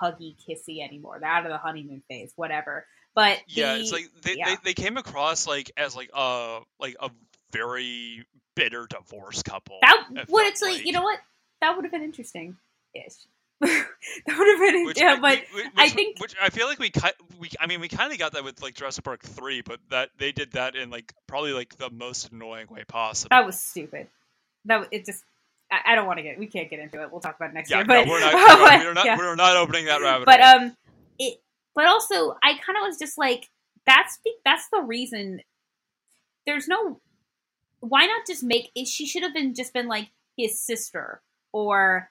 huggy 0.00 0.34
kissy 0.48 0.82
anymore. 0.82 1.18
They're 1.20 1.28
out 1.30 1.44
of 1.46 1.50
the 1.52 1.58
honeymoon 1.58 2.02
phase, 2.08 2.32
whatever. 2.36 2.86
But 3.14 3.38
yeah, 3.48 3.74
the- 3.74 3.80
it's 3.80 3.92
like 3.92 4.08
they, 4.22 4.36
yeah. 4.36 4.46
they, 4.50 4.56
they 4.64 4.74
came 4.74 4.96
across 4.96 5.46
like 5.46 5.70
as 5.76 5.94
like 5.94 6.10
a 6.14 6.60
like 6.80 6.96
a 7.00 7.10
very 7.52 8.26
bitter 8.56 8.86
divorce 8.88 9.42
couple. 9.42 9.78
that 9.82 10.06
would 10.28 10.46
actually, 10.46 10.72
like. 10.74 10.86
you 10.86 10.92
know 10.92 11.02
what? 11.02 11.18
That 11.60 11.76
would 11.76 11.84
have 11.84 11.92
been 11.92 12.02
interesting. 12.02 12.56
Ish. 12.94 13.12
that 13.60 13.86
would 14.26 14.48
have 14.48 14.58
been, 14.74 14.84
Which, 14.84 15.00
yeah, 15.00 15.18
but 15.20 15.40
we- 15.54 15.62
which, 15.62 15.72
I 15.76 15.88
think- 15.88 16.20
which 16.20 16.34
I 16.42 16.50
feel 16.50 16.66
like 16.66 16.78
we 16.80 16.90
cut 16.90 17.14
we 17.38 17.50
I 17.60 17.66
mean 17.66 17.80
we 17.80 17.88
kind 17.88 18.12
of 18.12 18.18
got 18.18 18.32
that 18.32 18.44
with 18.44 18.60
like 18.62 18.74
Jurassic 18.74 19.04
Park 19.04 19.22
three, 19.22 19.62
but 19.62 19.78
that 19.90 20.10
they 20.18 20.32
did 20.32 20.52
that 20.52 20.74
in 20.74 20.90
like 20.90 21.12
probably 21.28 21.52
like 21.52 21.76
the 21.76 21.90
most 21.90 22.32
annoying 22.32 22.66
way 22.68 22.84
possible. 22.84 23.28
that 23.30 23.46
was 23.46 23.60
stupid. 23.60 24.08
That 24.66 24.88
it 24.90 25.06
just. 25.06 25.22
I, 25.84 25.92
I 25.92 25.94
don't 25.94 26.06
want 26.06 26.18
to 26.18 26.22
get. 26.22 26.38
We 26.38 26.46
can't 26.46 26.70
get 26.70 26.78
into 26.80 27.02
it. 27.02 27.10
We'll 27.10 27.20
talk 27.20 27.36
about 27.36 27.50
it 27.50 27.54
next 27.54 27.70
yeah, 27.70 27.78
year. 27.78 27.86
no, 27.86 28.02
But 28.02 28.08
we're 28.08 28.20
not 28.20 28.32
but- 28.58 28.80
we're 28.84 28.92
not 28.94 29.04
yeah. 29.06 29.16
we're 29.18 29.34
not 29.34 29.56
opening 29.56 29.86
that 29.86 30.00
rabbit 30.00 30.26
but 30.26 30.40
hole. 30.40 30.60
um 30.60 30.76
it 31.18 31.38
but 31.74 31.86
also 31.86 32.32
i 32.42 32.52
kind 32.64 32.76
of 32.76 32.82
was 32.86 32.98
just 32.98 33.18
like 33.18 33.48
that's 33.86 34.18
that's 34.44 34.68
the 34.72 34.80
reason 34.80 35.40
there's 36.46 36.68
no 36.68 37.00
why 37.80 38.06
not 38.06 38.26
just 38.26 38.42
make 38.42 38.70
it 38.74 38.86
she 38.88 39.06
should 39.06 39.22
have 39.22 39.34
been 39.34 39.54
just 39.54 39.72
been 39.72 39.88
like 39.88 40.08
his 40.36 40.58
sister 40.58 41.20
or 41.52 42.10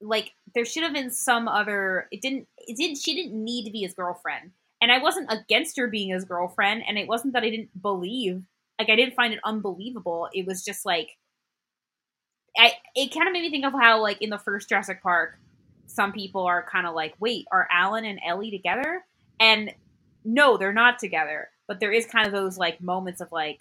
like 0.00 0.32
there 0.54 0.64
should 0.64 0.82
have 0.82 0.92
been 0.94 1.10
some 1.10 1.48
other 1.48 2.08
it 2.10 2.20
didn't 2.20 2.46
it 2.58 2.76
didn't 2.76 2.96
she 2.98 3.14
didn't 3.14 3.34
need 3.42 3.64
to 3.64 3.70
be 3.70 3.80
his 3.80 3.94
girlfriend 3.94 4.50
and 4.80 4.90
i 4.92 4.98
wasn't 4.98 5.30
against 5.32 5.76
her 5.76 5.86
being 5.88 6.10
his 6.10 6.24
girlfriend 6.24 6.82
and 6.86 6.98
it 6.98 7.08
wasn't 7.08 7.32
that 7.32 7.42
i 7.42 7.50
didn't 7.50 7.70
believe 7.82 8.42
like 8.78 8.88
i 8.90 8.96
didn't 8.96 9.14
find 9.14 9.32
it 9.32 9.40
unbelievable 9.44 10.28
it 10.32 10.46
was 10.46 10.64
just 10.64 10.84
like 10.86 11.10
i 12.56 12.72
it 12.94 13.12
kind 13.12 13.26
of 13.26 13.32
made 13.32 13.42
me 13.42 13.50
think 13.50 13.64
of 13.64 13.72
how 13.72 14.00
like 14.00 14.20
in 14.20 14.30
the 14.30 14.38
first 14.38 14.68
jurassic 14.68 15.02
park 15.02 15.38
some 15.92 16.12
people 16.12 16.42
are 16.42 16.66
kind 16.70 16.86
of 16.86 16.94
like, 16.94 17.14
wait, 17.20 17.46
are 17.52 17.68
Alan 17.70 18.04
and 18.04 18.18
Ellie 18.26 18.50
together? 18.50 19.04
And 19.38 19.72
no, 20.24 20.56
they're 20.56 20.72
not 20.72 20.98
together. 20.98 21.48
But 21.68 21.80
there 21.80 21.92
is 21.92 22.06
kind 22.06 22.26
of 22.26 22.32
those 22.32 22.58
like 22.58 22.80
moments 22.80 23.20
of 23.20 23.30
like, 23.30 23.58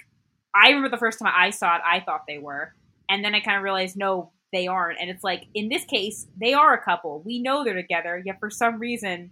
I 0.55 0.69
remember 0.69 0.89
the 0.89 0.97
first 0.97 1.19
time 1.19 1.33
I 1.35 1.49
saw 1.49 1.75
it, 1.75 1.81
I 1.85 1.99
thought 1.99 2.23
they 2.27 2.37
were. 2.37 2.73
And 3.09 3.23
then 3.23 3.35
I 3.35 3.39
kind 3.39 3.57
of 3.57 3.63
realized, 3.63 3.97
no, 3.97 4.31
they 4.51 4.67
aren't. 4.67 4.99
And 4.99 5.09
it's 5.09 5.23
like, 5.23 5.47
in 5.53 5.69
this 5.69 5.85
case, 5.85 6.27
they 6.39 6.53
are 6.53 6.73
a 6.73 6.83
couple. 6.83 7.21
We 7.21 7.41
know 7.41 7.63
they're 7.63 7.73
together, 7.73 8.21
yet 8.23 8.39
for 8.39 8.49
some 8.49 8.79
reason, 8.79 9.31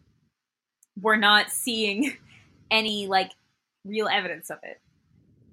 we're 1.00 1.18
not 1.18 1.50
seeing 1.50 2.18
any 2.72 3.08
like 3.08 3.32
real 3.86 4.08
evidence 4.08 4.50
of 4.50 4.60
it 4.64 4.80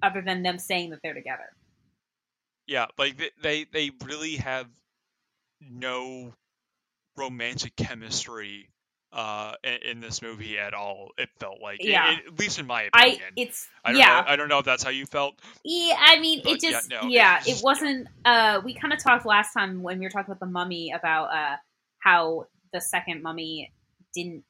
other 0.03 0.21
than 0.21 0.43
them 0.43 0.59
saying 0.59 0.91
that 0.91 0.99
they're 1.01 1.13
together. 1.13 1.51
Yeah, 2.67 2.87
like 2.97 3.33
they, 3.41 3.65
they 3.71 3.91
really 4.05 4.35
have 4.37 4.67
no 5.61 6.33
romantic 7.17 7.75
chemistry 7.75 8.69
uh 9.13 9.53
in, 9.63 9.77
in 9.91 9.99
this 10.01 10.21
movie 10.21 10.59
at 10.59 10.73
all. 10.73 11.11
It 11.17 11.29
felt 11.39 11.61
like, 11.61 11.79
Yeah. 11.81 12.11
it- 12.11 12.27
at 12.27 12.39
least 12.39 12.59
in 12.59 12.67
my 12.67 12.89
I, 12.93 13.05
opinion. 13.07 13.33
it's, 13.37 13.67
I 13.85 13.91
don't 13.93 13.99
yeah. 14.01 14.05
know. 14.21 14.23
I 14.27 14.35
don't 14.35 14.49
know 14.49 14.59
if 14.59 14.65
that's 14.65 14.83
how 14.83 14.89
you 14.89 15.05
felt. 15.05 15.39
Yeah, 15.63 15.95
I 15.97 16.19
mean, 16.19 16.41
it 16.45 16.61
yeah, 16.61 16.69
just 16.71 16.89
no, 16.89 17.01
yeah, 17.07 17.39
it 17.39 17.45
just- 17.45 17.63
wasn't. 17.63 18.07
Uh, 18.25 18.61
we 18.65 18.73
kind 18.73 18.91
of 18.93 19.01
talked 19.01 19.25
last 19.25 19.53
time 19.53 19.81
when 19.81 19.97
we 19.99 20.05
were 20.05 20.09
talking 20.09 20.29
about 20.31 20.41
the 20.41 20.45
mummy 20.51 20.91
about 20.91 21.25
uh 21.33 21.55
how 21.99 22.47
the 22.73 22.81
second 22.81 23.23
mummy 23.23 23.71
didn't 24.13 24.43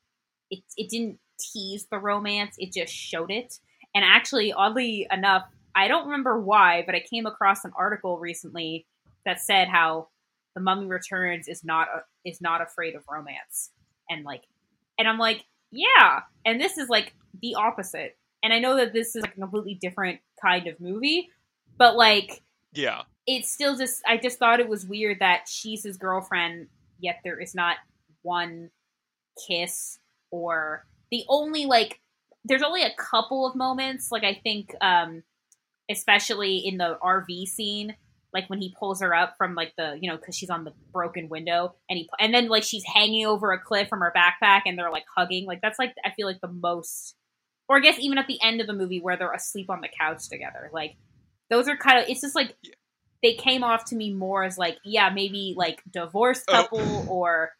it 0.49 0.59
it 0.75 0.89
didn't 0.89 1.19
tease 1.39 1.85
the 1.91 1.99
romance; 1.99 2.55
it 2.57 2.73
just 2.73 2.91
showed 2.91 3.29
it. 3.31 3.59
And 3.93 4.03
actually, 4.03 4.53
oddly 4.53 5.07
enough, 5.11 5.43
I 5.77 5.87
don't 5.87 6.05
remember 6.07 6.41
why, 6.41 6.83
but 6.85 6.95
I 6.95 6.99
came 6.99 7.25
across 7.25 7.63
an 7.63 7.71
article 7.77 8.17
recently 8.19 8.85
that 9.25 9.39
said 9.39 9.67
how 9.67 10.09
the 10.55 10.61
Mummy 10.61 10.87
Returns 10.87 11.47
is 11.47 11.63
not 11.63 11.87
a, 11.95 12.01
is 12.29 12.41
not 12.41 12.61
afraid 12.61 12.95
of 12.95 13.03
romance, 13.09 13.69
and 14.09 14.25
like, 14.25 14.43
and 14.97 15.07
I'm 15.07 15.19
like, 15.19 15.45
yeah, 15.71 16.21
and 16.45 16.59
this 16.59 16.77
is 16.77 16.89
like 16.89 17.13
the 17.41 17.55
opposite. 17.55 18.17
And 18.43 18.51
I 18.53 18.59
know 18.59 18.75
that 18.77 18.93
this 18.93 19.15
is 19.15 19.21
like 19.21 19.37
a 19.37 19.39
completely 19.39 19.75
different 19.75 20.19
kind 20.41 20.67
of 20.67 20.79
movie, 20.79 21.29
but 21.77 21.95
like, 21.95 22.41
Yeah. 22.73 23.03
it's 23.27 23.51
still 23.51 23.75
just 23.77 24.01
I 24.07 24.17
just 24.17 24.39
thought 24.39 24.59
it 24.59 24.69
was 24.69 24.85
weird 24.85 25.19
that 25.19 25.47
she's 25.47 25.83
his 25.83 25.97
girlfriend, 25.97 26.67
yet 26.99 27.19
there 27.23 27.39
is 27.39 27.53
not 27.53 27.77
one 28.23 28.71
kiss 29.47 29.99
or 30.31 30.85
the 31.11 31.23
only 31.29 31.65
like 31.65 31.99
there's 32.45 32.63
only 32.63 32.81
a 32.83 32.93
couple 32.97 33.45
of 33.45 33.55
moments 33.55 34.11
like 34.11 34.23
I 34.23 34.33
think 34.43 34.73
um 34.81 35.21
especially 35.89 36.57
in 36.57 36.77
the 36.77 36.97
RV 37.03 37.47
scene 37.47 37.95
like 38.33 38.49
when 38.49 38.59
he 38.59 38.73
pulls 38.77 38.99
her 39.01 39.15
up 39.15 39.35
from 39.37 39.55
like 39.55 39.73
the 39.77 39.97
you 40.01 40.09
know 40.09 40.17
because 40.17 40.35
she's 40.35 40.49
on 40.49 40.63
the 40.65 40.73
broken 40.91 41.29
window 41.29 41.73
and 41.89 41.97
he 41.97 42.09
and 42.19 42.33
then 42.33 42.49
like 42.49 42.63
she's 42.63 42.83
hanging 42.83 43.25
over 43.25 43.51
a 43.53 43.59
cliff 43.59 43.87
from 43.87 43.99
her 44.01 44.13
backpack 44.15 44.61
and 44.65 44.77
they're 44.77 44.91
like 44.91 45.05
hugging 45.15 45.45
like 45.45 45.61
that's 45.61 45.79
like 45.79 45.93
I 46.05 46.11
feel 46.11 46.27
like 46.27 46.41
the 46.41 46.47
most 46.49 47.15
or 47.69 47.77
I 47.77 47.79
guess 47.79 47.97
even 47.99 48.17
at 48.17 48.27
the 48.27 48.37
end 48.43 48.59
of 48.61 48.67
the 48.67 48.73
movie 48.73 48.99
where 48.99 49.15
they're 49.17 49.31
asleep 49.31 49.69
on 49.69 49.81
the 49.81 49.87
couch 49.99 50.27
together 50.29 50.69
like 50.73 50.95
those 51.49 51.67
are 51.69 51.77
kind 51.77 51.99
of 51.99 52.09
it's 52.09 52.21
just 52.21 52.35
like 52.35 52.53
Yeah. 52.63 52.73
they 53.23 53.33
came 53.35 53.63
off 53.63 53.85
to 53.85 53.95
me 53.95 54.13
more 54.13 54.43
as 54.43 54.57
like 54.57 54.77
yeah 54.83 55.09
maybe 55.09 55.53
like 55.57 55.81
divorced 55.91 56.43
Oh. 56.49 56.63
couple 56.63 57.05
or 57.09 57.51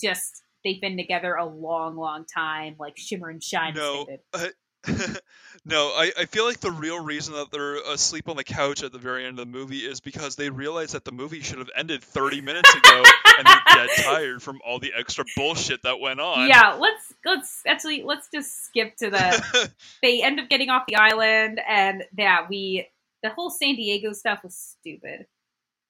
just 0.00 0.42
they've 0.64 0.80
been 0.80 0.96
together 0.96 1.34
a 1.34 1.46
long, 1.46 1.96
long 1.96 2.24
time, 2.24 2.74
like 2.78 2.96
Shimmer 2.96 3.28
and 3.30 3.40
Shine. 3.42 3.74
No, 3.74 4.04
uh, 4.34 4.48
no, 5.64 5.88
I, 5.88 6.12
I 6.18 6.24
feel 6.26 6.44
like 6.44 6.60
the 6.60 6.70
real 6.70 7.02
reason 7.02 7.34
that 7.34 7.50
they're 7.50 7.76
asleep 7.76 8.28
on 8.28 8.36
the 8.36 8.44
couch 8.44 8.82
at 8.82 8.92
the 8.92 8.98
very 8.98 9.24
end 9.24 9.38
of 9.38 9.46
the 9.50 9.58
movie 9.58 9.80
is 9.80 10.00
because 10.00 10.36
they 10.36 10.50
realize 10.50 10.92
that 10.92 11.04
the 11.04 11.12
movie 11.12 11.40
should 11.40 11.58
have 11.58 11.70
ended 11.76 12.02
30 12.02 12.40
minutes 12.40 12.72
ago 12.74 13.02
and 13.38 13.46
they're 13.46 13.86
dead 13.86 13.88
tired 14.04 14.42
from 14.42 14.60
all 14.66 14.78
the 14.78 14.92
extra 14.96 15.24
bullshit 15.36 15.82
that 15.82 16.00
went 16.00 16.20
on. 16.20 16.48
Yeah, 16.48 16.74
let's 16.74 17.12
let's 17.24 17.62
actually 17.66 18.02
let's 18.02 18.28
just 18.32 18.64
skip 18.66 18.96
to 18.96 19.10
the. 19.10 19.70
they 20.02 20.22
end 20.22 20.40
up 20.40 20.48
getting 20.48 20.70
off 20.70 20.84
the 20.86 20.96
island, 20.96 21.60
and 21.66 22.04
yeah, 22.16 22.46
we 22.48 22.86
the 23.22 23.30
whole 23.30 23.50
San 23.50 23.74
Diego 23.76 24.12
stuff 24.12 24.42
was 24.44 24.54
stupid. 24.54 25.26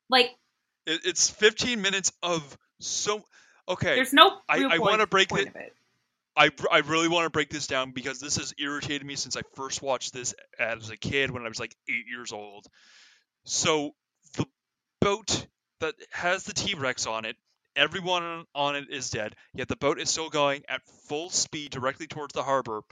Like, 0.08 0.30
It, 0.86 1.00
it's 1.04 1.28
15 1.28 1.82
minutes 1.82 2.12
of 2.22 2.56
so. 2.80 3.24
Okay, 3.68 3.96
there's 3.96 4.12
no. 4.12 4.38
I- 4.48 4.58
real 4.58 4.66
I 4.68 4.78
point- 4.78 4.90
wanna 4.90 5.06
break 5.06 5.28
the- 5.28 5.42
it. 5.42 5.74
I, 6.36 6.50
I 6.70 6.78
really 6.78 7.08
want 7.08 7.24
to 7.24 7.30
break 7.30 7.48
this 7.48 7.66
down 7.66 7.92
because 7.92 8.20
this 8.20 8.36
has 8.36 8.52
irritated 8.58 9.06
me 9.06 9.14
since 9.16 9.36
I 9.36 9.42
first 9.54 9.82
watched 9.82 10.12
this 10.12 10.34
as 10.58 10.90
a 10.90 10.96
kid 10.96 11.30
when 11.30 11.44
I 11.44 11.48
was 11.48 11.58
like 11.58 11.74
eight 11.88 12.06
years 12.08 12.32
old. 12.32 12.66
So 13.44 13.92
the 14.36 14.46
boat 15.00 15.46
that 15.80 15.94
has 16.10 16.44
the 16.44 16.52
T 16.52 16.74
Rex 16.74 17.06
on 17.06 17.24
it, 17.24 17.36
everyone 17.74 18.44
on 18.54 18.76
it 18.76 18.90
is 18.90 19.10
dead, 19.10 19.34
yet 19.54 19.68
the 19.68 19.76
boat 19.76 19.98
is 19.98 20.10
still 20.10 20.28
going 20.28 20.62
at 20.68 20.82
full 21.08 21.30
speed 21.30 21.70
directly 21.70 22.06
towards 22.06 22.34
the 22.34 22.42
harbor. 22.42 22.82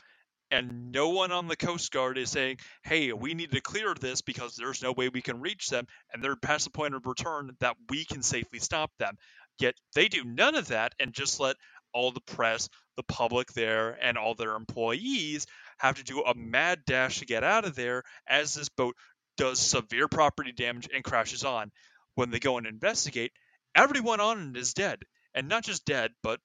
And 0.50 0.92
no 0.92 1.08
one 1.08 1.32
on 1.32 1.48
the 1.48 1.56
Coast 1.56 1.90
Guard 1.90 2.16
is 2.16 2.30
saying, 2.30 2.58
hey, 2.84 3.12
we 3.12 3.34
need 3.34 3.50
to 3.52 3.60
clear 3.60 3.92
this 3.94 4.20
because 4.20 4.54
there's 4.54 4.82
no 4.82 4.92
way 4.92 5.08
we 5.08 5.22
can 5.22 5.40
reach 5.40 5.68
them, 5.68 5.86
and 6.12 6.22
they're 6.22 6.36
past 6.36 6.64
the 6.64 6.70
point 6.70 6.94
of 6.94 7.06
return 7.06 7.56
that 7.60 7.76
we 7.90 8.04
can 8.04 8.22
safely 8.22 8.60
stop 8.60 8.92
them. 8.98 9.16
Yet 9.58 9.74
they 9.94 10.08
do 10.08 10.22
none 10.22 10.54
of 10.54 10.68
that 10.68 10.94
and 11.00 11.12
just 11.12 11.40
let 11.40 11.56
all 11.92 12.12
the 12.12 12.20
press, 12.20 12.68
the 12.96 13.02
public 13.02 13.52
there, 13.52 13.98
and 14.00 14.16
all 14.16 14.34
their 14.34 14.54
employees 14.54 15.46
have 15.78 15.96
to 15.96 16.04
do 16.04 16.22
a 16.22 16.34
mad 16.34 16.80
dash 16.86 17.18
to 17.18 17.26
get 17.26 17.44
out 17.44 17.64
of 17.64 17.74
there 17.74 18.02
as 18.26 18.54
this 18.54 18.68
boat 18.68 18.96
does 19.36 19.58
severe 19.60 20.08
property 20.08 20.52
damage 20.52 20.88
and 20.94 21.04
crashes 21.04 21.44
on. 21.44 21.70
When 22.14 22.30
they 22.30 22.38
go 22.38 22.58
and 22.58 22.66
investigate, 22.66 23.32
everyone 23.74 24.20
on 24.20 24.50
it 24.50 24.56
is 24.56 24.74
dead. 24.74 25.00
And 25.34 25.48
not 25.48 25.64
just 25.64 25.84
dead, 25.84 26.12
but 26.22 26.38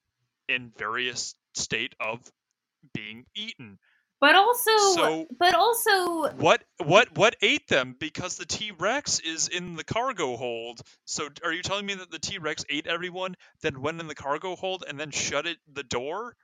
in 0.47 0.71
various 0.77 1.35
state 1.53 1.93
of 1.99 2.19
being 2.93 3.25
eaten. 3.35 3.77
But 4.19 4.35
also, 4.35 4.71
So- 4.95 5.27
but 5.39 5.53
also, 5.55 6.29
What 6.35 6.63
what 6.79 7.15
what 7.17 7.35
ate 7.41 7.67
them? 7.67 7.95
Because 7.99 8.37
the 8.37 8.45
T 8.45 8.71
Rex 8.71 9.19
is 9.19 9.47
in 9.47 9.75
the 9.75 9.83
cargo 9.83 10.37
hold. 10.37 10.81
So 11.05 11.29
are 11.43 11.53
you 11.53 11.61
telling 11.61 11.85
me 11.85 11.95
that 11.95 12.11
the 12.11 12.19
T 12.19 12.37
Rex 12.39 12.65
ate 12.69 12.87
everyone, 12.87 13.35
then 13.61 13.81
went 13.81 14.01
in 14.01 14.07
the 14.07 14.15
cargo 14.15 14.55
hold 14.55 14.83
and 14.87 14.99
then 14.99 15.11
shut 15.11 15.47
it 15.47 15.57
the 15.71 15.83
door, 15.83 16.35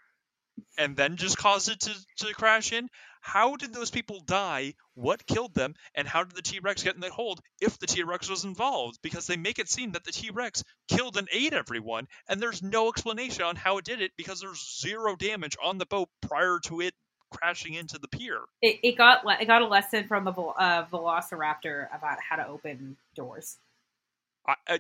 and 0.77 0.95
then 0.95 1.17
just 1.17 1.37
caused 1.37 1.69
it 1.69 1.81
to, 1.81 1.93
to 2.17 2.33
crash 2.33 2.71
in? 2.73 2.89
How 3.21 3.55
did 3.57 3.73
those 3.73 3.91
people 3.91 4.21
die? 4.21 4.75
What 4.93 5.25
killed 5.25 5.53
them? 5.55 5.75
And 5.95 6.07
how 6.07 6.23
did 6.23 6.35
the 6.35 6.41
T 6.43 6.59
Rex 6.59 6.83
get 6.83 6.95
in 6.95 7.01
the 7.01 7.09
hold 7.11 7.41
if 7.61 7.77
the 7.79 7.87
T 7.87 8.03
Rex 8.03 8.29
was 8.29 8.45
involved? 8.45 8.99
Because 9.01 9.27
they 9.27 9.37
make 9.37 9.59
it 9.59 9.69
seem 9.69 9.91
that 9.93 10.03
the 10.05 10.11
T 10.13 10.29
Rex 10.31 10.63
killed 10.87 11.17
and 11.17 11.27
ate 11.31 11.53
everyone, 11.53 12.07
and 12.29 12.39
there's 12.41 12.63
no 12.63 12.89
explanation 12.89 13.43
on 13.43 13.55
how 13.57 13.79
it 13.79 13.85
did 13.85 14.01
it 14.01 14.11
because 14.17 14.39
there's 14.41 14.79
zero 14.79 15.15
damage 15.15 15.57
on 15.63 15.77
the 15.77 15.85
boat 15.87 16.09
prior 16.21 16.59
to 16.65 16.81
it 16.81 16.93
crashing 17.35 17.73
into 17.73 17.97
the 17.99 18.07
pier. 18.07 18.39
it, 18.61 18.79
it 18.83 18.97
got 18.97 19.25
le- 19.25 19.37
it 19.39 19.45
got 19.45 19.61
a 19.61 19.67
lesson 19.67 20.07
from 20.07 20.27
a 20.27 20.31
vel- 20.31 20.55
uh, 20.57 20.85
Velociraptor 20.85 21.87
about 21.95 22.17
how 22.27 22.35
to 22.37 22.47
open 22.47 22.97
doors. 23.15 23.57
I, 24.47 24.55
I, 24.67 24.79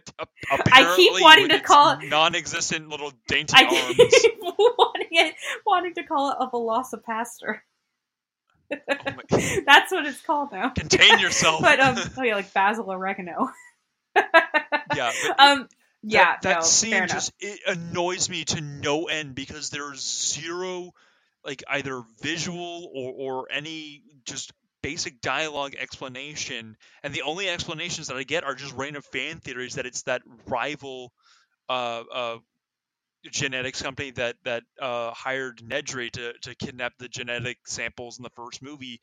I 0.71 0.93
keep 0.95 1.13
wanting 1.21 1.49
to 1.49 1.59
call 1.59 1.99
it- 1.99 2.07
non-existent 2.07 2.87
little 2.89 3.11
dainty 3.27 3.53
I 3.55 3.63
arms. 3.65 3.97
keep 4.21 4.33
wanting 4.41 5.07
it, 5.11 5.35
wanting 5.65 5.93
to 5.95 6.03
call 6.03 6.31
it 6.31 6.37
a 6.39 6.47
Velocipastor. 6.47 7.59
Oh 8.71 8.77
That's 9.65 9.91
what 9.91 10.05
it's 10.07 10.21
called 10.21 10.51
now. 10.51 10.69
Contain 10.69 11.19
yourself. 11.19 11.61
But 11.63 11.79
um, 11.79 11.95
oh 12.17 12.23
yeah, 12.23 12.35
like 12.35 12.51
basil 12.53 12.91
oregano. 12.91 13.49
yeah, 14.95 15.11
Um, 15.37 15.67
yeah, 16.01 16.23
that, 16.23 16.41
that 16.43 16.55
no, 16.57 16.61
scene 16.61 17.07
just 17.07 17.31
it 17.39 17.59
annoys 17.67 18.29
me 18.29 18.43
to 18.45 18.61
no 18.61 19.05
end 19.05 19.35
because 19.35 19.69
there's 19.69 20.01
zero, 20.33 20.93
like 21.45 21.63
either 21.69 22.03
visual 22.21 22.89
or 22.93 23.13
or 23.17 23.47
any 23.51 24.01
just 24.25 24.51
basic 24.81 25.19
dialogue 25.21 25.75
explanation, 25.79 26.77
and 27.03 27.13
the 27.13 27.23
only 27.23 27.49
explanations 27.49 28.07
that 28.07 28.17
I 28.17 28.23
get 28.23 28.43
are 28.43 28.55
just 28.55 28.73
random 28.75 29.01
fan 29.01 29.39
theories 29.39 29.75
that 29.75 29.85
it's 29.85 30.03
that 30.03 30.21
rival, 30.47 31.11
uh, 31.69 32.03
uh, 32.13 32.37
genetics 33.31 33.81
company 33.81 34.11
that 34.11 34.35
that 34.43 34.63
uh, 34.81 35.11
hired 35.11 35.57
Nedry 35.59 36.11
to 36.11 36.33
to 36.43 36.55
kidnap 36.55 36.93
the 36.99 37.07
genetic 37.07 37.57
samples 37.65 38.17
in 38.19 38.23
the 38.23 38.29
first 38.31 38.61
movie 38.61 38.99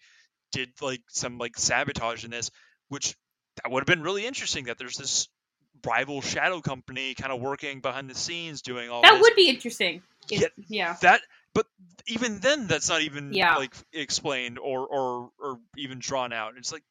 did 0.53 0.70
like 0.80 1.03
some 1.09 1.38
like 1.38 1.59
sabotage 1.59 2.24
in 2.24 2.30
this, 2.30 2.51
which 2.88 3.16
that 3.57 3.70
would 3.70 3.80
have 3.80 3.86
been 3.86 4.03
really 4.03 4.26
interesting. 4.26 4.64
That 4.66 4.78
there's 4.78 4.97
this 4.97 5.28
rival 5.84 6.20
shadow 6.22 6.61
company 6.61 7.14
kind 7.14 7.32
of 7.32 7.40
working 7.40 7.80
behind 7.80 8.09
the 8.09 8.14
scenes 8.14 8.62
doing 8.62 8.88
all 8.90 9.03
That 9.03 9.12
this. 9.12 9.20
would 9.22 9.34
be 9.34 9.49
interesting. 9.49 10.03
Yet 10.28 10.53
yeah. 10.68 10.97
that, 11.03 11.20
but 11.55 11.66
even 12.07 12.38
then, 12.40 12.66
that's 12.66 12.88
not 12.88 13.03
even 13.03 13.32
Yeah. 13.32 13.57
like 13.57 13.74
explained 13.92 14.59
or 14.59 14.86
or 14.86 15.30
or 15.38 15.61
even 15.76 15.98
drawn 15.98 16.32
out. 16.32 16.55
It's 16.57 16.72
like, 16.72 16.84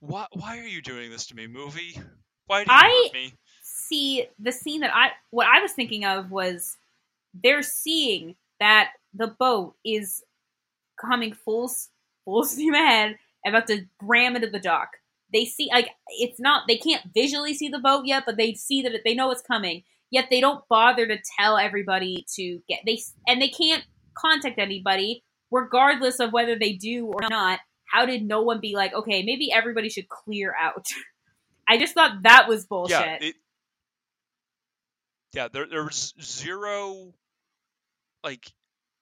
why 0.00 0.26
why 0.32 0.58
are 0.58 0.66
you 0.66 0.82
doing 0.82 1.10
this 1.10 1.26
to 1.28 1.34
me, 1.34 1.46
movie? 1.46 1.98
Why 2.46 2.64
do 2.64 2.70
you 2.72 2.76
I- 2.78 3.10
me? 3.12 3.32
see 3.62 4.26
the 4.38 4.52
scene 4.52 4.80
that 4.80 4.94
I 4.94 5.10
what 5.30 5.46
I 5.46 5.60
was 5.60 5.72
thinking 5.72 6.04
of 6.04 6.30
was 6.30 6.76
they're 7.34 7.62
seeing 7.62 8.36
that 8.60 8.92
the 9.14 9.26
boat 9.28 9.74
is 9.84 10.22
coming 11.00 11.32
full 11.32 11.70
full 12.24 12.44
steam 12.52 12.74
ahead, 12.74 13.18
about 13.46 13.66
to 13.68 13.86
ram 14.02 14.36
into 14.36 14.48
the 14.50 14.58
dock. 14.60 14.88
They 15.32 15.44
see 15.44 15.68
like 15.72 15.90
it's 16.08 16.38
not 16.40 16.66
they 16.68 16.76
can't 16.76 17.02
visually 17.14 17.52
see 17.54 17.68
the 17.68 17.78
boat 17.80 18.06
yet, 18.06 18.24
but 18.26 18.36
they 18.36 18.54
see 18.54 18.82
that 18.82 18.92
it, 18.94 19.02
they 19.04 19.14
know 19.14 19.30
it's 19.30 19.42
coming. 19.42 19.82
Yet 20.10 20.26
they 20.30 20.40
don't 20.40 20.62
bother 20.68 21.06
to 21.06 21.18
tell 21.38 21.56
everybody 21.56 22.24
to 22.36 22.60
get 22.68 22.80
they 22.86 23.00
and 23.26 23.40
they 23.40 23.48
can't 23.48 23.84
contact 24.16 24.58
anybody 24.58 25.22
regardless 25.50 26.20
of 26.20 26.32
whether 26.32 26.56
they 26.58 26.72
do 26.74 27.06
or 27.06 27.28
not. 27.28 27.60
How 27.90 28.04
did 28.06 28.22
no 28.22 28.42
one 28.42 28.60
be 28.60 28.74
like, 28.74 28.92
okay, 28.92 29.22
maybe 29.22 29.52
everybody 29.52 29.88
should 29.88 30.08
clear 30.08 30.54
out? 30.58 30.86
I 31.68 31.78
just 31.78 31.94
thought 31.94 32.22
that 32.22 32.48
was 32.48 32.66
bullshit. 32.66 32.98
Yeah, 32.98 33.18
it, 33.20 33.34
yeah. 35.34 35.48
There 35.48 35.66
there 35.66 35.84
was 35.84 36.14
zero 36.20 37.12
like 38.22 38.46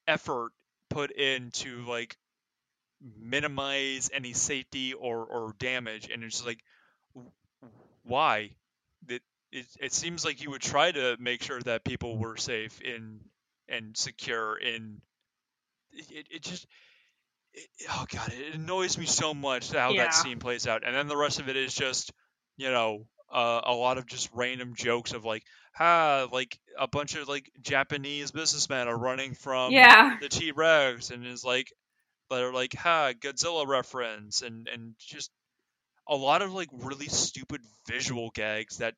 effort 0.06 0.52
put 0.90 1.10
into 1.10 1.84
like 1.86 2.16
minimize 3.20 4.10
any 4.12 4.32
safety 4.32 4.94
or 4.94 5.24
or 5.24 5.54
damage, 5.58 6.08
and 6.12 6.24
it's 6.24 6.44
like, 6.44 6.60
why? 8.02 8.50
It, 9.08 9.22
it 9.54 9.66
it 9.80 9.92
seems 9.92 10.24
like 10.24 10.42
you 10.42 10.50
would 10.50 10.62
try 10.62 10.90
to 10.92 11.16
make 11.18 11.42
sure 11.42 11.60
that 11.62 11.84
people 11.84 12.18
were 12.18 12.36
safe 12.36 12.80
in 12.80 13.20
and 13.68 13.96
secure 13.96 14.56
in. 14.58 15.00
It, 15.92 16.26
it 16.30 16.42
just. 16.42 16.66
It, 17.54 17.68
oh 17.90 18.04
god, 18.12 18.32
it 18.32 18.54
annoys 18.54 18.98
me 18.98 19.06
so 19.06 19.32
much 19.32 19.70
how 19.72 19.92
Yeah. 19.92 20.04
that 20.04 20.14
scene 20.14 20.40
plays 20.40 20.66
out, 20.66 20.82
and 20.84 20.94
then 20.94 21.06
the 21.06 21.16
rest 21.16 21.38
of 21.40 21.48
it 21.48 21.56
is 21.56 21.72
just, 21.72 22.12
you 22.56 22.70
know, 22.70 23.06
uh, 23.32 23.60
a 23.64 23.72
lot 23.72 23.96
of 23.98 24.06
just 24.06 24.28
random 24.34 24.74
jokes 24.74 25.12
of 25.12 25.24
like, 25.24 25.44
ah, 25.78 26.26
like 26.32 26.58
a 26.78 26.88
bunch 26.88 27.14
of 27.14 27.28
like 27.28 27.50
Japanese 27.62 28.32
businessmen 28.32 28.88
are 28.88 28.98
running 28.98 29.34
from 29.34 29.72
yeah. 29.72 30.16
the 30.20 30.28
T 30.28 30.50
Rex, 30.50 31.10
and 31.10 31.24
is 31.26 31.44
like, 31.44 31.72
they're 32.28 32.52
like, 32.52 32.74
ha, 32.74 33.12
Godzilla 33.12 33.66
reference, 33.66 34.42
and 34.42 34.68
and 34.68 34.94
just 34.98 35.30
a 36.08 36.16
lot 36.16 36.42
of 36.42 36.52
like 36.52 36.68
really 36.72 37.08
stupid 37.08 37.60
visual 37.88 38.30
gags 38.34 38.78
that 38.78 38.94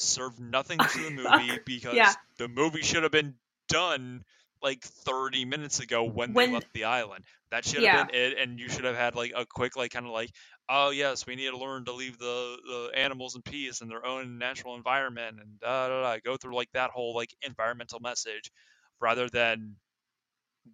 serve 0.00 0.38
nothing 0.40 0.78
to 0.80 0.98
the 0.98 1.10
movie 1.10 1.58
because 1.64 1.96
Yeah. 1.96 2.12
the 2.38 2.48
movie 2.48 2.82
should 2.82 3.02
have 3.02 3.12
been 3.12 3.34
done 3.68 4.22
like 4.62 4.82
30 4.82 5.44
minutes 5.44 5.80
ago 5.80 6.04
when, 6.04 6.32
When- 6.32 6.48
they 6.48 6.54
left 6.54 6.72
the 6.74 6.84
island. 6.84 7.24
That 7.50 7.64
should 7.64 7.82
Yeah. 7.82 7.98
have 7.98 8.08
been 8.08 8.14
it, 8.16 8.38
and 8.38 8.60
you 8.60 8.68
should 8.68 8.84
have 8.84 8.94
had 8.96 9.14
like 9.16 9.32
a 9.34 9.44
quick 9.44 9.74
like 9.76 9.90
kind 9.90 10.06
of 10.06 10.12
like, 10.12 10.30
oh 10.68 10.90
yes, 10.90 11.26
we 11.26 11.34
need 11.34 11.50
to 11.50 11.56
learn 11.58 11.84
to 11.86 11.92
leave 11.92 12.16
the 12.18 12.58
the 12.64 12.98
animals 12.98 13.34
in 13.34 13.42
peace 13.42 13.80
in 13.80 13.88
their 13.88 14.06
own 14.06 14.38
natural 14.38 14.76
environment, 14.76 15.38
and 15.40 15.58
da 15.60 15.88
da 15.88 16.02
da. 16.02 16.18
Go 16.24 16.36
through 16.36 16.54
like 16.54 16.70
that 16.74 16.90
whole 16.90 17.12
like 17.14 17.34
environmental 17.42 17.98
message, 18.00 18.52
rather 19.00 19.28
than 19.28 19.74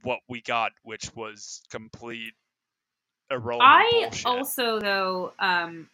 what 0.03 0.19
we 0.29 0.43
got, 0.43 0.73
which 0.83 1.11
was 1.15 1.63
complete 1.71 2.35
irrelevant 3.31 3.63
I 3.63 4.01
bullshit. 4.03 4.27
also 4.27 4.79
though 4.81 5.33
um 5.39 5.89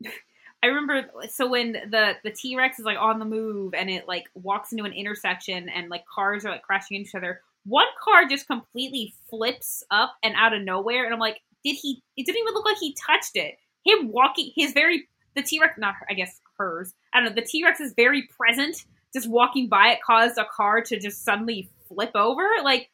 I 0.66 0.70
remember 0.70 1.08
so 1.30 1.48
when 1.48 1.72
the 1.72 2.14
the 2.24 2.32
T 2.32 2.56
Rex 2.56 2.80
is 2.80 2.84
like 2.84 2.98
on 2.98 3.20
the 3.20 3.24
move 3.24 3.72
and 3.72 3.88
it 3.88 4.08
like 4.08 4.24
walks 4.34 4.72
into 4.72 4.82
an 4.82 4.92
intersection 4.92 5.68
and 5.68 5.88
like 5.88 6.04
cars 6.12 6.44
are 6.44 6.50
like 6.50 6.62
crashing 6.62 6.96
into 6.96 7.08
each 7.10 7.14
other. 7.14 7.40
One 7.64 7.86
car 8.02 8.26
just 8.26 8.48
completely 8.48 9.14
flips 9.30 9.84
up 9.92 10.14
and 10.24 10.34
out 10.36 10.52
of 10.52 10.62
nowhere, 10.62 11.04
and 11.04 11.14
I'm 11.14 11.20
like, 11.20 11.40
did 11.64 11.76
he? 11.80 12.02
It 12.16 12.26
didn't 12.26 12.40
even 12.40 12.54
look 12.54 12.64
like 12.64 12.78
he 12.78 12.96
touched 13.06 13.36
it. 13.36 13.54
Him 13.84 14.10
walking, 14.10 14.50
his 14.56 14.72
very 14.72 15.08
the 15.36 15.42
T 15.42 15.60
Rex, 15.60 15.74
not 15.78 15.94
her, 16.00 16.06
I 16.10 16.14
guess 16.14 16.40
hers. 16.58 16.92
I 17.14 17.20
don't 17.20 17.28
know. 17.28 17.34
The 17.34 17.46
T 17.46 17.62
Rex 17.62 17.78
is 17.78 17.92
very 17.94 18.28
present, 18.36 18.84
just 19.14 19.30
walking 19.30 19.68
by 19.68 19.92
it 19.92 20.00
caused 20.04 20.36
a 20.36 20.46
car 20.52 20.80
to 20.80 20.98
just 20.98 21.24
suddenly 21.24 21.70
flip 21.86 22.10
over. 22.16 22.44
Like, 22.64 22.90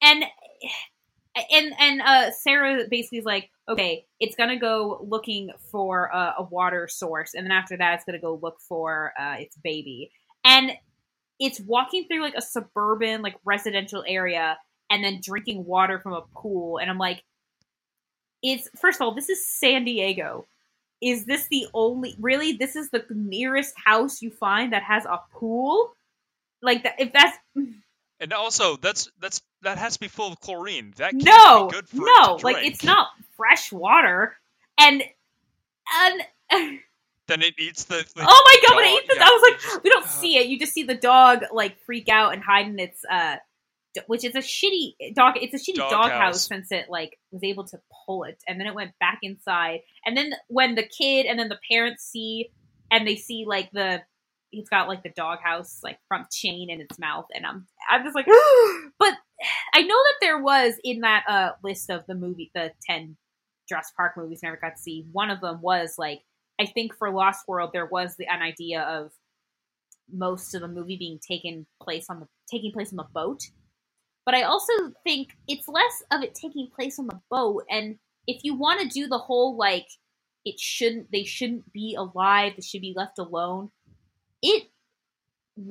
and 0.00 0.24
and 1.50 1.72
and 1.78 2.00
uh, 2.00 2.30
Sarah 2.30 2.84
basically 2.90 3.18
is 3.18 3.24
like, 3.24 3.50
okay, 3.68 4.06
it's 4.20 4.36
gonna 4.36 4.58
go 4.58 5.04
looking 5.06 5.50
for 5.70 6.06
a, 6.06 6.34
a 6.38 6.42
water 6.42 6.88
source, 6.88 7.34
and 7.34 7.44
then 7.44 7.52
after 7.52 7.76
that, 7.76 7.94
it's 7.94 8.04
gonna 8.04 8.20
go 8.20 8.38
look 8.42 8.60
for 8.60 9.12
uh, 9.18 9.36
its 9.38 9.56
baby, 9.62 10.10
and 10.44 10.72
it's 11.38 11.60
walking 11.60 12.06
through 12.08 12.22
like 12.22 12.34
a 12.36 12.42
suburban 12.42 13.22
like 13.22 13.36
residential 13.44 14.04
area, 14.06 14.58
and 14.90 15.04
then 15.04 15.20
drinking 15.22 15.64
water 15.64 15.98
from 15.98 16.14
a 16.14 16.22
pool, 16.34 16.78
and 16.78 16.90
I'm 16.90 16.98
like, 16.98 17.22
it's 18.42 18.68
first 18.76 19.00
of 19.00 19.04
all, 19.04 19.14
this 19.14 19.28
is 19.28 19.46
San 19.46 19.84
Diego. 19.84 20.46
Is 21.02 21.26
this 21.26 21.46
the 21.48 21.66
only 21.74 22.16
really? 22.18 22.52
This 22.52 22.74
is 22.74 22.90
the 22.90 23.04
nearest 23.10 23.74
house 23.84 24.22
you 24.22 24.30
find 24.30 24.72
that 24.72 24.82
has 24.82 25.04
a 25.04 25.20
pool. 25.34 25.92
Like 26.62 26.84
that, 26.84 26.94
if 26.98 27.12
that's 27.12 27.36
And 28.18 28.32
also, 28.32 28.76
that's 28.76 29.10
that's 29.20 29.42
that 29.62 29.78
has 29.78 29.94
to 29.94 30.00
be 30.00 30.08
full 30.08 30.32
of 30.32 30.40
chlorine. 30.40 30.92
That 30.96 31.12
can't 31.12 31.24
no, 31.24 31.66
be 31.66 31.72
good 31.74 31.88
for 31.88 31.96
no, 31.96 32.36
it 32.36 32.44
like 32.44 32.64
it's 32.64 32.84
not 32.84 33.08
fresh 33.36 33.72
water, 33.72 34.36
and 34.78 35.02
and 36.50 36.80
Then 37.26 37.42
it 37.42 37.54
eats 37.58 37.84
the. 37.84 37.96
the 38.14 38.24
oh 38.26 38.42
my 38.44 38.68
god, 38.68 38.76
when 38.76 38.84
it 38.86 38.98
eats 38.98 39.08
this, 39.08 39.18
yeah, 39.18 39.24
I 39.24 39.30
was 39.30 39.42
like, 39.50 39.60
just- 39.60 39.80
we 39.84 39.90
don't 39.90 40.04
uh, 40.04 40.08
see 40.08 40.36
it. 40.36 40.46
You 40.46 40.58
just 40.58 40.72
see 40.72 40.84
the 40.84 40.94
dog 40.94 41.40
like 41.52 41.78
freak 41.84 42.08
out 42.08 42.32
and 42.32 42.42
hide 42.42 42.66
in 42.66 42.78
its 42.78 43.04
uh, 43.10 43.36
d- 43.94 44.02
which 44.06 44.24
is 44.24 44.34
a 44.36 44.38
shitty 44.38 45.14
dog. 45.14 45.34
It's 45.36 45.54
a 45.54 45.58
shitty 45.58 45.76
Dog 45.76 45.90
dog, 45.90 46.10
house. 46.10 46.20
house 46.20 46.46
since 46.46 46.70
it 46.70 46.86
like 46.88 47.18
was 47.32 47.42
able 47.42 47.64
to 47.64 47.80
pull 48.06 48.24
it, 48.24 48.42
and 48.46 48.60
then 48.60 48.66
it 48.68 48.74
went 48.74 48.92
back 49.00 49.18
inside. 49.22 49.80
And 50.04 50.16
then 50.16 50.32
when 50.48 50.76
the 50.76 50.84
kid 50.84 51.26
and 51.26 51.38
then 51.38 51.48
the 51.48 51.58
parents 51.68 52.04
see, 52.04 52.50
and 52.90 53.06
they 53.06 53.16
see 53.16 53.44
like 53.46 53.70
the 53.72 54.02
it's 54.52 54.70
got 54.70 54.86
like 54.86 55.02
the 55.02 55.10
doghouse 55.10 55.80
like 55.82 55.98
front 56.06 56.30
chain 56.30 56.70
in 56.70 56.80
its 56.80 56.96
mouth, 56.96 57.26
and 57.34 57.44
I'm 57.44 57.66
I'm 57.90 58.04
just 58.04 58.14
like, 58.14 58.26
but 59.00 59.14
I 59.74 59.82
know 59.82 59.96
that 59.96 60.14
there 60.20 60.38
was 60.42 60.74
in 60.84 61.00
that 61.00 61.24
uh 61.28 61.52
list 61.62 61.90
of 61.90 62.04
the 62.06 62.14
movie 62.14 62.50
the 62.54 62.72
ten 62.82 63.16
Jurassic 63.68 63.96
Park 63.96 64.16
movies 64.16 64.40
never 64.42 64.56
got 64.56 64.76
to 64.76 64.82
see. 64.82 65.06
One 65.12 65.30
of 65.30 65.40
them 65.40 65.60
was 65.60 65.94
like 65.98 66.20
I 66.60 66.66
think 66.66 66.94
for 66.96 67.10
Lost 67.10 67.46
World 67.48 67.70
there 67.72 67.86
was 67.86 68.16
the, 68.16 68.26
an 68.26 68.42
idea 68.42 68.82
of 68.82 69.12
most 70.12 70.54
of 70.54 70.60
the 70.62 70.68
movie 70.68 70.96
being 70.96 71.18
taken 71.18 71.66
place 71.82 72.06
on 72.08 72.20
the 72.20 72.28
taking 72.50 72.72
place 72.72 72.92
on 72.92 72.96
the 72.96 73.06
boat. 73.12 73.42
But 74.24 74.34
I 74.34 74.42
also 74.42 74.72
think 75.04 75.30
it's 75.46 75.68
less 75.68 76.02
of 76.10 76.22
it 76.22 76.34
taking 76.34 76.68
place 76.74 76.98
on 76.98 77.06
the 77.06 77.20
boat 77.30 77.64
and 77.70 77.98
if 78.26 78.42
you 78.42 78.54
want 78.54 78.80
to 78.80 78.88
do 78.88 79.06
the 79.06 79.18
whole 79.18 79.56
like 79.56 79.86
it 80.44 80.58
shouldn't 80.58 81.10
they 81.12 81.24
shouldn't 81.24 81.72
be 81.72 81.94
alive, 81.96 82.54
they 82.56 82.62
should 82.62 82.80
be 82.80 82.94
left 82.96 83.18
alone. 83.18 83.70
It 84.42 84.68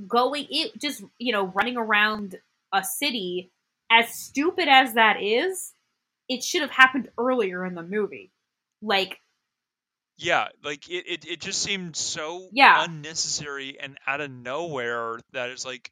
going 0.07 0.47
it 0.49 0.80
just, 0.80 1.03
you 1.18 1.32
know, 1.32 1.47
running 1.47 1.78
around 1.78 2.38
a 2.74 2.84
city 2.84 3.51
as 3.89 4.13
stupid 4.19 4.67
as 4.67 4.93
that 4.95 5.21
is, 5.21 5.73
it 6.29 6.43
should 6.43 6.61
have 6.61 6.71
happened 6.71 7.09
earlier 7.17 7.65
in 7.65 7.75
the 7.75 7.83
movie. 7.83 8.31
Like 8.81 9.19
Yeah, 10.17 10.49
like 10.63 10.89
it, 10.89 11.05
it, 11.07 11.25
it 11.25 11.41
just 11.41 11.61
seemed 11.61 11.95
so 11.95 12.51
Yeah. 12.51 12.75
unnecessary 12.75 13.79
and 13.79 13.97
out 14.05 14.19
of 14.21 14.29
nowhere 14.31 15.19
that 15.31 15.49
it's 15.49 15.65
like 15.65 15.91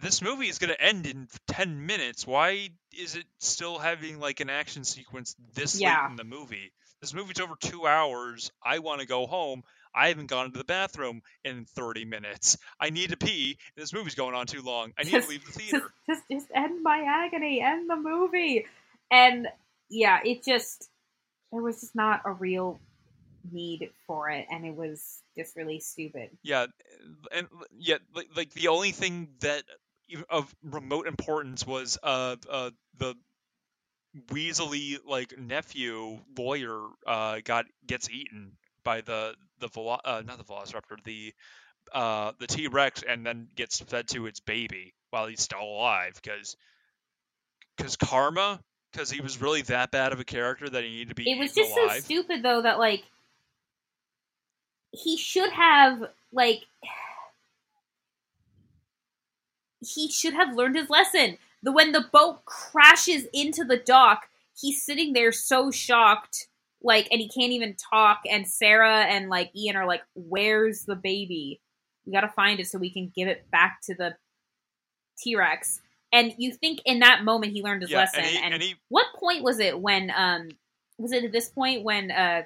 this 0.00 0.20
movie 0.22 0.48
is 0.48 0.58
going 0.58 0.68
to 0.70 0.80
end 0.80 1.06
in 1.06 1.28
10 1.46 1.86
minutes. 1.86 2.26
Why 2.26 2.70
is 2.92 3.16
it 3.16 3.26
still 3.40 3.78
having 3.78 4.18
like 4.20 4.40
an 4.40 4.50
action 4.50 4.84
sequence 4.84 5.34
this 5.54 5.82
Yeah. 5.82 5.82
late 5.82 6.02
in 6.04 6.16
the 6.16 6.24
movie? 6.24 6.72
This 7.00 7.14
movie's 7.14 7.40
over 7.40 7.56
2 7.56 7.86
hours. 7.86 8.50
I 8.62 8.78
want 8.80 9.00
to 9.00 9.06
go 9.06 9.26
home. 9.26 9.62
I 9.96 10.08
haven't 10.08 10.26
gone 10.26 10.52
to 10.52 10.58
the 10.58 10.64
bathroom 10.64 11.22
in 11.44 11.64
30 11.64 12.04
minutes. 12.04 12.58
I 12.78 12.90
need 12.90 13.10
to 13.10 13.16
pee. 13.16 13.58
This 13.76 13.92
movie's 13.94 14.14
going 14.14 14.34
on 14.34 14.46
too 14.46 14.60
long. 14.62 14.92
I 14.98 15.04
need 15.04 15.12
Just- 15.12 15.26
to 15.28 15.30
leave 15.32 15.46
the 15.46 15.52
theater. 15.52 15.92
just 16.06 16.22
just 16.30 16.46
end 16.54 16.82
my 16.82 17.02
agony, 17.06 17.60
end 17.62 17.88
the 17.88 17.96
movie. 17.96 18.66
And 19.10 19.48
yeah, 19.88 20.20
it 20.24 20.44
just 20.44 20.90
there 21.50 21.62
was 21.62 21.80
just 21.80 21.94
not 21.94 22.20
a 22.26 22.32
real 22.32 22.78
need 23.52 23.90
for 24.06 24.28
it 24.28 24.44
and 24.50 24.66
it 24.66 24.74
was 24.74 25.22
just 25.36 25.56
really 25.56 25.78
stupid. 25.80 26.30
Yeah, 26.42 26.66
and 27.32 27.46
yet 27.78 28.00
like, 28.14 28.28
like 28.36 28.52
the 28.52 28.68
only 28.68 28.90
thing 28.90 29.28
that 29.40 29.62
of 30.28 30.54
remote 30.62 31.06
importance 31.06 31.66
was 31.66 31.98
uh 32.02 32.36
uh 32.50 32.70
the 32.98 33.14
Weasley 34.28 34.98
like 35.06 35.38
nephew 35.38 36.18
lawyer 36.38 36.86
uh 37.06 37.40
got 37.44 37.66
gets 37.86 38.08
eaten 38.10 38.56
by 38.82 39.00
the 39.02 39.34
the 39.60 39.68
velo- 39.68 40.00
uh, 40.04 40.22
not 40.26 40.38
the 40.38 40.44
Velociraptor 40.44 41.02
the 41.04 41.32
uh 41.92 42.32
the 42.38 42.46
T 42.46 42.66
Rex 42.68 43.02
and 43.08 43.24
then 43.24 43.48
gets 43.54 43.80
fed 43.80 44.08
to 44.08 44.26
its 44.26 44.40
baby 44.40 44.92
while 45.10 45.26
he's 45.26 45.40
still 45.42 45.62
alive 45.62 46.18
because 46.22 46.56
because 47.76 47.96
karma 47.96 48.60
because 48.92 49.10
he 49.10 49.20
was 49.20 49.40
really 49.40 49.62
that 49.62 49.90
bad 49.90 50.12
of 50.12 50.20
a 50.20 50.24
character 50.24 50.68
that 50.68 50.82
he 50.82 50.90
needed 50.90 51.08
to 51.10 51.14
be 51.14 51.30
It 51.30 51.38
was 51.38 51.52
just 51.54 51.72
alive. 51.76 51.90
so 51.92 52.00
stupid 52.00 52.42
though 52.42 52.62
that 52.62 52.78
like 52.78 53.04
he 54.90 55.16
should 55.16 55.50
have 55.52 56.02
like 56.32 56.62
he 59.80 60.10
should 60.10 60.34
have 60.34 60.54
learned 60.54 60.76
his 60.76 60.90
lesson. 60.90 61.38
The 61.62 61.72
when 61.72 61.92
the 61.92 62.04
boat 62.12 62.44
crashes 62.44 63.26
into 63.32 63.64
the 63.64 63.76
dock, 63.76 64.28
he's 64.58 64.82
sitting 64.82 65.12
there 65.12 65.32
so 65.32 65.70
shocked, 65.70 66.48
like, 66.82 67.08
and 67.10 67.20
he 67.20 67.28
can't 67.28 67.52
even 67.52 67.74
talk. 67.74 68.20
And 68.30 68.46
Sarah 68.46 69.04
and 69.04 69.28
like 69.28 69.50
Ian 69.56 69.76
are 69.76 69.86
like, 69.86 70.02
"Where's 70.14 70.84
the 70.84 70.96
baby? 70.96 71.60
We 72.04 72.12
gotta 72.12 72.28
find 72.28 72.60
it 72.60 72.66
so 72.66 72.78
we 72.78 72.92
can 72.92 73.12
give 73.14 73.28
it 73.28 73.50
back 73.50 73.78
to 73.84 73.94
the 73.94 74.16
T 75.18 75.36
Rex." 75.36 75.80
And 76.12 76.34
you 76.38 76.52
think 76.52 76.80
in 76.84 77.00
that 77.00 77.24
moment 77.24 77.52
he 77.52 77.62
learned 77.62 77.82
his 77.82 77.90
yeah, 77.90 77.98
lesson, 77.98 78.20
and 78.20 78.28
he, 78.28 78.38
and 78.38 78.54
and 78.54 78.62
he 78.62 78.74
what 78.88 79.06
point 79.18 79.42
was 79.42 79.58
it 79.58 79.78
when 79.78 80.12
um 80.14 80.48
was 80.98 81.12
it 81.12 81.24
at 81.24 81.32
this 81.32 81.48
point 81.48 81.82
when 81.82 82.10
uh 82.10 82.42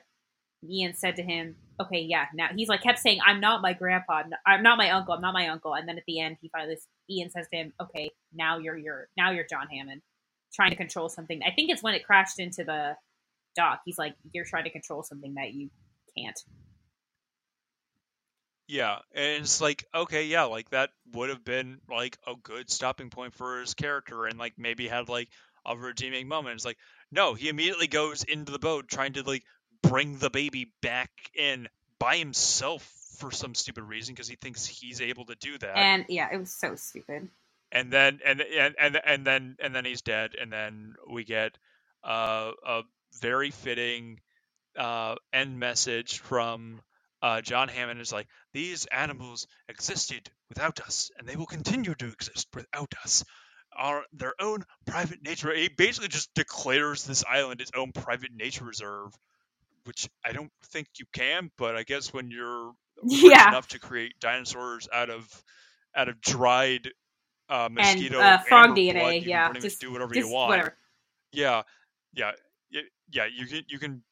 Ian 0.69 0.95
said 0.95 1.17
to 1.17 1.23
him, 1.23 1.57
"Okay, 1.81 2.01
yeah." 2.01 2.27
Now 2.35 2.49
he's 2.55 2.69
like 2.69 2.83
kept 2.83 2.99
saying, 2.99 3.21
"I'm 3.25 3.41
not 3.41 3.63
my 3.63 3.73
grandpa. 3.73 4.23
i'm 4.47 4.63
not 4.63 4.79
my 4.79 4.91
uncle. 4.91 5.15
I'm 5.15 5.21
not 5.21 5.35
my 5.35 5.49
uncle." 5.49 5.75
And 5.75 5.89
then 5.89 5.99
at 5.99 6.05
the 6.07 6.21
end, 6.21 6.37
he 6.41 6.49
finally 6.49 6.79
Ian 7.09 7.31
says 7.31 7.47
to 7.53 7.57
him, 7.59 7.73
"Okay, 7.81 8.11
now 8.33 8.59
you're 8.59 8.77
your 8.77 9.09
now 9.17 9.31
you're 9.31 9.47
John 9.49 9.69
Hammond, 9.69 10.03
trying 10.55 10.71
to 10.71 10.77
control 10.77 11.09
something." 11.09 11.43
I 11.43 11.51
think 11.51 11.71
it's 11.71 11.83
when 11.83 11.95
it 11.95 12.05
crashed 12.05 12.39
into 12.39 12.65
the 12.65 12.97
dock. 13.55 13.81
He's 13.85 13.99
like, 13.99 14.15
"You're 14.33 14.45
trying 14.45 14.65
to 14.65 14.71
control 14.71 15.03
something 15.03 15.35
that 15.35 15.53
you 15.53 15.71
can't." 16.17 16.39
Yeah, 18.69 18.99
and 19.13 19.43
it's 19.43 19.61
like 19.61 19.85
okay, 19.93 20.27
yeah, 20.27 20.45
like 20.45 20.71
that 20.71 20.91
would 21.13 21.29
have 21.29 21.45
been 21.45 21.81
like 21.89 22.17
a 22.27 22.35
good 22.41 22.71
stopping 22.71 23.11
point 23.11 23.35
for 23.35 23.61
his 23.61 23.75
character, 23.75 24.27
and 24.27 24.39
like 24.39 24.55
maybe 24.57 24.87
had 24.87 25.09
like 25.09 25.29
a 25.67 25.77
redeeming 25.77 26.29
moment. 26.29 26.55
It's 26.55 26.65
like 26.65 26.79
no, 27.11 27.35
he 27.35 27.49
immediately 27.49 27.89
goes 27.89 28.23
into 28.23 28.53
the 28.53 28.61
boat 28.61 28.87
trying 28.89 29.15
to 29.15 29.23
like 29.25 29.43
bring 29.83 30.19
the 30.19 30.31
baby 30.31 30.73
back 30.83 31.11
in 31.35 31.69
by 31.99 32.17
himself 32.17 32.89
for 33.19 33.31
some 33.33 33.55
stupid 33.55 33.83
reason 33.83 34.15
because 34.15 34.29
he 34.29 34.37
thinks 34.37 34.65
he's 34.67 35.01
able 35.01 35.25
to 35.27 35.35
do 35.35 35.59
that, 35.59 35.77
And 35.77 36.05
yeah, 36.09 36.29
it 36.33 36.39
was 36.39 36.53
so 36.53 36.77
stupid. 36.77 37.29
and 37.73 37.93
then 37.93 38.21
and 38.25 38.41
and 38.41 38.75
and 38.79 39.01
and 39.05 39.27
then 39.27 39.57
and 39.61 39.75
then 39.75 39.85
he's 39.85 40.03
dead, 40.03 40.37
and 40.41 40.53
then 40.53 40.95
we 41.11 41.25
get 41.25 41.59
uh, 42.05 42.53
a 42.65 42.83
very 43.21 43.51
fitting 43.51 44.21
uh, 44.79 45.17
end 45.33 45.59
message 45.59 46.21
from 46.21 46.81
uh, 47.23 47.41
John 47.43 47.69
Hammond 47.69 48.01
is 48.01 48.13
like 48.13 48.29
these 48.55 48.87
animals 48.87 49.47
existed 49.69 50.31
without 50.49 50.81
us, 50.81 51.11
and 51.19 51.29
they 51.29 51.37
will 51.37 51.47
continue 51.47 51.95
to 51.97 52.07
exist 52.09 52.49
without 52.55 52.95
us. 53.05 53.25
Are 53.77 54.05
their 54.13 54.35
own 54.41 54.65
private 54.87 55.23
nature. 55.25 55.55
He 55.55 55.69
basically 55.69 56.09
just 56.09 56.35
declares 56.35 57.05
this 57.05 57.25
island 57.29 57.61
its 57.61 57.73
own 57.77 57.93
private 57.93 58.31
nature 58.35 58.65
reserve, 58.67 59.13
which 59.85 60.09
I 60.25 60.33
don't 60.33 60.53
think 60.73 60.89
you 60.99 61.07
can. 61.13 61.51
But 61.59 61.77
I 61.77 61.85
guess 61.85 62.13
when 62.13 62.31
you're 62.31 62.73
rich 63.23 63.45
Yeah. 63.45 63.47
enough 63.47 63.69
to 63.69 63.81
create 63.81 64.15
dinosaurs 64.21 64.89
out 64.93 65.11
of 65.11 65.29
out 65.97 66.09
of 66.09 66.21
dried 66.21 66.91
uh, 67.49 67.69
And 67.79 67.99
uh, 68.19 68.39
frog 68.39 68.77
DNA, 68.77 68.89
blood, 68.89 69.23
you 69.23 69.31
yeah, 69.31 69.49
just 69.61 69.81
do 69.81 69.93
whatever 69.93 70.15
you 70.15 70.29
want. 70.29 70.63
whatever. 70.63 70.77
Yeah, 71.33 71.63
yeah, 72.15 72.33
yeah. 73.13 73.27
You 73.33 73.47
can 73.47 73.65
you 73.69 73.79
can 73.79 74.03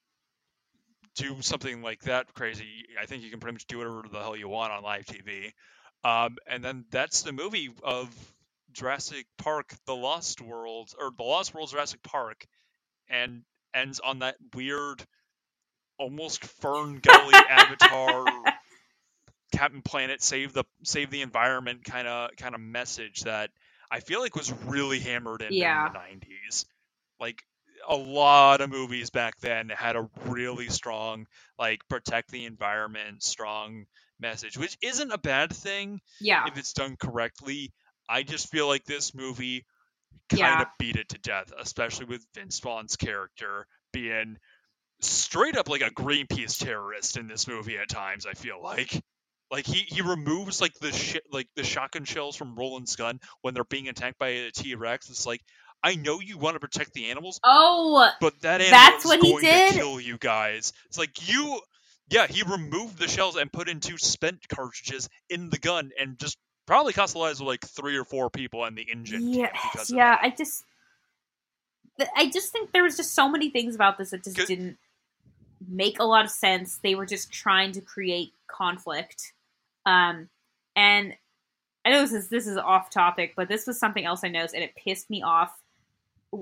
do 1.16 1.36
something 1.42 1.82
like 1.82 2.02
that 2.02 2.32
crazy. 2.34 2.84
I 3.00 3.06
think 3.06 3.22
you 3.22 3.30
can 3.30 3.40
pretty 3.40 3.54
much 3.54 3.66
do 3.66 3.78
whatever 3.78 4.04
the 4.10 4.20
hell 4.20 4.36
you 4.36 4.48
want 4.48 4.72
on 4.72 4.82
live 4.82 5.04
TV. 5.06 5.52
Um, 6.04 6.36
and 6.46 6.64
then 6.64 6.84
that's 6.90 7.22
the 7.22 7.32
movie 7.32 7.70
of 7.82 8.08
Jurassic 8.72 9.26
Park: 9.36 9.74
The 9.86 9.96
Lost 9.96 10.40
World, 10.40 10.90
or 10.98 11.10
The 11.16 11.24
Lost 11.24 11.54
World 11.54 11.70
Jurassic 11.70 12.02
Park, 12.02 12.46
and 13.08 13.42
ends 13.74 14.00
on 14.00 14.20
that 14.20 14.36
weird, 14.54 15.04
almost 15.98 16.42
FernGully 16.60 17.34
Avatar. 17.48 18.26
Captain 19.52 19.82
Planet 19.82 20.22
save 20.22 20.52
the 20.52 20.64
save 20.84 21.10
the 21.10 21.22
environment 21.22 21.82
kind 21.84 22.06
of 22.06 22.30
kind 22.36 22.54
of 22.54 22.60
message 22.60 23.22
that 23.22 23.50
I 23.90 24.00
feel 24.00 24.20
like 24.20 24.36
was 24.36 24.52
really 24.66 25.00
hammered 25.00 25.42
in 25.42 25.52
Yeah. 25.54 25.86
in 25.86 25.92
the 25.92 25.98
90s. 25.98 26.66
Like 27.18 27.42
a 27.88 27.96
lot 27.96 28.60
of 28.60 28.70
movies 28.70 29.10
back 29.10 29.38
then 29.40 29.68
had 29.70 29.96
a 29.96 30.08
really 30.26 30.68
strong 30.68 31.26
like 31.58 31.80
protect 31.88 32.30
the 32.30 32.44
environment, 32.44 33.22
strong 33.22 33.86
message, 34.20 34.58
which 34.58 34.76
isn't 34.82 35.10
a 35.12 35.18
bad 35.18 35.52
thing 35.52 36.00
Yeah. 36.20 36.46
if 36.46 36.58
it's 36.58 36.72
done 36.72 36.96
correctly. 36.96 37.72
I 38.08 38.22
just 38.22 38.50
feel 38.50 38.66
like 38.66 38.84
this 38.84 39.14
movie 39.14 39.64
kind 40.28 40.40
Yeah. 40.40 40.62
of 40.62 40.68
beat 40.78 40.96
it 40.96 41.08
to 41.10 41.18
death, 41.18 41.52
especially 41.58 42.06
with 42.06 42.26
Vince 42.34 42.60
Vaughn's 42.60 42.96
character 42.96 43.66
being 43.92 44.38
straight 45.00 45.56
up 45.56 45.68
like 45.68 45.82
a 45.82 45.90
Greenpeace 45.90 46.62
terrorist 46.62 47.16
in 47.16 47.26
this 47.28 47.46
movie 47.46 47.78
at 47.78 47.88
times. 47.88 48.26
I 48.26 48.34
feel 48.34 48.60
like, 48.62 49.00
like 49.50 49.66
he 49.66 49.80
he 49.88 50.02
removes 50.02 50.60
like 50.60 50.74
the 50.74 50.92
shit 50.92 51.22
like 51.32 51.48
the 51.54 51.64
shotgun 51.64 52.04
shells 52.04 52.36
from 52.36 52.54
Roland's 52.56 52.96
gun 52.96 53.20
when 53.42 53.54
they're 53.54 53.64
being 53.64 53.88
attacked 53.88 54.18
by 54.18 54.28
a 54.28 54.50
T 54.50 54.74
Rex. 54.74 55.08
It's 55.08 55.26
like 55.26 55.40
I 55.82 55.94
know 55.94 56.20
you 56.20 56.38
want 56.38 56.54
to 56.54 56.60
protect 56.60 56.92
the 56.92 57.10
animals, 57.10 57.38
Oh, 57.44 58.10
but 58.20 58.40
that 58.40 58.60
animal 58.60 58.70
That's 58.70 59.04
what 59.04 59.20
he 59.22 59.38
did? 59.38 59.72
to 59.72 59.78
kill 59.78 60.00
you 60.00 60.18
guys. 60.18 60.72
It's 60.86 60.98
like 60.98 61.28
you, 61.28 61.60
yeah, 62.10 62.26
he 62.26 62.42
removed 62.42 62.98
the 62.98 63.06
shells 63.08 63.36
and 63.36 63.52
put 63.52 63.68
in 63.68 63.80
two 63.80 63.96
spent 63.98 64.48
cartridges 64.48 65.08
in 65.30 65.50
the 65.50 65.58
gun 65.58 65.90
and 66.00 66.18
just 66.18 66.36
probably 66.66 66.92
cost 66.92 67.12
the 67.14 67.20
lives 67.20 67.40
of 67.40 67.46
like 67.46 67.64
three 67.64 67.96
or 67.96 68.04
four 68.04 68.28
people 68.28 68.64
and 68.64 68.76
the 68.76 68.86
engine. 68.90 69.32
yeah, 69.32 69.50
yeah. 69.88 70.18
I 70.20 70.30
just, 70.30 70.64
I 72.16 72.28
just 72.30 72.52
think 72.52 72.72
there 72.72 72.82
was 72.82 72.96
just 72.96 73.14
so 73.14 73.28
many 73.28 73.50
things 73.50 73.74
about 73.74 73.98
this 73.98 74.10
that 74.10 74.24
just 74.24 74.36
didn't 74.36 74.78
make 75.68 75.98
a 76.00 76.04
lot 76.04 76.24
of 76.24 76.30
sense. 76.30 76.78
They 76.82 76.94
were 76.94 77.06
just 77.06 77.32
trying 77.32 77.72
to 77.72 77.80
create 77.80 78.32
conflict, 78.48 79.32
um, 79.86 80.28
and 80.76 81.14
I 81.84 81.90
know 81.90 82.02
this 82.02 82.12
is 82.12 82.28
this 82.28 82.46
is 82.46 82.56
off 82.58 82.90
topic, 82.90 83.34
but 83.36 83.48
this 83.48 83.66
was 83.66 83.78
something 83.78 84.04
else 84.04 84.22
I 84.24 84.28
noticed, 84.28 84.54
and 84.54 84.62
it 84.62 84.72
pissed 84.76 85.08
me 85.08 85.22
off. 85.22 85.52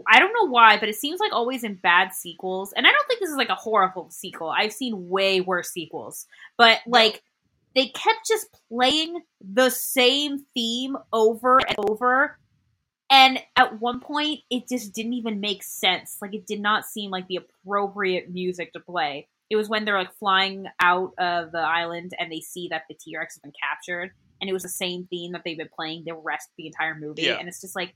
I 0.09 0.19
don't 0.19 0.33
know 0.33 0.51
why, 0.51 0.79
but 0.79 0.89
it 0.89 0.97
seems 0.97 1.21
like 1.21 1.33
always 1.33 1.63
in 1.63 1.75
bad 1.75 2.13
sequels, 2.13 2.73
and 2.73 2.87
I 2.87 2.91
don't 2.91 3.07
think 3.07 3.21
this 3.21 3.31
is 3.31 3.37
like 3.37 3.51
a 3.51 3.55
horrible 3.55 4.11
sequel. 4.11 4.49
I've 4.49 4.73
seen 4.73 5.09
way 5.09 5.41
worse 5.41 5.71
sequels, 5.71 6.27
but 6.57 6.81
like 6.87 7.23
they 7.75 7.89
kept 7.89 8.27
just 8.27 8.49
playing 8.69 9.21
the 9.41 9.71
same 9.71 10.45
theme 10.55 10.97
over 11.13 11.59
and 11.59 11.77
over. 11.79 12.39
And 13.09 13.39
at 13.55 13.81
one 13.81 14.01
point, 14.01 14.41
it 14.51 14.67
just 14.69 14.93
didn't 14.93 15.13
even 15.13 15.39
make 15.39 15.63
sense. 15.63 16.17
Like, 16.21 16.35
it 16.35 16.45
did 16.45 16.61
not 16.61 16.87
seem 16.87 17.13
like 17.13 17.29
the 17.29 17.37
appropriate 17.37 18.33
music 18.33 18.73
to 18.73 18.81
play. 18.81 19.29
It 19.49 19.55
was 19.55 19.69
when 19.69 19.85
they're 19.85 19.97
like 19.97 20.13
flying 20.19 20.67
out 20.81 21.13
of 21.17 21.53
the 21.53 21.61
island 21.61 22.15
and 22.19 22.33
they 22.33 22.41
see 22.41 22.67
that 22.73 22.83
the 22.89 22.97
T 22.97 23.17
Rex 23.17 23.37
has 23.37 23.43
been 23.43 23.53
captured, 23.63 24.11
and 24.41 24.51
it 24.51 24.53
was 24.53 24.65
the 24.65 24.69
same 24.69 25.07
theme 25.09 25.33
that 25.33 25.43
they've 25.45 25.57
been 25.57 25.69
playing 25.73 26.03
the 26.05 26.15
rest 26.15 26.49
of 26.49 26.57
the 26.57 26.67
entire 26.67 26.97
movie. 26.97 27.23
Yeah. 27.23 27.37
And 27.39 27.47
it's 27.47 27.61
just 27.61 27.77
like, 27.77 27.95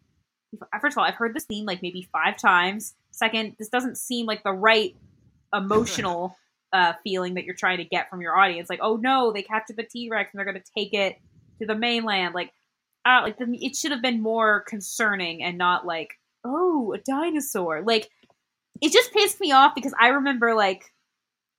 first 0.81 0.95
of 0.95 0.99
all, 0.99 1.05
I've 1.05 1.15
heard 1.15 1.35
this 1.35 1.45
theme 1.45 1.65
like 1.65 1.83
maybe 1.83 2.09
five 2.13 2.37
times. 2.37 2.95
Second, 3.11 3.57
this 3.59 3.69
doesn't 3.69 3.99
seem 3.99 4.27
like 4.27 4.43
the 4.43 4.53
right 4.53 4.97
emotional 5.53 6.37
uh, 6.73 6.95
feeling 7.05 7.35
that 7.35 7.45
you're 7.45 7.55
trying 7.55 7.79
to 7.79 7.85
get 7.85 8.09
from 8.11 8.21
your 8.21 8.37
audience. 8.37 8.69
Like, 8.71 8.81
oh 8.83 8.97
no, 8.97 9.33
they 9.33 9.43
captured 9.43 9.77
the 9.77 9.85
T 9.85 10.09
Rex 10.11 10.31
and 10.33 10.39
they're 10.39 10.51
going 10.51 10.63
to 10.63 10.73
take 10.77 10.95
it 10.95 11.19
to 11.59 11.67
the 11.67 11.75
mainland. 11.75 12.35
Like, 12.35 12.53
uh, 13.05 13.21
like 13.23 13.39
the, 13.39 13.47
it 13.61 13.77
should 13.77 13.93
have 13.93 14.03
been 14.03 14.23
more 14.23 14.61
concerning 14.61 15.43
and 15.43 15.59
not 15.59 15.87
like, 15.87 16.19
oh, 16.45 16.93
a 16.93 16.99
dinosaur. 16.99 17.83
Like, 17.83 18.11
it 18.81 18.93
just 18.93 19.13
pissed 19.13 19.41
me 19.41 19.53
off 19.53 19.75
because 19.75 19.95
I 19.99 20.09
remember 20.09 20.55
like, 20.55 20.85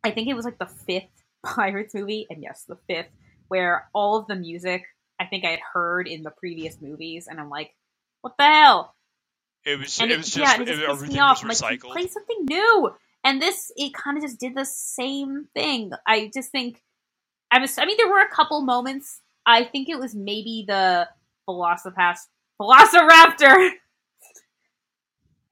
I 0.03 0.11
think 0.11 0.27
it 0.27 0.33
was 0.33 0.45
like 0.45 0.57
the 0.57 0.65
fifth 0.65 1.09
Pirates 1.45 1.93
movie, 1.93 2.27
and 2.29 2.41
yes, 2.41 2.65
the 2.67 2.77
fifth, 2.87 3.09
where 3.47 3.89
all 3.93 4.17
of 4.17 4.27
the 4.27 4.35
music 4.35 4.83
I 5.19 5.25
think 5.25 5.45
I 5.45 5.51
had 5.51 5.59
heard 5.73 6.07
in 6.07 6.23
the 6.23 6.31
previous 6.31 6.81
movies, 6.81 7.27
and 7.27 7.39
I'm 7.39 7.49
like, 7.49 7.75
what 8.21 8.33
the 8.37 8.45
hell? 8.45 8.95
It 9.65 9.79
was 9.79 9.99
and 9.99 10.11
it, 10.11 10.17
was 10.17 10.31
just, 10.31 10.37
yeah, 10.37 10.61
it 10.61 10.65
just 10.65 10.79
pissed 10.79 10.89
everything 10.89 11.15
me 11.15 11.19
off. 11.19 11.43
was 11.43 11.61
I'm 11.61 11.69
like, 11.69 11.81
play 11.81 12.07
something 12.07 12.45
new. 12.49 12.91
And 13.23 13.41
this, 13.41 13.71
it 13.75 13.93
kind 13.93 14.17
of 14.17 14.23
just 14.23 14.39
did 14.39 14.55
the 14.55 14.65
same 14.65 15.47
thing. 15.53 15.91
I 16.07 16.31
just 16.33 16.51
think, 16.51 16.81
I 17.51 17.59
was, 17.59 17.77
I 17.77 17.85
mean, 17.85 17.97
there 17.97 18.09
were 18.09 18.21
a 18.21 18.29
couple 18.29 18.61
moments. 18.61 19.21
I 19.45 19.63
think 19.63 19.89
it 19.89 19.99
was 19.99 20.15
maybe 20.15 20.65
the 20.67 21.07
Velocipass, 21.47 22.19
Velociraptor. 22.59 23.71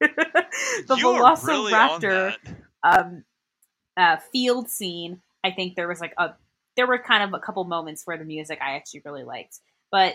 the 0.00 0.96
you 0.96 1.12
really 1.12 1.72
Velociraptor 1.72 2.34
that. 2.44 3.00
um, 3.00 3.24
uh, 3.96 4.16
field 4.32 4.68
scene, 4.68 5.20
I 5.44 5.50
think 5.50 5.76
there 5.76 5.88
was 5.88 6.00
like 6.00 6.14
a 6.18 6.30
there 6.76 6.86
were 6.86 6.98
kind 6.98 7.22
of 7.22 7.34
a 7.34 7.42
couple 7.42 7.64
moments 7.64 8.06
where 8.06 8.16
the 8.16 8.24
music 8.24 8.58
I 8.62 8.76
actually 8.76 9.02
really 9.04 9.24
liked, 9.24 9.58
but 9.90 10.14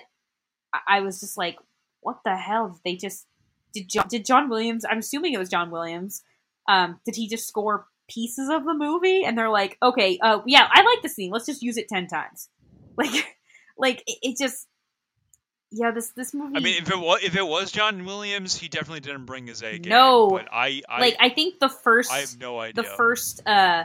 I, 0.74 0.80
I 0.88 1.00
was 1.02 1.20
just 1.20 1.38
like, 1.38 1.58
what 2.06 2.20
the 2.24 2.38
hell? 2.38 2.80
They 2.86 2.96
just 2.96 3.26
did 3.74 3.90
John, 3.90 4.08
did 4.08 4.26
John 4.26 4.48
Williams? 4.48 4.86
I'm 4.90 5.00
assuming 5.00 5.34
it 5.34 5.40
was 5.40 5.50
John 5.50 5.72
Williams. 5.72 6.24
Um, 6.70 7.00
did 7.06 7.16
he 7.16 7.28
just 7.28 7.48
score 7.48 7.88
pieces 8.08 8.50
of 8.50 8.64
the 8.64 8.74
movie? 8.74 9.26
And 9.26 9.38
they're 9.38 9.50
like, 9.50 9.78
okay, 9.82 10.20
uh, 10.22 10.40
yeah, 10.46 10.68
I 10.72 10.84
like 10.84 11.02
the 11.02 11.10
scene. 11.10 11.32
Let's 11.32 11.46
just 11.46 11.62
use 11.62 11.78
it 11.78 11.88
ten 11.90 12.08
times. 12.08 12.50
Like, 12.98 13.36
like 13.78 14.04
it, 14.08 14.20
it 14.22 14.38
just. 14.38 14.68
Yeah, 15.70 15.92
this 15.92 16.14
this 16.16 16.34
movie. 16.34 16.56
I 16.56 16.62
mean, 16.62 16.76
if 16.78 16.90
it 16.90 16.98
was 16.98 17.20
if 17.22 17.36
it 17.36 17.46
was 17.46 17.74
John 17.74 18.06
Williams, 18.06 18.56
he 18.56 18.70
definitely 18.70 19.02
didn't 19.02 19.26
bring 19.26 19.48
his 19.48 19.62
A 19.64 19.78
game. 19.78 19.90
No. 19.90 20.30
but 20.30 20.48
I 20.50 20.82
I, 20.88 21.02
like 21.02 21.18
I 21.20 21.28
think 21.28 21.60
the 21.60 21.68
first 21.68 22.10
I 22.10 22.20
have 22.20 22.40
no 22.40 22.58
idea. 22.58 22.84
the 22.84 22.88
first 22.88 23.46
uh 23.46 23.84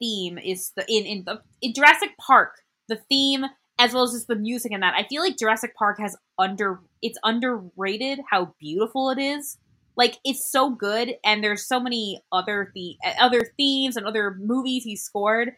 theme 0.00 0.38
is 0.38 0.72
the 0.74 0.84
in 0.88 1.06
in 1.06 1.24
the 1.24 1.40
in 1.60 1.72
Jurassic 1.72 2.16
Park 2.18 2.56
the 2.88 2.96
theme 3.08 3.44
as 3.82 3.92
well 3.92 4.04
as 4.04 4.12
just 4.12 4.28
the 4.28 4.36
music 4.36 4.70
in 4.70 4.80
that. 4.80 4.94
I 4.94 5.02
feel 5.02 5.20
like 5.20 5.36
Jurassic 5.36 5.74
Park 5.74 5.98
has 5.98 6.16
under 6.38 6.78
it's 7.02 7.18
underrated 7.24 8.20
how 8.30 8.54
beautiful 8.60 9.10
it 9.10 9.18
is. 9.18 9.58
Like 9.96 10.18
it's 10.24 10.50
so 10.50 10.70
good 10.70 11.16
and 11.24 11.42
there's 11.42 11.66
so 11.66 11.80
many 11.80 12.22
other 12.30 12.70
the 12.76 12.94
other 13.20 13.42
themes 13.56 13.96
and 13.96 14.06
other 14.06 14.36
movies 14.38 14.84
he 14.84 14.94
scored 14.94 15.50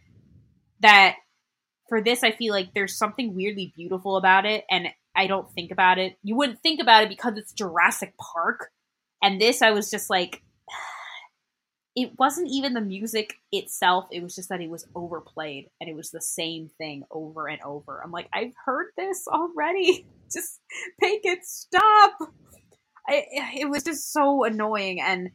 that 0.80 1.16
for 1.90 2.00
this 2.00 2.24
I 2.24 2.32
feel 2.32 2.54
like 2.54 2.72
there's 2.74 2.96
something 2.96 3.34
weirdly 3.34 3.74
beautiful 3.76 4.16
about 4.16 4.46
it 4.46 4.64
and 4.70 4.88
I 5.14 5.26
don't 5.26 5.52
think 5.52 5.70
about 5.70 5.98
it. 5.98 6.16
You 6.22 6.34
wouldn't 6.34 6.62
think 6.62 6.80
about 6.80 7.02
it 7.02 7.10
because 7.10 7.34
it's 7.36 7.52
Jurassic 7.52 8.14
Park. 8.18 8.70
And 9.22 9.38
this 9.38 9.60
I 9.60 9.72
was 9.72 9.90
just 9.90 10.08
like 10.08 10.42
it 11.96 12.18
wasn't 12.18 12.48
even 12.50 12.74
the 12.74 12.80
music 12.80 13.34
itself 13.52 14.06
it 14.10 14.22
was 14.22 14.34
just 14.34 14.48
that 14.48 14.60
it 14.60 14.70
was 14.70 14.86
overplayed 14.94 15.70
and 15.80 15.88
it 15.88 15.94
was 15.96 16.10
the 16.10 16.20
same 16.20 16.68
thing 16.78 17.04
over 17.10 17.48
and 17.48 17.60
over. 17.62 18.00
I'm 18.04 18.10
like 18.12 18.28
i've 18.32 18.54
heard 18.64 18.88
this 18.96 19.26
already. 19.28 20.06
Just 20.32 20.60
make 21.00 21.20
it 21.24 21.44
stop. 21.44 22.14
I, 23.08 23.24
it 23.54 23.68
was 23.68 23.84
just 23.84 24.12
so 24.12 24.44
annoying 24.44 25.00
and 25.00 25.30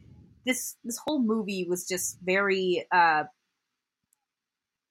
this 0.45 0.75
this 0.83 0.97
whole 0.97 1.21
movie 1.21 1.65
was 1.69 1.87
just 1.87 2.17
very 2.23 2.85
uh 2.91 3.23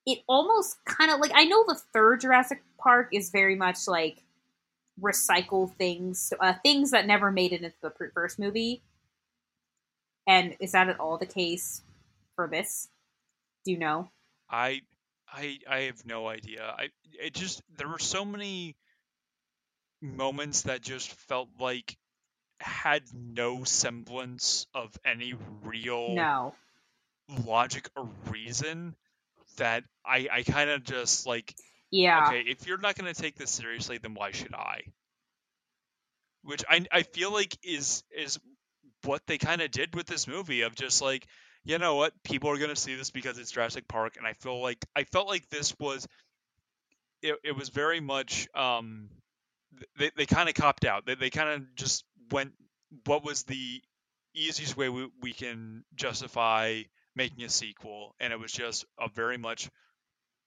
it 0.06 0.20
almost 0.28 0.76
kind 0.84 1.10
of 1.10 1.20
like 1.20 1.32
i 1.34 1.44
know 1.44 1.64
the 1.66 1.78
third 1.92 2.20
jurassic 2.20 2.62
park 2.78 3.08
is 3.12 3.30
very 3.30 3.56
much 3.56 3.88
like 3.88 4.22
recycle 5.00 5.74
things 5.76 6.32
uh, 6.40 6.54
things 6.62 6.90
that 6.90 7.06
never 7.06 7.30
made 7.30 7.52
it 7.52 7.62
into 7.62 7.76
the 7.82 7.92
first 8.14 8.38
movie 8.38 8.82
and 10.28 10.56
is 10.60 10.72
that 10.72 10.88
at 10.90 11.00
all 11.00 11.18
the 11.18 11.26
case 11.26 11.82
for 12.36 12.48
this? 12.48 12.88
Do 13.64 13.72
you 13.72 13.78
know? 13.78 14.10
I 14.50 14.82
I 15.26 15.58
I 15.68 15.80
have 15.82 16.04
no 16.04 16.28
idea. 16.28 16.62
I 16.64 16.90
it 17.18 17.34
just 17.34 17.62
there 17.76 17.88
were 17.88 17.98
so 17.98 18.24
many 18.24 18.76
moments 20.00 20.62
that 20.62 20.80
just 20.82 21.12
felt 21.28 21.48
like 21.58 21.96
had 22.60 23.04
no 23.14 23.64
semblance 23.64 24.66
of 24.74 24.96
any 25.04 25.34
real 25.62 26.14
No. 26.14 26.54
logic 27.28 27.88
or 27.96 28.08
reason 28.30 28.96
that 29.56 29.84
I 30.06 30.28
I 30.32 30.42
kind 30.44 30.70
of 30.70 30.84
just 30.84 31.26
like 31.26 31.54
Yeah. 31.90 32.28
okay, 32.28 32.42
if 32.42 32.66
you're 32.66 32.78
not 32.78 32.96
going 32.96 33.12
to 33.12 33.20
take 33.20 33.36
this 33.36 33.50
seriously, 33.50 33.98
then 33.98 34.14
why 34.14 34.32
should 34.32 34.54
I? 34.54 34.82
Which 36.42 36.64
I 36.68 36.84
I 36.90 37.02
feel 37.04 37.32
like 37.32 37.56
is 37.62 38.02
is 38.10 38.38
what 39.04 39.22
they 39.26 39.38
kind 39.38 39.60
of 39.62 39.70
did 39.70 39.94
with 39.94 40.06
this 40.06 40.26
movie 40.26 40.62
of 40.62 40.74
just 40.74 41.02
like, 41.02 41.26
you 41.64 41.78
know 41.78 41.96
what, 41.96 42.12
people 42.22 42.50
are 42.50 42.58
going 42.58 42.70
to 42.70 42.76
see 42.76 42.94
this 42.94 43.10
because 43.10 43.38
it's 43.38 43.50
Jurassic 43.50 43.88
Park, 43.88 44.16
and 44.16 44.26
I 44.26 44.32
feel 44.34 44.60
like 44.60 44.84
I 44.96 45.04
felt 45.04 45.28
like 45.28 45.48
this 45.48 45.74
was, 45.78 46.06
it, 47.22 47.36
it 47.44 47.56
was 47.56 47.68
very 47.68 48.00
much, 48.00 48.48
um, 48.54 49.08
they 49.98 50.10
they 50.16 50.26
kind 50.26 50.48
of 50.48 50.54
copped 50.54 50.84
out. 50.84 51.06
They 51.06 51.14
they 51.14 51.30
kind 51.30 51.50
of 51.50 51.74
just 51.76 52.04
went, 52.30 52.52
what 53.04 53.24
was 53.24 53.42
the 53.44 53.82
easiest 54.34 54.76
way 54.76 54.88
we, 54.88 55.10
we 55.20 55.32
can 55.32 55.84
justify 55.94 56.82
making 57.14 57.44
a 57.44 57.48
sequel, 57.48 58.14
and 58.20 58.32
it 58.32 58.38
was 58.38 58.52
just 58.52 58.86
a 58.98 59.08
very 59.08 59.36
much 59.36 59.68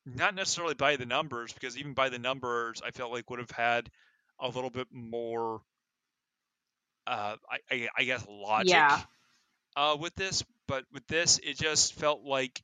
not 0.06 0.36
necessarily 0.36 0.74
by 0.74 0.96
the 0.96 1.06
numbers 1.06 1.54
because 1.54 1.78
even 1.78 1.94
by 1.94 2.10
the 2.10 2.20
numbers 2.20 2.82
i 2.86 2.92
felt 2.92 3.12
like 3.12 3.30
would 3.30 3.40
have 3.40 3.52
had 3.52 3.90
a 4.40 4.48
little 4.48 4.70
bit 4.70 4.88
more 4.92 5.62
uh 7.08 7.36
i 7.50 7.58
i, 7.72 7.88
I 7.98 8.04
guess 8.04 8.26
logic 8.30 8.70
Yeah. 8.70 9.02
uh 9.76 9.98
with 10.00 10.16
this 10.16 10.44
but 10.68 10.86
with 10.94 11.06
this 11.08 11.40
it 11.40 11.58
just 11.58 11.94
felt 11.94 12.24
like 12.24 12.62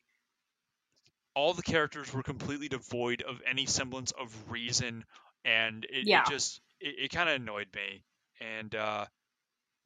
all 1.36 1.54
the 1.54 1.62
characters 1.64 2.12
were 2.14 2.24
completely 2.24 2.68
devoid 2.68 3.22
of 3.22 3.42
any 3.50 3.66
semblance 3.66 4.12
of 4.12 4.34
reason 4.50 5.06
and 5.46 5.86
it, 5.86 6.08
Yeah. 6.08 6.22
it 6.22 6.30
just 6.30 6.62
it, 6.80 6.96
it 7.06 7.12
kind 7.12 7.30
of 7.30 7.36
annoyed 7.36 7.68
me 7.76 8.04
and 8.42 8.74
uh 8.76 9.06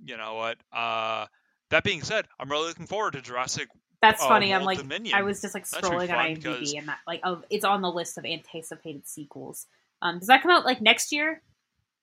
you 0.03 0.17
know 0.17 0.35
what 0.35 0.57
uh 0.73 1.25
that 1.69 1.83
being 1.83 2.01
said 2.01 2.25
i'm 2.39 2.49
really 2.49 2.67
looking 2.69 2.87
forward 2.87 3.13
to 3.13 3.21
jurassic 3.21 3.67
That's 4.01 4.21
uh, 4.23 4.27
funny. 4.27 4.51
I'm 4.51 4.63
like, 4.63 4.79
Dominion. 4.79 5.13
I 5.15 5.21
was 5.21 5.41
just 5.41 5.53
like 5.53 5.67
That 5.69 5.83
should 5.85 5.91
be 5.91 5.95
scrolling 5.97 6.09
on 6.09 6.25
IMDb, 6.25 6.41
IMDb, 6.41 6.59
'cause- 6.59 6.73
and 6.73 6.87
that 6.87 6.97
like, 7.05 7.19
oh, 7.23 7.43
it's 7.51 7.63
on 7.63 7.83
the 7.83 7.91
list 7.91 8.17
of 8.17 8.25
anticipated 8.25 9.07
sequels. 9.07 9.67
Um, 10.01 10.17
does 10.17 10.27
that 10.27 10.41
come 10.41 10.49
out 10.49 10.65
like 10.65 10.81
next 10.81 11.11
year 11.11 11.43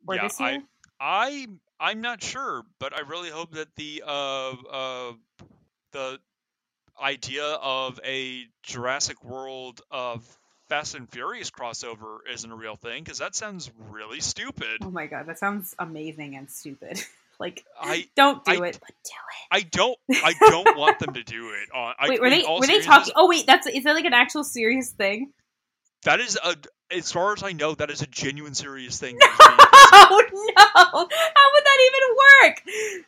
or 0.06 0.14
Yeah, 0.14 0.22
this 0.22 0.40
I- 0.40 0.50
year? 0.52 0.62
I 1.00 1.46
I'm 1.80 2.00
not 2.00 2.22
sure, 2.22 2.62
but 2.78 2.92
I 2.94 3.00
really 3.00 3.30
hope 3.30 3.52
that 3.52 3.68
the 3.76 4.02
uh 4.06 4.50
uh 4.50 5.12
the 5.92 6.18
idea 7.00 7.44
of 7.44 8.00
a 8.04 8.44
Jurassic 8.62 9.22
World 9.22 9.80
of 9.90 10.24
Fast 10.68 10.94
and 10.94 11.08
Furious 11.08 11.50
crossover 11.50 12.18
isn't 12.32 12.50
a 12.50 12.56
real 12.56 12.76
thing 12.76 13.02
because 13.04 13.18
that 13.18 13.34
sounds 13.34 13.70
really 13.90 14.20
stupid. 14.20 14.78
oh 14.82 14.90
my 14.90 15.06
god, 15.06 15.26
that 15.26 15.38
sounds 15.38 15.74
amazing 15.78 16.36
and 16.36 16.50
stupid. 16.50 17.00
like, 17.38 17.64
I 17.80 18.08
don't 18.16 18.44
do 18.44 18.64
I- 18.64 18.68
it, 18.68 18.78
but 18.80 18.90
do 19.04 19.10
it. 19.12 19.48
I 19.50 19.60
don't 19.60 19.98
I 20.10 20.34
don't 20.50 20.76
want 20.76 20.98
them 20.98 21.14
to 21.14 21.22
do 21.22 21.50
it. 21.50 21.70
On 21.74 21.94
I, 21.98 22.08
Wait, 22.08 22.20
were 22.20 22.28
they 22.28 22.44
were 22.46 22.66
they 22.66 22.80
talking? 22.80 23.14
Oh 23.16 23.28
wait, 23.28 23.46
that's 23.46 23.66
is 23.66 23.84
that 23.84 23.94
like 23.94 24.04
an 24.04 24.12
actual 24.12 24.44
serious 24.44 24.90
thing? 24.90 25.32
That 26.04 26.20
is 26.20 26.38
a 26.42 26.56
as 26.90 27.12
far 27.12 27.32
as 27.32 27.42
I 27.42 27.52
know, 27.52 27.74
that 27.74 27.90
is 27.90 28.02
a 28.02 28.06
genuine 28.06 28.54
serious 28.54 28.98
thing. 28.98 29.16
that 29.20 29.28
is 29.30 29.38
being 29.38 29.58
considered. 29.58 29.72
No! 29.72 29.77
Oh, 30.90 31.08
how 31.34 31.46
would 31.52 31.64
that 31.64 31.78
even 31.86 32.94
work? 32.96 33.02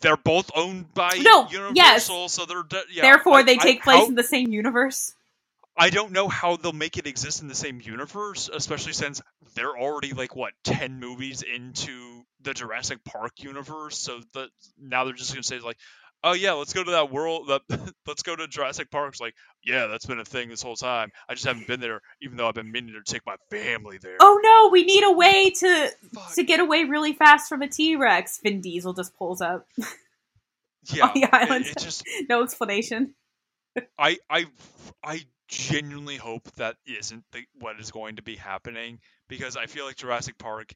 they're 0.00 0.16
both 0.16 0.50
owned 0.54 0.92
by 0.94 1.10
No, 1.22 1.48
Universal, 1.48 1.74
yes. 1.74 2.32
so 2.32 2.44
they're 2.46 2.62
de- 2.62 2.82
yeah. 2.92 3.02
Therefore, 3.02 3.38
I- 3.38 3.42
they 3.42 3.54
I- 3.54 3.62
take 3.62 3.82
place 3.82 3.98
how- 3.98 4.06
in 4.06 4.14
the 4.14 4.22
same 4.22 4.52
universe. 4.52 5.14
I 5.78 5.90
don't 5.90 6.12
know 6.12 6.26
how 6.28 6.56
they'll 6.56 6.72
make 6.72 6.96
it 6.96 7.06
exist 7.06 7.42
in 7.42 7.48
the 7.48 7.54
same 7.54 7.80
universe, 7.82 8.48
especially 8.52 8.94
since 8.94 9.20
they're 9.54 9.76
already 9.76 10.12
like 10.14 10.34
what 10.34 10.52
ten 10.64 11.00
movies 11.00 11.42
into 11.42 12.24
the 12.40 12.54
Jurassic 12.54 13.04
Park 13.04 13.32
universe. 13.38 13.98
So 13.98 14.20
that 14.34 14.48
now 14.80 15.04
they're 15.04 15.12
just 15.12 15.32
gonna 15.34 15.42
say 15.42 15.58
like, 15.58 15.76
oh 16.26 16.32
yeah, 16.32 16.52
let's 16.52 16.72
go 16.72 16.82
to 16.84 16.90
that 16.90 17.10
world. 17.12 17.48
That 17.48 17.94
let's 18.06 18.22
go 18.22 18.34
to 18.36 18.46
Jurassic 18.48 18.90
Park. 18.90 19.10
It's 19.10 19.20
like, 19.20 19.34
yeah, 19.64 19.86
that's 19.86 20.04
been 20.06 20.18
a 20.18 20.24
thing 20.24 20.48
this 20.48 20.60
whole 20.62 20.76
time. 20.76 21.10
I 21.28 21.34
just 21.34 21.46
haven't 21.46 21.66
been 21.66 21.80
there, 21.80 22.00
even 22.20 22.36
though 22.36 22.48
I've 22.48 22.54
been 22.54 22.70
meaning 22.72 22.94
to 22.94 23.12
take 23.12 23.24
my 23.24 23.36
family 23.50 23.98
there. 23.98 24.16
Oh 24.20 24.40
no, 24.42 24.70
we 24.70 24.84
need 24.84 25.04
a 25.04 25.12
way 25.12 25.50
to 25.60 25.90
Fuck. 26.12 26.34
to 26.34 26.42
get 26.42 26.60
away 26.60 26.84
really 26.84 27.12
fast 27.12 27.48
from 27.48 27.62
a 27.62 27.68
T 27.68 27.96
Rex. 27.96 28.40
Vin 28.42 28.60
Diesel 28.60 28.92
just 28.92 29.16
pulls 29.16 29.40
up. 29.40 29.66
yeah, 30.92 31.10
the 31.14 31.22
it- 31.22 31.30
island. 31.32 31.66
it 31.66 31.78
just 31.78 32.04
No 32.28 32.42
explanation. 32.42 33.14
I 33.98 34.18
I 34.28 34.46
I 35.04 35.20
genuinely 35.48 36.16
hope 36.16 36.50
that 36.56 36.76
isn't 36.86 37.22
the, 37.32 37.42
what 37.60 37.78
is 37.78 37.92
going 37.92 38.16
to 38.16 38.22
be 38.22 38.34
happening 38.34 38.98
because 39.28 39.56
I 39.56 39.66
feel 39.66 39.84
like 39.84 39.96
Jurassic 39.96 40.38
Park, 40.38 40.74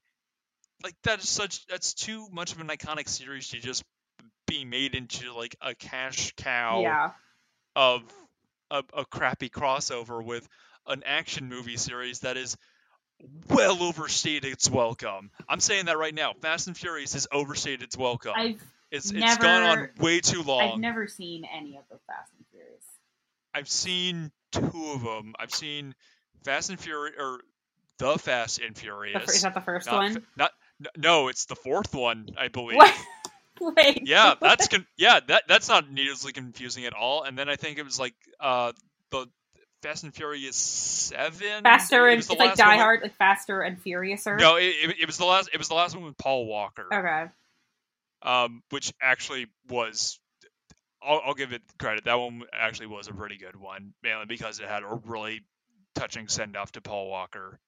like 0.85 0.94
that 1.05 1.18
is 1.20 1.28
such 1.28 1.66
that's 1.66 1.94
too 1.94 2.28
much 2.31 2.52
of 2.52 2.60
an 2.60 2.68
iconic 2.68 3.09
series 3.09 3.48
to 3.48 3.59
just 3.59 3.82
be 4.51 4.64
made 4.64 4.94
into 4.94 5.32
like 5.32 5.56
a 5.60 5.74
cash 5.74 6.32
cow 6.36 6.81
Yeah. 6.82 7.10
of 7.77 8.02
a, 8.70 8.82
a 8.94 9.05
crappy 9.05 9.48
crossover 9.48 10.22
with 10.24 10.47
an 10.86 11.02
action 11.06 11.48
movie 11.48 11.77
series 11.77 12.20
that 12.20 12.36
is 12.36 12.56
well 13.48 13.82
overstated 13.82 14.52
its 14.52 14.68
welcome. 14.68 15.31
I'm 15.48 15.60
saying 15.60 15.86
that 15.86 15.98
right 15.98 16.14
now. 16.14 16.32
Fast 16.40 16.66
and 16.66 16.77
Furious 16.77 17.12
has 17.12 17.27
overstated 17.31 17.82
its 17.82 17.97
welcome. 17.97 18.32
I've 18.35 18.62
it's 18.90 19.12
it's 19.12 19.36
gone 19.36 19.62
on 19.62 19.89
way 19.98 20.20
too 20.20 20.43
long. 20.43 20.62
I've 20.62 20.78
never 20.78 21.06
seen 21.06 21.44
any 21.44 21.77
of 21.77 21.85
the 21.90 21.98
Fast 22.09 22.32
and 22.36 22.47
Furious. 22.51 22.85
I've 23.55 23.68
seen 23.68 24.32
two 24.51 24.93
of 24.94 25.02
them. 25.02 25.35
I've 25.39 25.55
seen 25.55 25.94
Fast 26.44 26.70
and 26.70 26.81
Furious 26.81 27.14
or 27.18 27.40
the 27.98 28.18
Fast 28.18 28.59
and 28.59 28.77
Furious. 28.77 29.22
fir- 29.24 29.32
is 29.32 29.43
that 29.43 29.55
the 29.55 29.60
first 29.60 29.86
not, 29.86 29.97
one? 29.97 30.27
not 30.36 30.51
no, 30.97 31.28
it's 31.28 31.44
the 31.44 31.55
fourth 31.56 31.94
one, 31.94 32.31
I 32.39 32.48
believe. 32.48 32.78
What? 32.78 32.94
Wait. 33.76 34.02
Yeah, 34.06 34.34
that's 34.40 34.68
con- 34.68 34.86
yeah, 34.96 35.20
that 35.28 35.44
that's 35.48 35.68
not 35.68 35.90
needlessly 35.90 36.32
confusing 36.32 36.86
at 36.86 36.94
all. 36.94 37.22
And 37.24 37.38
then 37.38 37.48
I 37.48 37.56
think 37.56 37.78
it 37.78 37.84
was 37.84 37.98
like 38.00 38.14
uh 38.40 38.72
the 39.10 39.26
Fast 39.82 40.04
and 40.04 40.14
Furious 40.14 40.56
Seven. 40.56 41.62
faster 41.62 42.06
and 42.06 42.18
it's 42.18 42.28
like 42.30 42.38
one 42.38 42.56
Die 42.56 42.76
Hard, 42.76 43.02
like 43.02 43.16
faster 43.16 43.62
and 43.62 43.82
furiouser. 43.82 44.38
No, 44.38 44.56
it, 44.56 44.64
it, 44.82 44.96
it 45.00 45.06
was 45.06 45.16
the 45.16 45.24
last. 45.24 45.50
It 45.52 45.58
was 45.58 45.68
the 45.68 45.74
last 45.74 45.94
one 45.94 46.04
with 46.04 46.18
Paul 46.18 46.46
Walker. 46.46 46.86
Okay. 46.92 47.26
um, 48.22 48.62
which 48.70 48.92
actually 49.00 49.46
was. 49.68 50.18
I'll, 51.02 51.22
I'll 51.28 51.34
give 51.34 51.52
it 51.54 51.62
credit. 51.78 52.04
That 52.04 52.18
one 52.18 52.42
actually 52.52 52.88
was 52.88 53.08
a 53.08 53.14
pretty 53.14 53.38
good 53.38 53.56
one, 53.56 53.94
mainly 54.02 54.26
because 54.26 54.60
it 54.60 54.66
had 54.66 54.82
a 54.82 55.00
really 55.06 55.40
touching 55.94 56.28
send 56.28 56.56
off 56.58 56.72
to 56.72 56.82
Paul 56.82 57.08
Walker. 57.08 57.58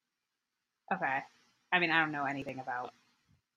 Okay. 0.92 1.18
I 1.72 1.78
mean, 1.78 1.90
I 1.90 2.00
don't 2.02 2.12
know 2.12 2.26
anything 2.26 2.58
about 2.58 2.92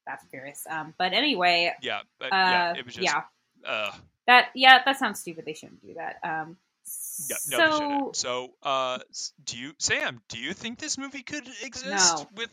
Fast 0.06 0.26
Furious. 0.30 0.66
Um, 0.70 0.94
but 0.98 1.14
anyway, 1.14 1.74
Yeah, 1.82 2.02
but 2.20 2.28
uh, 2.28 2.30
yeah, 2.36 2.74
it 2.76 2.86
was 2.86 2.94
just. 2.96 3.06
yeah, 3.06 3.22
Uh, 3.68 3.92
that 4.28 4.48
yeah, 4.56 4.82
that 4.86 4.98
sounds 4.98 5.20
stupid. 5.20 5.46
They 5.46 5.54
shouldn't 5.54 5.86
do 5.86 5.96
that. 5.96 6.20
Um, 6.24 6.58
yeah, 7.30 7.36
so 7.38 7.58
no, 7.58 7.70
they 7.70 7.78
shouldn't. 7.78 8.16
So, 8.16 8.54
uh, 8.64 9.00
do 9.44 9.58
you, 9.58 9.74
Sam? 9.80 10.22
Do 10.30 10.38
you 10.40 10.54
think 10.54 10.80
this 10.80 10.98
movie 10.98 11.24
could 11.24 11.48
exist 11.64 12.18
No. 12.18 12.28
with 12.36 12.50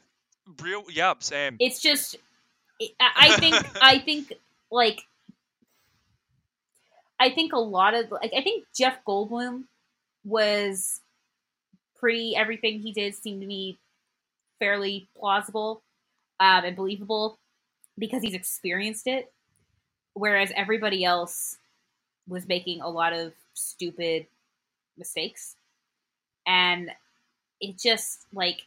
real? 0.63 0.85
Yeah, 0.91 1.15
Sam. 1.21 1.57
it's 1.61 1.81
just 1.81 2.17
I 2.81 3.13
I 3.17 3.37
think 3.37 3.57
I 3.83 3.99
think 3.99 4.33
like 4.71 5.01
I 7.21 7.31
think 7.31 7.53
a 7.53 7.59
lot 7.59 7.95
of 7.95 8.11
like 8.11 8.33
I 8.37 8.43
think 8.43 8.65
Jeff 8.77 8.97
Goldblum 9.07 9.65
was 10.25 11.01
pretty 11.99 12.35
everything 12.37 12.81
he 12.81 12.93
did 12.93 13.15
seemed 13.15 13.41
to 13.43 13.47
me 13.47 13.79
fairly 14.59 15.09
plausible 15.17 15.83
um, 16.41 16.65
and 16.65 16.75
believable 16.77 17.39
because 17.99 18.23
he's 18.23 18.35
experienced 18.35 19.07
it 19.07 19.33
whereas 20.15 20.53
everybody 20.55 21.05
else 21.05 21.59
was 22.29 22.47
making 22.47 22.81
a 22.81 22.89
lot 22.89 23.13
of 23.13 23.33
stupid 23.55 24.27
mistakes. 24.97 25.57
And 26.47 26.91
it 27.61 27.79
just 27.79 28.27
like 28.33 28.61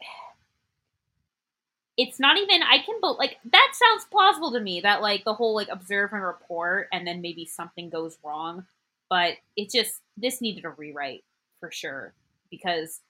it's 1.98 2.20
not 2.20 2.38
even 2.38 2.62
I 2.64 2.80
can 2.80 2.96
but 3.02 3.18
like 3.18 3.38
that 3.52 3.72
sounds 3.74 4.06
plausible 4.10 4.52
to 4.54 4.60
me 4.60 4.82
that 4.82 5.02
like 5.02 5.24
the 5.26 5.34
whole 5.34 5.56
like 5.56 5.68
observe 5.70 6.14
and 6.14 6.24
report 6.24 6.88
and 6.94 7.06
then 7.06 7.22
maybe 7.22 7.46
something 7.46 7.90
goes 7.90 8.18
wrong 8.24 8.66
but 9.10 9.34
it 9.58 9.70
just 9.70 10.02
this 10.16 10.42
needed 10.42 10.64
a 10.64 10.70
rewrite 10.70 11.24
for 11.60 11.72
sure 11.72 12.14
because 12.50 13.02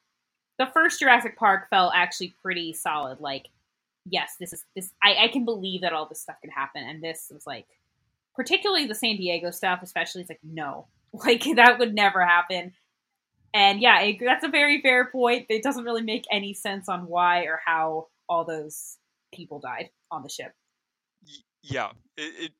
the 0.57 0.67
first 0.67 0.99
Jurassic 0.99 1.37
Park 1.37 1.69
felt 1.69 1.93
actually 1.95 2.33
pretty 2.41 2.73
solid 2.73 3.19
like 3.19 3.47
yes 4.05 4.35
this 4.39 4.53
is 4.53 4.63
this 4.75 4.91
I, 5.03 5.25
I 5.25 5.27
can 5.29 5.45
believe 5.45 5.81
that 5.81 5.93
all 5.93 6.07
this 6.07 6.21
stuff 6.21 6.37
can 6.41 6.51
happen. 6.51 6.83
And 6.83 7.03
this 7.03 7.31
was 7.33 7.45
like 7.45 7.67
particularly 8.35 8.87
the 8.87 8.95
San 8.95 9.17
Diego 9.17 9.51
stuff 9.51 9.79
especially 9.81 10.21
it's 10.21 10.29
like 10.29 10.39
no 10.43 10.87
like 11.13 11.43
that 11.55 11.79
would 11.79 11.93
never 11.93 12.25
happen. 12.25 12.73
And 13.53 13.81
yeah 13.81 14.01
it, 14.01 14.17
that's 14.19 14.45
a 14.45 14.49
very 14.49 14.81
fair 14.81 15.05
point. 15.05 15.47
It 15.49 15.63
doesn't 15.63 15.83
really 15.83 16.03
make 16.03 16.25
any 16.31 16.53
sense 16.53 16.89
on 16.89 17.07
why 17.07 17.43
or 17.43 17.59
how 17.65 18.07
all 18.27 18.45
those 18.45 18.97
people 19.33 19.59
died 19.59 19.89
on 20.11 20.23
the 20.23 20.29
ship. 20.29 20.53
Yeah 21.61 21.91
it, 22.17 22.45
it 22.45 22.51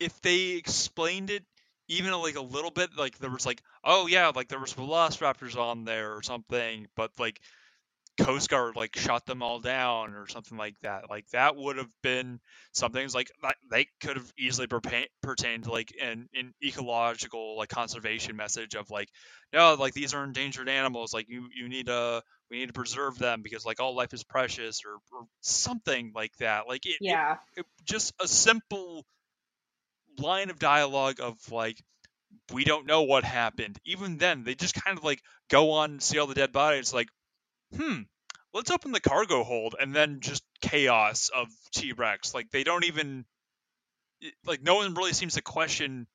if 0.00 0.20
they 0.22 0.50
explained 0.50 1.30
it 1.30 1.44
even 1.88 2.12
like 2.12 2.36
a 2.36 2.42
little 2.42 2.70
bit 2.70 2.90
like 2.96 3.18
there 3.18 3.30
was 3.30 3.46
like 3.46 3.62
oh 3.82 4.06
yeah 4.06 4.30
like 4.34 4.48
there 4.48 4.60
was 4.60 4.74
velociraptors 4.74 5.56
on 5.56 5.84
there 5.84 6.14
or 6.14 6.22
something 6.22 6.86
but 6.94 7.10
like 7.18 7.40
coast 8.20 8.48
guard 8.50 8.76
like 8.76 8.96
shot 8.96 9.26
them 9.26 9.42
all 9.42 9.60
down 9.60 10.14
or 10.14 10.26
something 10.26 10.58
like 10.58 10.74
that. 10.82 11.08
Like 11.10 11.26
that 11.30 11.56
would 11.56 11.76
have 11.76 11.90
been 12.02 12.40
something 12.72 13.08
like 13.14 13.30
they 13.70 13.86
could 14.00 14.16
have 14.16 14.32
easily 14.38 14.66
pertain, 14.66 15.06
pertained 15.22 15.64
to 15.64 15.70
like 15.72 15.92
an, 16.00 16.28
an 16.34 16.52
ecological 16.64 17.56
like 17.56 17.68
conservation 17.68 18.36
message 18.36 18.74
of 18.74 18.90
like 18.90 19.08
no 19.52 19.74
like 19.74 19.94
these 19.94 20.14
are 20.14 20.24
endangered 20.24 20.68
animals. 20.68 21.14
Like 21.14 21.28
you 21.28 21.48
you 21.54 21.68
need 21.68 21.86
to 21.86 22.22
we 22.50 22.58
need 22.58 22.66
to 22.66 22.72
preserve 22.72 23.18
them 23.18 23.42
because 23.42 23.64
like 23.64 23.80
all 23.80 23.94
life 23.94 24.12
is 24.14 24.24
precious 24.24 24.80
or, 24.84 24.94
or 25.16 25.26
something 25.40 26.12
like 26.14 26.36
that. 26.38 26.68
Like 26.68 26.86
it, 26.86 26.98
it 27.00 27.00
Yeah. 27.00 27.38
it- 27.56 27.66
just 27.84 28.12
a 28.20 28.28
simple 28.28 29.04
line 30.18 30.50
of 30.50 30.58
dialogue 30.58 31.20
of 31.20 31.36
like 31.52 31.80
we 32.52 32.64
don't 32.64 32.86
know 32.86 33.02
what 33.02 33.24
happened. 33.24 33.78
Even 33.84 34.18
then 34.18 34.44
they 34.44 34.54
just 34.54 34.74
kind 34.74 34.98
of 34.98 35.04
like 35.04 35.22
go 35.50 35.72
on 35.72 35.92
and 35.92 36.02
see 36.02 36.18
all 36.18 36.26
the 36.26 36.34
dead 36.34 36.52
bodies 36.52 36.92
like 36.92 37.08
hmm 37.74 38.02
let's 38.54 38.70
open 38.70 38.92
the 38.92 39.00
cargo 39.00 39.44
hold 39.44 39.74
and 39.78 39.94
then 39.94 40.20
just 40.20 40.42
chaos 40.60 41.30
of 41.34 41.48
t-rex 41.72 42.34
like 42.34 42.50
they 42.50 42.64
don't 42.64 42.84
even 42.84 43.24
like 44.46 44.62
no 44.62 44.76
one 44.76 44.94
really 44.94 45.12
seems 45.12 45.34
to 45.34 45.42
question 45.42 46.06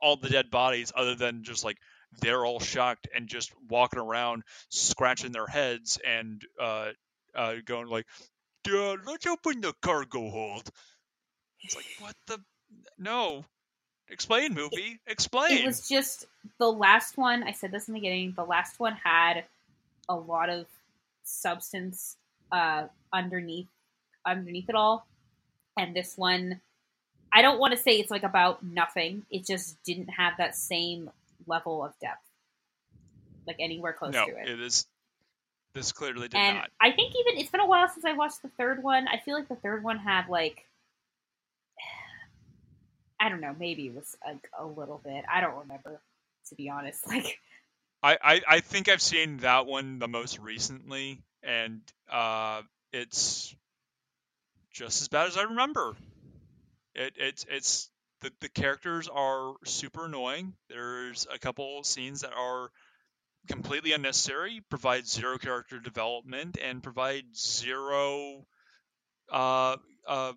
all 0.00 0.16
the 0.16 0.28
dead 0.28 0.50
bodies 0.50 0.92
other 0.94 1.14
than 1.14 1.44
just 1.44 1.64
like 1.64 1.76
they're 2.20 2.44
all 2.44 2.60
shocked 2.60 3.08
and 3.14 3.28
just 3.28 3.52
walking 3.68 4.00
around 4.00 4.42
scratching 4.68 5.32
their 5.32 5.46
heads 5.46 5.98
and 6.06 6.42
uh 6.60 6.90
uh 7.34 7.54
going 7.64 7.88
like 7.88 8.06
Dad, 8.64 9.00
let's 9.06 9.26
open 9.26 9.60
the 9.60 9.74
cargo 9.82 10.30
hold 10.30 10.70
it's 11.62 11.76
like 11.76 11.86
what 12.00 12.14
the 12.26 12.38
no 12.98 13.44
explain 14.08 14.54
movie 14.54 15.00
explain 15.06 15.58
It 15.58 15.66
was 15.66 15.88
just 15.88 16.26
the 16.58 16.70
last 16.70 17.16
one. 17.16 17.42
I 17.42 17.52
said 17.52 17.70
this 17.72 17.88
in 17.88 17.94
the 17.94 18.00
beginning. 18.00 18.34
The 18.36 18.44
last 18.44 18.78
one 18.78 18.94
had 18.94 19.44
a 20.08 20.14
lot 20.14 20.50
of 20.50 20.66
substance 21.24 22.16
uh, 22.50 22.86
underneath 23.12 23.68
underneath 24.26 24.68
it 24.68 24.74
all, 24.74 25.06
and 25.76 25.94
this 25.94 26.16
one, 26.16 26.60
I 27.32 27.42
don't 27.42 27.58
want 27.58 27.72
to 27.72 27.78
say 27.78 27.92
it's 27.92 28.10
like 28.10 28.22
about 28.22 28.62
nothing. 28.62 29.24
It 29.30 29.46
just 29.46 29.82
didn't 29.82 30.08
have 30.08 30.34
that 30.38 30.54
same 30.56 31.10
level 31.46 31.84
of 31.84 31.92
depth 32.00 32.22
like 33.46 33.56
anywhere 33.58 33.92
close 33.92 34.12
no, 34.12 34.26
to 34.26 34.32
it. 34.32 34.48
it 34.48 34.60
is. 34.60 34.86
This 35.74 35.92
clearly 35.92 36.28
did 36.28 36.34
and 36.34 36.58
not. 36.58 36.70
I 36.80 36.90
think 36.92 37.14
even 37.14 37.40
it's 37.40 37.50
been 37.50 37.60
a 37.60 37.66
while 37.66 37.88
since 37.88 38.04
I 38.04 38.12
watched 38.12 38.42
the 38.42 38.50
third 38.58 38.82
one. 38.82 39.08
I 39.08 39.18
feel 39.18 39.34
like 39.34 39.48
the 39.48 39.56
third 39.56 39.82
one 39.82 39.98
had 39.98 40.28
like 40.28 40.66
I 43.20 43.28
don't 43.28 43.40
know, 43.40 43.54
maybe 43.58 43.86
it 43.86 43.94
was 43.94 44.16
like 44.26 44.48
a 44.58 44.66
little 44.66 45.00
bit. 45.02 45.24
I 45.32 45.40
don't 45.40 45.58
remember 45.58 46.00
to 46.48 46.54
be 46.54 46.68
honest. 46.68 47.06
Like 47.08 47.38
I, 48.02 48.18
I, 48.22 48.40
I 48.48 48.60
think 48.60 48.88
I've 48.88 49.02
seen 49.02 49.38
that 49.38 49.66
one 49.66 49.98
the 49.98 50.08
most 50.08 50.38
recently, 50.38 51.22
and 51.42 51.80
uh, 52.10 52.62
it's 52.92 53.54
just 54.72 55.02
as 55.02 55.08
bad 55.08 55.28
as 55.28 55.36
I 55.36 55.42
remember. 55.42 55.94
It, 56.94 57.14
it's 57.16 57.46
it's 57.48 57.90
the, 58.20 58.32
the 58.40 58.48
characters 58.48 59.08
are 59.08 59.54
super 59.64 60.06
annoying. 60.06 60.54
There's 60.68 61.26
a 61.32 61.38
couple 61.38 61.84
scenes 61.84 62.22
that 62.22 62.32
are 62.36 62.70
completely 63.48 63.92
unnecessary, 63.92 64.62
provide 64.68 65.06
zero 65.06 65.38
character 65.38 65.78
development, 65.78 66.58
and 66.62 66.82
provide 66.82 67.24
zero 67.36 68.46
uh, 69.30 69.76
uh, 70.06 70.32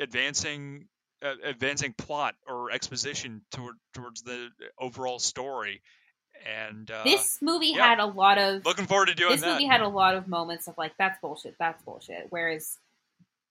advancing 0.00 0.88
uh, 1.22 1.34
advancing 1.44 1.94
plot 1.94 2.34
or 2.46 2.70
exposition 2.70 3.42
toward, 3.50 3.76
towards 3.94 4.22
the 4.22 4.50
overall 4.78 5.18
story. 5.18 5.82
And 6.46 6.90
uh, 6.90 7.02
this 7.04 7.38
movie 7.40 7.68
yeah. 7.68 7.88
had 7.88 8.00
a 8.00 8.06
lot 8.06 8.38
of 8.38 8.64
looking 8.64 8.86
forward 8.86 9.06
to 9.06 9.14
doing 9.14 9.32
this 9.32 9.40
that. 9.40 9.52
movie 9.52 9.66
had 9.66 9.80
a 9.80 9.88
lot 9.88 10.14
of 10.14 10.28
moments 10.28 10.68
of 10.68 10.76
like 10.76 10.92
that's 10.98 11.18
bullshit, 11.20 11.56
that's 11.58 11.82
bullshit. 11.82 12.26
Whereas 12.30 12.78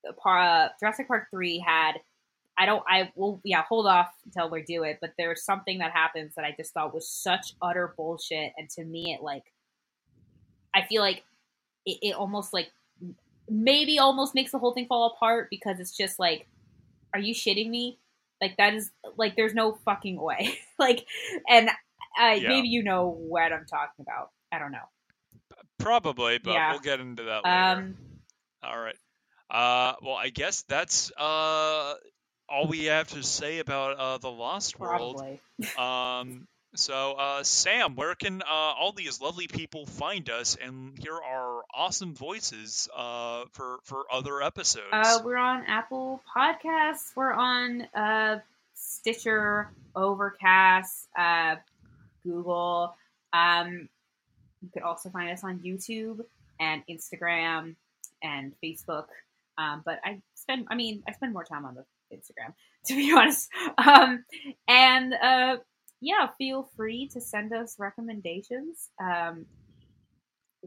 uh, 0.08 0.68
Jurassic 0.80 1.08
Park 1.08 1.28
three 1.32 1.60
had 1.60 1.94
I 2.58 2.66
don't 2.66 2.84
I 2.88 3.12
will 3.16 3.42
yeah 3.44 3.64
hold 3.64 3.88
off 3.88 4.14
until 4.26 4.50
we 4.50 4.62
do 4.64 4.84
it, 4.84 5.00
but 5.02 5.14
there's 5.18 5.44
something 5.44 5.80
that 5.80 5.92
happens 5.92 6.36
that 6.36 6.46
I 6.46 6.54
just 6.56 6.74
thought 6.74 6.94
was 6.94 7.10
such 7.10 7.54
utter 7.62 7.94
bullshit, 7.98 8.54
and 8.58 8.70
to 8.72 8.84
me 8.84 9.14
it 9.14 9.24
like 9.24 9.46
I 10.76 10.84
feel 10.84 11.02
like 11.02 11.24
it, 11.86 11.98
it 12.02 12.16
almost 12.16 12.54
like 12.54 12.72
maybe 13.50 14.00
almost 14.00 14.36
makes 14.36 14.52
the 14.52 14.60
whole 14.60 14.74
thing 14.74 14.86
fall 14.86 15.14
apart 15.16 15.48
because 15.50 15.80
it's 15.80 15.96
just 15.96 16.20
like 16.20 16.48
are 17.14 17.20
you 17.20 17.34
shitting 17.34 17.70
me? 17.70 18.00
Like 18.42 18.58
that 18.58 18.74
is 18.74 18.92
like 19.18 19.36
there's 19.36 19.54
no 19.54 19.74
fucking 19.86 20.20
way. 20.20 20.60
like 20.80 21.06
and 21.50 21.70
I 22.16 22.36
Yeah. 22.36 22.50
maybe 22.50 22.68
you 22.70 22.84
know 22.84 23.10
what 23.10 23.52
I'm 23.52 23.66
talking 23.66 24.02
about. 24.06 24.32
I 24.52 24.60
don't 24.60 24.72
know. 24.72 24.90
Probably, 25.80 26.38
but 26.38 26.54
Yeah. 26.54 26.72
we'll 26.72 26.80
get 26.80 27.00
into 27.00 27.24
that 27.24 27.44
later. 27.46 27.48
Um 27.48 27.98
All 28.64 28.80
right. 28.80 28.98
Uh, 29.50 29.94
well, 30.02 30.16
I 30.16 30.30
guess 30.30 30.62
that's 30.64 31.12
uh, 31.18 31.94
all 32.50 32.68
we 32.68 32.86
have 32.86 33.10
to 33.10 33.22
say 33.22 33.60
about 33.60 33.98
uh, 33.98 34.18
the 34.18 34.32
Lost 34.32 34.80
World. 34.80 35.22
Um, 35.78 36.48
so, 36.76 37.14
uh, 37.14 37.44
Sam, 37.44 37.96
where 37.96 38.16
can 38.16 38.42
uh, 38.42 38.46
all 38.48 38.92
these 38.92 39.22
lovely 39.22 39.48
people 39.48 39.86
find 39.86 40.30
us 40.30 40.56
and 40.62 40.98
hear 40.98 41.14
our 41.16 41.64
awesome 41.74 42.16
voices 42.16 42.90
uh, 42.96 43.46
for 43.52 43.80
for 43.84 44.06
other 44.12 44.42
episodes? 44.42 44.88
Uh, 44.92 45.20
we're 45.24 45.38
on 45.38 45.64
Apple 45.68 46.22
Podcasts. 46.36 47.16
We're 47.16 47.34
on 47.34 47.84
uh, 47.94 48.40
Stitcher, 48.74 49.70
Overcast, 49.96 51.08
uh, 51.18 51.56
Google. 52.24 52.96
Um, 53.34 53.90
you 54.62 54.70
could 54.74 54.84
also 54.84 55.10
find 55.10 55.30
us 55.32 55.44
on 55.44 55.60
YouTube 55.60 56.20
and 56.60 56.84
Instagram 56.90 57.76
and 58.22 58.54
Facebook. 58.64 59.06
Um, 59.58 59.82
but 59.86 60.00
I 60.04 60.22
spend, 60.36 60.68
I 60.70 60.76
mean, 60.76 61.04
I 61.08 61.12
spend 61.14 61.34
more 61.34 61.44
time 61.44 61.66
on 61.66 61.76
the 61.76 61.86
Instagram, 62.16 62.54
to 62.88 62.96
be 62.96 63.14
honest. 63.16 63.50
Um, 63.78 64.24
and 64.68 65.14
uh, 65.14 65.58
yeah, 66.02 66.28
feel 66.38 66.70
free 66.76 67.08
to 67.10 67.22
send 67.22 67.54
us 67.54 67.76
recommendations. 67.80 68.90
Um, 69.02 69.46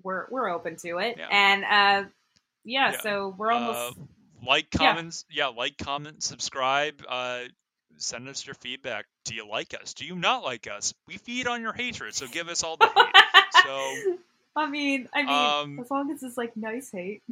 we're 0.03 0.27
we're 0.31 0.49
open 0.51 0.77
to 0.77 0.99
it, 0.99 1.17
Yeah. 1.19 1.29
and 1.31 1.65
uh, 1.65 2.09
yeah, 2.65 2.93
Yeah. 2.93 3.01
so 3.01 3.35
we're 3.37 3.51
almost. 3.53 3.97
Uh, 3.99 4.03
like, 4.47 4.67
Yeah. 4.75 4.79
comments, 4.95 5.25
yeah. 5.31 5.47
like, 5.49 5.79
comment, 5.79 6.23
subscribe. 6.23 7.03
Uh, 7.09 7.45
send 7.97 8.29
us 8.29 8.47
your 8.47 8.55
feedback. 8.55 9.07
Do 9.27 9.35
you 9.35 9.49
like 9.49 9.75
us? 9.81 9.95
Do 9.95 10.05
you 10.05 10.15
not 10.17 10.43
like 10.43 10.67
us? 10.67 10.95
We 11.07 11.17
feed 11.19 11.47
on 11.47 11.63
your 11.63 11.73
hatred, 11.73 12.15
so 12.15 12.27
give 12.27 12.49
us 12.49 12.63
all 12.63 12.77
the 12.77 12.87
hate. 12.87 13.43
so, 13.65 13.95
I 14.57 14.69
mean, 14.71 15.09
I 15.15 15.23
mean, 15.25 15.31
um, 15.31 15.81
as 15.81 15.91
long 15.91 16.11
as 16.11 16.23
it's 16.23 16.37
like 16.37 16.57
nice 16.57 16.91
hate. 16.91 17.23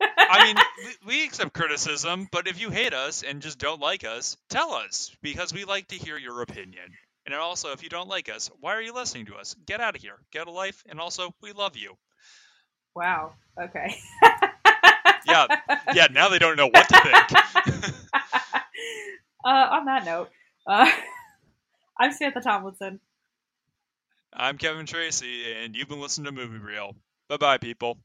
I 0.00 0.44
mean, 0.44 0.56
we- 0.84 1.06
we 1.06 1.24
accept 1.24 1.52
criticism, 1.54 2.28
but 2.32 2.48
if 2.48 2.60
you 2.60 2.70
hate 2.70 2.92
us 2.94 3.22
and 3.22 3.40
just 3.42 3.58
don't 3.58 3.80
like 3.80 4.04
us, 4.04 4.36
tell 4.50 4.72
us 4.72 5.14
because 5.22 5.52
we 5.52 5.64
like 5.64 5.88
to 5.88 5.96
hear 5.96 6.16
your 6.18 6.42
opinion. 6.42 6.90
And 7.26 7.34
also, 7.34 7.72
if 7.72 7.82
you 7.82 7.88
don't 7.88 8.08
like 8.08 8.28
us, 8.28 8.50
why 8.60 8.74
are 8.74 8.82
you 8.82 8.94
listening 8.94 9.26
to 9.26 9.34
us? 9.36 9.54
Get 9.66 9.80
out 9.80 9.96
of 9.96 10.02
here. 10.02 10.16
Get 10.32 10.46
a 10.46 10.50
life. 10.50 10.82
And 10.88 11.00
also, 11.00 11.34
we 11.42 11.52
love 11.52 11.76
you. 11.76 11.96
Wow. 12.94 13.32
Okay. 13.60 13.96
Yeah, 15.26 15.46
yeah. 15.92 16.06
Now 16.12 16.28
they 16.28 16.38
don't 16.38 16.56
know 16.56 16.68
what 16.68 16.88
to 16.88 17.00
think. 17.00 17.84
uh, 19.44 19.48
on 19.48 19.86
that 19.86 20.04
note, 20.04 20.30
uh, 20.66 20.90
I'm 21.98 22.12
Samantha 22.12 22.40
Tomlinson. 22.40 23.00
I'm 24.32 24.58
Kevin 24.58 24.86
Tracy, 24.86 25.52
and 25.52 25.74
you've 25.74 25.88
been 25.88 26.00
listening 26.00 26.26
to 26.26 26.32
Movie 26.32 26.58
Reel. 26.58 26.94
Bye 27.28 27.38
bye, 27.38 27.58
people. 27.58 27.98